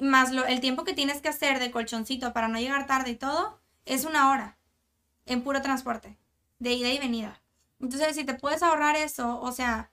Más 0.00 0.32
lo, 0.32 0.44
el 0.46 0.60
tiempo 0.60 0.84
que 0.84 0.94
tienes 0.94 1.22
que 1.22 1.28
hacer 1.28 1.58
de 1.58 1.70
colchoncito 1.70 2.32
para 2.32 2.48
no 2.48 2.58
llegar 2.58 2.86
tarde 2.86 3.10
y 3.10 3.16
todo, 3.16 3.60
es 3.86 4.04
una 4.04 4.30
hora 4.30 4.58
en 5.26 5.42
puro 5.42 5.62
transporte, 5.62 6.16
de 6.58 6.72
ida 6.74 6.90
y 6.92 6.98
venida. 6.98 7.40
Entonces, 7.80 8.14
si 8.16 8.24
te 8.24 8.34
puedes 8.34 8.62
ahorrar 8.62 8.96
eso, 8.96 9.40
o 9.40 9.52
sea, 9.52 9.90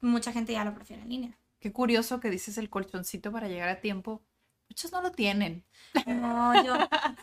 mucha 0.00 0.32
gente 0.32 0.52
ya 0.52 0.64
lo 0.64 0.74
prefiere 0.74 1.02
en 1.02 1.08
línea. 1.08 1.38
Qué 1.60 1.72
curioso 1.72 2.20
que 2.20 2.30
dices 2.30 2.58
el 2.58 2.70
colchoncito 2.70 3.32
para 3.32 3.48
llegar 3.48 3.68
a 3.68 3.80
tiempo. 3.80 4.22
Muchos 4.68 4.92
no 4.92 5.00
lo 5.00 5.12
tienen. 5.12 5.64
No, 6.06 6.54
yo, 6.64 6.76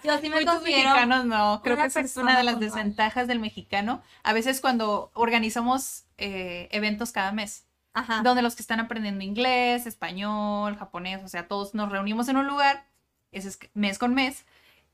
yo 0.03 0.17
sí 0.19 0.29
me 0.29 0.39
Muchos 0.39 0.55
considero. 0.55 0.89
mexicanos 0.89 1.25
no. 1.25 1.61
Creo 1.63 1.75
que 1.77 1.85
esa 1.85 1.99
es 1.99 2.15
una 2.17 2.37
de 2.37 2.43
las 2.43 2.55
puntual. 2.55 2.73
desventajas 2.73 3.27
del 3.27 3.39
mexicano. 3.39 4.01
A 4.23 4.33
veces 4.33 4.61
cuando 4.61 5.11
organizamos 5.13 6.05
eh, 6.17 6.69
eventos 6.71 7.11
cada 7.11 7.31
mes, 7.31 7.65
Ajá. 7.93 8.21
donde 8.23 8.41
los 8.41 8.55
que 8.55 8.61
están 8.61 8.79
aprendiendo 8.79 9.23
inglés, 9.23 9.85
español, 9.85 10.75
japonés, 10.77 11.23
o 11.23 11.27
sea, 11.27 11.47
todos 11.47 11.73
nos 11.73 11.91
reunimos 11.91 12.27
en 12.27 12.37
un 12.37 12.47
lugar, 12.47 12.85
ese 13.31 13.49
es 13.49 13.59
mes 13.73 13.99
con 13.99 14.13
mes, 14.13 14.45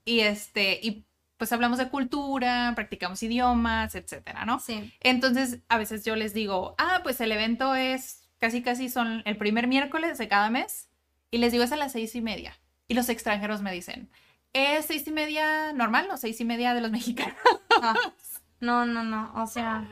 y 0.05 0.21
este, 0.21 0.79
y 0.81 1.05
pues 1.37 1.53
hablamos 1.53 1.77
de 1.77 1.89
cultura, 1.89 2.73
practicamos 2.75 3.23
idiomas, 3.23 3.95
etcétera, 3.95 4.43
¿no? 4.45 4.59
Sí. 4.59 4.93
Entonces, 4.99 5.59
a 5.69 5.77
veces 5.77 6.03
yo 6.03 6.17
les 6.17 6.33
digo, 6.33 6.75
ah, 6.77 6.99
pues 7.03 7.21
el 7.21 7.31
evento 7.31 7.75
es 7.75 8.29
casi 8.39 8.61
casi 8.61 8.89
son 8.89 9.21
el 9.25 9.37
primer 9.37 9.67
miércoles 9.67 10.17
de 10.17 10.27
cada 10.27 10.49
mes, 10.49 10.89
y 11.31 11.37
les 11.37 11.51
digo 11.51 11.63
es 11.63 11.71
a 11.71 11.77
las 11.77 11.91
seis 11.91 12.15
y 12.15 12.21
media. 12.21 12.57
Y 12.87 12.95
los 12.95 13.07
extranjeros 13.09 13.61
me 13.61 13.71
dicen, 13.71 14.09
¿es 14.53 14.85
seis 14.85 15.07
y 15.07 15.11
media 15.11 15.73
normal 15.73 16.09
o 16.11 16.17
seis 16.17 16.41
y 16.41 16.45
media 16.45 16.73
de 16.73 16.81
los 16.81 16.91
mexicanos? 16.99 17.35
Ah, 17.81 17.95
no, 18.59 18.85
no, 18.85 19.03
no. 19.03 19.31
O 19.35 19.47
sea, 19.47 19.87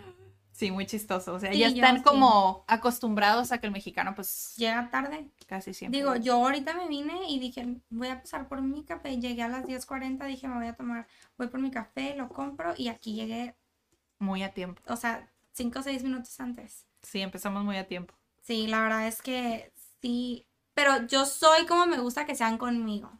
Sí, 0.57 0.71
muy 0.71 0.87
chistoso. 0.87 1.35
O 1.35 1.39
sea, 1.39 1.51
Sí, 1.51 1.59
ya 1.59 1.69
yo 1.69 1.75
están 1.75 1.97
sí. 1.97 2.03
como 2.03 2.63
acostumbrados 2.67 3.51
a 3.51 3.59
que 3.59 3.67
el 3.67 3.71
mexicano, 3.71 4.15
pues, 4.15 4.55
llega 4.57 4.89
tarde. 4.89 5.29
casi 5.45 5.71
siempre. 5.71 5.99
Digo, 5.99 6.15
yo 6.15 6.33
ahorita 6.33 6.73
me 6.73 6.87
vine 6.87 7.29
y 7.29 7.37
dije, 7.37 7.77
voy 7.91 8.07
a 8.07 8.19
pasar 8.21 8.47
por 8.47 8.63
mi 8.63 8.83
café. 8.83 9.19
Llegué 9.19 9.43
a 9.43 9.49
las 9.49 9.65
10.40, 9.65 10.25
dije, 10.25 10.47
me 10.47 10.55
voy 10.55 10.65
a 10.65 10.73
tomar, 10.73 11.07
voy 11.37 11.47
por 11.47 11.59
mi 11.59 11.69
café, 11.69 12.15
lo 12.15 12.27
compro 12.29 12.73
y 12.75 12.87
aquí 12.87 13.13
llegué, 13.13 13.55
Muy 14.17 14.41
a 14.41 14.51
tiempo. 14.51 14.81
o 14.87 14.95
sea, 14.95 15.29
5 15.53 15.77
o 15.79 15.83
6 15.83 16.01
minutos 16.03 16.39
antes. 16.39 16.87
Sí, 17.03 17.21
empezamos 17.21 17.63
muy 17.63 17.77
a 17.77 17.87
tiempo. 17.87 18.15
Sí, 18.41 18.65
la 18.65 18.81
verdad 18.81 19.07
es 19.07 19.21
que 19.21 19.71
sí. 20.01 20.47
Pero 20.73 21.05
yo 21.05 21.27
soy 21.27 21.67
como 21.67 21.85
me 21.85 21.99
gusta 21.99 22.25
que 22.25 22.33
sean 22.35 22.57
conmigo. 22.57 23.11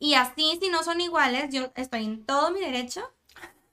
Y 0.00 0.14
así, 0.14 0.58
si 0.60 0.68
no 0.68 0.82
son 0.82 1.00
iguales, 1.00 1.54
yo 1.54 1.70
estoy 1.76 2.04
en 2.06 2.26
todo 2.26 2.50
mi 2.50 2.58
derecho 2.58 3.02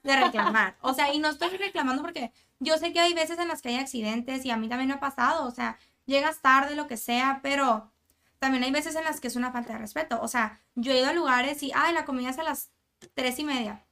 de 0.04 0.16
reclamar. 0.16 0.78
O 0.82 0.94
sea, 0.94 1.12
y 1.12 1.18
no 1.18 1.30
estoy 1.30 1.50
reclamando 1.58 2.04
porque 2.04 2.32
yo 2.60 2.78
sé 2.78 2.94
que 2.94 3.00
hay 3.00 3.14
veces 3.14 3.40
en 3.40 3.48
las 3.48 3.62
que 3.62 3.70
hay 3.70 3.76
accidentes 3.78 4.46
y 4.46 4.52
a 4.52 4.58
mí 4.58 4.68
también 4.70 4.90
me 4.90 4.96
ha 4.96 5.00
pasado. 5.00 5.48
O 5.48 5.52
sea, 5.52 5.78
llegas 6.06 6.42
tarde, 6.42 6.76
lo 6.76 6.88
que 6.88 6.98
sea, 6.98 7.40
pero 7.42 7.92
también 8.40 8.64
hay 8.64 8.72
veces 8.72 8.96
en 8.96 9.04
las 9.04 9.20
que 9.20 9.28
es 9.28 9.36
una 9.36 9.52
falta 9.52 9.74
de 9.74 9.80
respeto. 9.80 10.20
O 10.22 10.28
sea, 10.28 10.60
yo 10.76 10.92
he 10.92 11.00
ido 11.00 11.10
a 11.10 11.14
lugares 11.14 11.64
y, 11.64 11.72
ay, 11.76 11.94
la 11.94 12.06
comida 12.06 12.30
es 12.30 12.40
a 12.40 12.44
las 12.44 12.72
tres 13.14 13.40
y 13.40 13.44
media. 13.44 13.86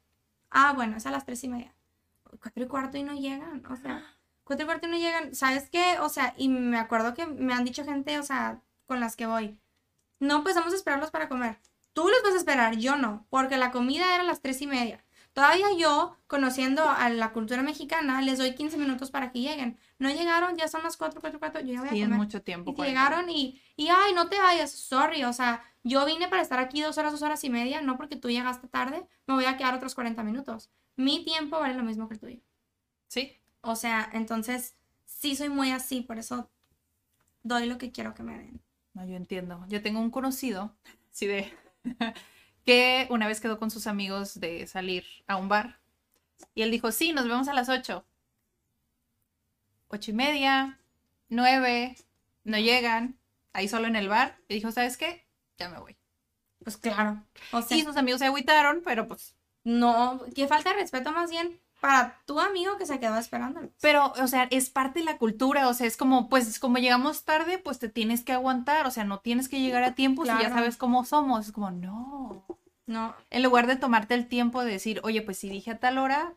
Ah, 0.50 0.74
bueno, 0.74 0.98
es 0.98 1.06
a 1.06 1.12
las 1.12 1.26
tres 1.26 1.44
y 1.44 1.50
media. 1.50 1.74
Cuatro 2.42 2.64
y 2.64 2.68
cuarto 2.68 2.98
y 2.98 3.04
no 3.04 3.14
llegan. 3.14 3.66
O 3.68 3.76
sea, 3.78 4.04
cuatro 4.44 4.64
y 4.64 4.68
cuarto 4.68 4.88
y 4.88 4.92
no 4.92 4.98
llegan. 4.98 5.36
¿Sabes 5.36 5.70
qué? 5.70 5.98
O 6.00 6.10
sea, 6.10 6.34
y 6.38 6.50
me 6.50 6.78
acuerdo 6.78 7.14
que 7.14 7.26
me 7.26 7.54
han 7.54 7.66
dicho 7.66 7.86
gente, 7.86 8.20
o 8.20 8.24
sea, 8.24 8.62
con 8.86 9.00
las 9.00 9.16
que 9.16 9.28
voy. 9.28 9.58
No, 10.20 10.44
pues 10.44 10.56
vamos 10.56 10.74
a 10.74 10.76
esperarlos 10.78 11.12
para 11.12 11.30
comer. 11.30 11.60
Tú 11.94 12.08
los 12.10 12.22
vas 12.24 12.34
a 12.34 12.38
esperar, 12.38 12.76
yo 12.78 12.96
no, 12.96 13.26
porque 13.30 13.58
la 13.58 13.72
comida 13.72 14.14
era 14.14 14.24
a 14.24 14.28
las 14.28 14.42
tres 14.42 14.62
y 14.62 14.68
media. 14.68 15.04
Todavía 15.38 15.68
yo, 15.78 16.18
conociendo 16.26 16.90
a 16.90 17.10
la 17.10 17.32
cultura 17.32 17.62
mexicana, 17.62 18.24
les 18.24 18.40
doy 18.40 18.56
15 18.56 18.76
minutos 18.76 19.12
para 19.12 19.32
que 19.32 19.40
lleguen. 19.40 19.78
No 20.00 20.10
llegaron, 20.10 20.58
ya 20.58 20.68
son 20.68 20.82
las 20.82 20.98
4, 20.98 21.22
4, 21.22 21.38
4, 21.38 21.62
yo 21.62 21.74
ya 21.74 21.80
voy 21.82 21.90
a 21.90 21.92
Sí, 21.92 22.02
es 22.02 22.06
comer. 22.08 22.18
mucho 22.18 22.42
tiempo. 22.42 22.72
Y 22.72 22.74
40. 22.74 22.90
llegaron 22.90 23.30
y, 23.30 23.62
y, 23.76 23.90
ay, 23.90 24.14
no 24.16 24.30
te 24.30 24.40
vayas, 24.40 24.72
sorry, 24.72 25.24
o 25.26 25.34
sea, 25.34 25.62
yo 25.84 26.04
vine 26.08 26.28
para 26.28 26.42
estar 26.42 26.58
aquí 26.58 26.82
dos 26.82 26.98
horas, 26.98 27.12
dos 27.12 27.22
horas 27.22 27.44
y 27.44 27.52
media, 27.52 27.82
no 27.84 27.98
porque 27.98 28.16
tú 28.16 28.32
llegaste 28.32 28.68
tarde, 28.68 29.06
me 29.28 29.36
voy 29.36 29.46
a 29.46 29.58
quedar 29.58 29.76
otros 29.76 29.94
40 29.94 30.24
minutos. 30.24 30.72
Mi 30.96 31.24
tiempo 31.24 31.60
vale 31.60 31.76
lo 31.76 31.84
mismo 31.84 32.08
que 32.08 32.16
el 32.16 32.20
tuyo. 32.20 32.40
Sí, 33.08 33.38
O 33.62 33.76
sea, 33.76 34.10
entonces, 34.14 34.76
sí 35.06 35.36
soy 35.36 35.50
muy 35.50 35.70
así, 35.70 36.02
por 36.02 36.18
eso 36.18 36.50
doy 37.44 37.68
lo 37.68 37.78
que 37.78 37.92
quiero 37.92 38.16
que 38.16 38.24
me 38.24 38.40
den. 38.40 38.60
no, 38.96 39.06
yo 39.06 39.16
entiendo. 39.16 39.64
Yo 39.70 39.84
tengo 39.84 40.00
un 40.00 40.10
conocido, 40.10 40.76
sí, 41.12 41.28
de 41.28 41.54
que 42.68 43.08
una 43.10 43.28
vez 43.28 43.40
quedó 43.40 43.60
con 43.60 43.72
sus 43.72 43.88
amigos 43.88 44.42
de 44.42 44.68
salir 44.68 45.06
a 45.26 45.38
un 45.38 45.48
bar 45.48 45.80
y 46.54 46.64
él 46.64 46.70
dijo, 46.70 46.92
sí, 46.92 47.14
nos 47.14 47.26
vemos 47.26 47.48
a 47.48 47.54
las 47.54 47.70
8. 47.70 48.06
Ocho 49.88 50.12
y 50.12 50.14
media, 50.14 50.78
nueve, 51.30 51.96
no 52.44 52.58
llegan, 52.58 53.18
ahí 53.54 53.70
solo 53.70 53.88
en 53.88 53.96
el 53.96 54.10
bar. 54.10 54.38
Y 54.50 54.56
dijo, 54.56 54.70
¿sabes 54.74 54.98
qué? 54.98 55.26
Ya 55.58 55.70
me 55.70 55.80
voy. 55.80 55.96
Pues 56.62 56.76
claro. 56.76 57.24
O 57.54 57.62
sea, 57.62 57.78
Y 57.78 57.84
sus 57.84 57.96
amigos 57.96 58.20
se 58.20 58.26
agüitaron, 58.26 58.82
pero 58.84 59.08
pues 59.08 59.34
no, 59.64 60.20
que 60.36 60.50
falta 60.50 60.72
de 60.72 60.82
respeto 60.82 61.14
más 61.14 61.32
bien 61.32 61.62
para 61.80 62.20
tu 62.26 62.38
amigo 62.42 62.76
que 62.78 62.86
se 62.86 63.00
quedó 63.00 63.18
esperándolo. 63.18 63.70
Pero, 63.80 64.12
o 64.22 64.28
sea, 64.28 64.50
es 64.52 64.70
parte 64.70 65.00
de 65.00 65.06
la 65.06 65.18
cultura, 65.18 65.70
o 65.70 65.74
sea, 65.74 65.88
es 65.88 65.96
como, 65.96 66.28
pues, 66.28 66.60
como 66.60 66.80
llegamos 66.80 67.24
tarde, 67.24 67.60
pues 67.60 67.80
te 67.80 67.88
tienes 67.88 68.24
que 68.24 68.34
aguantar, 68.34 68.86
o 68.88 68.92
sea, 68.92 69.06
no 69.06 69.20
tienes 69.20 69.48
que 69.48 69.62
llegar 69.62 69.84
a 69.84 69.96
tiempo 69.96 70.26
si 70.26 70.32
ya 70.32 70.50
sabes 70.50 70.76
cómo 70.76 71.06
somos. 71.06 71.46
Es 71.46 71.52
como, 71.54 71.72
no. 71.72 72.57
No, 72.88 73.16
En 73.30 73.44
lugar 73.44 73.68
de 73.68 73.76
tomarte 73.76 74.16
el 74.16 74.28
tiempo 74.28 74.64
de 74.64 74.72
decir, 74.72 75.02
oye, 75.04 75.22
pues 75.22 75.38
si 75.38 75.50
dije 75.50 75.72
a 75.72 75.80
tal 75.80 75.98
hora, 75.98 76.34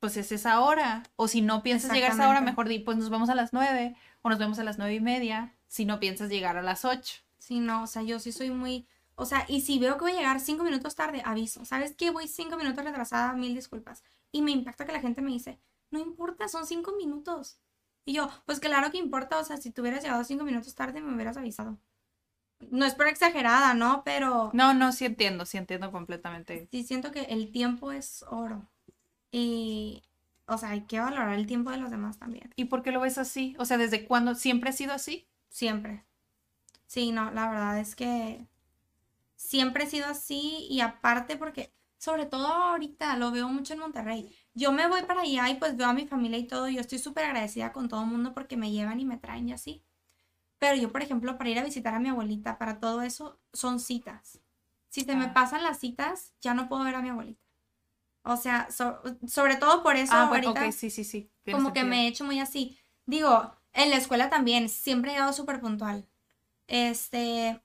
pues 0.00 0.16
es 0.16 0.32
esa 0.32 0.60
hora. 0.60 1.04
O 1.16 1.28
si 1.28 1.42
no 1.42 1.62
piensas 1.62 1.92
llegar 1.92 2.10
a 2.10 2.14
esa 2.14 2.28
hora, 2.28 2.40
mejor 2.40 2.68
di, 2.68 2.80
pues 2.80 2.96
nos 2.98 3.08
vemos 3.08 3.30
a 3.30 3.34
las 3.36 3.52
nueve, 3.52 3.96
o 4.22 4.28
nos 4.28 4.38
vemos 4.38 4.58
a 4.58 4.64
las 4.64 4.76
nueve 4.78 4.94
y 4.94 5.00
media, 5.00 5.54
si 5.68 5.84
no 5.84 6.00
piensas 6.00 6.28
llegar 6.28 6.56
a 6.56 6.62
las 6.62 6.84
ocho. 6.84 7.22
sí, 7.38 7.60
no, 7.60 7.84
o 7.84 7.86
sea, 7.86 8.02
yo 8.02 8.18
sí 8.18 8.32
soy 8.32 8.50
muy, 8.50 8.86
o 9.14 9.24
sea, 9.26 9.44
y 9.48 9.60
si 9.62 9.78
veo 9.78 9.96
que 9.96 10.02
voy 10.02 10.12
a 10.12 10.16
llegar 10.16 10.40
cinco 10.40 10.64
minutos 10.64 10.94
tarde, 10.96 11.22
aviso. 11.24 11.64
¿Sabes 11.64 11.94
qué? 11.96 12.10
Voy 12.10 12.28
cinco 12.28 12.56
minutos 12.56 12.84
retrasada, 12.84 13.32
mil 13.34 13.54
disculpas. 13.54 14.02
Y 14.32 14.42
me 14.42 14.50
impacta 14.52 14.84
que 14.86 14.92
la 14.92 15.00
gente 15.00 15.22
me 15.22 15.30
dice, 15.30 15.58
no 15.90 16.00
importa, 16.00 16.48
son 16.48 16.66
cinco 16.66 16.92
minutos. 16.96 17.58
Y 18.04 18.14
yo, 18.14 18.28
pues 18.46 18.58
claro 18.60 18.90
que 18.90 18.98
importa, 18.98 19.38
o 19.38 19.44
sea, 19.44 19.56
si 19.58 19.70
tú 19.70 19.82
hubieras 19.82 20.02
llegado 20.02 20.24
cinco 20.24 20.44
minutos 20.44 20.74
tarde, 20.74 21.00
me 21.00 21.14
hubieras 21.14 21.36
avisado. 21.36 21.78
No 22.70 22.84
es 22.84 22.94
por 22.94 23.06
exagerada, 23.08 23.74
¿no? 23.74 24.02
Pero 24.04 24.50
No, 24.54 24.74
no, 24.74 24.92
sí 24.92 25.04
entiendo, 25.04 25.46
sí 25.46 25.58
entiendo 25.58 25.90
completamente. 25.90 26.68
sí 26.70 26.84
siento 26.84 27.10
que 27.12 27.22
el 27.22 27.50
tiempo 27.52 27.92
es 27.92 28.24
oro. 28.28 28.68
Y, 29.30 30.02
o 30.46 30.58
sea, 30.58 30.70
hay 30.70 30.82
que 30.82 31.00
valorar 31.00 31.34
el 31.38 31.46
tiempo 31.46 31.70
de 31.70 31.78
los 31.78 31.90
demás 31.90 32.18
también. 32.18 32.50
¿Y 32.56 32.66
por 32.66 32.82
qué 32.82 32.92
lo 32.92 33.00
ves 33.00 33.18
así? 33.18 33.54
O 33.58 33.64
sea, 33.64 33.78
¿desde 33.78 34.06
cuándo 34.06 34.34
siempre 34.34 34.70
ha 34.70 34.72
sido 34.72 34.92
así? 34.92 35.26
Siempre. 35.48 36.04
Sí, 36.86 37.10
no, 37.12 37.30
la 37.30 37.48
verdad 37.48 37.78
es 37.78 37.96
que 37.96 38.46
siempre 39.36 39.84
he 39.84 39.86
sido 39.88 40.06
así 40.06 40.66
y 40.70 40.80
aparte 40.80 41.36
porque, 41.36 41.72
sobre 41.98 42.26
todo 42.26 42.46
ahorita, 42.48 43.16
lo 43.16 43.30
veo 43.32 43.48
mucho 43.48 43.74
en 43.74 43.80
Monterrey. 43.80 44.34
Yo 44.54 44.72
me 44.72 44.88
voy 44.88 45.02
para 45.04 45.22
allá 45.22 45.50
y 45.50 45.56
pues 45.56 45.76
veo 45.76 45.88
a 45.88 45.94
mi 45.94 46.06
familia 46.06 46.38
y 46.38 46.46
todo. 46.46 46.68
Yo 46.68 46.80
estoy 46.80 46.98
súper 46.98 47.24
agradecida 47.26 47.72
con 47.72 47.88
todo 47.88 48.02
el 48.02 48.08
mundo 48.08 48.34
porque 48.34 48.56
me 48.56 48.72
llevan 48.72 49.00
y 49.00 49.04
me 49.06 49.18
traen 49.18 49.48
y 49.48 49.52
así. 49.52 49.84
Pero 50.62 50.76
yo, 50.76 50.92
por 50.92 51.02
ejemplo, 51.02 51.36
para 51.38 51.50
ir 51.50 51.58
a 51.58 51.64
visitar 51.64 51.92
a 51.94 51.98
mi 52.00 52.08
abuelita, 52.08 52.56
para 52.58 52.78
todo 52.78 53.02
eso, 53.02 53.40
son 53.52 53.80
citas. 53.80 54.40
Si 54.90 55.00
se 55.02 55.16
me 55.16 55.24
Ah. 55.26 55.34
pasan 55.34 55.64
las 55.64 55.80
citas, 55.80 56.32
ya 56.40 56.54
no 56.54 56.68
puedo 56.68 56.84
ver 56.84 56.94
a 56.94 57.02
mi 57.02 57.08
abuelita. 57.08 57.42
O 58.24 58.36
sea, 58.36 58.70
so- 58.70 59.02
sobre 59.26 59.56
todo 59.56 59.82
por 59.82 59.96
eso 59.96 60.14
ah, 60.14 60.28
ahorita 60.28 60.70
sí, 60.72 60.90
sí, 60.90 61.04
sí. 61.04 61.30
tiene 61.42 61.58
como 61.58 61.72
que 61.74 61.82
me 61.84 62.04
he 62.04 62.08
hecho 62.08 62.24
muy 62.24 62.38
así. 62.40 62.78
Digo, 63.06 63.56
en 63.72 63.90
la 63.90 63.96
escuela 63.96 64.30
también, 64.30 64.68
siempre 64.68 65.10
he 65.10 65.14
llegado 65.14 65.32
súper 65.32 65.60
puntual. 65.60 66.06
Este, 66.68 67.60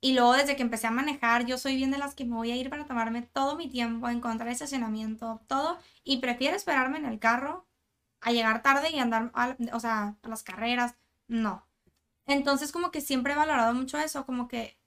y 0.00 0.14
luego 0.14 0.34
desde 0.34 0.56
que 0.56 0.62
empecé 0.62 0.88
a 0.88 0.92
manejar, 0.92 1.46
yo 1.46 1.58
soy 1.58 1.76
bien 1.76 1.92
de 1.92 1.98
las 1.98 2.14
que 2.16 2.24
me 2.24 2.36
voy 2.36 2.50
a 2.52 2.56
ir 2.56 2.70
para 2.70 2.86
tomarme 2.86 3.22
todo 3.22 3.56
mi 3.56 3.68
tiempo, 3.68 4.08
encontrar 4.08 4.48
estacionamiento, 4.50 5.40
todo, 5.48 5.78
y 6.04 6.18
prefiero 6.18 6.56
esperarme 6.56 6.98
en 6.98 7.06
el 7.06 7.20
carro 7.20 7.66
a 8.20 8.32
llegar 8.32 8.62
tarde 8.62 8.90
y 8.92 8.98
andar, 8.98 9.30
a- 9.34 9.56
o 9.72 9.80
sea, 9.80 10.16
a 10.22 10.28
las 10.28 10.42
carreras, 10.42 10.96
no. 11.28 11.66
Entonces 12.26 12.72
como 12.72 12.90
que 12.90 13.00
siempre 13.00 13.32
he 13.32 13.36
valorado 13.36 13.74
mucho 13.74 13.98
eso, 13.98 14.26
como 14.26 14.48
que, 14.48 14.78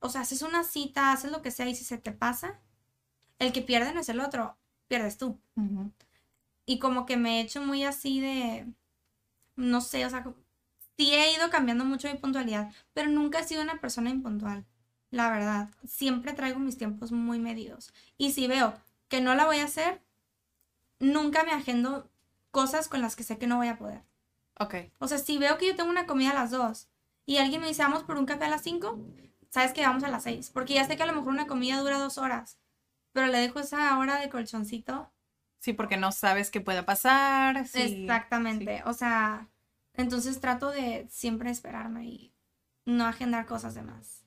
o 0.00 0.08
sea, 0.08 0.22
haces 0.22 0.42
una 0.42 0.64
cita, 0.64 1.12
haces 1.12 1.30
lo 1.30 1.42
que 1.42 1.50
sea 1.50 1.68
y 1.68 1.74
si 1.74 1.84
se 1.84 1.98
te 1.98 2.12
pasa, 2.12 2.60
el 3.38 3.52
que 3.52 3.62
pierde 3.62 3.92
no 3.92 4.00
es 4.00 4.08
el 4.08 4.20
otro, 4.20 4.58
pierdes 4.88 5.18
tú. 5.18 5.40
Ujú. 5.56 5.92
Y 6.66 6.78
como 6.78 7.06
que 7.06 7.16
me 7.16 7.38
he 7.38 7.42
hecho 7.42 7.62
muy 7.62 7.84
así 7.84 8.20
de, 8.20 8.72
no 9.56 9.80
sé, 9.80 10.06
o 10.06 10.10
sea, 10.10 10.24
sí 10.96 11.14
he 11.14 11.34
ido 11.34 11.50
cambiando 11.50 11.84
mucho 11.84 12.08
mi 12.08 12.18
puntualidad, 12.18 12.72
pero 12.92 13.10
nunca 13.10 13.40
he 13.40 13.44
sido 13.44 13.62
una 13.62 13.80
persona 13.80 14.10
impuntual, 14.10 14.66
la 15.10 15.30
verdad. 15.30 15.70
Siempre 15.84 16.32
traigo 16.32 16.58
mis 16.58 16.78
tiempos 16.78 17.12
muy 17.12 17.38
medidos. 17.38 17.92
Y 18.18 18.32
si 18.32 18.46
veo 18.46 18.74
que 19.08 19.20
no 19.20 19.34
la 19.34 19.46
voy 19.46 19.58
a 19.58 19.64
hacer, 19.64 20.02
nunca 20.98 21.44
me 21.44 21.52
agendo 21.52 22.08
cosas 22.50 22.88
con 22.88 23.00
las 23.00 23.16
que 23.16 23.24
sé 23.24 23.38
que 23.38 23.46
no 23.46 23.56
voy 23.56 23.68
a 23.68 23.78
poder. 23.78 24.02
Ok. 24.60 24.74
O 24.98 25.08
sea, 25.08 25.18
si 25.18 25.38
veo 25.38 25.58
que 25.58 25.66
yo 25.66 25.74
tengo 25.76 25.90
una 25.90 26.06
comida 26.06 26.30
a 26.30 26.34
las 26.34 26.50
2 26.52 26.88
y 27.26 27.38
alguien 27.38 27.60
me 27.60 27.66
dice, 27.68 27.82
vamos 27.82 28.04
por 28.04 28.16
un 28.18 28.26
café 28.26 28.44
a 28.44 28.48
las 28.50 28.62
5, 28.62 28.98
sabes 29.48 29.72
que 29.72 29.82
vamos 29.82 30.04
a 30.04 30.08
las 30.08 30.22
6, 30.22 30.50
porque 30.50 30.74
ya 30.74 30.84
sé 30.86 30.96
que 30.96 31.02
a 31.02 31.06
lo 31.06 31.14
mejor 31.14 31.32
una 31.32 31.46
comida 31.46 31.80
dura 31.80 31.98
dos 31.98 32.18
horas, 32.18 32.58
pero 33.12 33.26
le 33.26 33.38
dejo 33.38 33.58
esa 33.60 33.98
hora 33.98 34.20
de 34.20 34.28
colchoncito 34.28 35.10
Sí, 35.60 35.74
porque 35.74 35.98
no 35.98 36.10
sabes 36.10 36.50
qué 36.50 36.60
pueda 36.60 36.86
pasar. 36.86 37.66
sí, 37.66 37.82
Exactamente. 37.82 38.82
O 38.86 38.94
sea, 38.94 39.48
entonces 39.94 40.40
trato 40.40 40.70
de 40.70 41.06
siempre 41.10 41.50
esperarme 41.50 42.06
y 42.06 42.34
no 42.86 43.04
agendar 43.04 43.44
cosas 43.46 43.74
de 43.74 43.82
más. 43.82 44.24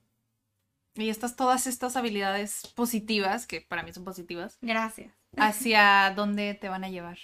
Y 0.96 1.10
estas, 1.10 1.36
todas 1.36 1.66
estas 1.66 1.96
habilidades 1.96 2.68
positivas, 2.76 3.48
que 3.48 3.62
para 3.62 3.82
mí 3.82 3.92
son 3.92 4.04
positivas, 4.04 4.60
Gracias. 4.62 5.12
¿hacia 5.38 6.12
dónde 6.16 6.54
te 6.54 6.70
van 6.70 6.84
a 6.84 6.90
llevar? 6.90 7.18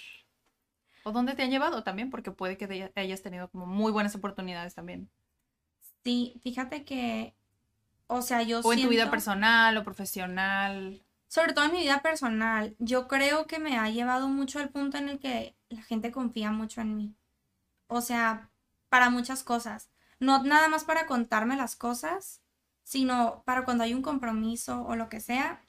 ¿O 1.04 1.12
dónde 1.12 1.34
te 1.34 1.42
han 1.42 1.50
llevado 1.50 1.82
también? 1.82 2.10
Porque 2.10 2.30
puede 2.30 2.56
que 2.56 2.66
te 2.66 2.92
hayas 2.96 3.22
tenido 3.22 3.48
como 3.50 3.66
muy 3.66 3.90
buenas 3.92 4.14
oportunidades 4.14 4.74
también. 4.74 5.08
Sí, 6.04 6.38
fíjate 6.42 6.84
que, 6.84 7.34
o 8.06 8.22
sea, 8.22 8.42
yo 8.42 8.60
O 8.60 8.72
en 8.72 8.82
tu 8.82 8.88
vida 8.88 9.02
siento- 9.02 9.10
personal 9.10 9.76
o 9.76 9.84
profesional. 9.84 11.02
sobre 11.28 11.52
todo 11.52 11.64
en 11.66 11.72
mi 11.72 11.80
vida 11.80 12.02
personal, 12.02 12.74
yo 12.78 13.06
creo 13.06 13.46
que 13.46 13.58
me 13.58 13.78
ha 13.78 13.88
llevado 13.90 14.28
mucho 14.28 14.58
al 14.58 14.70
punto 14.70 14.98
en 14.98 15.08
el 15.08 15.18
que 15.20 15.54
la 15.68 15.82
gente 15.82 16.10
confía 16.10 16.50
mucho 16.50 16.80
en 16.80 16.96
mí. 16.96 17.14
O 17.86 18.00
sea, 18.00 18.50
para 18.88 19.10
muchas 19.10 19.42
cosas. 19.44 19.90
No 20.18 20.42
nada 20.42 20.68
más 20.68 20.84
para 20.84 21.06
contarme 21.06 21.56
las 21.56 21.76
cosas, 21.76 22.40
sino 22.82 23.42
para 23.44 23.64
cuando 23.64 23.84
hay 23.84 23.94
un 23.94 24.02
compromiso 24.02 24.82
o 24.84 24.96
lo 24.96 25.08
que 25.08 25.20
sea, 25.20 25.62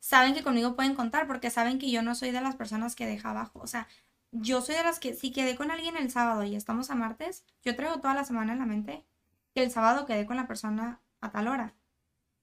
saben 0.00 0.34
que 0.34 0.42
conmigo 0.42 0.76
pueden 0.76 0.94
contar 0.94 1.26
porque 1.26 1.48
saben 1.50 1.78
que 1.78 1.90
yo 1.90 2.02
no 2.02 2.14
soy 2.14 2.30
de 2.32 2.40
las 2.42 2.54
personas 2.56 2.94
que 2.94 3.06
deja 3.06 3.30
abajo. 3.30 3.60
O 3.60 3.66
sea, 3.66 3.86
yo 4.34 4.60
soy 4.60 4.74
de 4.74 4.82
las 4.82 4.98
que 4.98 5.14
si 5.14 5.30
quedé 5.30 5.56
con 5.56 5.70
alguien 5.70 5.96
el 5.96 6.10
sábado 6.10 6.42
y 6.42 6.56
estamos 6.56 6.90
a 6.90 6.96
martes, 6.96 7.44
yo 7.62 7.76
traigo 7.76 8.00
toda 8.00 8.14
la 8.14 8.24
semana 8.24 8.52
en 8.52 8.58
la 8.58 8.66
mente 8.66 9.06
que 9.54 9.62
el 9.62 9.70
sábado 9.70 10.06
quedé 10.06 10.26
con 10.26 10.36
la 10.36 10.48
persona 10.48 11.00
a 11.20 11.30
tal 11.30 11.46
hora. 11.46 11.74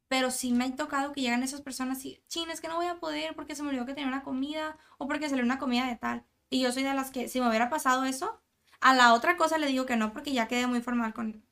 Pero 0.07 0.31
sí 0.31 0.53
me 0.53 0.65
ha 0.65 0.75
tocado 0.75 1.11
que 1.11 1.21
llegan 1.21 1.43
esas 1.43 1.61
personas 1.61 2.03
y, 2.05 2.23
chin, 2.27 2.49
es 2.49 2.61
que 2.61 2.69
no 2.69 2.77
voy 2.77 2.87
a 2.87 2.99
poder 2.99 3.35
porque 3.35 3.55
se 3.55 3.63
me 3.63 3.69
olvidó 3.69 3.85
que 3.85 3.93
tenía 3.93 4.07
una 4.07 4.23
comida 4.23 4.77
o 4.97 5.07
porque 5.07 5.29
salió 5.29 5.43
una 5.43 5.59
comida 5.59 5.85
de 5.85 5.97
tal. 5.97 6.25
Y 6.49 6.61
yo 6.61 6.71
soy 6.71 6.83
de 6.83 6.93
las 6.93 7.11
que, 7.11 7.27
si 7.27 7.41
me 7.41 7.49
hubiera 7.49 7.69
pasado 7.69 8.05
eso, 8.05 8.41
a 8.79 8.93
la 8.93 9.13
otra 9.13 9.35
cosa 9.35 9.57
le 9.57 9.67
digo 9.67 9.85
que 9.85 9.97
no 9.97 10.13
porque 10.13 10.31
ya 10.31 10.47
quedé 10.47 10.67
muy 10.67 10.81
formal 10.81 11.13
con 11.13 11.43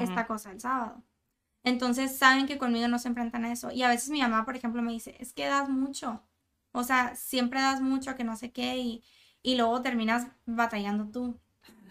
esta 0.00 0.26
cosa 0.26 0.52
el 0.52 0.60
sábado. 0.60 1.02
Entonces 1.62 2.16
saben 2.16 2.46
que 2.46 2.58
conmigo 2.58 2.86
no 2.88 2.98
se 2.98 3.08
enfrentan 3.08 3.44
a 3.46 3.52
eso. 3.52 3.70
Y 3.70 3.82
a 3.82 3.88
veces 3.88 4.10
mi 4.10 4.20
mamá, 4.20 4.44
por 4.44 4.56
ejemplo, 4.56 4.82
me 4.82 4.92
dice, 4.92 5.16
es 5.18 5.32
que 5.32 5.46
das 5.46 5.68
mucho. 5.70 6.22
O 6.72 6.84
sea, 6.84 7.16
siempre 7.16 7.60
das 7.60 7.80
mucho 7.80 8.14
que 8.14 8.24
no 8.24 8.36
sé 8.36 8.52
qué 8.52 8.78
y, 8.78 9.04
y 9.44 9.54
luego 9.54 9.82
terminas 9.82 10.26
batallando 10.46 11.06
tú. 11.12 11.38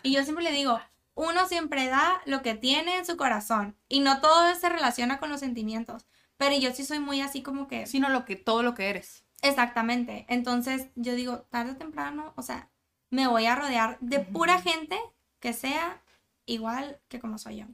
Y 0.02 0.12
yo 0.12 0.24
siempre 0.24 0.44
le 0.44 0.52
digo, 0.52 0.82
uno 1.14 1.48
siempre 1.48 1.88
da 1.88 2.22
lo 2.26 2.42
que 2.42 2.56
tiene 2.56 2.98
en 2.98 3.06
su 3.06 3.16
corazón 3.16 3.78
y 3.88 4.02
no 4.02 4.20
todo 4.20 4.54
se 4.56 4.68
relaciona 4.68 5.20
con 5.20 5.30
los 5.30 5.40
sentimientos. 5.40 6.06
Pero 6.36 6.58
yo 6.58 6.74
sí 6.74 6.84
soy 6.84 7.00
muy 7.00 7.22
así 7.22 7.44
como 7.44 7.68
que... 7.68 7.86
Sino 7.86 8.10
lo 8.10 8.26
que, 8.26 8.36
todo 8.36 8.64
lo 8.64 8.74
que 8.74 8.90
eres. 8.90 9.24
Exactamente. 9.44 10.26
Entonces 10.28 10.88
yo 10.96 11.14
digo, 11.14 11.44
tarde 11.52 11.72
o 11.72 11.78
temprano, 11.78 12.34
o 12.36 12.42
sea, 12.42 12.70
me 13.12 13.28
voy 13.28 13.46
a 13.46 13.56
rodear 13.56 13.98
de 14.02 14.20
pura 14.20 14.60
gente 14.60 15.00
que 15.40 15.54
sea 15.54 16.02
igual 16.48 17.00
que 17.08 17.20
como 17.20 17.38
soy 17.38 17.58
yo. 17.58 17.68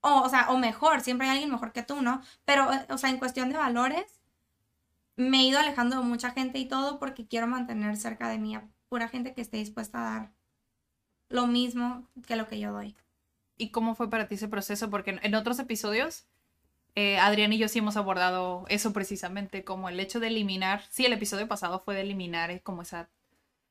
O, 0.00 0.22
o 0.22 0.28
sea, 0.28 0.50
o 0.50 0.58
mejor, 0.58 1.00
siempre 1.00 1.28
hay 1.28 1.34
alguien 1.34 1.52
mejor 1.52 1.72
que 1.72 1.84
tú, 1.84 2.02
¿no? 2.02 2.20
Pero, 2.44 2.68
o 2.90 2.98
sea, 2.98 3.08
en 3.08 3.18
cuestión 3.18 3.50
de 3.50 3.56
valores, 3.56 4.20
me 5.16 5.40
he 5.40 5.42
ido 5.44 5.58
alejando 5.58 5.96
de 5.98 6.02
mucha 6.04 6.30
gente 6.30 6.58
y 6.58 6.66
todo 6.66 6.98
porque 6.98 7.26
quiero 7.26 7.46
mantener 7.46 7.96
cerca 7.96 8.28
de 8.28 8.38
mí 8.38 8.54
a 8.54 8.68
pura 8.88 9.08
gente 9.08 9.34
que 9.34 9.40
esté 9.40 9.56
dispuesta 9.58 9.98
a 10.00 10.10
dar 10.20 10.32
lo 11.28 11.46
mismo 11.46 12.08
que 12.26 12.36
lo 12.36 12.46
que 12.48 12.58
yo 12.60 12.72
doy. 12.72 12.96
¿Y 13.56 13.70
cómo 13.70 13.94
fue 13.94 14.10
para 14.10 14.26
ti 14.28 14.34
ese 14.34 14.48
proceso? 14.48 14.90
Porque 14.90 15.18
en- 15.22 15.34
otros 15.34 15.58
episodios 15.58 16.26
eh, 16.96 17.18
Adrián 17.18 17.52
y 17.52 17.58
yo 17.58 17.66
sí 17.68 17.80
hemos 17.80 17.96
abordado 17.96 18.64
eso 18.68 18.92
precisamente, 18.92 19.64
como 19.64 19.88
el 19.88 19.98
hecho 19.98 20.20
de 20.20 20.28
eliminar, 20.28 20.82
sí, 20.90 21.04
el 21.04 21.12
episodio 21.12 21.48
pasado 21.48 21.80
fue 21.80 21.94
de 21.96 22.02
eliminar 22.02 22.50
eh, 22.52 22.60
como 22.60 22.82
esa 22.82 23.08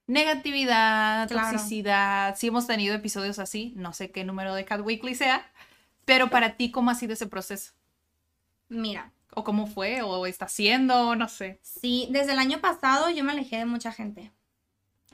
negatividad, 0.08 1.30
Claro. 1.30 1.52
toxicidad, 1.52 2.36
sí 2.38 2.48
hemos 2.48 2.68
tenido 2.68 2.94
episodios 2.96 3.40
así, 3.40 3.74
no 3.78 3.94
sé 3.94 4.12
qué 4.12 4.24
número 4.26 4.54
de 4.56 4.66
Cat 4.66 4.82
Weekly 4.82 5.16
sea, 5.16 5.50
pero 6.06 6.30
para 6.30 6.58
ti, 6.58 6.72
¿cómo 6.72 6.92
ha 6.92 6.96
sido 6.96 7.14
ese 7.14 7.28
proceso? 7.28 7.72
Mira, 8.68 9.12
¿O 9.36 9.44
cómo 9.44 9.68
fue? 9.68 10.02
¿O 10.02 10.26
está 10.26 10.48
siendo? 10.48 11.16
No 11.16 11.28
sé. 11.28 11.60
sí, 11.62 12.08
desde 12.12 12.34
el 12.34 12.40
año 12.40 12.60
pasado 12.62 13.10
yo 13.10 13.24
me 13.24 13.32
alejé 13.32 13.58
de 13.58 13.66
mucha 13.66 13.92
gente. 13.92 14.32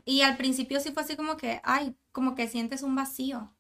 Y 0.06 0.22
al 0.22 0.38
principio 0.38 0.80
sí 0.80 0.92
fue 0.92 1.04
así 1.04 1.16
como 1.16 1.38
que, 1.38 1.62
ay, 1.64 1.96
como 2.12 2.36
que 2.36 2.48
sientes 2.48 2.82
un 2.82 2.96
vacío, 2.96 3.54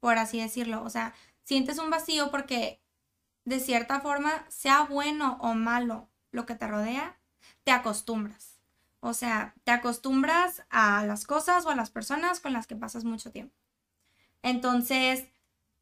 por 0.00 0.18
así 0.18 0.40
decirlo. 0.40 0.82
O 0.84 0.90
sea, 0.90 1.14
sientes 1.42 1.78
un 1.78 1.90
vacío 1.90 2.30
porque 2.30 2.80
de 3.44 3.60
cierta 3.60 4.00
forma, 4.00 4.44
sea 4.48 4.82
bueno 4.84 5.38
o 5.40 5.54
malo 5.54 6.08
lo 6.30 6.46
que 6.46 6.54
te 6.54 6.66
rodea, 6.66 7.18
te 7.64 7.72
acostumbras. 7.72 8.60
O 9.00 9.14
sea, 9.14 9.54
te 9.64 9.72
acostumbras 9.72 10.62
a 10.70 11.04
las 11.04 11.26
cosas 11.26 11.66
o 11.66 11.70
a 11.70 11.74
las 11.74 11.90
personas 11.90 12.40
con 12.40 12.52
las 12.52 12.66
que 12.66 12.76
pasas 12.76 13.04
mucho 13.04 13.32
tiempo. 13.32 13.54
Entonces, 14.42 15.26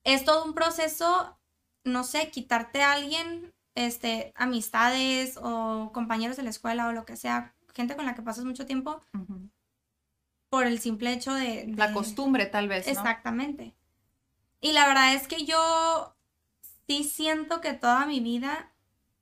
es 0.04 0.24
todo 0.24 0.44
un 0.44 0.54
proceso, 0.54 1.38
no 1.84 2.04
sé, 2.04 2.30
quitarte 2.30 2.82
a 2.82 2.92
alguien, 2.92 3.52
este, 3.74 4.32
amistades 4.36 5.38
o 5.42 5.90
compañeros 5.92 6.36
de 6.36 6.42
la 6.42 6.50
escuela 6.50 6.88
o 6.88 6.92
lo 6.92 7.04
que 7.04 7.16
sea, 7.16 7.54
gente 7.74 7.96
con 7.96 8.06
la 8.06 8.14
que 8.14 8.22
pasas 8.22 8.44
mucho 8.44 8.66
tiempo, 8.66 9.02
por 10.48 10.66
el 10.66 10.80
simple 10.80 11.12
hecho 11.12 11.32
de... 11.32 11.72
La 11.76 11.92
costumbre, 11.92 12.46
tal 12.46 12.68
vez. 12.68 12.86
¿no? 12.86 12.92
Exactamente. 12.92 13.74
Y 14.60 14.72
la 14.72 14.86
verdad 14.86 15.14
es 15.14 15.28
que 15.28 15.44
yo 15.44 16.16
sí 16.86 17.04
siento 17.04 17.60
que 17.60 17.72
toda 17.72 18.06
mi 18.06 18.20
vida, 18.20 18.72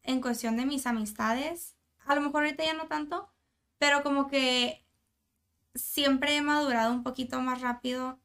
en 0.02 0.20
cuestión 0.20 0.56
de 0.56 0.66
mis 0.66 0.86
amistades, 0.86 1.76
a 2.06 2.14
lo 2.14 2.22
mejor 2.22 2.44
ahorita 2.44 2.64
ya 2.64 2.74
no 2.74 2.86
tanto, 2.86 3.30
pero 3.78 4.02
como 4.02 4.26
que 4.28 4.84
siempre 5.74 6.36
he 6.36 6.42
madurado 6.42 6.92
un 6.92 7.02
poquito 7.02 7.40
más 7.40 7.60
rápido 7.60 8.18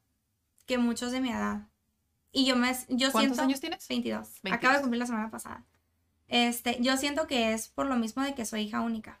que 0.66 0.78
muchos 0.78 1.12
de 1.12 1.20
mi 1.20 1.30
edad. 1.30 1.68
Y 2.32 2.46
yo 2.46 2.56
me 2.56 2.72
yo 2.88 3.12
¿Cuántos 3.12 3.36
siento 3.36 3.42
años 3.42 3.60
tienes? 3.60 3.86
22. 3.86 4.40
22. 4.42 4.58
Acabo 4.58 4.74
de 4.74 4.80
cumplir 4.80 4.98
la 4.98 5.06
semana 5.06 5.30
pasada. 5.30 5.64
Este, 6.34 6.78
yo 6.80 6.96
siento 6.96 7.28
que 7.28 7.52
es 7.52 7.68
por 7.68 7.86
lo 7.86 7.94
mismo 7.94 8.24
de 8.24 8.34
que 8.34 8.44
soy 8.44 8.62
hija 8.62 8.80
única. 8.80 9.20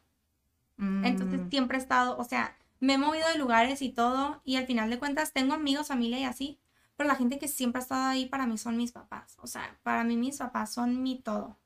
Entonces 1.02 1.42
Mm, 1.42 1.50
siempre 1.50 1.78
he 1.78 1.80
estado, 1.80 2.16
o 2.18 2.24
sea, 2.24 2.56
me 2.80 2.94
he 2.94 2.98
movido 2.98 3.28
de 3.28 3.38
lugares 3.38 3.82
y 3.82 3.90
todo, 3.90 4.40
y 4.44 4.56
al 4.56 4.66
final 4.66 4.90
de 4.90 4.98
cuentas 4.98 5.32
tengo 5.32 5.54
amigos, 5.54 5.88
familia 5.88 6.18
y 6.18 6.24
así, 6.24 6.58
pero 6.96 7.08
la 7.08 7.14
gente 7.16 7.38
que 7.38 7.46
siempre 7.48 7.78
ha 7.80 7.82
estado 7.82 8.04
ahí 8.06 8.26
para 8.26 8.46
mí 8.46 8.58
son 8.58 8.76
mis 8.76 8.90
papás, 8.92 9.36
o 9.40 9.46
sea, 9.46 9.78
para 9.84 10.02
mí 10.04 10.16
mis 10.16 10.38
papás 10.38 10.72
son 10.74 11.02
mi 11.04 11.20
todo. 11.20 11.56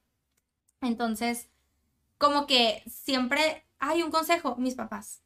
Entonces, 0.80 1.50
como 2.18 2.46
que 2.46 2.82
siempre 2.88 3.66
hay 3.80 4.02
un 4.02 4.10
consejo, 4.12 4.56
mis 4.56 4.74
papás. 4.76 5.22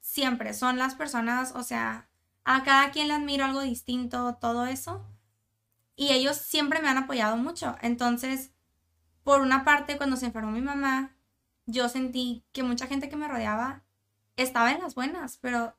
Siempre 0.00 0.54
son 0.54 0.78
las 0.78 0.94
personas, 0.94 1.52
o 1.56 1.62
sea, 1.64 2.08
a 2.44 2.62
cada 2.64 2.90
quien 2.92 3.08
le 3.08 3.14
admiro 3.14 3.44
algo 3.44 3.62
distinto, 3.62 4.36
todo 4.40 4.66
eso. 4.66 5.04
Y 5.96 6.12
ellos 6.12 6.36
siempre 6.36 6.80
me 6.80 6.88
han 6.88 6.98
apoyado 6.98 7.36
mucho. 7.36 7.76
Entonces, 7.82 8.52
por 9.24 9.40
una 9.40 9.64
parte, 9.64 9.96
cuando 9.96 10.16
se 10.16 10.26
enfermó 10.26 10.52
mi 10.52 10.60
mamá, 10.60 11.16
yo 11.66 11.88
sentí 11.88 12.44
que 12.52 12.62
mucha 12.62 12.86
gente 12.86 13.08
que 13.08 13.16
me 13.16 13.26
rodeaba 13.26 13.82
estaba 14.36 14.72
en 14.72 14.80
las 14.80 14.94
buenas, 14.94 15.38
pero 15.38 15.76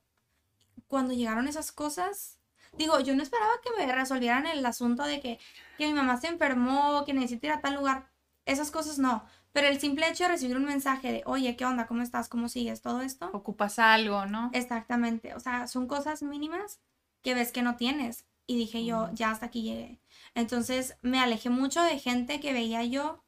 cuando 0.88 1.13
llegaron 1.13 1.47
esas 1.47 1.72
cosas, 1.72 2.39
digo, 2.73 2.99
yo 2.99 3.15
no 3.15 3.23
esperaba 3.23 3.51
que 3.63 3.69
me 3.77 3.91
resolvieran 3.91 4.45
el 4.47 4.65
asunto 4.65 5.03
de 5.03 5.19
que, 5.19 5.39
que 5.77 5.88
mi 5.88 5.93
mamá 5.93 6.17
se 6.17 6.27
enfermó, 6.27 7.03
que 7.05 7.13
necesito 7.13 7.47
ir 7.47 7.53
a 7.53 7.61
tal 7.61 7.76
lugar. 7.76 8.09
Esas 8.45 8.72
cosas 8.72 8.99
no. 8.99 9.26
Pero 9.51 9.67
el 9.67 9.80
simple 9.80 10.09
hecho 10.09 10.26
de 10.26 10.31
recibir 10.31 10.57
un 10.57 10.65
mensaje 10.65 11.11
de, 11.11 11.23
oye, 11.26 11.55
¿qué 11.55 11.65
onda? 11.65 11.88
¿Cómo 11.88 12.01
estás? 12.01 12.27
¿Cómo 12.27 12.49
sigues? 12.49 12.81
Todo 12.81 13.01
esto. 13.01 13.30
Ocupas 13.31 13.80
algo, 13.80 14.26
¿no? 14.26 14.49
Exactamente. 14.53 15.34
O 15.34 15.39
sea, 15.39 15.67
son 15.67 15.88
cosas 15.88 16.22
mínimas 16.23 16.81
que 17.22 17.34
ves 17.34 17.51
que 17.51 17.61
no 17.61 17.77
tienes. 17.77 18.26
Y 18.47 18.57
dije 18.57 18.85
yo, 18.85 19.09
ya 19.13 19.31
hasta 19.31 19.47
aquí 19.47 19.63
llegué. 19.63 19.99
Entonces 20.35 20.97
me 21.01 21.19
alejé 21.19 21.49
mucho 21.49 21.81
de 21.81 21.97
gente 21.99 22.39
que 22.39 22.53
veía 22.53 22.84
yo. 22.84 23.23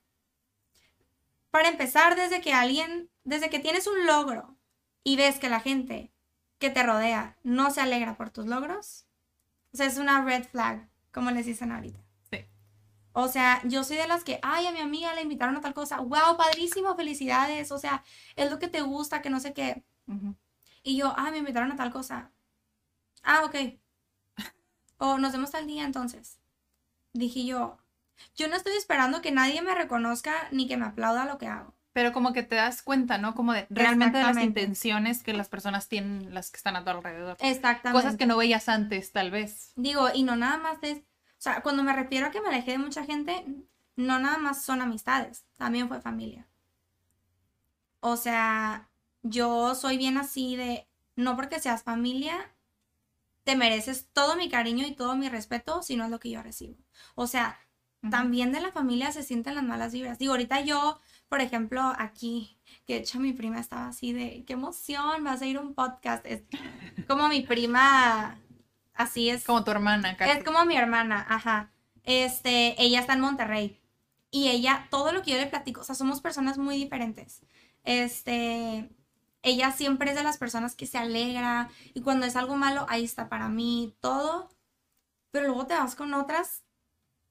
Para 1.58 1.70
empezar, 1.70 2.16
desde 2.16 2.40
que 2.40 2.54
alguien, 2.54 3.10
desde 3.24 3.50
que 3.50 3.58
tienes 3.58 3.88
un 3.88 4.06
logro 4.06 4.60
y 5.04 5.16
ves 5.16 5.40
que 5.40 5.50
la 5.50 5.60
gente 5.60 6.14
que 6.60 6.70
te 6.70 6.84
rodea 6.84 7.36
no 7.42 7.72
se 7.72 7.82
alegra 7.82 8.16
por 8.16 8.30
tus 8.30 8.46
logros, 8.46 9.08
o 9.74 9.78
sea, 9.78 9.88
es 9.88 9.98
una 9.98 10.24
red 10.24 10.44
flag, 10.44 10.88
como 11.12 11.32
les 11.32 11.48
dicen 11.48 11.72
ahorita. 11.72 12.00
Sí. 12.30 12.46
O 13.12 13.28
sea, 13.28 13.60
yo 13.64 13.84
soy 13.84 13.98
de 13.98 14.08
las 14.08 14.24
que, 14.24 14.40
ay, 14.44 14.68
a 14.68 14.72
mi 14.72 14.82
amiga 14.82 15.16
le 15.16 15.24
invitaron 15.24 15.58
a 15.58 15.62
tal 15.62 15.74
cosa, 15.74 16.00
wow, 16.00 16.38
padrísimo, 16.38 16.96
felicidades, 16.96 17.72
o 17.72 17.80
sea, 17.80 18.04
es 18.36 18.52
lo 18.52 18.60
que 18.60 18.68
te 18.68 18.82
gusta, 18.82 19.24
que 19.24 19.32
no 19.32 19.40
sé 19.40 19.54
qué. 19.54 19.84
Ujú. 20.06 20.36
Y 20.84 20.96
yo, 20.96 21.12
ah, 21.18 21.32
me 21.32 21.40
invitaron 21.40 21.72
a 21.72 21.76
tal 21.76 21.92
cosa. 21.92 22.32
Ah, 23.24 23.42
ok. 23.46 23.80
O 25.00 25.18
nos 25.18 25.32
vemos 25.32 25.50
tal 25.50 25.66
día 25.66 25.86
entonces. 25.86 26.40
Dije 27.14 27.46
yo, 27.46 27.80
yo 28.36 28.48
no 28.48 28.56
estoy 28.56 28.74
esperando 28.78 29.22
que 29.22 29.32
nadie 29.32 29.62
me 29.62 29.76
reconozca 29.76 30.34
ni 30.52 30.68
que 30.68 30.78
me 30.78 30.86
aplauda 30.86 31.26
lo 31.26 31.38
que 31.38 31.48
hago. 31.48 31.74
Pero 31.94 32.14
como 32.14 32.32
que 32.32 32.44
te 32.44 32.56
das 32.56 32.84
cuenta, 32.84 33.18
¿no? 33.18 33.34
Como 33.34 33.54
de 33.54 33.66
realmente 33.72 34.20
de 34.20 34.24
las 34.24 34.38
intenciones 34.38 35.24
que 35.24 35.34
las 35.34 35.50
personas 35.50 35.88
tienen, 35.88 36.32
las 36.34 36.52
que 36.52 36.58
están 36.58 36.76
a 36.76 36.84
tu 36.84 36.92
alrededor. 36.92 37.38
Exactamente. 37.40 38.04
Cosas 38.04 38.18
que 38.18 38.28
no 38.28 38.38
veías 38.38 38.70
antes, 38.70 39.12
tal 39.12 39.32
vez. 39.32 39.72
Digo, 39.76 40.08
y 40.14 40.22
no 40.22 40.36
nada 40.36 40.58
más 40.58 40.78
es, 40.84 41.00
o 41.00 41.40
sea, 41.40 41.62
cuando 41.62 41.84
me 41.84 41.94
refiero 41.94 42.28
a 42.28 42.32
que 42.32 42.40
me 42.40 42.50
alejé 42.50 42.74
de 42.74 42.78
mucha 42.78 43.04
gente, 43.04 43.46
no 43.96 44.20
nada 44.20 44.38
más 44.38 44.64
son 44.64 44.82
amistades, 44.82 45.46
también 45.58 45.88
fue 45.88 46.00
familia. 46.00 46.48
O 48.00 48.16
sea, 48.16 48.90
yo 49.24 49.74
soy 49.74 49.98
bien 49.98 50.18
así 50.18 50.56
de, 50.56 50.88
no 51.16 51.36
porque 51.36 51.60
seas 51.60 51.82
familia, 51.82 52.54
te 53.44 53.56
mereces 53.56 54.08
todo 54.14 54.36
mi 54.36 54.50
cariño 54.50 54.86
y 54.86 54.94
todo 54.94 55.16
mi 55.16 55.30
respeto, 55.30 55.82
si 55.82 55.96
no 55.96 56.06
es 56.06 56.12
lo 56.12 56.20
que 56.20 56.30
yo 56.30 56.44
recibo. 56.44 56.78
O 57.16 57.28
sea, 57.28 57.60
También 58.10 58.52
de 58.52 58.62
la 58.62 58.72
familia 58.72 59.12
se 59.12 59.24
sienten 59.24 59.56
las 59.56 59.64
malas 59.64 59.92
vibras. 59.92 60.20
Digo, 60.20 60.34
ahorita 60.34 60.62
yo, 60.62 61.00
por 61.30 61.42
ejemplo, 61.42 61.82
aquí, 61.98 62.58
que 62.86 62.94
de 62.94 63.00
hecho 63.00 63.20
mi 63.20 63.34
prima 63.34 63.60
estaba 63.60 63.88
así 63.88 64.14
de, 64.14 64.44
qué 64.46 64.54
emoción, 64.54 65.24
vas 65.24 65.42
a 65.42 65.46
ir 65.46 65.58
a 65.58 65.62
un 65.62 65.74
podcast. 65.74 66.26
Es 66.26 66.44
como 67.08 67.28
mi 67.28 67.42
prima, 67.42 68.38
así 68.94 69.30
es. 69.30 69.46
Como 69.46 69.64
tu 69.64 69.72
hermana, 69.72 70.16
casi. 70.16 70.38
Es 70.38 70.44
como 70.44 70.64
mi 70.66 70.78
hermana, 70.78 71.26
ajá. 71.28 71.72
Este, 72.04 72.82
ella 72.82 73.00
está 73.00 73.14
en 73.14 73.22
Monterrey. 73.22 73.82
Y 74.30 74.50
ella, 74.50 74.88
todo 74.92 75.12
lo 75.12 75.24
que 75.24 75.32
yo 75.32 75.38
le 75.38 75.48
platico, 75.48 75.82
o 75.82 75.84
sea, 75.84 75.96
somos 75.96 76.22
personas 76.22 76.58
muy 76.58 76.78
diferentes. 76.78 77.42
Este, 77.84 78.90
ella 79.42 79.72
siempre 79.72 80.12
es 80.12 80.16
de 80.16 80.24
las 80.24 80.38
personas 80.38 80.76
que 80.76 80.86
se 80.86 80.98
alegra 80.98 81.70
y 81.94 82.02
cuando 82.02 82.26
es 82.26 82.36
algo 82.36 82.56
malo, 82.56 82.86
ahí 82.90 83.04
está 83.04 83.30
para 83.30 83.48
mí, 83.50 83.96
todo. 84.02 84.50
Pero 85.32 85.48
luego 85.48 85.68
te 85.68 85.74
vas 85.74 85.96
con 85.96 86.14
otras 86.14 86.64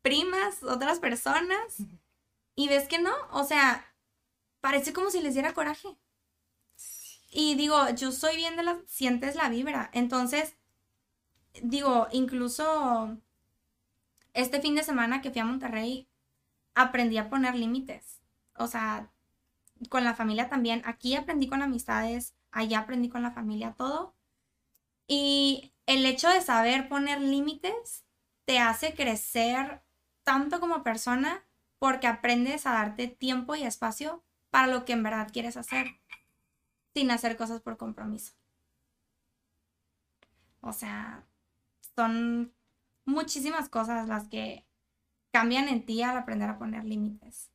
primas, 0.07 0.63
otras 0.63 1.01
personas 1.01 1.79
y 2.55 2.69
ves 2.69 2.87
que 2.87 3.01
no, 3.01 3.13
o 3.33 3.43
sea, 3.43 3.93
parece 4.61 4.93
como 4.93 5.11
si 5.11 5.21
les 5.21 5.35
diera 5.35 5.53
coraje. 5.53 5.89
Y 7.33 7.57
digo, 7.57 7.91
yo 7.91 8.13
soy 8.13 8.37
bien 8.37 8.57
de 8.57 8.63
las, 8.63 8.77
sientes 8.87 9.35
la 9.35 9.49
vibra, 9.49 9.91
entonces 9.93 10.55
digo, 11.61 12.07
incluso 12.13 13.19
este 14.33 14.61
fin 14.61 14.77
de 14.77 14.85
semana 14.85 15.23
que 15.23 15.33
fui 15.33 15.41
a 15.41 15.45
Monterrey, 15.45 16.09
aprendí 16.77 17.19
a 17.19 17.29
poner 17.29 17.57
límites. 17.57 18.21
O 18.55 18.69
sea, 18.69 19.11
con 19.89 20.05
la 20.05 20.15
familia 20.15 20.49
también. 20.49 20.83
Aquí 20.85 21.17
aprendí 21.17 21.49
con 21.49 21.63
amistades, 21.63 22.37
allá 22.53 22.79
aprendí 22.79 23.09
con 23.09 23.25
la 23.25 23.33
familia, 23.33 23.75
todo. 23.77 24.15
Y 25.09 25.73
el 25.87 26.07
hecho 26.07 26.29
de 26.29 26.43
saber 26.43 26.89
poner 26.89 27.21
límites 27.21 28.05
te 28.45 28.61
hace 28.61 28.95
crecer 28.95 29.83
tanto 30.27 30.59
como 30.59 30.83
persona 30.83 31.45
porque 31.79 32.09
aprendes 32.09 32.67
a 32.67 32.73
darte 32.73 33.07
tiempo 33.07 33.55
y 33.55 33.63
espacio 33.63 34.25
para 34.51 34.67
lo 34.67 34.85
que 34.85 34.93
en 34.93 35.05
verdad 35.05 35.31
quieres 35.33 35.57
hacer, 35.57 35.87
sin 36.95 37.13
hacer 37.13 37.37
cosas 37.37 37.61
por 37.61 37.77
compromiso. 37.77 38.33
O 40.61 40.73
sea, 40.73 41.25
son 41.95 42.53
muchísimas 43.05 43.69
cosas 43.69 44.09
las 44.09 44.27
que 44.27 44.67
cambian 45.31 45.69
en 45.69 45.87
ti 45.87 46.03
al 46.03 46.17
aprender 46.17 46.51
a 46.51 46.59
poner 46.59 46.85
límites. 46.85 47.53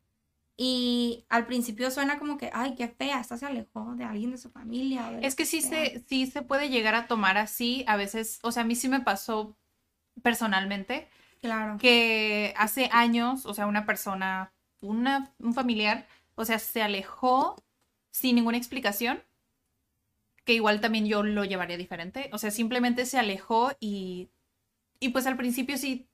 Y 0.55 1.25
al 1.27 1.47
principio 1.47 1.91
suena 1.91 2.19
como 2.19 2.37
que, 2.37 2.51
ay, 2.53 2.75
qué 2.75 2.87
fea, 2.87 3.19
esta 3.19 3.35
se 3.35 3.47
alejó 3.47 3.95
de 3.95 4.05
alguien 4.05 4.31
de 4.31 4.37
su 4.37 4.49
familia. 4.49 5.09
de 5.09 5.27
Es 5.27 5.35
que 5.35 5.45
sí 5.45 5.61
sea. 5.61 5.85
se, 5.85 6.05
sí 6.07 6.25
se 6.25 6.41
puede 6.41 6.69
llegar 6.69 6.95
a 6.95 7.07
tomar 7.07 7.37
así, 7.37 7.83
a 7.87 7.97
veces, 7.97 8.39
o 8.43 8.53
sea, 8.53 8.63
a 8.63 8.65
mí 8.65 8.75
sí 8.75 8.87
me 8.87 9.01
pasó 9.01 9.57
personalmente, 10.21 11.09
Claro. 11.41 11.77
que 11.77 12.53
hace 12.57 12.89
años, 12.91 13.45
o 13.45 13.53
sea, 13.53 13.65
una 13.67 13.85
persona, 13.85 14.53
una, 14.81 15.33
un 15.39 15.53
familiar, 15.53 16.07
o 16.35 16.45
sea, 16.45 16.59
se 16.59 16.81
alejó 16.83 17.55
sin 18.11 18.35
ninguna 18.35 18.57
explicación, 18.57 19.23
que 20.45 20.53
igual 20.53 20.81
también 20.81 21.05
yo 21.05 21.23
lo 21.23 21.45
llevaría 21.45 21.77
diferente, 21.77 22.29
o 22.33 22.37
sea, 22.37 22.51
simplemente 22.51 23.05
se 23.05 23.19
alejó 23.19 23.71
y, 23.79 24.29
y 24.99 25.09
pues 25.09 25.27
al 25.27 25.37
principio 25.37 25.77
sí, 25.77 26.07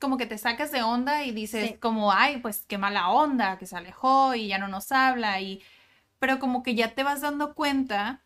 como 0.00 0.18
que 0.18 0.26
te 0.26 0.38
sacas 0.38 0.72
de 0.72 0.82
onda 0.82 1.24
y 1.24 1.32
dices 1.32 1.70
Sí. 1.72 1.76
como, 1.78 2.12
ay, 2.12 2.38
pues 2.38 2.64
qué 2.68 2.78
mala 2.78 3.10
onda, 3.10 3.58
que 3.58 3.66
se 3.66 3.76
alejó 3.76 4.34
y 4.34 4.48
ya 4.48 4.58
no 4.58 4.68
nos 4.68 4.92
habla 4.92 5.40
y 5.40 5.62
pero 6.20 6.38
como 6.40 6.62
que 6.64 6.74
ya 6.74 6.94
te 6.94 7.04
vas 7.04 7.20
dando 7.22 7.54
cuenta 7.54 8.22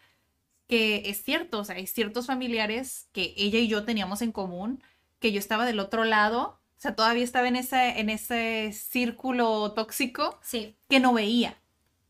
que 0.69 1.05
es 1.11 1.23
cierto, 1.25 1.61
o 1.61 1.65
sea, 1.65 1.77
hay 1.77 1.87
ciertos 1.89 2.27
familiares 2.27 3.09
que 3.13 3.35
ella 3.37 3.59
y 3.61 3.69
yo 3.69 3.85
teníamos 3.85 4.23
en 4.23 4.33
común, 4.33 4.83
que 5.25 5.33
yo 5.33 5.39
estaba 5.39 5.65
del 5.65 5.81
otro 5.81 6.05
lado, 6.05 6.61
o 6.77 6.81
sea, 6.85 6.95
todavía 6.95 7.25
estaba 7.25 7.49
en 7.49 7.57
ese 7.57 7.99
en 7.99 8.11
ese 8.11 8.73
círculo 8.75 9.73
tóxico 9.73 10.39
Sí, 10.43 10.77
que 10.91 11.01
no 11.01 11.15
veía. 11.15 11.57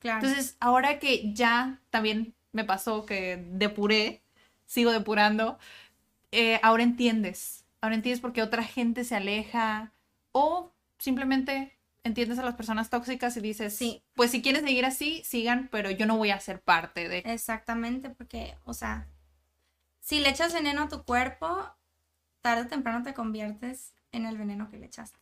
claro. 0.01 0.27
Entonces, 0.27 0.57
ahora 0.59 0.99
que 0.99 1.32
ya 1.32 1.81
también 1.91 2.35
me 2.51 2.65
pasó 2.65 3.07
que 3.07 3.36
depuré, 3.53 4.24
sigo 4.66 4.91
depurando, 4.91 5.61
eh, 6.32 6.59
ahora 6.65 6.82
entiendes. 6.82 7.65
Ahora 7.81 7.95
entiendes 7.95 8.20
por 8.20 8.32
qué 8.32 8.43
otra 8.43 8.65
gente 8.65 9.05
se 9.05 9.15
aleja 9.15 9.93
o 10.32 10.73
simplemente 10.99 11.78
entiendes 12.03 12.41
a 12.41 12.43
las 12.43 12.57
personas 12.57 12.91
tóxicas 12.91 13.36
y 13.36 13.41
dices, 13.43 13.77
Sí. 13.77 14.03
pues 14.15 14.32
si 14.32 14.43
quieren 14.43 14.65
seguir 14.65 14.86
así, 14.86 15.23
sigan, 15.24 15.69
pero 15.70 15.89
yo 15.93 16.07
no 16.07 16.16
voy 16.16 16.31
a 16.32 16.41
ser 16.41 16.61
parte 16.61 17.09
de... 17.09 17.19
Exactamente, 17.19 18.11
porque, 18.11 18.57
o 18.65 18.74
sea, 18.74 19.07
si 20.01 20.19
le 20.19 20.31
echas 20.31 20.53
veneno 20.53 20.82
a 20.82 20.89
tu 20.89 21.05
cuerpo, 21.05 21.65
tarde 22.45 22.65
o 22.65 22.66
temprano 22.66 23.03
te 23.03 23.15
conviertes 23.15 23.95
en 24.12 24.27
el 24.27 24.37
veneno 24.37 24.69
que 24.69 24.77
le 24.77 24.85
echaste. 24.85 25.19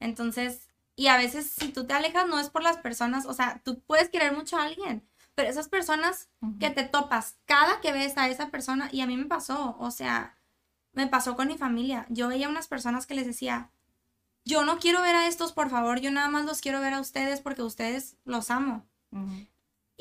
Entonces, 0.00 0.68
y 0.96 1.06
a 1.06 1.16
veces 1.16 1.48
si 1.48 1.68
tú 1.68 1.86
te 1.86 1.94
alejas 1.94 2.26
no 2.26 2.40
es 2.40 2.50
por 2.50 2.64
las 2.64 2.76
personas, 2.76 3.24
o 3.24 3.32
sea, 3.34 3.60
tú 3.64 3.78
puedes 3.86 4.08
querer 4.08 4.34
mucho 4.34 4.56
a 4.56 4.64
alguien, 4.64 5.06
pero 5.36 5.48
esas 5.48 5.68
personas 5.68 6.28
que 6.58 6.70
te 6.70 6.82
topas 6.82 7.36
cada 7.44 7.80
que 7.80 7.92
ves 7.92 8.18
a 8.18 8.28
esa 8.28 8.50
persona, 8.50 8.88
y 8.90 9.00
a 9.00 9.06
mí 9.06 9.16
me 9.16 9.26
pasó, 9.26 9.76
o 9.78 9.92
sea, 9.92 10.36
me 10.92 11.06
pasó 11.06 11.36
con 11.36 11.46
mi 11.46 11.56
familia. 11.56 12.04
Yo 12.08 12.26
veía 12.26 12.48
unas 12.48 12.66
personas 12.66 13.06
que 13.06 13.14
les 13.14 13.26
decía, 13.26 13.70
yo 14.44 14.64
no 14.64 14.80
quiero 14.80 15.02
ver 15.02 15.14
a 15.14 15.28
estos, 15.28 15.52
por 15.52 15.70
favor, 15.70 16.00
yo 16.00 16.10
nada 16.10 16.28
más 16.30 16.46
los 16.46 16.60
quiero 16.60 16.80
ver 16.80 16.94
a 16.94 17.00
ustedes 17.00 17.40
porque 17.40 17.62
ustedes 17.62 18.16
los 18.24 18.50
amo. 18.50 18.84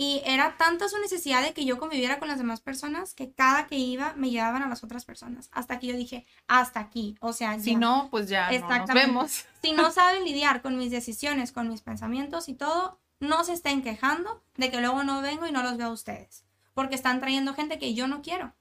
Y 0.01 0.21
era 0.23 0.55
tanta 0.55 0.87
su 0.87 0.97
necesidad 0.99 1.43
de 1.43 1.51
que 1.51 1.65
yo 1.65 1.77
conviviera 1.77 2.19
con 2.19 2.29
las 2.29 2.37
demás 2.37 2.61
personas 2.61 3.13
que 3.13 3.33
cada 3.33 3.67
que 3.67 3.75
iba 3.75 4.13
me 4.15 4.29
llevaban 4.29 4.63
a 4.63 4.69
las 4.69 4.81
otras 4.81 5.03
personas. 5.03 5.49
Hasta 5.51 5.77
que 5.77 5.87
yo 5.87 5.97
dije, 5.97 6.25
hasta 6.47 6.79
aquí. 6.79 7.17
O 7.19 7.33
sea, 7.33 7.59
Si 7.59 7.75
no, 7.75 8.07
pues 8.09 8.29
ya 8.29 8.49
no 8.49 8.77
nos 8.77 8.93
vemos. 8.93 9.45
Si 9.61 9.73
no 9.73 9.91
saben 9.91 10.23
lidiar 10.23 10.61
con 10.61 10.77
mis 10.77 10.89
decisiones, 10.89 11.51
con 11.51 11.67
mis 11.67 11.81
pensamientos 11.81 12.47
y 12.47 12.53
todo, 12.53 13.01
no 13.19 13.43
se 13.43 13.51
estén 13.51 13.81
quejando 13.81 14.41
de 14.55 14.71
que 14.71 14.79
luego 14.79 15.03
no 15.03 15.21
vengo 15.21 15.47
y 15.47 15.51
no 15.51 15.63
los 15.63 15.75
veo 15.75 15.87
a 15.87 15.91
ustedes. 15.91 16.45
Porque 16.73 16.95
están 16.95 17.19
trayendo 17.19 17.53
gente 17.53 17.77
que 17.77 17.93
yo 17.93 18.07
no 18.07 18.21
quiero. 18.21 18.55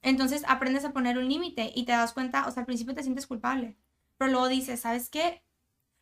Entonces 0.00 0.44
aprendes 0.48 0.86
a 0.86 0.94
poner 0.94 1.18
un 1.18 1.28
límite 1.28 1.70
y 1.74 1.84
te 1.84 1.92
das 1.92 2.14
cuenta, 2.14 2.46
o 2.46 2.50
sea, 2.50 2.62
al 2.62 2.66
principio 2.66 2.94
te 2.94 3.02
sientes 3.02 3.26
culpable. 3.26 3.76
Pero 4.16 4.30
luego 4.30 4.48
dices, 4.48 4.80
¿sabes 4.80 5.10
qué? 5.10 5.42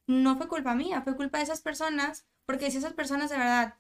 No 0.07 0.37
fue 0.37 0.47
culpa 0.47 0.77
mía, 0.77 1.03
fue 1.03 1.17
culpa 1.17 1.39
de 1.39 1.45
esas 1.45 1.61
personas. 1.61 2.25
Porque 2.47 2.71
si 2.71 2.77
esas 2.77 2.93
personas 2.93 3.31
de 3.31 3.37
verdad, 3.37 3.75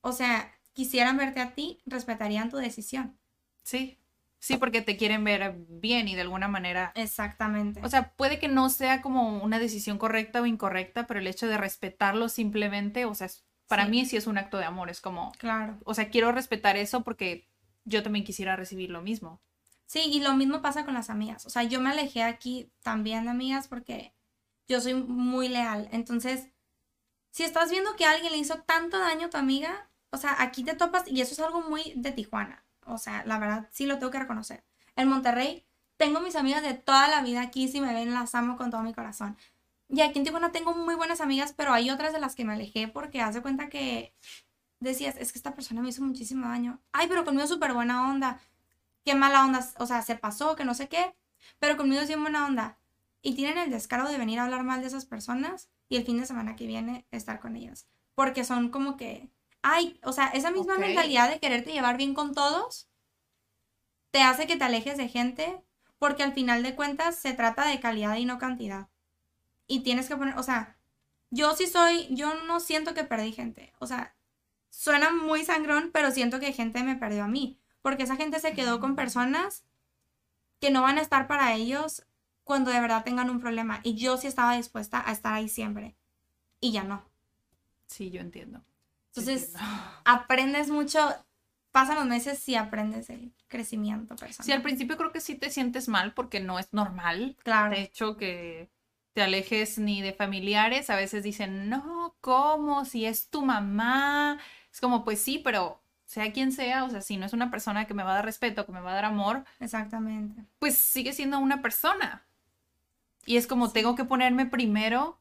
o 0.00 0.12
sea, 0.12 0.52
quisieran 0.72 1.16
verte 1.16 1.40
a 1.40 1.54
ti, 1.54 1.80
respetarían 1.86 2.48
tu 2.50 2.56
decisión. 2.56 3.18
Sí, 3.62 3.98
sí, 4.38 4.56
porque 4.56 4.80
te 4.82 4.96
quieren 4.96 5.24
ver 5.24 5.54
bien 5.68 6.08
y 6.08 6.14
de 6.14 6.22
alguna 6.22 6.48
manera 6.48 6.92
Exactamente. 6.94 7.80
O 7.84 7.88
sea, 7.88 8.12
puede 8.14 8.38
que 8.38 8.48
no 8.48 8.70
sea 8.70 9.02
como 9.02 9.42
una 9.42 9.58
decisión 9.58 9.98
correcta 9.98 10.40
o 10.40 10.46
incorrecta, 10.46 11.06
pero 11.06 11.20
el 11.20 11.26
hecho 11.26 11.46
de 11.46 11.58
respetarlo 11.58 12.28
simplemente, 12.28 13.04
o 13.04 13.14
sea, 13.14 13.28
para 13.66 13.84
Sí. 13.84 13.90
mí 13.90 14.06
sí 14.06 14.16
es 14.16 14.26
un 14.26 14.38
acto 14.38 14.58
de 14.58 14.64
amor, 14.64 14.90
es 14.90 15.00
como, 15.00 15.32
claro. 15.38 15.78
o 15.84 15.94
sea, 15.94 16.08
quiero 16.10 16.32
respetar 16.32 16.76
eso 16.76 17.02
porque 17.02 17.48
yo 17.84 18.02
también 18.02 18.24
quisiera 18.24 18.56
recibir 18.56 18.90
lo 18.90 19.02
mismo. 19.02 19.40
Sí, 19.86 20.00
y 20.04 20.20
lo 20.20 20.34
mismo 20.34 20.62
pasa 20.62 20.84
con 20.84 20.94
las 20.94 21.10
amigas. 21.10 21.46
O 21.46 21.50
sea, 21.50 21.64
yo 21.64 21.80
me 21.80 21.90
alejé 21.90 22.22
aquí 22.22 22.70
también 22.82 23.24
de 23.24 23.30
amigas 23.30 23.66
porque 23.68 24.14
yo 24.68 24.80
soy 24.80 24.94
muy 24.94 25.48
leal. 25.48 25.88
Entonces, 25.90 26.48
si 27.32 27.42
estás 27.42 27.70
viendo 27.70 27.96
que 27.96 28.04
alguien 28.06 28.30
le 28.32 28.38
hizo 28.38 28.60
tanto 28.62 28.98
daño 29.00 29.26
a 29.26 29.30
tu 29.30 29.36
amiga, 29.36 29.89
o 30.10 30.16
sea, 30.16 30.36
aquí 30.40 30.64
te 30.64 30.74
topas 30.74 31.06
y 31.06 31.20
eso 31.20 31.32
es 31.32 31.40
algo 31.40 31.62
muy 31.62 31.92
de 31.96 32.12
Tijuana. 32.12 32.64
O 32.86 32.98
sea, 32.98 33.24
la 33.26 33.38
verdad, 33.38 33.68
sí 33.72 33.86
lo 33.86 33.98
tengo 33.98 34.10
que 34.10 34.18
reconocer. 34.18 34.64
En 34.96 35.08
Monterrey, 35.08 35.64
tengo 35.96 36.20
mis 36.20 36.36
amigas 36.36 36.62
de 36.62 36.74
toda 36.74 37.08
la 37.08 37.22
vida 37.22 37.42
aquí, 37.42 37.68
si 37.68 37.80
me 37.80 37.92
ven, 37.92 38.12
las 38.14 38.34
amo 38.34 38.56
con 38.56 38.70
todo 38.70 38.82
mi 38.82 38.94
corazón. 38.94 39.36
Y 39.88 40.00
aquí 40.02 40.18
en 40.18 40.24
Tijuana 40.24 40.52
tengo 40.52 40.74
muy 40.74 40.94
buenas 40.94 41.20
amigas, 41.20 41.52
pero 41.56 41.72
hay 41.72 41.90
otras 41.90 42.12
de 42.12 42.20
las 42.20 42.34
que 42.34 42.44
me 42.44 42.52
alejé 42.52 42.88
porque 42.88 43.20
haz 43.20 43.34
de 43.34 43.42
cuenta 43.42 43.68
que 43.68 44.14
decías, 44.80 45.16
es 45.18 45.32
que 45.32 45.38
esta 45.38 45.54
persona 45.54 45.82
me 45.82 45.88
hizo 45.88 46.02
muchísimo 46.02 46.46
daño. 46.48 46.80
Ay, 46.92 47.06
pero 47.08 47.24
conmigo 47.24 47.46
súper 47.46 47.74
buena 47.74 48.10
onda 48.10 48.40
qué 49.04 49.14
mala 49.14 49.44
onda, 49.44 49.66
o 49.78 49.86
sea, 49.86 50.02
se 50.02 50.16
pasó, 50.16 50.56
que 50.56 50.64
no 50.64 50.74
sé 50.74 50.88
qué, 50.88 51.14
pero 51.58 51.76
conmigo 51.76 52.00
es 52.00 52.08
bien 52.08 52.22
buena 52.22 52.46
onda. 52.46 52.78
Y 53.22 53.34
tienen 53.34 53.58
el 53.58 53.70
descaro 53.70 54.08
de 54.08 54.18
venir 54.18 54.38
a 54.38 54.44
hablar 54.44 54.64
mal 54.64 54.80
de 54.80 54.86
esas 54.86 55.04
personas 55.04 55.68
y 55.88 55.96
el 55.96 56.04
fin 56.04 56.18
de 56.18 56.26
semana 56.26 56.56
que 56.56 56.66
viene 56.66 57.06
estar 57.10 57.40
con 57.40 57.56
ellas. 57.56 57.86
Porque 58.14 58.44
son 58.44 58.70
como 58.70 58.96
que, 58.96 59.28
ay, 59.62 59.98
o 60.02 60.12
sea, 60.12 60.28
esa 60.28 60.50
misma 60.50 60.78
mentalidad 60.78 61.30
de 61.30 61.40
quererte 61.40 61.72
llevar 61.72 61.96
bien 61.96 62.14
con 62.14 62.34
todos 62.34 62.88
te 64.10 64.22
hace 64.22 64.46
que 64.46 64.56
te 64.56 64.64
alejes 64.64 64.96
de 64.96 65.08
gente 65.08 65.62
porque 65.98 66.22
al 66.22 66.32
final 66.32 66.62
de 66.62 66.74
cuentas 66.74 67.16
se 67.16 67.34
trata 67.34 67.66
de 67.66 67.78
calidad 67.78 68.16
y 68.16 68.24
no 68.24 68.38
cantidad. 68.38 68.88
Y 69.66 69.80
tienes 69.80 70.08
que 70.08 70.16
poner, 70.16 70.36
o 70.38 70.42
sea, 70.42 70.78
yo 71.30 71.54
sí 71.54 71.66
soy, 71.66 72.08
yo 72.10 72.34
no 72.44 72.58
siento 72.58 72.94
que 72.94 73.04
perdí 73.04 73.32
gente. 73.32 73.72
O 73.78 73.86
sea, 73.86 74.16
suena 74.70 75.10
muy 75.10 75.44
sangrón, 75.44 75.90
pero 75.92 76.10
siento 76.10 76.40
que 76.40 76.52
gente 76.52 76.82
me 76.82 76.96
perdió 76.96 77.24
a 77.24 77.28
mí. 77.28 77.60
Porque 77.82 78.04
esa 78.04 78.16
gente 78.16 78.40
se 78.40 78.54
quedó 78.54 78.80
con 78.80 78.96
personas 78.96 79.64
que 80.58 80.70
no 80.70 80.82
van 80.82 80.98
a 80.98 81.02
estar 81.02 81.26
para 81.26 81.54
ellos 81.54 82.06
cuando 82.44 82.70
de 82.70 82.80
verdad 82.80 83.04
tengan 83.04 83.30
un 83.30 83.40
problema. 83.40 83.80
Y 83.82 83.94
yo 83.94 84.16
sí 84.16 84.26
estaba 84.26 84.56
dispuesta 84.56 85.02
a 85.06 85.12
estar 85.12 85.34
ahí 85.34 85.48
siempre. 85.48 85.96
Y 86.60 86.72
ya 86.72 86.82
no. 86.82 87.04
Sí, 87.86 88.10
yo 88.10 88.20
entiendo. 88.20 88.62
Sí 89.12 89.20
Entonces, 89.20 89.54
aprendes 90.04 90.70
mucho. 90.70 91.00
Pasan 91.72 91.96
los 91.96 92.06
meses 92.06 92.48
y 92.48 92.56
aprendes 92.56 93.10
el 93.10 93.32
crecimiento 93.46 94.16
personal. 94.16 94.44
Sí, 94.44 94.50
al 94.50 94.62
principio 94.62 94.96
creo 94.96 95.12
que 95.12 95.20
sí 95.20 95.36
te 95.36 95.50
sientes 95.50 95.86
mal 95.88 96.14
porque 96.14 96.40
no 96.40 96.58
es 96.58 96.72
normal. 96.72 97.36
Claro. 97.44 97.76
De 97.76 97.82
hecho, 97.82 98.16
que 98.16 98.70
te 99.12 99.22
alejes 99.22 99.78
ni 99.78 100.02
de 100.02 100.12
familiares. 100.12 100.90
A 100.90 100.96
veces 100.96 101.22
dicen, 101.22 101.68
no, 101.68 102.16
¿cómo? 102.20 102.84
Si 102.84 103.06
es 103.06 103.28
tu 103.30 103.44
mamá. 103.44 104.40
Es 104.72 104.80
como, 104.80 105.04
pues 105.04 105.20
sí, 105.20 105.38
pero 105.38 105.80
sea 106.10 106.32
quien 106.32 106.50
sea, 106.50 106.82
o 106.84 106.90
sea, 106.90 107.02
si 107.02 107.16
no 107.16 107.26
es 107.26 107.32
una 107.32 107.52
persona 107.52 107.86
que 107.86 107.94
me 107.94 108.02
va 108.02 108.10
a 108.10 108.14
dar 108.16 108.24
respeto, 108.24 108.66
que 108.66 108.72
me 108.72 108.80
va 108.80 108.90
a 108.90 108.94
dar 108.94 109.04
amor, 109.04 109.44
Exactamente. 109.60 110.44
pues 110.58 110.76
sigue 110.76 111.12
siendo 111.12 111.38
una 111.38 111.62
persona. 111.62 112.26
Y 113.26 113.36
es 113.36 113.46
como 113.46 113.70
tengo 113.70 113.94
que 113.94 114.04
ponerme 114.04 114.44
primero, 114.44 115.20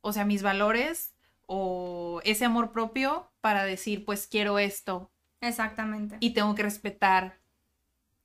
o 0.00 0.12
sea, 0.12 0.24
mis 0.24 0.42
valores 0.42 1.13
o 1.46 2.20
ese 2.24 2.44
amor 2.44 2.72
propio 2.72 3.30
para 3.40 3.64
decir, 3.64 4.04
pues 4.04 4.26
quiero 4.26 4.58
esto 4.58 5.10
Exactamente. 5.40 6.16
y 6.20 6.30
tengo 6.30 6.54
que 6.54 6.62
respetar 6.62 7.38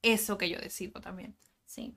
eso 0.01 0.37
que 0.37 0.49
yo 0.49 0.59
decido 0.59 1.01
también. 1.01 1.35
sí. 1.65 1.95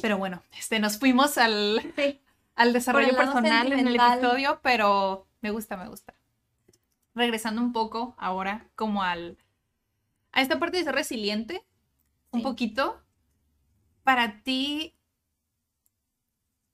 Pero 0.00 0.18
bueno, 0.18 0.42
este, 0.58 0.80
nos 0.80 0.98
fuimos 0.98 1.38
al, 1.38 1.80
Sí. 1.96 2.20
al 2.56 2.72
desarrollo 2.72 3.16
personal 3.16 3.72
en 3.72 3.86
el 3.86 3.94
episodio, 3.94 4.58
pero 4.62 5.28
me 5.42 5.50
gusta, 5.52 5.76
me 5.76 5.86
gusta. 5.88 6.14
Regresando 7.14 7.60
un 7.62 7.72
poco 7.72 8.14
ahora 8.18 8.66
como 8.74 9.02
al 9.04 9.38
a 10.32 10.40
esta 10.40 10.58
parte 10.58 10.78
de 10.78 10.84
ser 10.84 10.94
resiliente, 10.94 11.62
un 12.30 12.42
poquito. 12.42 13.00
Para 14.02 14.42
ti, 14.42 14.96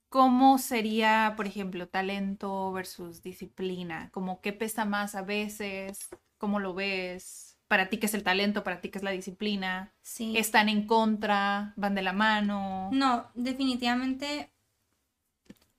¿cómo 0.09 0.57
sería, 0.57 1.33
por 1.37 1.47
ejemplo, 1.47 1.87
talento 1.87 2.71
versus 2.71 3.21
disciplina? 3.21 4.09
Como 4.11 4.41
qué 4.41 4.53
pesa 4.53 4.85
más 4.85 5.15
a 5.15 5.21
veces, 5.21 6.09
¿cómo 6.37 6.59
lo 6.59 6.73
ves? 6.73 7.57
Para 7.67 7.89
ti, 7.89 7.97
¿qué 7.97 8.07
es 8.07 8.15
el 8.15 8.23
talento? 8.23 8.63
Para 8.63 8.81
ti, 8.81 8.89
¿qué 8.89 8.97
es 8.97 9.03
la 9.03 9.11
disciplina? 9.11 9.93
Sí. 10.01 10.35
¿Están 10.35 10.69
en 10.69 10.87
contra? 10.87 11.73
¿Van 11.75 11.93
de 11.93 12.01
la 12.01 12.13
mano? 12.13 12.89
No, 12.91 13.29
definitivamente 13.35 14.51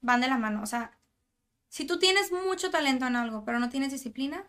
van 0.01 0.21
de 0.21 0.29
la 0.29 0.39
mano. 0.39 0.63
O 0.63 0.67
sea, 0.67 0.97
si 1.69 1.85
tú 1.85 1.99
tienes 1.99 2.31
mucho 2.33 2.71
talento 2.71 3.07
en 3.07 3.17
algo, 3.17 3.45
pero 3.45 3.59
no 3.59 3.69
tienes 3.69 3.91
disciplina, 3.91 4.47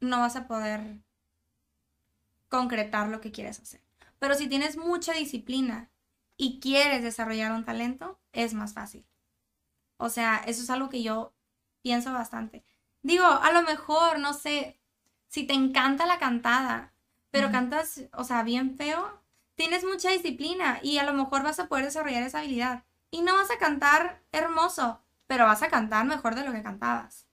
no 0.00 0.20
vas 0.20 0.36
a 0.36 0.46
poder 0.46 0.98
concretar 2.48 3.08
lo 3.08 3.20
que 3.20 3.32
quieres 3.32 3.60
hacer. 3.60 3.82
Pero 4.18 4.34
si 4.34 4.48
tienes 4.48 4.78
mucha 4.78 5.12
disciplina 5.12 5.90
y 6.36 6.60
quieres 6.60 7.02
desarrollar 7.02 7.52
un 7.52 7.64
talento, 7.64 8.18
es 8.32 8.54
más 8.54 8.74
fácil. 8.74 9.06
O 9.96 10.08
sea, 10.08 10.42
eso 10.46 10.62
es 10.62 10.70
algo 10.70 10.88
que 10.88 11.02
yo 11.02 11.32
pienso 11.82 12.12
bastante. 12.12 12.64
Digo, 13.02 13.26
a 13.26 13.52
lo 13.52 13.62
mejor, 13.62 14.18
no 14.18 14.32
sé, 14.32 14.80
si 15.28 15.46
te 15.46 15.54
encanta 15.54 16.06
la 16.06 16.18
cantada, 16.18 16.92
pero 17.30 17.50
cantas, 17.50 18.02
o 18.12 18.24
sea, 18.24 18.42
bien 18.42 18.76
feo, 18.76 19.20
tienes 19.54 19.84
mucha 19.84 20.10
disciplina 20.10 20.78
y 20.82 20.98
a 20.98 21.04
lo 21.04 21.12
mejor 21.12 21.42
vas 21.42 21.58
a 21.58 21.68
poder 21.68 21.84
desarrollar 21.84 22.22
esa 22.22 22.38
habilidad. 22.38 22.84
Y 23.10 23.22
no 23.22 23.34
vas 23.34 23.50
a 23.50 23.58
cantar 23.58 24.22
hermoso, 24.32 25.00
pero 25.26 25.44
vas 25.44 25.62
a 25.62 25.68
cantar 25.68 26.06
mejor 26.06 26.34
de 26.34 26.44
lo 26.44 26.52
que 26.52 26.62
cantabas. 26.62 27.26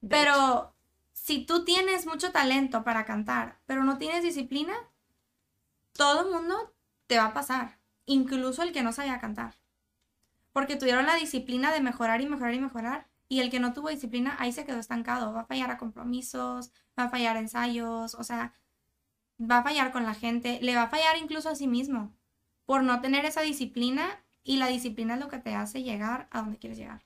De 0.00 0.20
hecho. 0.20 0.32
Pero 0.32 0.74
si 1.12 1.44
tú 1.44 1.64
tienes 1.64 2.06
mucho 2.06 2.32
talento 2.32 2.84
para 2.84 3.04
cantar, 3.04 3.58
pero 3.66 3.84
no 3.84 3.98
tienes 3.98 4.22
disciplina, 4.22 4.74
todo 5.92 6.22
el 6.22 6.32
mundo 6.32 6.74
te 7.06 7.18
va 7.18 7.26
a 7.26 7.34
pasar, 7.34 7.78
incluso 8.06 8.62
el 8.62 8.72
que 8.72 8.82
no 8.82 8.92
sabía 8.92 9.20
cantar. 9.20 9.54
porque 10.52 10.76
tuvieron 10.76 11.06
la 11.06 11.16
disciplina 11.16 11.72
de 11.72 11.80
mejorar 11.80 12.20
y 12.20 12.26
mejorar 12.28 12.54
y 12.54 12.60
mejorar. 12.60 13.08
Y 13.28 13.40
el 13.40 13.50
que 13.50 13.60
no 13.60 13.72
tuvo 13.72 13.88
disciplina, 13.88 14.36
ahí 14.38 14.52
se 14.52 14.64
quedó 14.66 14.78
estancado. 14.78 15.32
Va 15.32 15.42
a 15.42 15.46
fallar 15.46 15.70
a 15.70 15.78
compromisos, 15.78 16.70
va 16.98 17.04
a 17.04 17.08
fallar 17.10 17.36
a 17.36 17.40
ensayos, 17.40 18.14
o 18.14 18.22
sea, 18.24 18.52
va 19.40 19.58
a 19.58 19.62
fallar 19.62 19.92
con 19.92 20.04
la 20.04 20.14
gente, 20.14 20.58
le 20.62 20.76
va 20.76 20.82
a 20.84 20.88
fallar 20.88 21.16
incluso 21.18 21.48
a 21.48 21.54
sí 21.56 21.66
mismo 21.66 22.14
por 22.66 22.82
no 22.84 23.00
tener 23.00 23.24
esa 23.24 23.42
disciplina 23.42 24.24
y 24.44 24.56
la 24.58 24.68
disciplina 24.68 25.14
es 25.14 25.20
lo 25.20 25.28
que 25.28 25.38
te 25.38 25.54
hace 25.54 25.82
llegar 25.82 26.28
a 26.30 26.42
donde 26.42 26.58
quieres 26.58 26.78
llegar. 26.78 27.02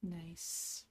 Nice. 0.00 0.86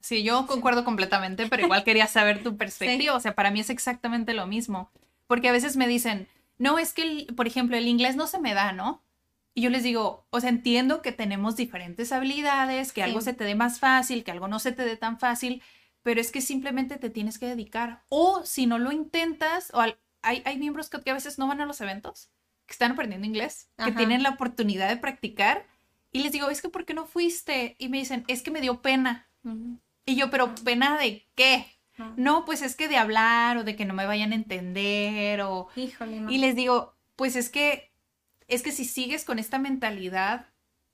Sí, 0.00 0.22
yo 0.24 0.46
concuerdo 0.46 0.84
completamente, 0.84 1.46
pero 1.48 1.62
igual 1.62 1.84
quería 1.84 2.06
saber 2.06 2.42
tu 2.42 2.56
perspectiva. 2.58 3.14
O 3.14 3.20
sea, 3.20 3.34
para 3.34 3.50
mí 3.50 3.60
es 3.60 3.70
exactamente 3.70 4.34
lo 4.34 4.46
mismo. 4.46 4.90
Porque 5.26 5.48
a 5.48 5.52
veces 5.52 5.76
me 5.76 5.86
dicen, 5.88 6.28
no, 6.58 6.78
es 6.78 6.92
que, 6.94 7.02
el- 7.02 7.26
por 7.34 7.46
ejemplo, 7.46 7.76
el 7.76 7.86
inglés 7.88 8.16
no 8.16 8.26
se 8.26 8.38
me 8.40 8.54
da, 8.54 8.72
¿no? 8.72 9.04
Y 9.54 9.62
yo 9.62 9.70
les 9.70 9.82
digo, 9.82 10.26
o 10.30 10.40
sea, 10.40 10.48
entiendo 10.50 11.02
que 11.02 11.12
tenemos 11.12 11.56
diferentes 11.56 12.10
habilidades, 12.12 12.92
que 12.92 13.02
algo 13.02 13.20
se 13.20 13.34
te 13.34 13.44
dé 13.44 13.54
más 13.54 13.80
fácil, 13.80 14.24
que 14.24 14.30
algo 14.30 14.48
no 14.48 14.58
se 14.58 14.72
te 14.72 14.84
dé 14.84 14.96
tan 14.96 15.18
fácil, 15.18 15.62
pero 16.02 16.20
es 16.20 16.32
que 16.32 16.40
simplemente 16.40 16.96
te 16.96 17.10
tienes 17.10 17.38
que 17.38 17.46
dedicar. 17.46 18.02
O 18.08 18.44
si 18.46 18.66
no 18.66 18.78
lo 18.78 18.92
intentas, 18.92 19.70
o 19.74 19.80
al- 19.80 19.98
hay, 20.22 20.42
hay 20.46 20.58
miembros 20.58 20.88
que, 20.88 21.00
que 21.02 21.10
a 21.10 21.14
veces 21.14 21.38
no 21.38 21.46
van 21.48 21.60
a 21.60 21.66
los 21.66 21.80
eventos, 21.80 22.30
que 22.66 22.72
están 22.72 22.92
aprendiendo 22.92 23.26
inglés, 23.26 23.70
que 23.84 23.90
tienen 23.98 24.22
la 24.22 24.30
oportunidad 24.30 24.88
de 24.88 24.96
practicar. 24.96 25.66
Y 26.12 26.22
les 26.22 26.32
digo, 26.32 26.48
es 26.50 26.62
que 26.62 26.68
¿por 26.68 26.84
qué 26.84 26.94
no 26.94 27.06
fuiste? 27.06 27.76
Y 27.78 27.88
me 27.88 27.98
dicen, 27.98 28.24
es 28.28 28.42
que 28.42 28.50
me 28.50 28.60
dio 28.60 28.80
pena. 28.82 29.28
Y 30.06 30.16
yo, 30.16 30.30
pero 30.30 30.54
pena 30.54 30.98
de 30.98 31.28
qué? 31.34 31.66
No, 32.16 32.44
pues 32.44 32.62
es 32.62 32.74
que 32.74 32.88
de 32.88 32.96
hablar 32.96 33.56
o 33.58 33.64
de 33.64 33.76
que 33.76 33.84
no 33.84 33.94
me 33.94 34.06
vayan 34.06 34.32
a 34.32 34.34
entender 34.36 35.40
o... 35.42 35.68
Híjole, 35.76 36.20
no. 36.20 36.30
Y 36.30 36.38
les 36.38 36.56
digo, 36.56 36.96
pues 37.16 37.36
es 37.36 37.50
que, 37.50 37.92
es 38.48 38.62
que 38.62 38.72
si 38.72 38.84
sigues 38.84 39.24
con 39.24 39.38
esta 39.38 39.58
mentalidad, 39.58 40.46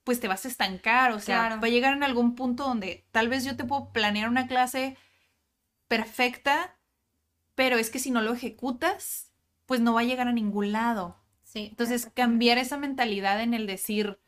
pues 0.05 0.21
te 0.21 0.29
vas 0.29 0.45
a 0.45 0.49
estancar, 0.49 1.13
o 1.13 1.21
sea, 1.21 1.41
Claro. 1.47 1.61
va 1.61 1.67
a 1.67 1.71
llegar 1.71 1.95
en 1.97 2.03
algún 2.03 2.35
punto 2.35 2.65
donde 2.65 3.07
tal 3.11 3.29
vez 3.29 3.45
yo 3.45 3.57
te 3.57 3.65
puedo 3.65 3.93
planear 3.93 4.29
una 4.29 4.47
clase 4.49 4.97
perfecta, 5.87 6.77
pero 7.55 7.77
es 7.79 7.91
que 7.91 7.99
si 7.99 8.11
no 8.11 8.21
lo 8.21 8.33
ejecutas, 8.33 9.33
pues 9.67 9.81
no 9.81 9.95
va 9.95 10.01
a 10.01 10.05
llegar 10.05 10.29
a 10.29 10.33
ningún 10.33 10.73
lado. 10.73 11.17
Sí. 11.45 11.69
Entonces, 11.71 12.11
cambiar 12.15 12.59
esa 12.59 12.77
mentalidad 12.77 13.41
en 13.41 13.55
el 13.55 13.67
decir, 13.67 14.21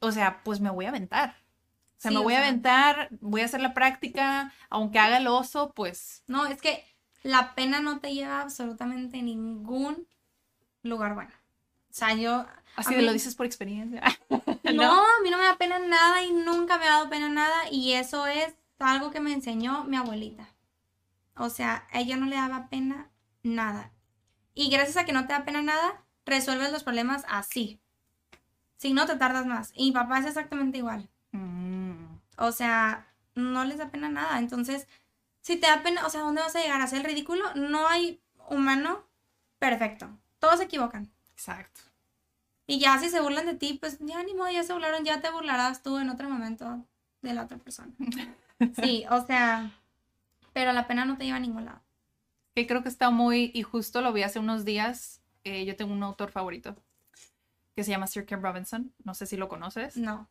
o 0.00 0.12
sea, 0.12 0.42
pues 0.44 0.60
me 0.60 0.70
voy 0.70 0.86
a 0.86 0.90
aventar. 0.90 1.36
O 1.98 2.00
sea, 2.00 2.10
Sí, 2.10 2.14
me 2.14 2.20
o 2.20 2.22
voy 2.24 2.34
a 2.34 2.38
aventar, 2.38 3.08
voy 3.20 3.40
a 3.40 3.46
hacer 3.46 3.60
la 3.60 3.74
práctica, 3.74 4.52
aunque 4.68 4.98
haga 4.98 5.16
el 5.18 5.26
oso, 5.26 5.72
pues 5.74 6.22
No, 6.26 6.46
es 6.46 6.60
que 6.60 6.84
la 7.22 7.54
pena 7.54 7.80
no 7.80 8.00
te 8.00 8.14
lleva 8.14 8.38
a 8.38 8.42
absolutamente 8.42 9.22
ningún 9.22 10.06
lugar 10.82 11.14
bueno. 11.14 11.30
O 11.90 11.94
sea, 11.98 12.14
yo... 12.14 12.46
así 12.76 12.94
de 12.94 13.02
lo 13.02 13.08
mí- 13.08 13.14
dices 13.14 13.34
por 13.34 13.46
experiencia. 13.46 14.02
No, 14.74 14.92
a 15.00 15.22
mí 15.22 15.30
no 15.30 15.38
me 15.38 15.44
da 15.44 15.56
pena 15.56 15.78
nada 15.78 16.22
y 16.22 16.32
nunca 16.32 16.76
me 16.78 16.86
ha 16.86 16.90
dado 16.90 17.08
pena 17.08 17.28
nada 17.28 17.70
y 17.70 17.92
eso 17.94 18.26
es 18.26 18.54
algo 18.78 19.10
que 19.10 19.20
me 19.20 19.32
enseñó 19.32 19.84
mi 19.84 19.96
abuelita. 19.96 20.48
O 21.36 21.50
sea, 21.50 21.86
a 21.92 22.00
ella 22.00 22.16
no 22.16 22.26
le 22.26 22.36
daba 22.36 22.68
pena 22.68 23.10
nada. 23.42 23.92
Y 24.54 24.70
gracias 24.70 24.96
a 24.96 25.04
que 25.04 25.12
no 25.12 25.26
te 25.26 25.32
da 25.34 25.44
pena 25.44 25.62
nada, 25.62 26.04
resuelves 26.24 26.72
los 26.72 26.82
problemas 26.84 27.24
así. 27.28 27.80
Si 28.76 28.92
no, 28.92 29.06
te 29.06 29.16
tardas 29.16 29.46
más. 29.46 29.70
Y 29.74 29.86
mi 29.86 29.92
papá 29.92 30.18
es 30.18 30.26
exactamente 30.26 30.78
igual. 30.78 31.08
O 32.38 32.52
sea, 32.52 33.06
no 33.34 33.64
les 33.64 33.78
da 33.78 33.90
pena 33.90 34.08
nada. 34.08 34.38
Entonces, 34.38 34.88
si 35.40 35.56
te 35.56 35.66
da 35.66 35.82
pena, 35.82 36.06
o 36.06 36.10
sea, 36.10 36.22
¿dónde 36.22 36.42
vas 36.42 36.56
a 36.56 36.60
llegar 36.60 36.80
a 36.80 36.84
hacer 36.84 37.00
el 37.00 37.04
ridículo? 37.04 37.44
No 37.54 37.86
hay 37.88 38.20
humano 38.48 39.04
perfecto. 39.58 40.08
Todos 40.38 40.58
se 40.58 40.64
equivocan. 40.64 41.10
exacto. 41.32 41.80
Y 42.66 42.80
ya 42.80 42.98
si 42.98 43.08
se 43.10 43.20
burlan 43.20 43.46
de 43.46 43.54
ti, 43.54 43.78
pues 43.80 43.98
ya 44.00 44.22
ni 44.24 44.34
modo, 44.34 44.50
ya 44.50 44.64
se 44.64 44.72
burlaron, 44.72 45.04
ya 45.04 45.20
te 45.20 45.30
burlarás 45.30 45.82
tú 45.82 45.98
en 45.98 46.10
otro 46.10 46.28
momento 46.28 46.84
de 47.22 47.34
la 47.34 47.44
otra 47.44 47.58
persona. 47.58 47.92
Sí, 48.74 49.04
o 49.10 49.26
sea, 49.26 49.70
pero 50.54 50.72
la 50.72 50.86
pena 50.86 51.04
no 51.04 51.18
te 51.18 51.24
lleva 51.24 51.36
a 51.36 51.40
ningún 51.40 51.66
lado. 51.66 51.82
Que 52.54 52.66
creo 52.66 52.82
que 52.82 52.88
está 52.88 53.10
muy, 53.10 53.50
y 53.52 53.62
justo 53.62 54.00
lo 54.00 54.14
vi 54.14 54.22
hace 54.22 54.38
unos 54.38 54.64
días, 54.64 55.20
eh, 55.44 55.66
yo 55.66 55.76
tengo 55.76 55.92
un 55.92 56.02
autor 56.02 56.30
favorito 56.30 56.74
que 57.74 57.84
se 57.84 57.90
llama 57.90 58.06
Sir 58.06 58.24
Ken 58.24 58.42
Robinson, 58.42 58.94
no 59.04 59.12
sé 59.12 59.26
si 59.26 59.36
lo 59.36 59.48
conoces, 59.48 59.98
No. 59.98 60.26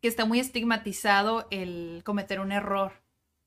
Que 0.00 0.08
está 0.08 0.24
muy 0.24 0.40
estigmatizado 0.40 1.46
el 1.50 2.02
cometer 2.04 2.40
un 2.40 2.52
error. 2.52 2.92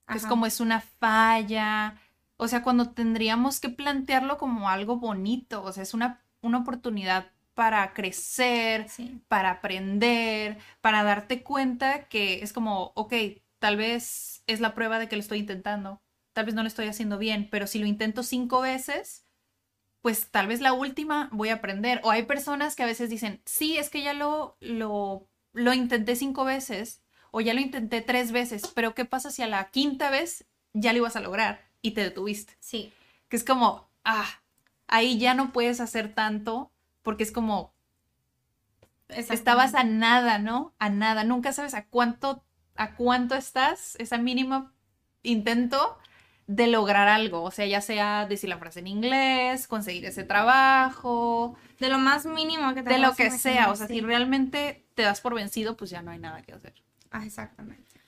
que 0.08 0.18
es 0.18 0.26
como 0.26 0.46
es 0.46 0.60
una 0.60 0.82
falla, 0.82 1.96
o 2.42 2.48
sea, 2.48 2.64
cuando 2.64 2.90
tendríamos 2.90 3.60
que 3.60 3.70
plantearlo 3.70 4.40
como 4.40 4.68
algo 4.68 4.98
bonito, 4.98 5.64
o 5.64 5.72
sea, 5.72 5.84
es 5.84 5.94
una, 5.94 6.24
una 6.42 6.58
oportunidad 6.58 7.32
para 7.54 7.94
crecer, 7.94 8.90
Sí, 8.90 9.22
para 9.28 9.52
aprender, 9.52 10.58
para 10.82 11.04
darte 11.04 11.44
cuenta 11.44 12.08
que 12.08 12.42
es 12.42 12.52
como, 12.52 12.94
ok, 12.96 13.14
tal 13.60 13.78
vez 13.78 14.44
es 14.48 14.60
la 14.60 14.74
prueba 14.74 14.98
de 14.98 15.08
que 15.08 15.16
lo 15.16 15.22
estoy 15.22 15.38
intentando, 15.38 16.02
tal 16.34 16.46
vez 16.46 16.56
no 16.56 16.64
lo 16.64 16.68
estoy 16.68 16.88
haciendo 16.88 17.20
bien, 17.20 17.48
pero 17.52 17.68
si 17.68 17.78
lo 17.78 17.86
intento 17.86 18.24
cinco 18.24 18.62
veces, 18.62 19.28
pues 20.02 20.32
tal 20.32 20.48
vez 20.48 20.62
la 20.62 20.74
última 20.74 21.30
voy 21.32 21.50
a 21.50 21.56
aprender. 21.56 22.02
O 22.04 22.12
hay 22.12 22.24
personas 22.24 22.76
que 22.76 22.84
a 22.84 22.88
veces 22.88 23.10
dicen, 23.10 23.42
sí, 23.46 23.78
es 23.78 23.90
que 23.90 24.02
ya 24.02 24.14
lo, 24.14 24.58
lo, 24.60 25.30
lo 25.54 25.74
intenté 25.74 26.16
cinco 26.16 26.46
veces 26.46 27.02
o 27.32 27.42
ya 27.42 27.54
lo 27.54 27.62
intenté 27.62 28.02
tres 28.02 28.32
veces, 28.32 28.64
pero 28.74 28.94
¿qué 28.94 29.06
pasa 29.06 29.32
si 29.32 29.42
a 29.42 29.48
la 29.48 29.70
quinta 29.70 30.10
vez 30.10 30.46
ya 30.74 30.92
lo 30.92 31.00
ibas 31.00 31.16
a 31.16 31.22
lograr 31.22 31.66
y 31.82 31.92
te 31.92 32.02
detuviste? 32.02 32.56
sí, 32.60 32.94
Que 33.30 33.38
es 33.38 33.44
como, 33.44 33.90
ah, 34.04 34.42
ahí 34.88 35.18
ya 35.18 35.34
no 35.34 35.52
puedes 35.52 35.80
hacer 35.80 36.14
tanto 36.14 36.72
porque 37.02 37.24
es 37.24 37.32
como, 37.32 37.74
estabas 39.10 39.76
a 39.76 39.84
nada, 39.84 40.40
¿no? 40.40 40.74
A 40.80 40.90
nada. 40.90 41.24
Nunca 41.24 41.54
sabes 41.54 41.74
a 41.74 41.86
cuánto, 41.86 42.44
a 42.76 42.96
cuánto 42.96 43.36
estás, 43.36 43.96
esa 44.00 44.18
mínima 44.18 44.74
intento 45.24 45.98
de 46.48 46.68
lograr 46.68 47.08
algo. 47.08 47.44
O 47.44 47.52
sea, 47.52 47.66
ya 47.66 47.82
sea 47.82 48.26
decir 48.26 48.50
la 48.50 48.58
frase 48.58 48.80
en 48.80 48.88
inglés, 48.88 49.68
conseguir 49.68 50.06
ese 50.06 50.24
trabajo, 50.24 51.56
De 51.80 51.90
lo 51.90 51.98
más 51.98 52.26
mínimo 52.26 52.74
que 52.74 52.84
te 52.84 52.92
de 52.92 53.00
lo 53.00 53.16
que 53.16 53.28
imaginar, 53.28 53.40
sea. 53.40 53.72
O 53.72 53.76
sea, 53.76 53.88
sí. 53.88 53.96
si 53.96 54.02
realmente 54.02 54.81
te 54.94 55.04
das 55.04 55.22
por 55.22 55.34
vencido, 55.34 55.78
pues 55.78 55.90
ya 55.90 56.02
no 56.02 56.12
hay 56.12 56.20
nada 56.20 56.42
que 56.42 56.54
hacer. 56.54 56.74
Ah, 57.10 57.26
exactamente. 57.26 58.02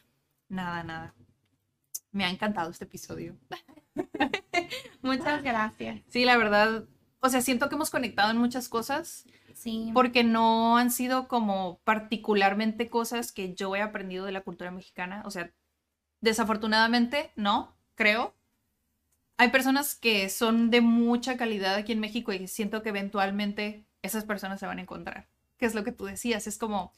Nada, 0.50 0.84
nada. 0.84 1.14
Me 2.12 2.26
ha 2.26 2.30
encantado 2.30 2.70
este 2.72 2.86
episodio. 2.86 3.36
Muchas 5.02 5.44
gracias. 5.44 6.02
Sí, 6.10 6.26
la 6.26 6.38
verdad, 6.38 6.86
o 7.20 7.30
sea, 7.30 7.42
siento 7.42 7.70
que 7.70 7.76
hemos 7.76 7.90
conectado 7.90 8.32
en 8.32 8.38
muchas 8.38 8.70
cosas. 8.70 9.26
Sí. 9.54 9.92
porque 9.94 10.24
no 10.24 10.78
han 10.78 10.90
sido 10.90 11.28
como 11.28 11.80
particularmente 11.84 12.90
cosas 12.90 13.32
que 13.32 13.54
yo 13.54 13.76
he 13.76 13.82
aprendido 13.82 14.26
de 14.26 14.32
la 14.32 14.42
cultura 14.42 14.72
mexicana. 14.72 15.22
O 15.26 15.32
sea, 15.32 15.54
desafortunadamente, 16.22 17.32
no, 17.36 17.76
creo. 17.96 18.36
Hay 19.38 19.50
personas 19.50 19.96
que 19.96 20.30
son 20.30 20.72
de 20.72 20.82
mucha 20.82 21.38
calidad 21.38 21.76
aquí 21.76 21.92
en 21.92 22.00
México 22.00 22.34
y 22.34 22.48
siento 22.48 22.82
que 22.82 22.90
eventualmente 22.90 23.86
esas 24.02 24.26
personas 24.26 24.60
se 24.60 24.66
van 24.66 24.80
a 24.80 24.82
encontrar. 24.82 25.30
Que 25.58 25.66
es 25.66 25.76
lo 25.76 25.84
que 25.84 25.92
tú 25.92 26.06
decías, 26.06 26.48
es 26.48 26.58
como, 26.58 26.92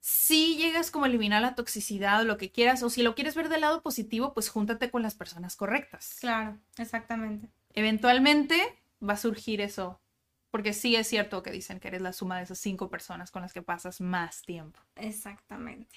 si 0.00 0.56
llegas 0.56 0.90
como 0.90 1.04
a 1.04 1.08
eliminar 1.08 1.42
la 1.42 1.54
toxicidad 1.54 2.20
o 2.20 2.24
lo 2.24 2.36
que 2.36 2.52
quieras, 2.52 2.82
o 2.82 2.90
si 2.90 3.02
lo 3.02 3.14
quieres 3.14 3.34
ver 3.34 3.48
del 3.48 3.62
lado 3.62 3.82
positivo, 3.82 4.34
pues 4.34 4.48
júntate 4.48 4.90
con 4.90 5.02
las 5.02 5.14
personas 5.14 5.56
correctas. 5.56 6.18
Claro, 6.20 6.58
exactamente. 6.78 7.48
Eventualmente 7.74 8.56
va 9.02 9.14
a 9.14 9.18
surgir 9.18 9.60
eso. 9.60 10.00
Porque 10.50 10.72
sí 10.72 10.96
es 10.96 11.06
cierto 11.08 11.42
que 11.42 11.50
dicen 11.50 11.80
que 11.80 11.88
eres 11.88 12.00
la 12.00 12.12
suma 12.12 12.38
de 12.38 12.44
esas 12.44 12.58
cinco 12.58 12.88
personas 12.88 13.30
con 13.30 13.42
las 13.42 13.52
que 13.52 13.62
pasas 13.62 14.00
más 14.00 14.42
tiempo. 14.42 14.80
Exactamente. 14.94 15.94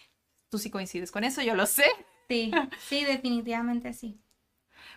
Tú 0.49 0.57
sí 0.57 0.69
coincides 0.69 1.11
con 1.11 1.23
eso, 1.23 1.41
yo 1.41 1.55
lo 1.55 1.65
sé. 1.65 1.85
Sí, 2.27 2.51
sí, 2.87 3.05
definitivamente 3.05 3.93
sí. 3.93 4.19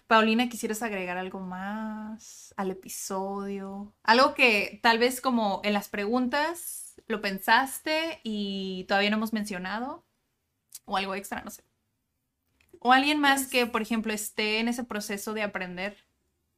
Paulina, 0.06 0.48
¿quisieras 0.48 0.82
agregar 0.82 1.16
algo 1.16 1.40
más 1.40 2.54
al 2.56 2.70
episodio? 2.70 3.94
Algo 4.02 4.34
que 4.34 4.80
tal 4.82 4.98
vez 4.98 5.20
como 5.20 5.60
en 5.64 5.72
las 5.72 5.88
preguntas 5.88 7.00
lo 7.06 7.20
pensaste 7.20 8.20
y 8.22 8.84
todavía 8.88 9.10
no 9.10 9.16
hemos 9.16 9.32
mencionado. 9.32 10.04
O 10.84 10.96
algo 10.96 11.14
extra, 11.14 11.42
no 11.42 11.50
sé. 11.50 11.64
O 12.80 12.92
alguien 12.92 13.20
más 13.20 13.46
que, 13.46 13.66
por 13.66 13.82
ejemplo, 13.82 14.12
esté 14.12 14.58
en 14.58 14.68
ese 14.68 14.84
proceso 14.84 15.34
de 15.34 15.42
aprender 15.42 16.04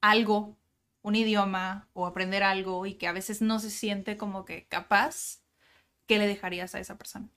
algo, 0.00 0.56
un 1.02 1.16
idioma 1.16 1.88
o 1.92 2.06
aprender 2.06 2.42
algo 2.42 2.86
y 2.86 2.94
que 2.94 3.06
a 3.06 3.12
veces 3.12 3.42
no 3.42 3.58
se 3.58 3.70
siente 3.70 4.16
como 4.16 4.44
que 4.44 4.66
capaz, 4.66 5.42
¿qué 6.06 6.18
le 6.18 6.26
dejarías 6.26 6.74
a 6.74 6.80
esa 6.80 6.96
persona? 6.96 7.28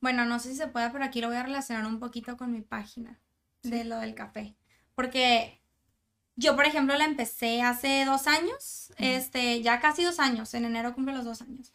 Bueno, 0.00 0.24
no 0.24 0.38
sé 0.38 0.50
si 0.50 0.56
se 0.56 0.68
puede, 0.68 0.90
pero 0.90 1.04
aquí 1.04 1.20
lo 1.20 1.28
voy 1.28 1.36
a 1.36 1.42
relacionar 1.42 1.84
un 1.86 1.98
poquito 1.98 2.36
con 2.36 2.52
mi 2.52 2.60
página 2.60 3.20
de 3.62 3.84
lo 3.84 3.98
del 3.98 4.14
café. 4.14 4.54
Porque 4.94 5.60
yo, 6.36 6.56
por 6.56 6.66
ejemplo, 6.66 6.96
la 6.96 7.04
empecé 7.04 7.62
hace 7.62 8.04
dos 8.04 8.26
años, 8.26 8.92
este, 8.98 9.62
ya 9.62 9.80
casi 9.80 10.04
dos 10.04 10.18
años, 10.20 10.52
en 10.54 10.64
enero 10.64 10.94
cumple 10.94 11.14
los 11.14 11.24
dos 11.24 11.42
años. 11.42 11.72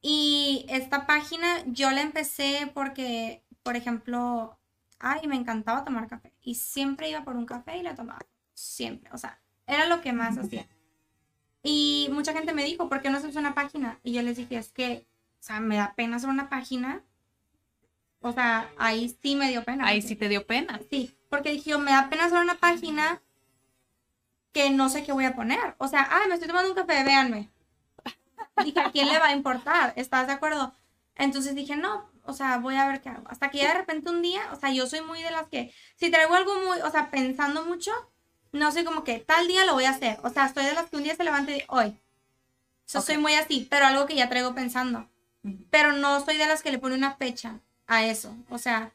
Y 0.00 0.66
esta 0.68 1.06
página 1.06 1.62
yo 1.66 1.90
la 1.90 2.02
empecé 2.02 2.70
porque, 2.72 3.42
por 3.62 3.76
ejemplo, 3.76 4.58
ay, 4.98 5.26
me 5.26 5.36
encantaba 5.36 5.84
tomar 5.84 6.08
café. 6.08 6.32
Y 6.40 6.54
siempre 6.54 7.10
iba 7.10 7.24
por 7.24 7.36
un 7.36 7.46
café 7.46 7.78
y 7.78 7.82
la 7.82 7.94
tomaba. 7.94 8.20
Siempre. 8.54 9.10
O 9.12 9.18
sea, 9.18 9.40
era 9.66 9.86
lo 9.86 10.00
que 10.00 10.12
más 10.12 10.38
hacía. 10.38 10.68
Y 11.62 12.08
mucha 12.12 12.32
gente 12.32 12.54
me 12.54 12.64
dijo, 12.64 12.88
¿por 12.88 13.02
qué 13.02 13.10
no 13.10 13.18
haces 13.18 13.36
una 13.36 13.54
página? 13.54 13.98
Y 14.04 14.12
yo 14.12 14.22
les 14.22 14.36
dije, 14.36 14.56
es 14.56 14.70
que 14.70 15.08
o 15.40 15.42
sea, 15.42 15.60
me 15.60 15.76
da 15.76 15.94
pena 15.94 16.16
hacer 16.16 16.30
una 16.30 16.48
página. 16.48 17.02
O 18.20 18.32
sea, 18.32 18.70
ahí 18.78 19.16
sí 19.22 19.36
me 19.36 19.48
dio 19.48 19.64
pena. 19.64 19.86
Ahí 19.86 20.00
porque- 20.00 20.08
sí 20.08 20.16
te 20.16 20.28
dio 20.28 20.46
pena. 20.46 20.80
Sí, 20.90 21.16
porque 21.28 21.52
dije, 21.52 21.76
me 21.78 21.92
da 21.92 22.08
pena 22.10 22.24
hacer 22.24 22.38
una 22.38 22.56
página 22.56 23.22
que 24.52 24.70
no 24.70 24.88
sé 24.88 25.04
qué 25.04 25.12
voy 25.12 25.24
a 25.24 25.36
poner. 25.36 25.74
O 25.78 25.88
sea, 25.88 26.08
ah, 26.10 26.22
me 26.28 26.34
estoy 26.34 26.48
tomando 26.48 26.70
un 26.70 26.76
café, 26.76 27.04
véanme. 27.04 27.50
Dije, 28.64 28.80
¿a 28.80 28.90
quién 28.90 29.08
le 29.08 29.18
va 29.18 29.26
a 29.28 29.32
importar? 29.32 29.92
¿Estás 29.96 30.26
de 30.26 30.32
acuerdo? 30.32 30.72
Entonces 31.14 31.54
dije, 31.54 31.76
no, 31.76 32.10
o 32.24 32.32
sea, 32.32 32.58
voy 32.58 32.74
a 32.76 32.88
ver 32.88 33.00
qué 33.00 33.08
hago. 33.08 33.24
Hasta 33.28 33.50
que 33.50 33.58
ya 33.58 33.68
de 33.68 33.74
repente 33.74 34.10
un 34.10 34.22
día, 34.22 34.40
o 34.52 34.56
sea, 34.56 34.70
yo 34.72 34.86
soy 34.86 35.00
muy 35.02 35.22
de 35.22 35.30
las 35.30 35.46
que, 35.48 35.72
si 35.96 36.10
traigo 36.10 36.34
algo 36.34 36.54
muy, 36.66 36.80
o 36.80 36.90
sea, 36.90 37.10
pensando 37.10 37.64
mucho, 37.64 37.92
no 38.52 38.72
soy 38.72 38.84
como 38.84 39.04
que 39.04 39.18
tal 39.20 39.46
día 39.46 39.64
lo 39.64 39.74
voy 39.74 39.84
a 39.84 39.90
hacer. 39.90 40.18
O 40.22 40.30
sea, 40.30 40.52
soy 40.52 40.64
de 40.64 40.74
las 40.74 40.90
que 40.90 40.96
un 40.96 41.02
día 41.04 41.14
se 41.14 41.24
levante 41.24 41.56
y 41.58 41.62
hoy. 41.68 42.00
Yo 42.92 43.00
soy 43.00 43.16
Ok. 43.16 43.22
muy 43.22 43.34
así, 43.34 43.66
pero 43.70 43.86
algo 43.86 44.06
que 44.06 44.14
ya 44.16 44.28
traigo 44.28 44.54
pensando. 44.54 45.08
Pero 45.70 45.92
no 45.92 46.20
soy 46.24 46.36
de 46.36 46.46
las 46.46 46.62
que 46.62 46.72
le 46.72 46.78
pone 46.78 46.94
una 46.96 47.14
fecha 47.16 47.60
a 47.88 48.04
eso. 48.04 48.36
O 48.48 48.58
sea, 48.58 48.92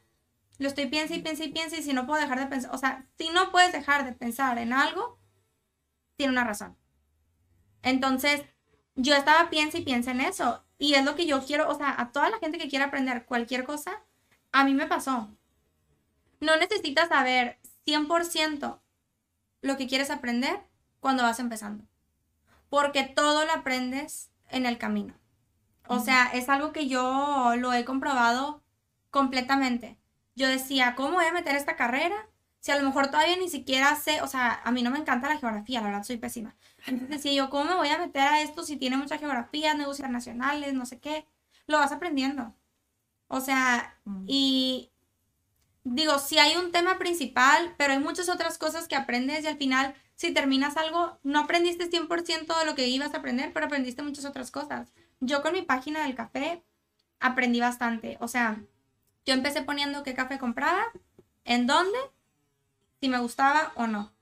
lo 0.58 0.68
estoy 0.68 0.86
piensa 0.86 1.14
y 1.14 1.20
piensa 1.20 1.44
y 1.44 1.52
piensa 1.52 1.76
y 1.76 1.82
si 1.82 1.92
no 1.92 2.06
puedo 2.06 2.22
dejar 2.22 2.38
de 2.38 2.46
pensar, 2.46 2.74
o 2.74 2.78
sea, 2.78 3.06
si 3.18 3.28
no 3.28 3.50
puedes 3.50 3.72
dejar 3.72 4.04
de 4.06 4.12
pensar 4.12 4.56
en 4.56 4.72
algo, 4.72 5.18
tiene 6.16 6.32
una 6.32 6.44
razón. 6.44 6.76
Entonces, 7.82 8.42
yo 8.94 9.14
estaba 9.14 9.50
piensa 9.50 9.76
y 9.78 9.82
piensa 9.82 10.12
en 10.12 10.22
eso. 10.22 10.64
Y 10.78 10.94
es 10.94 11.04
lo 11.04 11.16
que 11.16 11.26
yo 11.26 11.44
quiero, 11.44 11.68
o 11.68 11.74
sea, 11.74 11.94
a 12.00 12.12
toda 12.12 12.30
la 12.30 12.38
gente 12.38 12.58
que 12.58 12.68
quiera 12.68 12.86
aprender 12.86 13.26
cualquier 13.26 13.64
cosa, 13.64 14.02
a 14.52 14.64
mí 14.64 14.74
me 14.74 14.86
pasó. 14.86 15.28
No 16.40 16.56
necesitas 16.56 17.08
saber 17.08 17.58
100% 17.86 18.80
lo 19.62 19.76
que 19.76 19.86
quieres 19.86 20.10
aprender 20.10 20.60
cuando 21.00 21.22
vas 21.22 21.40
empezando. 21.40 21.84
Porque 22.68 23.04
todo 23.04 23.44
lo 23.44 23.52
aprendes 23.52 24.30
en 24.48 24.66
el 24.66 24.78
camino. 24.78 25.14
O 25.86 26.00
sea, 26.00 26.26
es 26.32 26.48
algo 26.48 26.72
que 26.72 26.88
yo 26.88 27.54
lo 27.56 27.72
he 27.72 27.84
comprobado 27.84 28.63
completamente. 29.14 29.96
Yo 30.34 30.48
decía, 30.48 30.96
¿cómo 30.96 31.12
voy 31.12 31.24
a 31.26 31.32
meter 31.32 31.54
esta 31.54 31.76
carrera? 31.76 32.16
Si 32.58 32.72
a 32.72 32.76
lo 32.76 32.82
mejor 32.84 33.06
todavía 33.12 33.36
ni 33.36 33.48
siquiera 33.48 33.94
sé, 33.94 34.20
o 34.22 34.26
sea, 34.26 34.60
a 34.64 34.72
mí 34.72 34.82
no 34.82 34.90
me 34.90 34.98
encanta 34.98 35.28
la 35.28 35.38
geografía, 35.38 35.80
la 35.80 35.86
verdad 35.86 36.02
soy 36.02 36.16
pésima. 36.16 36.56
Entonces 36.86 37.10
decía 37.10 37.32
yo, 37.32 37.48
¿cómo 37.48 37.64
me 37.64 37.76
voy 37.76 37.88
a 37.90 37.98
meter 37.98 38.22
a 38.22 38.40
esto 38.40 38.64
si 38.64 38.76
tiene 38.76 38.96
mucha 38.96 39.16
geografía, 39.18 39.72
negocios 39.74 40.00
internacionales, 40.00 40.74
no 40.74 40.84
sé 40.84 40.98
qué? 40.98 41.28
Lo 41.68 41.78
vas 41.78 41.92
aprendiendo. 41.92 42.56
O 43.28 43.40
sea, 43.40 43.96
Mm. 44.04 44.24
y 44.26 44.90
digo, 45.84 46.18
sí 46.18 46.38
hay 46.40 46.56
un 46.56 46.72
tema 46.72 46.98
principal, 46.98 47.72
pero 47.78 47.92
hay 47.92 48.00
muchas 48.00 48.28
otras 48.28 48.58
cosas 48.58 48.88
que 48.88 48.96
aprendes 48.96 49.44
y 49.44 49.46
al 49.46 49.58
final, 49.58 49.94
si 50.16 50.32
terminas 50.34 50.76
algo, 50.76 51.20
no 51.22 51.38
aprendiste 51.38 51.88
100% 51.88 52.58
de 52.58 52.66
lo 52.66 52.74
que 52.74 52.88
ibas 52.88 53.14
a 53.14 53.18
aprender, 53.18 53.52
pero 53.52 53.66
aprendiste 53.66 54.02
muchas 54.02 54.24
otras 54.24 54.50
cosas. 54.50 54.92
Yo 55.20 55.40
con 55.40 55.52
mi 55.52 55.62
página 55.62 56.02
del 56.02 56.16
café 56.16 56.64
aprendí 57.20 57.60
bastante. 57.60 58.16
O 58.20 58.26
sea, 58.26 58.60
yo 59.26 59.34
empecé 59.34 59.62
poniendo 59.62 60.02
qué 60.02 60.14
café 60.14 60.38
compraba, 60.38 60.84
en 61.44 61.66
dónde, 61.66 61.98
si 63.00 63.08
me 63.08 63.18
gustaba 63.18 63.72
o 63.76 63.86
no. 63.86 64.12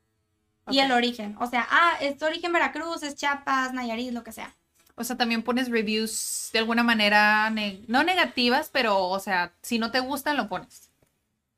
Y 0.68 0.78
el 0.78 0.92
origen. 0.92 1.36
O 1.40 1.46
sea, 1.48 1.66
ah, 1.70 1.94
es 2.00 2.22
origen 2.22 2.52
Veracruz, 2.52 3.02
es 3.02 3.16
Chiapas, 3.16 3.72
Nayarit, 3.72 4.12
lo 4.12 4.22
que 4.22 4.32
sea. 4.32 4.54
O 4.94 5.04
sea, 5.04 5.16
también 5.16 5.42
pones 5.42 5.70
reviews 5.70 6.50
de 6.52 6.60
alguna 6.60 6.82
manera, 6.82 7.50
ne- 7.50 7.82
no 7.88 8.04
negativas, 8.04 8.70
pero, 8.70 9.08
o 9.08 9.18
sea, 9.18 9.52
si 9.62 9.78
no 9.78 9.90
te 9.90 10.00
gustan, 10.00 10.36
lo 10.36 10.48
pones. 10.48 10.90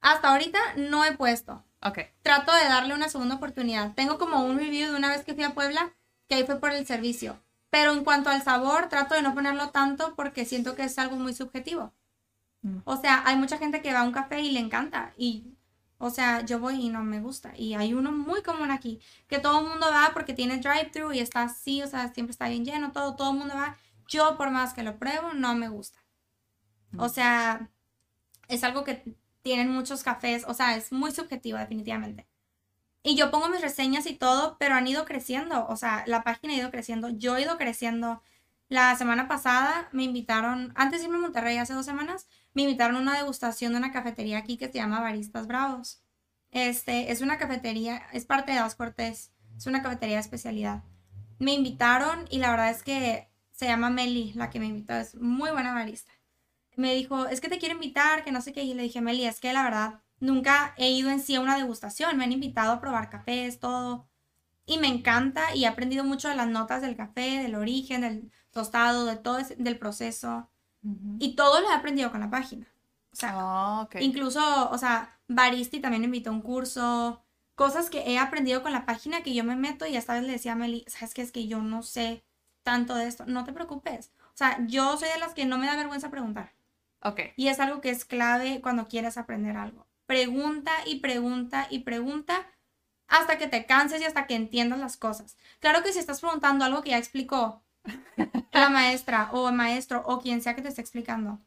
Hasta 0.01 0.31
ahorita 0.31 0.59
no 0.77 1.05
he 1.05 1.13
puesto. 1.17 1.63
Ok. 1.83 1.99
trato 2.23 2.51
de 2.55 2.65
darle 2.65 2.95
una 2.95 3.11
segunda 3.11 3.35
oportunidad. 3.35 3.93
Tengo 3.95 4.17
como 4.17 4.43
un 4.43 4.57
review 4.59 4.91
de 4.91 4.97
una 4.97 5.11
vez 5.11 5.23
que 5.23 5.35
fui 5.35 5.45
a 5.45 5.53
Puebla, 5.53 5.93
que 6.29 6.37
ahí 6.37 6.45
fue 6.45 6.59
por 6.59 6.71
el 6.71 6.87
servicio. 6.87 7.39
Pero 7.69 7.93
en 7.93 8.05
cuanto 8.05 8.31
al 8.31 8.43
sabor, 8.43 8.89
trato 8.89 9.15
de 9.15 9.21
no 9.21 9.35
ponerlo 9.35 9.69
tanto 9.69 10.15
porque 10.15 10.47
siento 10.47 10.75
que 10.77 10.85
es 10.85 10.99
algo 10.99 11.17
muy 11.17 11.35
subjetivo. 11.35 11.93
Mm. 12.65 12.79
O 12.85 12.97
sea, 12.97 13.23
hay 13.27 13.37
mucha 13.37 13.59
gente 13.59 13.83
que 13.83 13.93
va 13.93 14.01
a 14.01 14.05
un 14.05 14.13
café 14.13 14.41
y 14.41 14.51
le 14.51 14.59
encanta. 14.59 15.13
Y, 15.17 15.55
o 15.99 16.11
sea, 16.11 16.45
yo 16.45 16.59
voy 16.59 16.75
y 16.87 16.89
no 16.89 17.05
me 17.05 17.21
gusta. 17.21 17.53
Y 17.57 17.75
hay 17.75 17.95
uno 17.95 18.11
muy 18.11 18.43
común 18.43 18.71
aquí, 18.71 19.01
que 19.29 19.39
todo 19.39 19.61
el 19.61 19.69
mundo 19.69 19.87
va 19.93 20.11
porque 20.13 20.35
tiene 20.35 20.59
drive-thru 20.59 21.13
y 21.13 21.21
está 21.21 21.43
así, 21.43 21.83
o 21.83 21.87
sea, 21.87 22.13
siempre 22.13 22.33
está 22.33 22.49
bien 22.49 22.65
lleno, 22.65 22.93
todo, 22.93 23.15
todo 23.15 23.33
el 23.33 23.39
mundo 23.39 23.55
va. 23.55 23.77
Yo, 24.09 24.37
por 24.37 24.51
más 24.51 24.75
que 24.75 24.83
lo 24.83 24.99
pruebo, 24.99 25.35
no 25.35 25.55
me 25.55 25.69
gusta. 25.69 25.99
O 26.97 27.09
sea, 27.09 27.71
es 28.49 28.65
algo 28.65 28.85
que 28.85 29.17
tienen 29.43 29.71
muchos 29.71 30.03
cafés, 30.03 30.45
o 30.47 30.55
sea, 30.55 30.77
es 30.77 30.93
muy 30.93 31.13
subjetivo 31.13 31.59
definitivamente. 31.59 32.27
Y 33.03 33.17
yo 33.17 33.31
pongo 33.31 33.49
mis 33.51 33.61
reseñas 33.61 34.07
y 34.07 34.15
todo, 34.15 34.57
pero 34.59 34.75
han 34.75 34.87
ido 34.87 35.05
creciendo, 35.05 35.67
o 35.69 35.77
sea, 35.77 36.05
la 36.07 36.25
página 36.25 36.55
ha 36.55 36.57
ido 36.57 36.71
creciendo, 36.71 37.11
yo 37.11 37.37
he 37.37 37.43
ido 37.43 37.59
creciendo. 37.59 38.23
La 38.69 38.97
semana 38.97 39.29
pasada 39.29 39.89
me 39.93 40.05
invitaron, 40.05 40.73
antes 40.75 41.01
de 41.01 41.07
irme 41.07 41.19
a 41.19 41.21
Monterrey 41.21 41.59
hace 41.59 41.75
dos 41.75 41.85
semanas, 41.85 42.29
me 42.55 42.63
invitaron 42.63 42.97
a 42.97 43.01
una 43.01 43.17
degustación 43.19 43.73
de 43.73 43.79
una 43.79 43.93
cafetería 43.93 44.39
aquí 44.39 44.57
que 44.57 44.67
se 44.67 44.75
llama 44.79 45.01
Baristas 45.01 45.47
Bravos. 45.47 46.03
Este, 46.51 47.11
es 47.13 47.21
una 47.21 47.39
cafetería, 47.39 48.03
es 48.13 48.25
parte 48.25 48.53
de 48.53 48.59
Das 48.59 48.77
Cortés, 48.77 49.33
es 49.57 49.67
una 49.67 49.83
cafetería 49.83 50.17
de 50.17 50.23
especialidad. 50.23 50.83
Me 51.39 51.53
invitaron 51.53 52.27
y 52.31 52.39
la 52.39 52.51
verdad 52.51 52.71
es 52.71 52.83
que 52.83 53.29
se 53.53 53.67
llama 53.67 53.91
Meli, 53.91 54.33
la 54.35 54.51
que 54.51 54.61
me 54.61 54.67
invitó, 54.67 54.95
es 54.95 55.15
muy 55.17 55.51
buena 55.51 55.75
barista 55.75 56.13
me 56.77 56.95
dijo, 56.95 57.27
es 57.27 57.41
que 57.41 57.49
te 57.49 57.59
quiero 57.59 57.75
invitar, 57.75 58.25
que 58.25 58.33
no 58.33 58.41
sé 58.41 58.53
qué. 58.53 58.63
Y 58.65 58.75
le 58.75 58.83
dije, 58.83 59.01
Meli, 59.01 59.25
es 59.25 59.41
que 59.41 59.53
la 59.53 59.63
verdad, 59.63 60.01
nunca 60.21 60.75
he 60.77 60.91
ido 60.91 61.11
en 61.11 61.21
sí 61.21 61.35
a 61.35 61.41
una 61.41 61.57
degustación. 61.57 62.17
Me 62.17 62.25
han 62.25 62.33
invitado 62.33 62.73
a 62.73 62.81
probar 62.81 63.11
cafés, 63.11 63.61
todo. 63.61 64.09
Y 64.67 64.79
me 64.79 64.89
encanta 64.89 65.55
y 65.55 65.65
he 65.65 65.67
aprendido 65.67 66.05
mucho 66.05 66.29
de 66.29 66.37
las 66.37 66.49
notas 66.49 66.83
del 66.83 66.97
café, 66.97 67.43
del 67.43 67.55
origen, 67.55 68.01
del 68.01 68.33
tostado, 68.51 69.05
de 69.05 69.17
todo 69.17 69.39
del 69.59 69.79
proceso. 69.79 70.51
Y 71.19 71.35
todo 71.37 71.61
lo 71.61 71.71
he 71.71 71.73
aprendido 71.75 72.11
con 72.11 72.21
la 72.21 72.31
página. 72.31 72.67
O 73.13 73.17
sea, 73.17 73.33
Ah, 73.37 73.89
incluso, 74.01 74.71
o 74.71 74.79
sea, 74.79 75.19
Baristi 75.29 75.81
también 75.81 76.01
me 76.03 76.07
invitó 76.07 76.31
a 76.31 76.33
un 76.33 76.43
curso. 76.43 77.23
Cosas 77.55 77.89
que 77.89 78.01
he 78.11 78.19
aprendido 78.19 78.63
con 78.63 78.73
la 78.73 78.85
página 78.85 79.23
que 79.23 79.35
yo 79.35 79.45
me 79.45 79.57
meto 79.57 79.87
y 79.87 79.97
esta 79.97 80.15
vez 80.15 80.25
le 80.25 80.33
decía 80.33 80.53
a 80.53 80.57
Meli, 80.57 80.85
¿sabes 80.89 81.15
qué? 81.15 81.23
Es 81.23 81.31
que 81.33 81.47
yo 81.47 81.63
no 81.63 81.83
sé 81.83 82.25
tanto 82.65 82.97
de 82.97 83.07
esto. 83.07 83.25
No 83.27 83.45
te 83.45 83.53
preocupes. 83.53 84.11
O 84.35 84.37
sea, 84.37 84.59
yo 84.67 84.97
soy 84.97 85.09
de 85.09 85.19
las 85.19 85.35
que 85.35 85.47
no 85.47 85.59
me 85.59 85.67
da 85.67 85.77
vergüenza 85.77 86.11
preguntar. 86.11 86.53
Ok. 87.03 87.21
Y 87.37 87.49
es 87.49 87.61
algo 87.61 87.81
que 87.81 87.91
es 87.91 88.05
clave 88.05 88.61
cuando 88.61 88.89
quieres 88.89 89.17
aprender 89.19 89.57
algo. 89.57 89.87
Pregunta 90.07 90.73
y 90.87 90.97
pregunta 90.97 91.67
y 91.71 91.81
pregunta 91.81 92.47
hasta 93.07 93.39
que 93.39 93.47
te 93.47 93.67
canses 93.67 94.01
y 94.01 94.05
hasta 94.05 94.27
que 94.27 94.35
entiendas 94.35 94.79
las 94.81 94.97
cosas. 94.97 95.37
Claro 95.61 95.83
que 95.83 95.93
si 95.93 95.99
estás 96.01 96.21
preguntando 96.21 96.65
algo 96.65 96.83
que 96.83 96.91
ya 96.91 96.99
explicó 96.99 97.63
la 98.53 98.69
maestra 98.71 99.31
o 99.33 99.49
el 99.49 99.55
maestro 99.55 100.03
o 100.07 100.21
quien 100.21 100.43
sea 100.43 100.55
que 100.55 100.63
te 100.63 100.69
esté 100.69 100.81
explicando, 100.81 101.41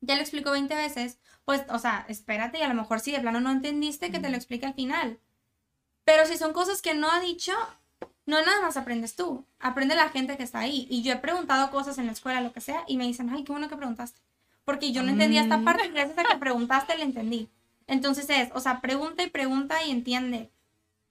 ya 0.00 0.14
lo 0.16 0.22
explicó 0.22 0.52
20 0.52 0.74
veces, 0.74 1.18
pues, 1.44 1.64
o 1.70 1.78
sea, 1.78 2.06
espérate 2.08 2.58
y 2.58 2.62
a 2.62 2.68
lo 2.68 2.74
mejor 2.74 3.00
si 3.00 3.12
de 3.12 3.20
plano 3.20 3.40
no 3.40 3.50
entendiste, 3.52 4.10
que 4.10 4.20
te 4.20 4.30
lo 4.30 4.36
explique 4.36 4.66
al 4.66 4.74
final. 4.74 5.20
Pero 6.04 6.26
si 6.26 6.36
son 6.38 6.52
cosas 6.52 6.82
que 6.82 6.94
no 6.94 7.10
ha 7.10 7.20
dicho, 7.20 7.52
no 8.26 8.40
nada 8.44 8.62
más 8.62 8.76
aprendes 8.76 9.16
tú, 9.16 9.46
aprende 9.58 9.94
la 9.94 10.08
gente 10.10 10.36
que 10.36 10.42
está 10.42 10.60
ahí. 10.60 10.86
Y 10.90 11.02
yo 11.02 11.12
he 11.12 11.16
preguntado 11.18 11.70
cosas 11.70 11.98
en 11.98 12.06
la 12.06 12.12
escuela, 12.12 12.40
lo 12.40 12.52
que 12.52 12.60
sea, 12.60 12.84
y 12.88 12.96
me 12.96 13.06
dicen, 13.06 13.30
ay, 13.30 13.44
qué 13.44 13.52
bueno 13.52 13.68
que 13.68 13.76
preguntaste. 13.76 14.20
Porque 14.64 14.92
yo 14.92 15.02
no 15.02 15.10
entendía 15.10 15.42
esta 15.42 15.58
Mm. 15.58 15.64
parte, 15.64 15.88
gracias 15.92 16.18
a 16.18 16.24
que 16.24 16.38
preguntaste, 16.38 16.98
la 16.98 17.04
entendí. 17.04 17.50
Entonces 17.86 18.30
es, 18.30 18.50
o 18.54 18.60
sea, 18.60 18.80
pregunta 18.80 19.22
y 19.22 19.30
pregunta 19.30 19.84
y 19.84 19.90
entiende 19.90 20.50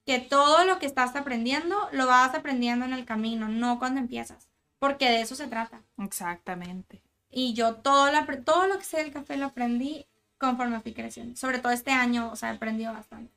que 0.06 0.20
todo 0.20 0.64
lo 0.66 0.80
que 0.80 0.86
estás 0.86 1.16
aprendiendo 1.16 1.76
lo 1.92 2.06
vas 2.08 2.34
aprendiendo 2.34 2.86
en 2.86 2.94
el 2.94 3.06
camino, 3.06 3.48
no 3.48 3.78
cuando 3.80 4.00
empiezas. 4.00 4.49
Porque 4.80 5.08
de 5.08 5.20
eso 5.20 5.36
se 5.36 5.46
trata. 5.46 5.82
Exactamente. 5.98 7.00
Y 7.30 7.54
yo 7.54 7.76
todo 7.76 8.10
todo 8.44 8.66
lo 8.66 8.78
que 8.78 8.84
sé 8.84 8.96
del 8.96 9.12
café 9.12 9.36
lo 9.36 9.46
aprendí 9.46 10.06
conforme 10.38 10.80
fui 10.80 10.92
creciendo. 10.92 11.36
Sobre 11.36 11.60
todo 11.60 11.70
este 11.70 11.92
año, 11.92 12.32
o 12.32 12.36
sea, 12.36 12.50
he 12.50 12.56
aprendido 12.56 12.92
bastante. 12.92 13.32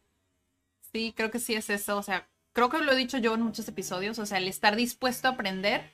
Sí, 0.92 1.14
creo 1.16 1.30
que 1.30 1.40
sí 1.40 1.54
es 1.54 1.70
eso. 1.70 1.98
O 1.98 2.04
sea, 2.04 2.28
creo 2.54 2.70
que 2.70 2.80
lo 2.80 2.92
he 2.92 2.96
dicho 2.96 3.18
yo 3.20 3.36
en 3.36 3.42
muchos 3.42 3.68
episodios. 3.68 4.18
O 4.18 4.26
sea, 4.26 4.40
el 4.40 4.48
estar 4.48 4.76
dispuesto 4.76 5.28
a 5.28 5.32
aprender 5.32 5.92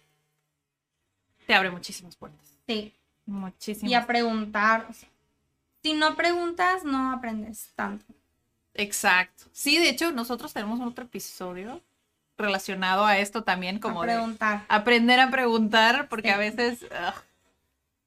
te 1.46 1.54
abre 1.56 1.72
muchísimas 1.72 2.16
puertas. 2.16 2.56
Sí. 2.68 2.94
Muchísimas. 3.26 3.92
Y 3.92 3.96
a 3.96 4.06
preguntar. 4.08 4.86
o 4.90 4.94
sea, 4.94 5.10
si 5.82 5.94
no 5.94 6.16
preguntas, 6.16 6.84
no 6.84 7.12
aprendes 7.12 7.72
tanto. 7.76 8.06
Exacto. 8.76 9.46
Sí, 9.52 9.78
de 9.78 9.90
hecho, 9.90 10.12
nosotros 10.12 10.54
tenemos 10.54 10.80
otro 10.80 11.06
episodio 11.06 11.82
relacionado 12.40 13.06
a 13.06 13.18
esto 13.20 13.44
también, 13.44 13.80
como 13.80 14.02
a 14.04 14.06
de 14.06 14.14
preguntar. 14.14 14.66
aprender 14.70 15.20
a 15.20 15.30
preguntar, 15.30 16.08
porque 16.10 16.30
Sí. 16.30 16.34
a 16.34 16.38
veces 16.38 16.84
ugh, 16.84 17.14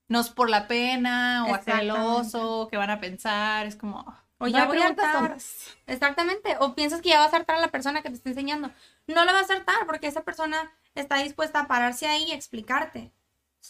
nos 0.08 0.30
por 0.30 0.50
la 0.50 0.66
pena 0.68 1.46
o 1.48 1.54
hacer 1.54 1.80
el 1.80 1.90
oso, 1.90 2.68
que 2.70 2.76
van 2.76 2.90
a 2.90 3.00
pensar, 3.00 3.66
es 3.66 3.76
como... 3.76 4.00
O 4.38 4.46
no 4.46 4.48
ya 4.48 4.64
voy 4.66 4.82
a 4.82 4.88
tontas. 4.88 5.76
Exactamente. 5.86 6.56
O 6.58 6.74
piensas 6.74 7.00
que 7.00 7.10
ya 7.10 7.20
vas 7.20 7.32
a 7.32 7.36
hartar 7.36 7.56
a 7.56 7.60
la 7.60 7.68
persona 7.68 8.02
que 8.02 8.08
te 8.08 8.16
está 8.16 8.28
enseñando. 8.30 8.72
No 9.06 9.24
la 9.24 9.32
vas 9.32 9.48
a 9.48 9.54
hartar 9.54 9.86
porque 9.86 10.08
esa 10.08 10.22
persona 10.22 10.72
está 10.96 11.18
dispuesta 11.18 11.60
a 11.60 11.66
pararse 11.68 12.08
ahí 12.08 12.24
y 12.24 12.32
explicarte. 12.32 13.12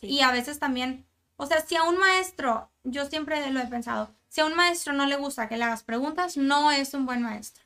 Y 0.01 0.23
a 0.23 0.33
veces 0.33 0.59
también, 0.59 1.05
o 1.37 1.45
sea, 1.45 1.61
si 1.61 1.77
a 1.77 1.83
un 1.83 1.99
maestro, 1.99 2.71
yo 2.85 3.05
siempre 3.05 3.51
lo 3.51 3.61
he 3.61 3.67
pensado, 3.67 4.15
si 4.29 4.41
a 4.41 4.47
un 4.47 4.55
maestro 4.55 4.95
no 4.95 5.05
le 5.05 5.17
gusta 5.17 5.47
que 5.47 5.59
le 5.59 5.65
hagas 5.65 5.83
preguntas, 5.83 6.39
no 6.39 6.71
es 6.73 6.95
un 6.95 7.05
buen 7.05 7.21
maestro. 7.21 7.62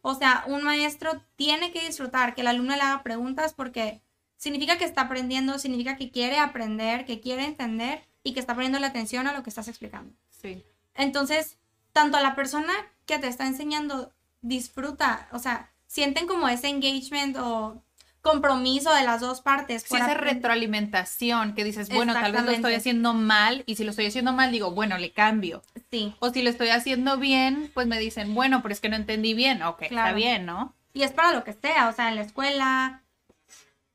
O 0.00 0.14
sea, 0.14 0.44
un 0.48 0.64
maestro 0.64 1.22
tiene 1.36 1.70
que 1.70 1.86
disfrutar 1.86 2.34
que 2.34 2.40
el 2.40 2.48
alumno 2.48 2.74
le 2.74 2.82
haga 2.82 3.02
preguntas 3.02 3.54
porque 3.54 4.02
significa 4.36 4.76
que 4.76 4.84
está 4.84 5.02
aprendiendo, 5.02 5.58
significa 5.58 5.96
que 5.96 6.10
quiere 6.10 6.38
aprender, 6.38 7.04
que 7.04 7.20
quiere 7.20 7.44
entender 7.44 8.02
y 8.24 8.34
que 8.34 8.40
está 8.40 8.54
poniendo 8.54 8.80
la 8.80 8.88
atención 8.88 9.28
a 9.28 9.32
lo 9.32 9.44
que 9.44 9.50
estás 9.50 9.68
explicando. 9.68 10.12
Sí. 10.30 10.64
Entonces, 10.94 11.58
tanto 11.92 12.18
la 12.18 12.34
persona 12.34 12.72
que 13.06 13.18
te 13.18 13.28
está 13.28 13.46
enseñando 13.46 14.12
disfruta, 14.40 15.28
o 15.30 15.38
sea, 15.38 15.72
sienten 15.86 16.26
como 16.26 16.48
ese 16.48 16.68
engagement 16.68 17.36
o 17.36 17.82
compromiso 18.22 18.94
de 18.94 19.02
las 19.02 19.20
dos 19.20 19.40
partes. 19.40 19.82
Sí, 19.82 19.96
esa 19.96 20.14
retroalimentación 20.14 21.54
que 21.54 21.64
dices, 21.64 21.88
bueno, 21.90 22.14
tal 22.14 22.32
vez 22.32 22.44
lo 22.44 22.52
estoy 22.52 22.74
haciendo 22.74 23.12
mal 23.14 23.64
y 23.66 23.74
si 23.76 23.84
lo 23.84 23.90
estoy 23.90 24.06
haciendo 24.06 24.32
mal 24.32 24.50
digo, 24.52 24.70
bueno, 24.70 24.96
le 24.96 25.12
cambio. 25.12 25.62
Sí. 25.90 26.14
O 26.20 26.30
si 26.30 26.42
lo 26.42 26.48
estoy 26.50 26.68
haciendo 26.70 27.18
bien, 27.18 27.70
pues 27.74 27.86
me 27.86 27.98
dicen, 27.98 28.34
bueno, 28.34 28.62
pero 28.62 28.72
es 28.72 28.80
que 28.80 28.88
no 28.88 28.96
entendí 28.96 29.34
bien. 29.34 29.62
Ok, 29.62 29.82
está 29.82 29.94
Claro. 29.94 30.16
bien, 30.16 30.46
¿no? 30.46 30.74
Y 30.94 31.02
es 31.02 31.10
para 31.12 31.32
lo 31.32 31.42
que 31.44 31.52
sea, 31.52 31.88
o 31.88 31.92
sea, 31.92 32.08
en 32.08 32.16
la 32.16 32.22
escuela, 32.22 33.02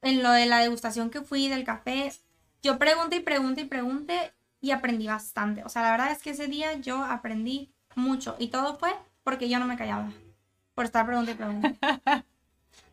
en 0.02 0.22
lo 0.22 0.32
de 0.32 0.46
la 0.46 0.60
degustación 0.60 1.10
que 1.10 1.22
fui 1.22 1.48
del 1.48 1.64
café, 1.64 2.12
yo 2.62 2.78
pregunté 2.78 3.18
y 3.18 3.20
pregunté 3.22 3.62
y 3.62 3.66
pregunté 3.66 4.34
y 4.60 4.72
aprendí 4.72 5.08
bastante. 5.08 5.64
O 5.64 5.70
sea, 5.70 5.84
la 5.84 5.92
verdad 5.92 6.12
es 6.12 6.22
que 6.22 6.32
ese 6.32 6.48
día 6.48 6.74
yo 6.74 7.04
aprendí 7.04 7.72
mucho 7.96 8.36
y 8.40 8.48
todo 8.50 8.78
fue 8.78 8.94
porque 9.24 9.48
yo 9.48 9.60
no 9.60 9.66
me 9.68 9.78
callaba 9.78 10.10
por 10.76 10.86
estar 10.86 11.06
preguntando 11.06 11.32
y 11.32 11.36
preguntando. 11.36 11.78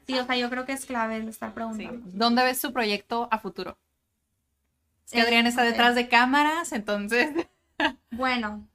Sí, 0.06 0.18
o 0.18 0.24
sea, 0.26 0.36
yo 0.36 0.50
creo 0.50 0.64
que 0.66 0.72
es 0.72 0.84
clave 0.86 1.16
el 1.16 1.28
estar 1.28 1.50
Sí. 1.50 1.54
preguntando. 1.54 2.08
¿Dónde 2.12 2.44
ves 2.44 2.60
su 2.60 2.72
proyecto 2.72 3.28
a 3.30 3.38
futuro? 3.38 3.78
Es 5.06 5.12
que 5.12 5.18
Eh, 5.18 5.22
Adrián 5.22 5.46
está 5.46 5.62
detrás 5.62 5.94
de 5.94 6.08
cámaras, 6.08 6.72
entonces. 6.72 7.30
Bueno, 8.10 8.68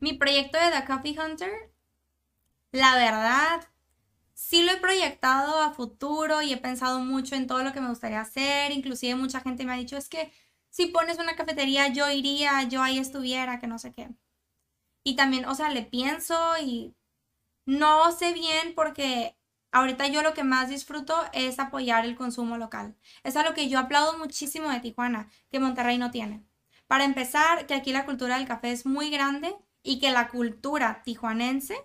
mi 0.00 0.12
proyecto 0.14 0.56
de 0.58 0.70
The 0.70 0.84
Coffee 0.86 1.18
Hunter, 1.18 1.50
la 2.72 2.94
verdad, 2.94 3.68
sí 4.34 4.62
lo 4.62 4.72
he 4.72 4.76
proyectado 4.76 5.60
a 5.60 5.72
futuro 5.74 6.40
y 6.42 6.52
he 6.52 6.56
pensado 6.56 7.00
mucho 7.00 7.34
en 7.34 7.46
todo 7.46 7.62
lo 7.64 7.72
que 7.72 7.80
me 7.80 7.88
gustaría 7.88 8.20
hacer. 8.20 8.70
Inclusive 8.72 9.16
mucha 9.16 9.40
gente 9.40 9.64
me 9.64 9.72
ha 9.72 9.76
dicho, 9.76 9.96
es 9.96 10.08
que 10.08 10.32
si 10.68 10.86
pones 10.86 11.18
una 11.18 11.34
cafetería, 11.34 11.88
yo 11.88 12.08
iría, 12.10 12.62
yo 12.64 12.82
ahí 12.82 12.98
estuviera, 12.98 13.58
que 13.58 13.66
no 13.66 13.78
sé 13.78 13.92
qué. 13.92 14.08
Y 15.02 15.16
también, 15.16 15.44
o 15.46 15.54
sea, 15.54 15.70
le 15.70 15.82
pienso 15.82 16.36
y 16.62 16.94
no 17.66 18.12
sé 18.12 18.32
bien 18.32 18.74
porque 18.76 19.36
ahorita 19.72 20.06
yo 20.08 20.22
lo 20.22 20.34
que 20.34 20.44
más 20.44 20.68
disfruto 20.68 21.14
es 21.32 21.58
apoyar 21.58 22.04
el 22.04 22.16
consumo 22.16 22.56
local. 22.56 22.94
Es 23.22 23.36
a 23.36 23.42
lo 23.42 23.54
que 23.54 23.68
yo 23.68 23.78
aplaudo 23.78 24.18
muchísimo 24.18 24.70
de 24.70 24.80
Tijuana, 24.80 25.28
que 25.50 25.60
Monterrey 25.60 25.98
no 25.98 26.10
tiene. 26.10 26.42
Para 26.86 27.04
empezar, 27.04 27.66
que 27.66 27.74
aquí 27.74 27.92
la 27.92 28.04
cultura 28.04 28.36
del 28.38 28.48
café 28.48 28.72
es 28.72 28.84
muy 28.84 29.10
grande 29.10 29.54
y 29.82 29.98
que 30.00 30.10
la 30.10 30.28
cultura 30.28 31.02
tijuanense 31.04 31.76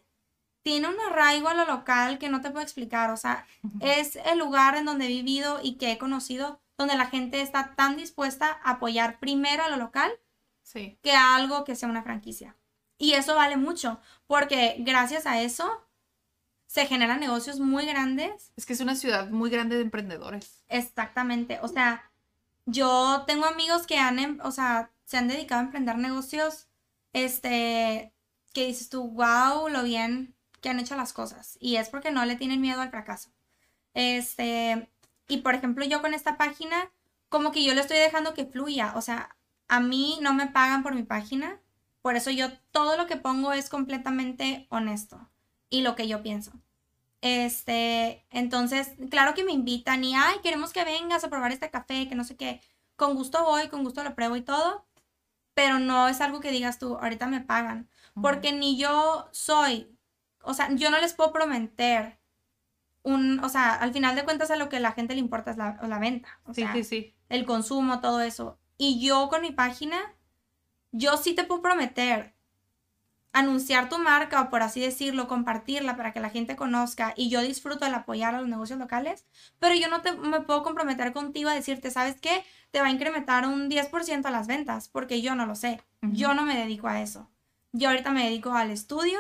tiene 0.64 0.88
un 0.88 1.00
arraigo 1.00 1.48
a 1.50 1.54
lo 1.54 1.66
local 1.66 2.18
que 2.18 2.30
no 2.30 2.42
te 2.42 2.50
puedo 2.50 2.64
explicar. 2.64 3.12
O 3.12 3.18
sea, 3.18 3.46
es 3.82 4.16
el 4.16 4.40
lugar 4.40 4.76
en 4.76 4.86
donde 4.86 5.06
he 5.06 5.10
vivido 5.10 5.60
y 5.62 5.76
que 5.78 5.92
he 5.92 5.98
conocido 6.00 6.60
donde 6.78 6.98
la 6.98 7.06
gente 7.06 7.42
está 7.42 7.76
tan 7.76 7.98
dispuesta 7.98 8.60
a 8.64 8.72
apoyar 8.72 9.20
primero 9.20 9.64
a 9.64 9.70
lo 9.70 9.78
local 9.78 10.12
Sí. 10.64 10.98
que 11.04 11.12
a 11.12 11.36
algo 11.36 11.64
que 11.64 11.76
sea 11.76 11.88
una 11.88 12.02
franquicia. 12.02 12.58
Y 12.98 13.14
eso 13.14 13.36
vale 13.36 13.58
mucho, 13.58 14.00
porque 14.26 14.78
gracias 14.80 15.28
a 15.28 15.40
eso 15.42 15.85
se 16.68 16.86
generan 16.88 17.20
negocios 17.20 17.60
muy 17.60 17.86
grandes 17.86 18.52
Es 18.56 18.66
que 18.66 18.74
es 18.74 18.82
una 18.82 18.96
ciudad 18.96 19.30
muy 19.30 19.50
grande 19.50 19.76
de 19.76 19.84
emprendedores. 19.84 20.64
Exactamente. 20.68 21.60
O 21.62 21.68
sea, 21.68 22.12
yo 22.66 23.24
tengo 23.28 23.46
amigos 23.46 23.86
que 23.88 23.98
han, 23.98 24.20
em- 24.20 24.40
o 24.44 24.52
sea, 24.52 24.92
se 25.06 25.18
han 25.18 25.28
dedicado 25.28 25.62
a 25.62 25.66
emprender 25.66 25.98
negocios, 25.98 26.68
este, 27.14 28.14
que 28.54 28.66
dices 28.68 28.90
tú, 28.90 29.10
wow, 29.10 29.70
lo 29.70 29.84
bien 29.84 30.36
que 30.62 30.70
han 30.70 30.80
hecho 30.80 30.96
las 30.96 31.14
cosas. 31.14 31.58
Y 31.60 31.76
es 31.78 31.90
porque 31.90 32.12
no 32.12 32.26
le 32.26 32.36
tienen 32.36 32.62
miedo 32.62 32.82
al 32.82 32.90
fracaso. 32.90 33.30
Este, 33.94 34.90
y 35.28 35.38
por 35.38 35.56
ejemplo, 35.56 35.86
yo 35.86 36.02
con 36.02 36.14
esta 36.14 36.38
página, 36.38 36.92
como 37.30 37.52
que 37.52 37.64
yo 37.64 37.74
le 37.74 37.82
estoy 37.82 37.98
dejando 37.98 38.34
que 38.34 38.46
fluya. 38.46 38.94
O 38.96 39.02
sea, 39.02 39.36
a 39.68 39.80
mí 39.80 40.18
no 40.22 40.34
me 40.34 40.48
pagan 40.48 40.84
por 40.84 40.96
mi 40.96 41.04
página. 41.04 41.60
Por 42.02 42.16
eso 42.16 42.32
yo 42.32 42.52
todo 42.72 42.98
lo 42.98 43.08
que 43.08 43.18
pongo 43.18 43.54
es 43.54 43.70
completamente 43.70 44.68
honesto. 44.70 45.30
Y 45.70 45.82
lo 45.82 45.96
que 45.96 46.08
yo 46.08 46.22
pienso. 46.24 46.52
Este, 47.22 48.26
entonces, 48.30 48.94
claro 49.10 49.34
que 49.34 49.44
me 49.44 49.52
invitan 49.52 50.04
y, 50.04 50.16
ay, 50.16 50.38
queremos 50.44 50.74
que 50.74 50.86
vengas 50.86 51.24
a 51.24 51.30
probar 51.30 51.52
este 51.52 51.72
café, 51.72 52.08
que 52.08 52.16
no 52.16 52.24
sé 52.24 52.38
qué. 52.38 52.62
Con 52.96 53.16
gusto 53.16 53.44
voy, 53.44 53.68
con 53.70 53.84
gusto 53.84 54.04
lo 54.04 54.16
pruebo 54.16 54.36
y 54.36 54.42
todo, 54.42 54.86
pero 55.54 55.80
no 55.80 56.08
es 56.08 56.22
algo 56.22 56.40
que 56.42 56.52
digas 56.52 56.80
tú, 56.80 56.98
ahorita 56.98 57.28
me 57.28 57.42
pagan, 57.42 57.90
porque 58.22 58.54
ni 58.54 58.78
yo 58.78 59.30
soy, 59.32 59.98
o 60.44 60.54
sea, 60.54 60.74
yo 60.76 60.92
no 60.92 61.00
les 61.00 61.14
puedo 61.14 61.34
prometer 61.34 62.20
un, 63.04 63.40
o 63.44 63.50
sea, 63.50 63.74
al 63.76 63.94
final 63.94 64.16
de 64.16 64.26
cuentas 64.26 64.52
a 64.52 64.56
lo 64.58 64.70
que 64.70 64.78
a 64.78 64.82
la 64.82 64.94
gente 64.94 65.14
le 65.16 65.20
importa 65.22 65.52
es 65.52 65.58
la, 65.58 65.80
la 65.88 66.00
venta, 66.00 66.42
o 66.46 66.54
Sí, 66.54 66.62
sea, 66.62 66.74
sí, 66.74 66.84
sí. 66.84 67.16
el 67.30 67.46
consumo, 67.46 68.02
todo 68.02 68.22
eso. 68.22 68.60
Y 68.78 69.06
yo 69.06 69.30
con 69.30 69.42
mi 69.42 69.52
página, 69.52 69.98
yo 70.92 71.18
sí 71.18 71.36
te 71.36 71.46
puedo 71.46 71.62
prometer 71.64 72.35
anunciar 73.36 73.90
tu 73.90 74.00
marca 74.00 74.42
o 74.42 74.50
por 74.50 74.62
así 74.64 74.80
decirlo, 74.80 75.28
compartirla 75.28 75.98
para 75.98 76.14
que 76.14 76.22
la 76.22 76.30
gente 76.30 76.56
conozca 76.56 77.14
y 77.18 77.30
yo 77.30 77.42
disfruto 77.42 77.86
el 77.86 77.94
apoyar 77.94 78.34
a 78.34 78.40
los 78.40 78.48
negocios 78.48 78.80
locales, 78.80 79.26
pero 79.60 79.76
yo 79.76 79.90
no 79.90 80.02
te, 80.02 80.14
me 80.14 80.40
puedo 80.40 80.64
comprometer 80.64 81.12
contigo 81.12 81.50
a 81.50 81.54
decirte, 81.54 81.92
¿sabes 81.92 82.16
qué? 82.22 82.46
Te 82.72 82.80
va 82.80 82.88
a 82.88 82.92
incrementar 82.92 83.46
un 83.46 83.70
10% 83.70 84.26
a 84.26 84.32
las 84.32 84.48
ventas, 84.48 84.88
porque 84.88 85.22
yo 85.22 85.36
no 85.36 85.46
lo 85.46 85.56
sé, 85.56 85.82
yo 86.02 86.34
no 86.34 86.44
me 86.44 86.56
dedico 86.56 86.88
a 86.88 87.02
eso. 87.02 87.30
Yo 87.74 87.90
ahorita 87.90 88.12
me 88.12 88.24
dedico 88.24 88.54
al 88.54 88.72
estudio 88.72 89.20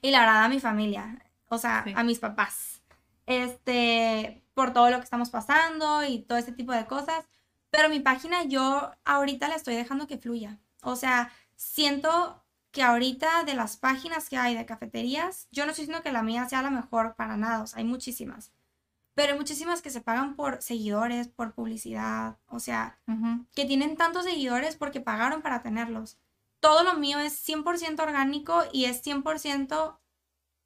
y 0.00 0.12
la 0.12 0.20
verdad 0.20 0.44
a 0.44 0.48
mi 0.48 0.60
familia, 0.60 1.24
o 1.48 1.58
sea, 1.58 1.82
Sí. 1.84 1.92
a 1.96 2.04
mis 2.04 2.20
papás. 2.20 2.82
Este, 3.26 4.44
por 4.54 4.72
todo 4.72 4.90
lo 4.90 4.98
que 4.98 5.04
estamos 5.04 5.30
pasando 5.30 6.04
y 6.04 6.20
todo 6.20 6.38
este 6.38 6.52
tipo 6.52 6.70
de 6.72 6.86
cosas. 6.86 7.24
Pero 7.70 7.88
mi 7.88 7.98
página 8.00 8.44
yo 8.44 8.92
ahorita 9.04 9.48
la 9.48 9.56
estoy 9.56 9.74
dejando 9.74 10.06
que 10.06 10.18
fluya. 10.18 10.58
O 10.82 10.94
sea, 10.94 11.32
siento 11.56 12.41
que 12.72 12.82
ahorita 12.82 13.44
de 13.44 13.54
las 13.54 13.76
páginas 13.76 14.28
que 14.28 14.38
hay 14.38 14.56
de 14.56 14.66
cafeterías, 14.66 15.46
yo 15.52 15.64
no 15.64 15.70
estoy 15.70 15.84
diciendo 15.84 16.02
que 16.02 16.10
la 16.10 16.22
mía 16.22 16.48
sea 16.48 16.62
la 16.62 16.70
mejor 16.70 17.14
para 17.14 17.36
nada, 17.36 17.62
o 17.62 17.66
sea, 17.66 17.78
hay 17.78 17.84
muchísimas. 17.84 18.50
Pero 19.14 19.32
hay 19.32 19.38
muchísimas 19.38 19.82
que 19.82 19.90
se 19.90 20.00
pagan 20.00 20.36
por 20.36 20.62
seguidores, 20.62 21.28
por 21.28 21.52
publicidad, 21.52 22.38
o 22.46 22.60
sea, 22.60 22.98
que 23.54 23.66
tienen 23.66 23.96
tantos 23.96 24.24
seguidores 24.24 24.76
porque 24.76 25.00
pagaron 25.00 25.42
para 25.42 25.62
tenerlos. 25.62 26.18
Todo 26.60 26.82
lo 26.82 26.94
mío 26.94 27.18
es 27.18 27.46
100% 27.46 28.00
orgánico 28.00 28.62
y 28.72 28.86
es 28.86 29.02
100% 29.02 29.98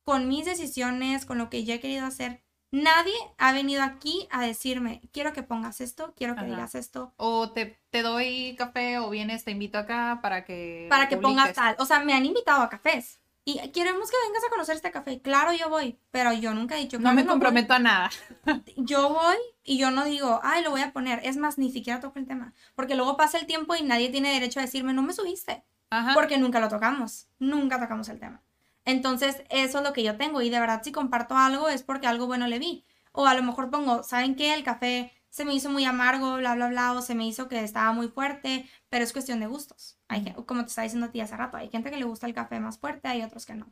con 0.05 0.29
mis 0.29 0.45
decisiones, 0.45 1.27
con 1.27 1.39
lo 1.39 1.51
que 1.51 1.65
yo 1.65 1.75
he 1.75 1.81
querido 1.81 2.07
hacer. 2.07 2.46
Nadie 2.83 3.15
ha 3.39 3.53
venido 3.53 3.83
aquí 3.83 4.29
a 4.31 4.43
decirme, 4.43 5.01
quiero 5.13 5.33
que 5.33 5.43
pongas 5.43 5.81
esto, 5.81 6.13
quiero 6.17 6.35
que 6.35 6.41
Ajá. 6.41 6.49
digas 6.51 6.75
esto, 6.75 7.15
O 7.17 7.51
te, 7.53 7.79
te 7.91 8.03
doy 8.03 8.55
café 8.59 8.99
o 8.99 9.09
vienes, 9.11 9.45
te 9.45 9.51
invito 9.53 9.79
acá 9.79 10.19
para 10.23 10.45
que. 10.45 10.87
para 10.91 11.09
que 11.09 11.17
pongas 11.17 11.47
publiques. 11.47 11.57
tal. 11.57 11.77
O 11.79 11.87
sea, 11.87 12.01
me 12.01 12.13
han 12.13 12.27
invitado 12.27 12.63
a 12.63 12.69
cafés. 12.69 13.21
Y 13.49 13.59
queremos 13.71 14.11
que 14.11 14.17
vengas 14.27 14.43
a 14.45 14.51
conocer 14.51 14.75
este 14.75 14.91
café. 14.91 15.21
Claro, 15.23 15.53
yo 15.53 15.69
voy, 15.71 15.99
pero 16.11 16.33
yo 16.33 16.53
nunca 16.53 16.77
he 16.77 16.81
dicho 16.81 16.99
No 16.99 17.11
me 17.11 17.23
"Claro, 17.23 17.25
voy". 17.27 17.31
comprometo 17.35 17.75
a 17.75 17.79
nada. 17.79 18.11
Yo 18.77 19.09
voy 19.11 19.37
y 19.63 19.79
yo 19.79 19.93
no 19.93 20.05
digo, 20.05 20.41
ay, 20.43 20.65
lo 20.65 20.71
voy 20.73 20.81
a 20.83 20.93
poner. 20.93 21.21
Es 21.23 21.37
más, 21.37 21.57
ni 21.57 21.71
siquiera 21.71 22.01
toco 22.01 22.19
el 22.19 22.27
tema. 22.27 22.53
Porque 22.75 22.97
luego 22.97 23.17
pasa 23.17 23.39
el 23.39 23.47
tiempo 23.47 23.75
y 23.77 23.83
nadie 23.85 24.09
tiene 24.11 24.33
derecho 24.33 24.59
a 24.59 24.63
decirme, 24.63 24.93
no 24.93 25.03
me 25.03 25.13
subiste. 25.13 25.65
Ajá. 25.89 26.15
porque 26.15 26.37
nunca 26.37 26.59
lo 26.59 26.69
tocamos, 26.69 27.29
nunca 27.39 27.79
tocamos 27.79 28.09
el 28.09 28.19
tema. 28.19 28.43
Entonces, 28.87 29.43
eso 29.51 29.79
es 29.79 29.85
lo 29.85 29.93
que 29.93 30.03
yo 30.05 30.17
tengo 30.17 30.41
y 30.41 30.49
de 30.49 30.61
verdad 30.61 30.81
si 30.83 30.93
comparto 30.93 31.37
algo 31.37 31.69
es 31.69 31.83
porque 31.83 32.07
algo 32.07 32.27
bueno 32.27 32.47
le 32.47 32.59
vi. 32.59 32.85
O 33.13 33.27
a 33.27 33.35
lo 33.35 33.43
mejor 33.43 33.71
pongo, 33.71 34.03
¿saben 34.05 34.37
qué? 34.37 34.55
El 34.55 34.65
café 34.65 35.13
se 35.29 35.45
me 35.45 35.55
hizo 35.55 35.69
muy 35.71 35.85
amargo, 35.85 36.37
bla, 36.37 36.55
bla, 36.55 36.69
bla, 36.69 36.93
o 36.93 37.03
se 37.03 37.15
me 37.15 37.27
hizo 37.27 37.49
que 37.49 37.63
estaba 37.63 37.93
muy 37.93 38.09
fuerte, 38.09 38.69
pero 38.89 39.05
es 39.05 39.13
cuestión 39.13 39.41
de 39.41 39.47
gustos. 39.47 39.99
Hay, 40.09 40.33
como 40.47 40.63
te 40.63 40.69
estaba 40.69 40.85
diciendo 40.85 41.09
a 41.09 41.11
ti 41.11 41.21
hace 41.21 41.37
rato, 41.37 41.59
hay 41.59 41.69
gente 41.69 41.91
que 41.91 41.99
le 41.99 42.05
gusta 42.05 42.27
el 42.27 42.35
café 42.35 42.61
más 42.61 42.79
fuerte, 42.79 43.09
hay 43.09 43.23
otros 43.23 43.45
que 43.45 43.55
no. 43.55 43.71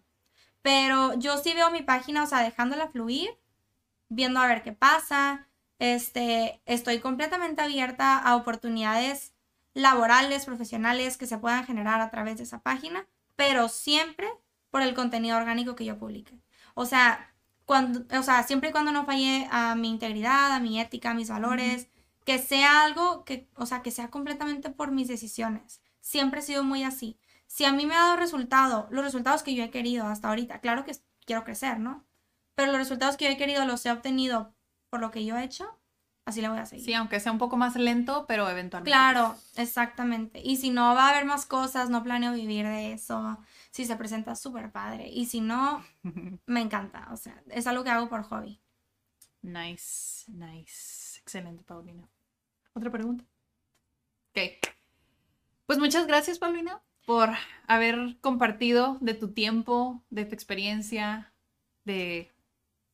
Pero 0.62 1.14
yo 1.14 1.38
sí 1.38 1.54
veo 1.54 1.70
mi 1.70 1.82
página, 1.82 2.24
o 2.24 2.26
sea, 2.26 2.40
dejándola 2.40 2.88
fluir, 2.88 3.30
viendo 4.08 4.40
a 4.40 4.46
ver 4.46 4.62
qué 4.62 4.72
pasa. 4.72 5.48
Este, 5.78 6.60
estoy 6.66 7.00
completamente 7.00 7.62
abierta 7.62 8.18
a 8.18 8.36
oportunidades 8.36 9.34
laborales, 9.74 10.46
profesionales 10.46 11.16
que 11.16 11.26
se 11.26 11.38
puedan 11.38 11.64
generar 11.64 12.00
a 12.00 12.10
través 12.10 12.38
de 12.38 12.44
esa 12.44 12.60
página, 12.60 13.06
pero 13.36 13.68
siempre 13.68 14.28
por 14.74 14.82
el 14.82 14.92
contenido 14.92 15.36
orgánico 15.36 15.76
que 15.76 15.84
yo 15.84 16.00
publique. 16.00 16.36
O 16.74 16.84
sea, 16.84 17.32
cuando, 17.64 18.04
o 18.18 18.22
sea, 18.24 18.42
siempre 18.42 18.70
y 18.70 18.72
cuando 18.72 18.90
no 18.90 19.06
falle 19.06 19.46
a 19.52 19.76
mi 19.76 19.88
integridad, 19.88 20.50
a 20.50 20.58
mi 20.58 20.80
ética, 20.80 21.12
a 21.12 21.14
mis 21.14 21.28
valores, 21.28 21.86
que 22.24 22.40
sea 22.40 22.82
algo 22.82 23.24
que, 23.24 23.48
o 23.54 23.66
sea, 23.66 23.82
que 23.82 23.92
sea 23.92 24.10
completamente 24.10 24.70
por 24.70 24.90
mis 24.90 25.06
decisiones. 25.06 25.80
Siempre 26.00 26.40
he 26.40 26.42
sido 26.42 26.64
muy 26.64 26.82
así. 26.82 27.20
Si 27.46 27.64
a 27.64 27.70
mí 27.70 27.86
me 27.86 27.94
ha 27.94 28.00
dado 28.00 28.16
resultado, 28.16 28.88
los 28.90 29.04
resultados 29.04 29.44
que 29.44 29.54
yo 29.54 29.62
he 29.62 29.70
querido 29.70 30.08
hasta 30.08 30.28
ahorita, 30.28 30.58
claro 30.58 30.84
que 30.84 30.96
quiero 31.24 31.44
crecer, 31.44 31.78
¿no? 31.78 32.04
Pero 32.56 32.72
los 32.72 32.78
resultados 32.78 33.16
que 33.16 33.26
yo 33.26 33.30
he 33.30 33.36
querido 33.36 33.64
los 33.66 33.86
he 33.86 33.92
obtenido 33.92 34.56
por 34.90 34.98
lo 34.98 35.12
que 35.12 35.24
yo 35.24 35.36
he 35.38 35.44
hecho, 35.44 35.78
así 36.24 36.40
le 36.40 36.48
voy 36.48 36.58
a 36.58 36.66
seguir. 36.66 36.84
Sí, 36.84 36.94
aunque 36.94 37.20
sea 37.20 37.30
un 37.30 37.38
poco 37.38 37.56
más 37.56 37.76
lento, 37.76 38.24
pero 38.26 38.50
eventualmente. 38.50 38.90
Claro, 38.90 39.36
exactamente. 39.54 40.40
Y 40.42 40.56
si 40.56 40.70
no 40.70 40.96
va 40.96 41.06
a 41.06 41.10
haber 41.10 41.26
más 41.26 41.46
cosas, 41.46 41.90
no 41.90 42.02
planeo 42.02 42.32
vivir 42.32 42.66
de 42.66 42.92
eso. 42.92 43.38
Si 43.74 43.84
se 43.84 43.96
presenta 43.96 44.36
súper 44.36 44.70
padre. 44.70 45.08
Y 45.08 45.26
si 45.26 45.40
no, 45.40 45.84
me 46.46 46.60
encanta. 46.60 47.08
O 47.10 47.16
sea, 47.16 47.42
es 47.50 47.66
algo 47.66 47.82
que 47.82 47.90
hago 47.90 48.08
por 48.08 48.22
hobby. 48.22 48.60
Nice, 49.42 50.30
nice. 50.30 51.18
Excelente, 51.20 51.64
Paulina. 51.64 52.08
¿Otra 52.72 52.88
pregunta? 52.92 53.24
Ok. 54.30 54.64
Pues 55.66 55.80
muchas 55.80 56.06
gracias, 56.06 56.38
Paulina, 56.38 56.80
por 57.04 57.30
haber 57.66 58.16
compartido 58.20 58.96
de 59.00 59.14
tu 59.14 59.32
tiempo, 59.32 60.04
de 60.08 60.24
tu 60.24 60.34
experiencia, 60.34 61.32
de 61.84 62.30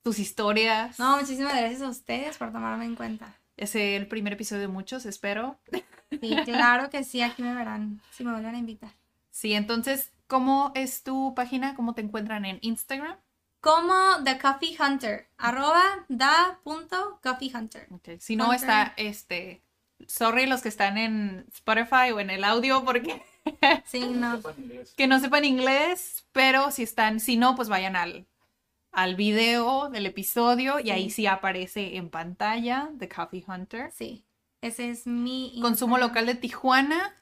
tus 0.03 0.19
historias. 0.19 0.99
No, 0.99 1.19
muchísimas 1.19 1.59
gracias 1.59 1.83
a 1.83 1.91
ustedes 1.91 2.39
por 2.39 2.53
tomarme 2.53 2.87
en 2.87 2.97
cuenta. 2.97 3.37
Es 3.59 3.75
el 3.75 4.09
primer 4.09 4.33
episodio 4.33 4.63
de 4.63 4.69
muchos, 4.69 5.05
espero. 5.05 5.61
Sí, 6.11 6.37
claro 6.47 6.89
que 6.89 7.05
sí, 7.05 7.21
aquí 7.21 7.43
me 7.43 7.55
verán, 7.55 8.01
si 8.13 8.25
me 8.25 8.33
vuelven 8.33 8.55
a 8.55 8.59
invitar. 8.59 8.93
Sí, 9.31 9.53
entonces, 9.53 10.13
¿cómo 10.31 10.73
es 10.75 11.03
tu 11.03 11.35
página? 11.35 11.75
¿Cómo 11.75 11.93
te 11.95 12.01
encuentran 12.01 12.47
en 12.47 12.59
Instagram? 12.63 13.19
Como 13.61 13.95
The 14.25 14.39
Coffee 14.39 14.77
Hunter, 14.81 15.29
arroba 15.37 15.83
da.coffeehunter. 16.09 17.89
Okay. 17.97 18.19
Si 18.19 18.37
no, 18.37 18.53
está 18.55 18.95
este. 18.97 19.63
Sorry 20.07 20.47
los 20.47 20.63
que 20.63 20.71
están 20.71 20.97
en 20.97 21.45
Spotify 21.53 22.11
o 22.15 22.21
en 22.21 22.31
el 22.31 22.43
audio 22.45 22.83
porque 22.87 23.23
Sí, 23.85 24.01
no. 24.07 24.41
que 24.97 25.07
no 25.07 25.21
sepan 25.21 25.45
inglés, 25.45 26.25
pero 26.33 26.71
si 26.71 26.83
están, 26.85 27.21
si 27.21 27.37
no, 27.37 27.55
pues 27.55 27.69
vayan 27.69 27.97
al, 27.97 28.27
al 28.93 29.15
video 29.15 29.91
del 29.91 30.07
episodio 30.07 30.81
y 30.81 30.91
ahí 30.91 31.11
Sí. 31.11 31.17
sí 31.17 31.27
aparece 31.27 31.97
en 31.97 32.09
pantalla 32.09 32.89
The 32.99 33.11
Coffee 33.11 33.45
Hunter. 33.47 33.93
Sí, 33.93 34.25
ese 34.63 34.89
es 34.89 35.07
mi... 35.07 35.59
Consumo 35.61 35.97
Instagram. 35.97 36.09
local 36.09 36.27
de 36.27 36.35
Tijuana. 36.37 37.15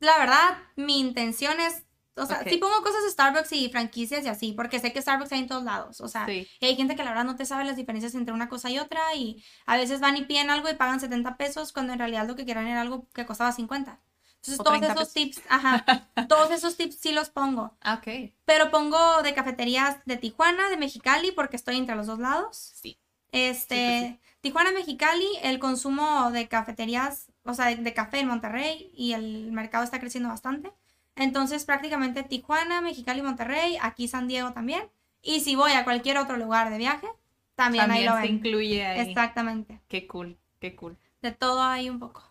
La 0.00 0.16
verdad, 0.18 0.58
mi 0.76 1.00
intención 1.00 1.60
es... 1.60 1.83
O 2.16 2.26
sea, 2.26 2.44
sí 2.44 2.58
pongo 2.58 2.80
cosas 2.82 3.02
de 3.02 3.10
Starbucks 3.10 3.52
y 3.52 3.68
franquicias 3.70 4.24
y 4.24 4.28
así, 4.28 4.52
porque 4.52 4.78
sé 4.78 4.92
que 4.92 5.02
Starbucks 5.02 5.32
hay 5.32 5.40
en 5.40 5.48
todos 5.48 5.64
lados. 5.64 6.00
O 6.00 6.08
sea, 6.08 6.26
Sí. 6.26 6.46
y 6.60 6.66
hay 6.66 6.76
gente 6.76 6.94
que 6.94 7.02
la 7.02 7.10
verdad 7.10 7.24
no 7.24 7.34
te 7.36 7.44
sabe 7.44 7.64
las 7.64 7.76
diferencias 7.76 8.14
entre 8.14 8.32
una 8.32 8.48
cosa 8.48 8.70
y 8.70 8.78
otra 8.78 9.14
y 9.16 9.42
a 9.66 9.76
veces 9.76 9.98
van 10.00 10.16
y 10.16 10.22
piden 10.24 10.48
algo 10.50 10.68
y 10.70 10.74
pagan 10.74 11.00
70 11.00 11.36
pesos 11.36 11.72
cuando 11.72 11.92
en 11.92 11.98
realidad 11.98 12.26
lo 12.26 12.36
que 12.36 12.46
querían 12.46 12.68
era 12.68 12.80
algo 12.82 13.08
que 13.12 13.26
costaba 13.26 13.50
50. 13.52 14.00
Entonces, 14.36 14.60
O 14.60 14.62
todos 14.62 14.78
30 14.78 14.94
esos 14.94 15.12
pesos. 15.12 15.34
tips, 15.34 15.42
ajá, 15.48 15.84
todos 16.28 16.50
esos 16.50 16.76
tips 16.76 16.96
sí 17.00 17.12
los 17.12 17.30
pongo. 17.30 17.76
Ah, 17.80 17.94
ok. 17.94 18.32
Pero 18.44 18.70
pongo 18.70 19.22
de 19.22 19.34
cafeterías 19.34 19.96
de 20.04 20.16
Tijuana, 20.18 20.68
de 20.68 20.76
Mexicali, 20.76 21.32
porque 21.32 21.56
estoy 21.56 21.78
entre 21.78 21.96
los 21.96 22.06
dos 22.06 22.18
lados. 22.18 22.56
Sí. 22.74 22.98
Este, 23.32 24.20
Tijuana, 24.40 24.70
Mexicali, 24.72 25.26
el 25.42 25.58
consumo 25.58 26.30
de 26.30 26.46
cafeterías, 26.48 27.32
o 27.44 27.54
sea, 27.54 27.66
de, 27.66 27.76
de 27.76 27.94
café 27.94 28.20
en 28.20 28.28
Monterrey 28.28 28.90
y 28.94 29.12
el 29.14 29.50
mercado 29.50 29.82
está 29.82 29.98
creciendo 29.98 30.28
bastante. 30.28 30.72
Entonces, 31.16 31.64
prácticamente 31.64 32.22
Tijuana, 32.22 32.80
Mexicali, 32.80 33.22
Monterrey, 33.22 33.78
aquí 33.80 34.08
San 34.08 34.28
Diego 34.28 34.52
también. 34.52 34.88
Y 35.22 35.40
si 35.40 35.54
voy 35.54 35.72
a 35.72 35.84
cualquier 35.84 36.18
otro 36.18 36.36
lugar 36.36 36.70
de 36.70 36.78
viaje, 36.78 37.06
también, 37.54 37.90
ahí 37.90 38.04
lo 38.04 38.12
se 38.14 38.22
ven. 38.22 38.34
incluye 38.36 38.84
ahí. 38.84 39.08
Exactamente. 39.08 39.80
Qué 39.88 40.06
cool, 40.06 40.36
qué 40.60 40.74
cool. 40.74 40.96
De 41.22 41.32
todo 41.32 41.62
hay 41.62 41.88
un 41.88 41.98
poco. 41.98 42.22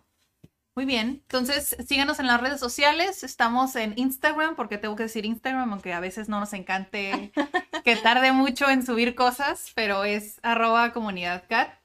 Muy 0.76 0.86
bien, 0.86 1.22
entonces 1.22 1.76
síganos 1.88 2.20
en 2.20 2.26
las 2.26 2.42
redes 2.42 2.60
sociales. 2.60 3.24
Estamos 3.24 3.76
en 3.76 3.94
Instagram, 3.96 4.56
porque 4.56 4.80
tengo 4.80 4.96
que 4.96 5.04
decir 5.04 5.24
Instagram, 5.24 5.72
aunque 5.72 5.94
a 5.94 6.00
veces 6.00 6.30
no 6.30 6.40
nos 6.40 6.52
encante 6.54 7.32
que 7.86 7.96
tarde 7.96 8.32
mucho 8.32 8.68
en 8.70 8.84
subir 8.84 9.14
cosas, 9.14 9.72
pero 9.76 10.04
es 10.04 10.40
arroba 10.42 10.92
comunidad 10.92 11.44
cat, 11.48 11.76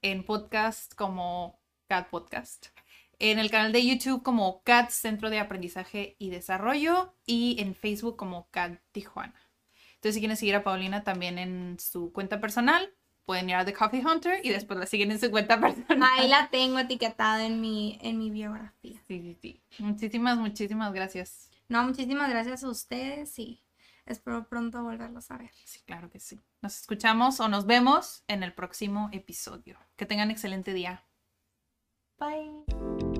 en 0.00 0.24
podcast 0.24 0.94
como 0.94 1.58
cat 1.88 2.08
podcast, 2.08 2.66
en 3.20 3.38
el 3.38 3.50
canal 3.50 3.70
de 3.70 3.86
YouTube 3.86 4.22
como 4.22 4.62
cat 4.64 4.90
Centro 4.90 5.30
de 5.30 5.38
Aprendizaje 5.38 6.16
y 6.18 6.30
Desarrollo 6.30 7.14
y 7.26 7.56
en 7.60 7.74
Facebook 7.74 8.16
como 8.16 8.48
cat 8.50 8.80
Tijuana. 8.92 9.38
Entonces 9.94 10.14
si 10.14 10.20
quieren 10.20 10.36
seguir 10.36 10.56
a 10.56 10.64
Paulina 10.64 11.04
también 11.04 11.38
en 11.38 11.78
su 11.78 12.12
cuenta 12.12 12.40
personal, 12.40 12.92
pueden 13.26 13.50
ir 13.50 13.56
a 13.56 13.64
The 13.66 13.74
Coffee 13.74 14.04
Hunter 14.04 14.40
y 14.42 14.48
después 14.48 14.80
la 14.80 14.86
siguen 14.86 15.10
en 15.10 15.20
su 15.20 15.30
cuenta 15.30 15.60
personal. 15.60 16.08
Ahí 16.14 16.28
la 16.28 16.48
tengo 16.50 16.78
etiquetada 16.78 17.44
en 17.44 17.60
mi, 17.60 17.98
en 18.00 18.18
mi 18.18 18.30
biografía. 18.30 18.98
Sí, 19.06 19.20
sí, 19.20 19.38
sí. 19.40 19.62
Muchísimas, 19.78 20.38
muchísimas 20.38 20.92
gracias. 20.94 21.50
No, 21.68 21.84
muchísimas 21.84 22.30
gracias 22.30 22.64
a 22.64 22.70
ustedes 22.70 23.38
y 23.38 23.62
espero 24.06 24.48
pronto 24.48 24.82
volverlos 24.82 25.30
a 25.30 25.36
ver. 25.36 25.50
Sí, 25.64 25.80
claro 25.84 26.10
que 26.10 26.18
sí. 26.18 26.40
Nos 26.62 26.80
escuchamos 26.80 27.38
o 27.38 27.48
nos 27.48 27.66
vemos 27.66 28.24
en 28.28 28.42
el 28.42 28.54
próximo 28.54 29.10
episodio. 29.12 29.78
Que 29.96 30.06
tengan 30.06 30.30
excelente 30.30 30.72
día. 30.72 31.04
Bye. 32.20 33.19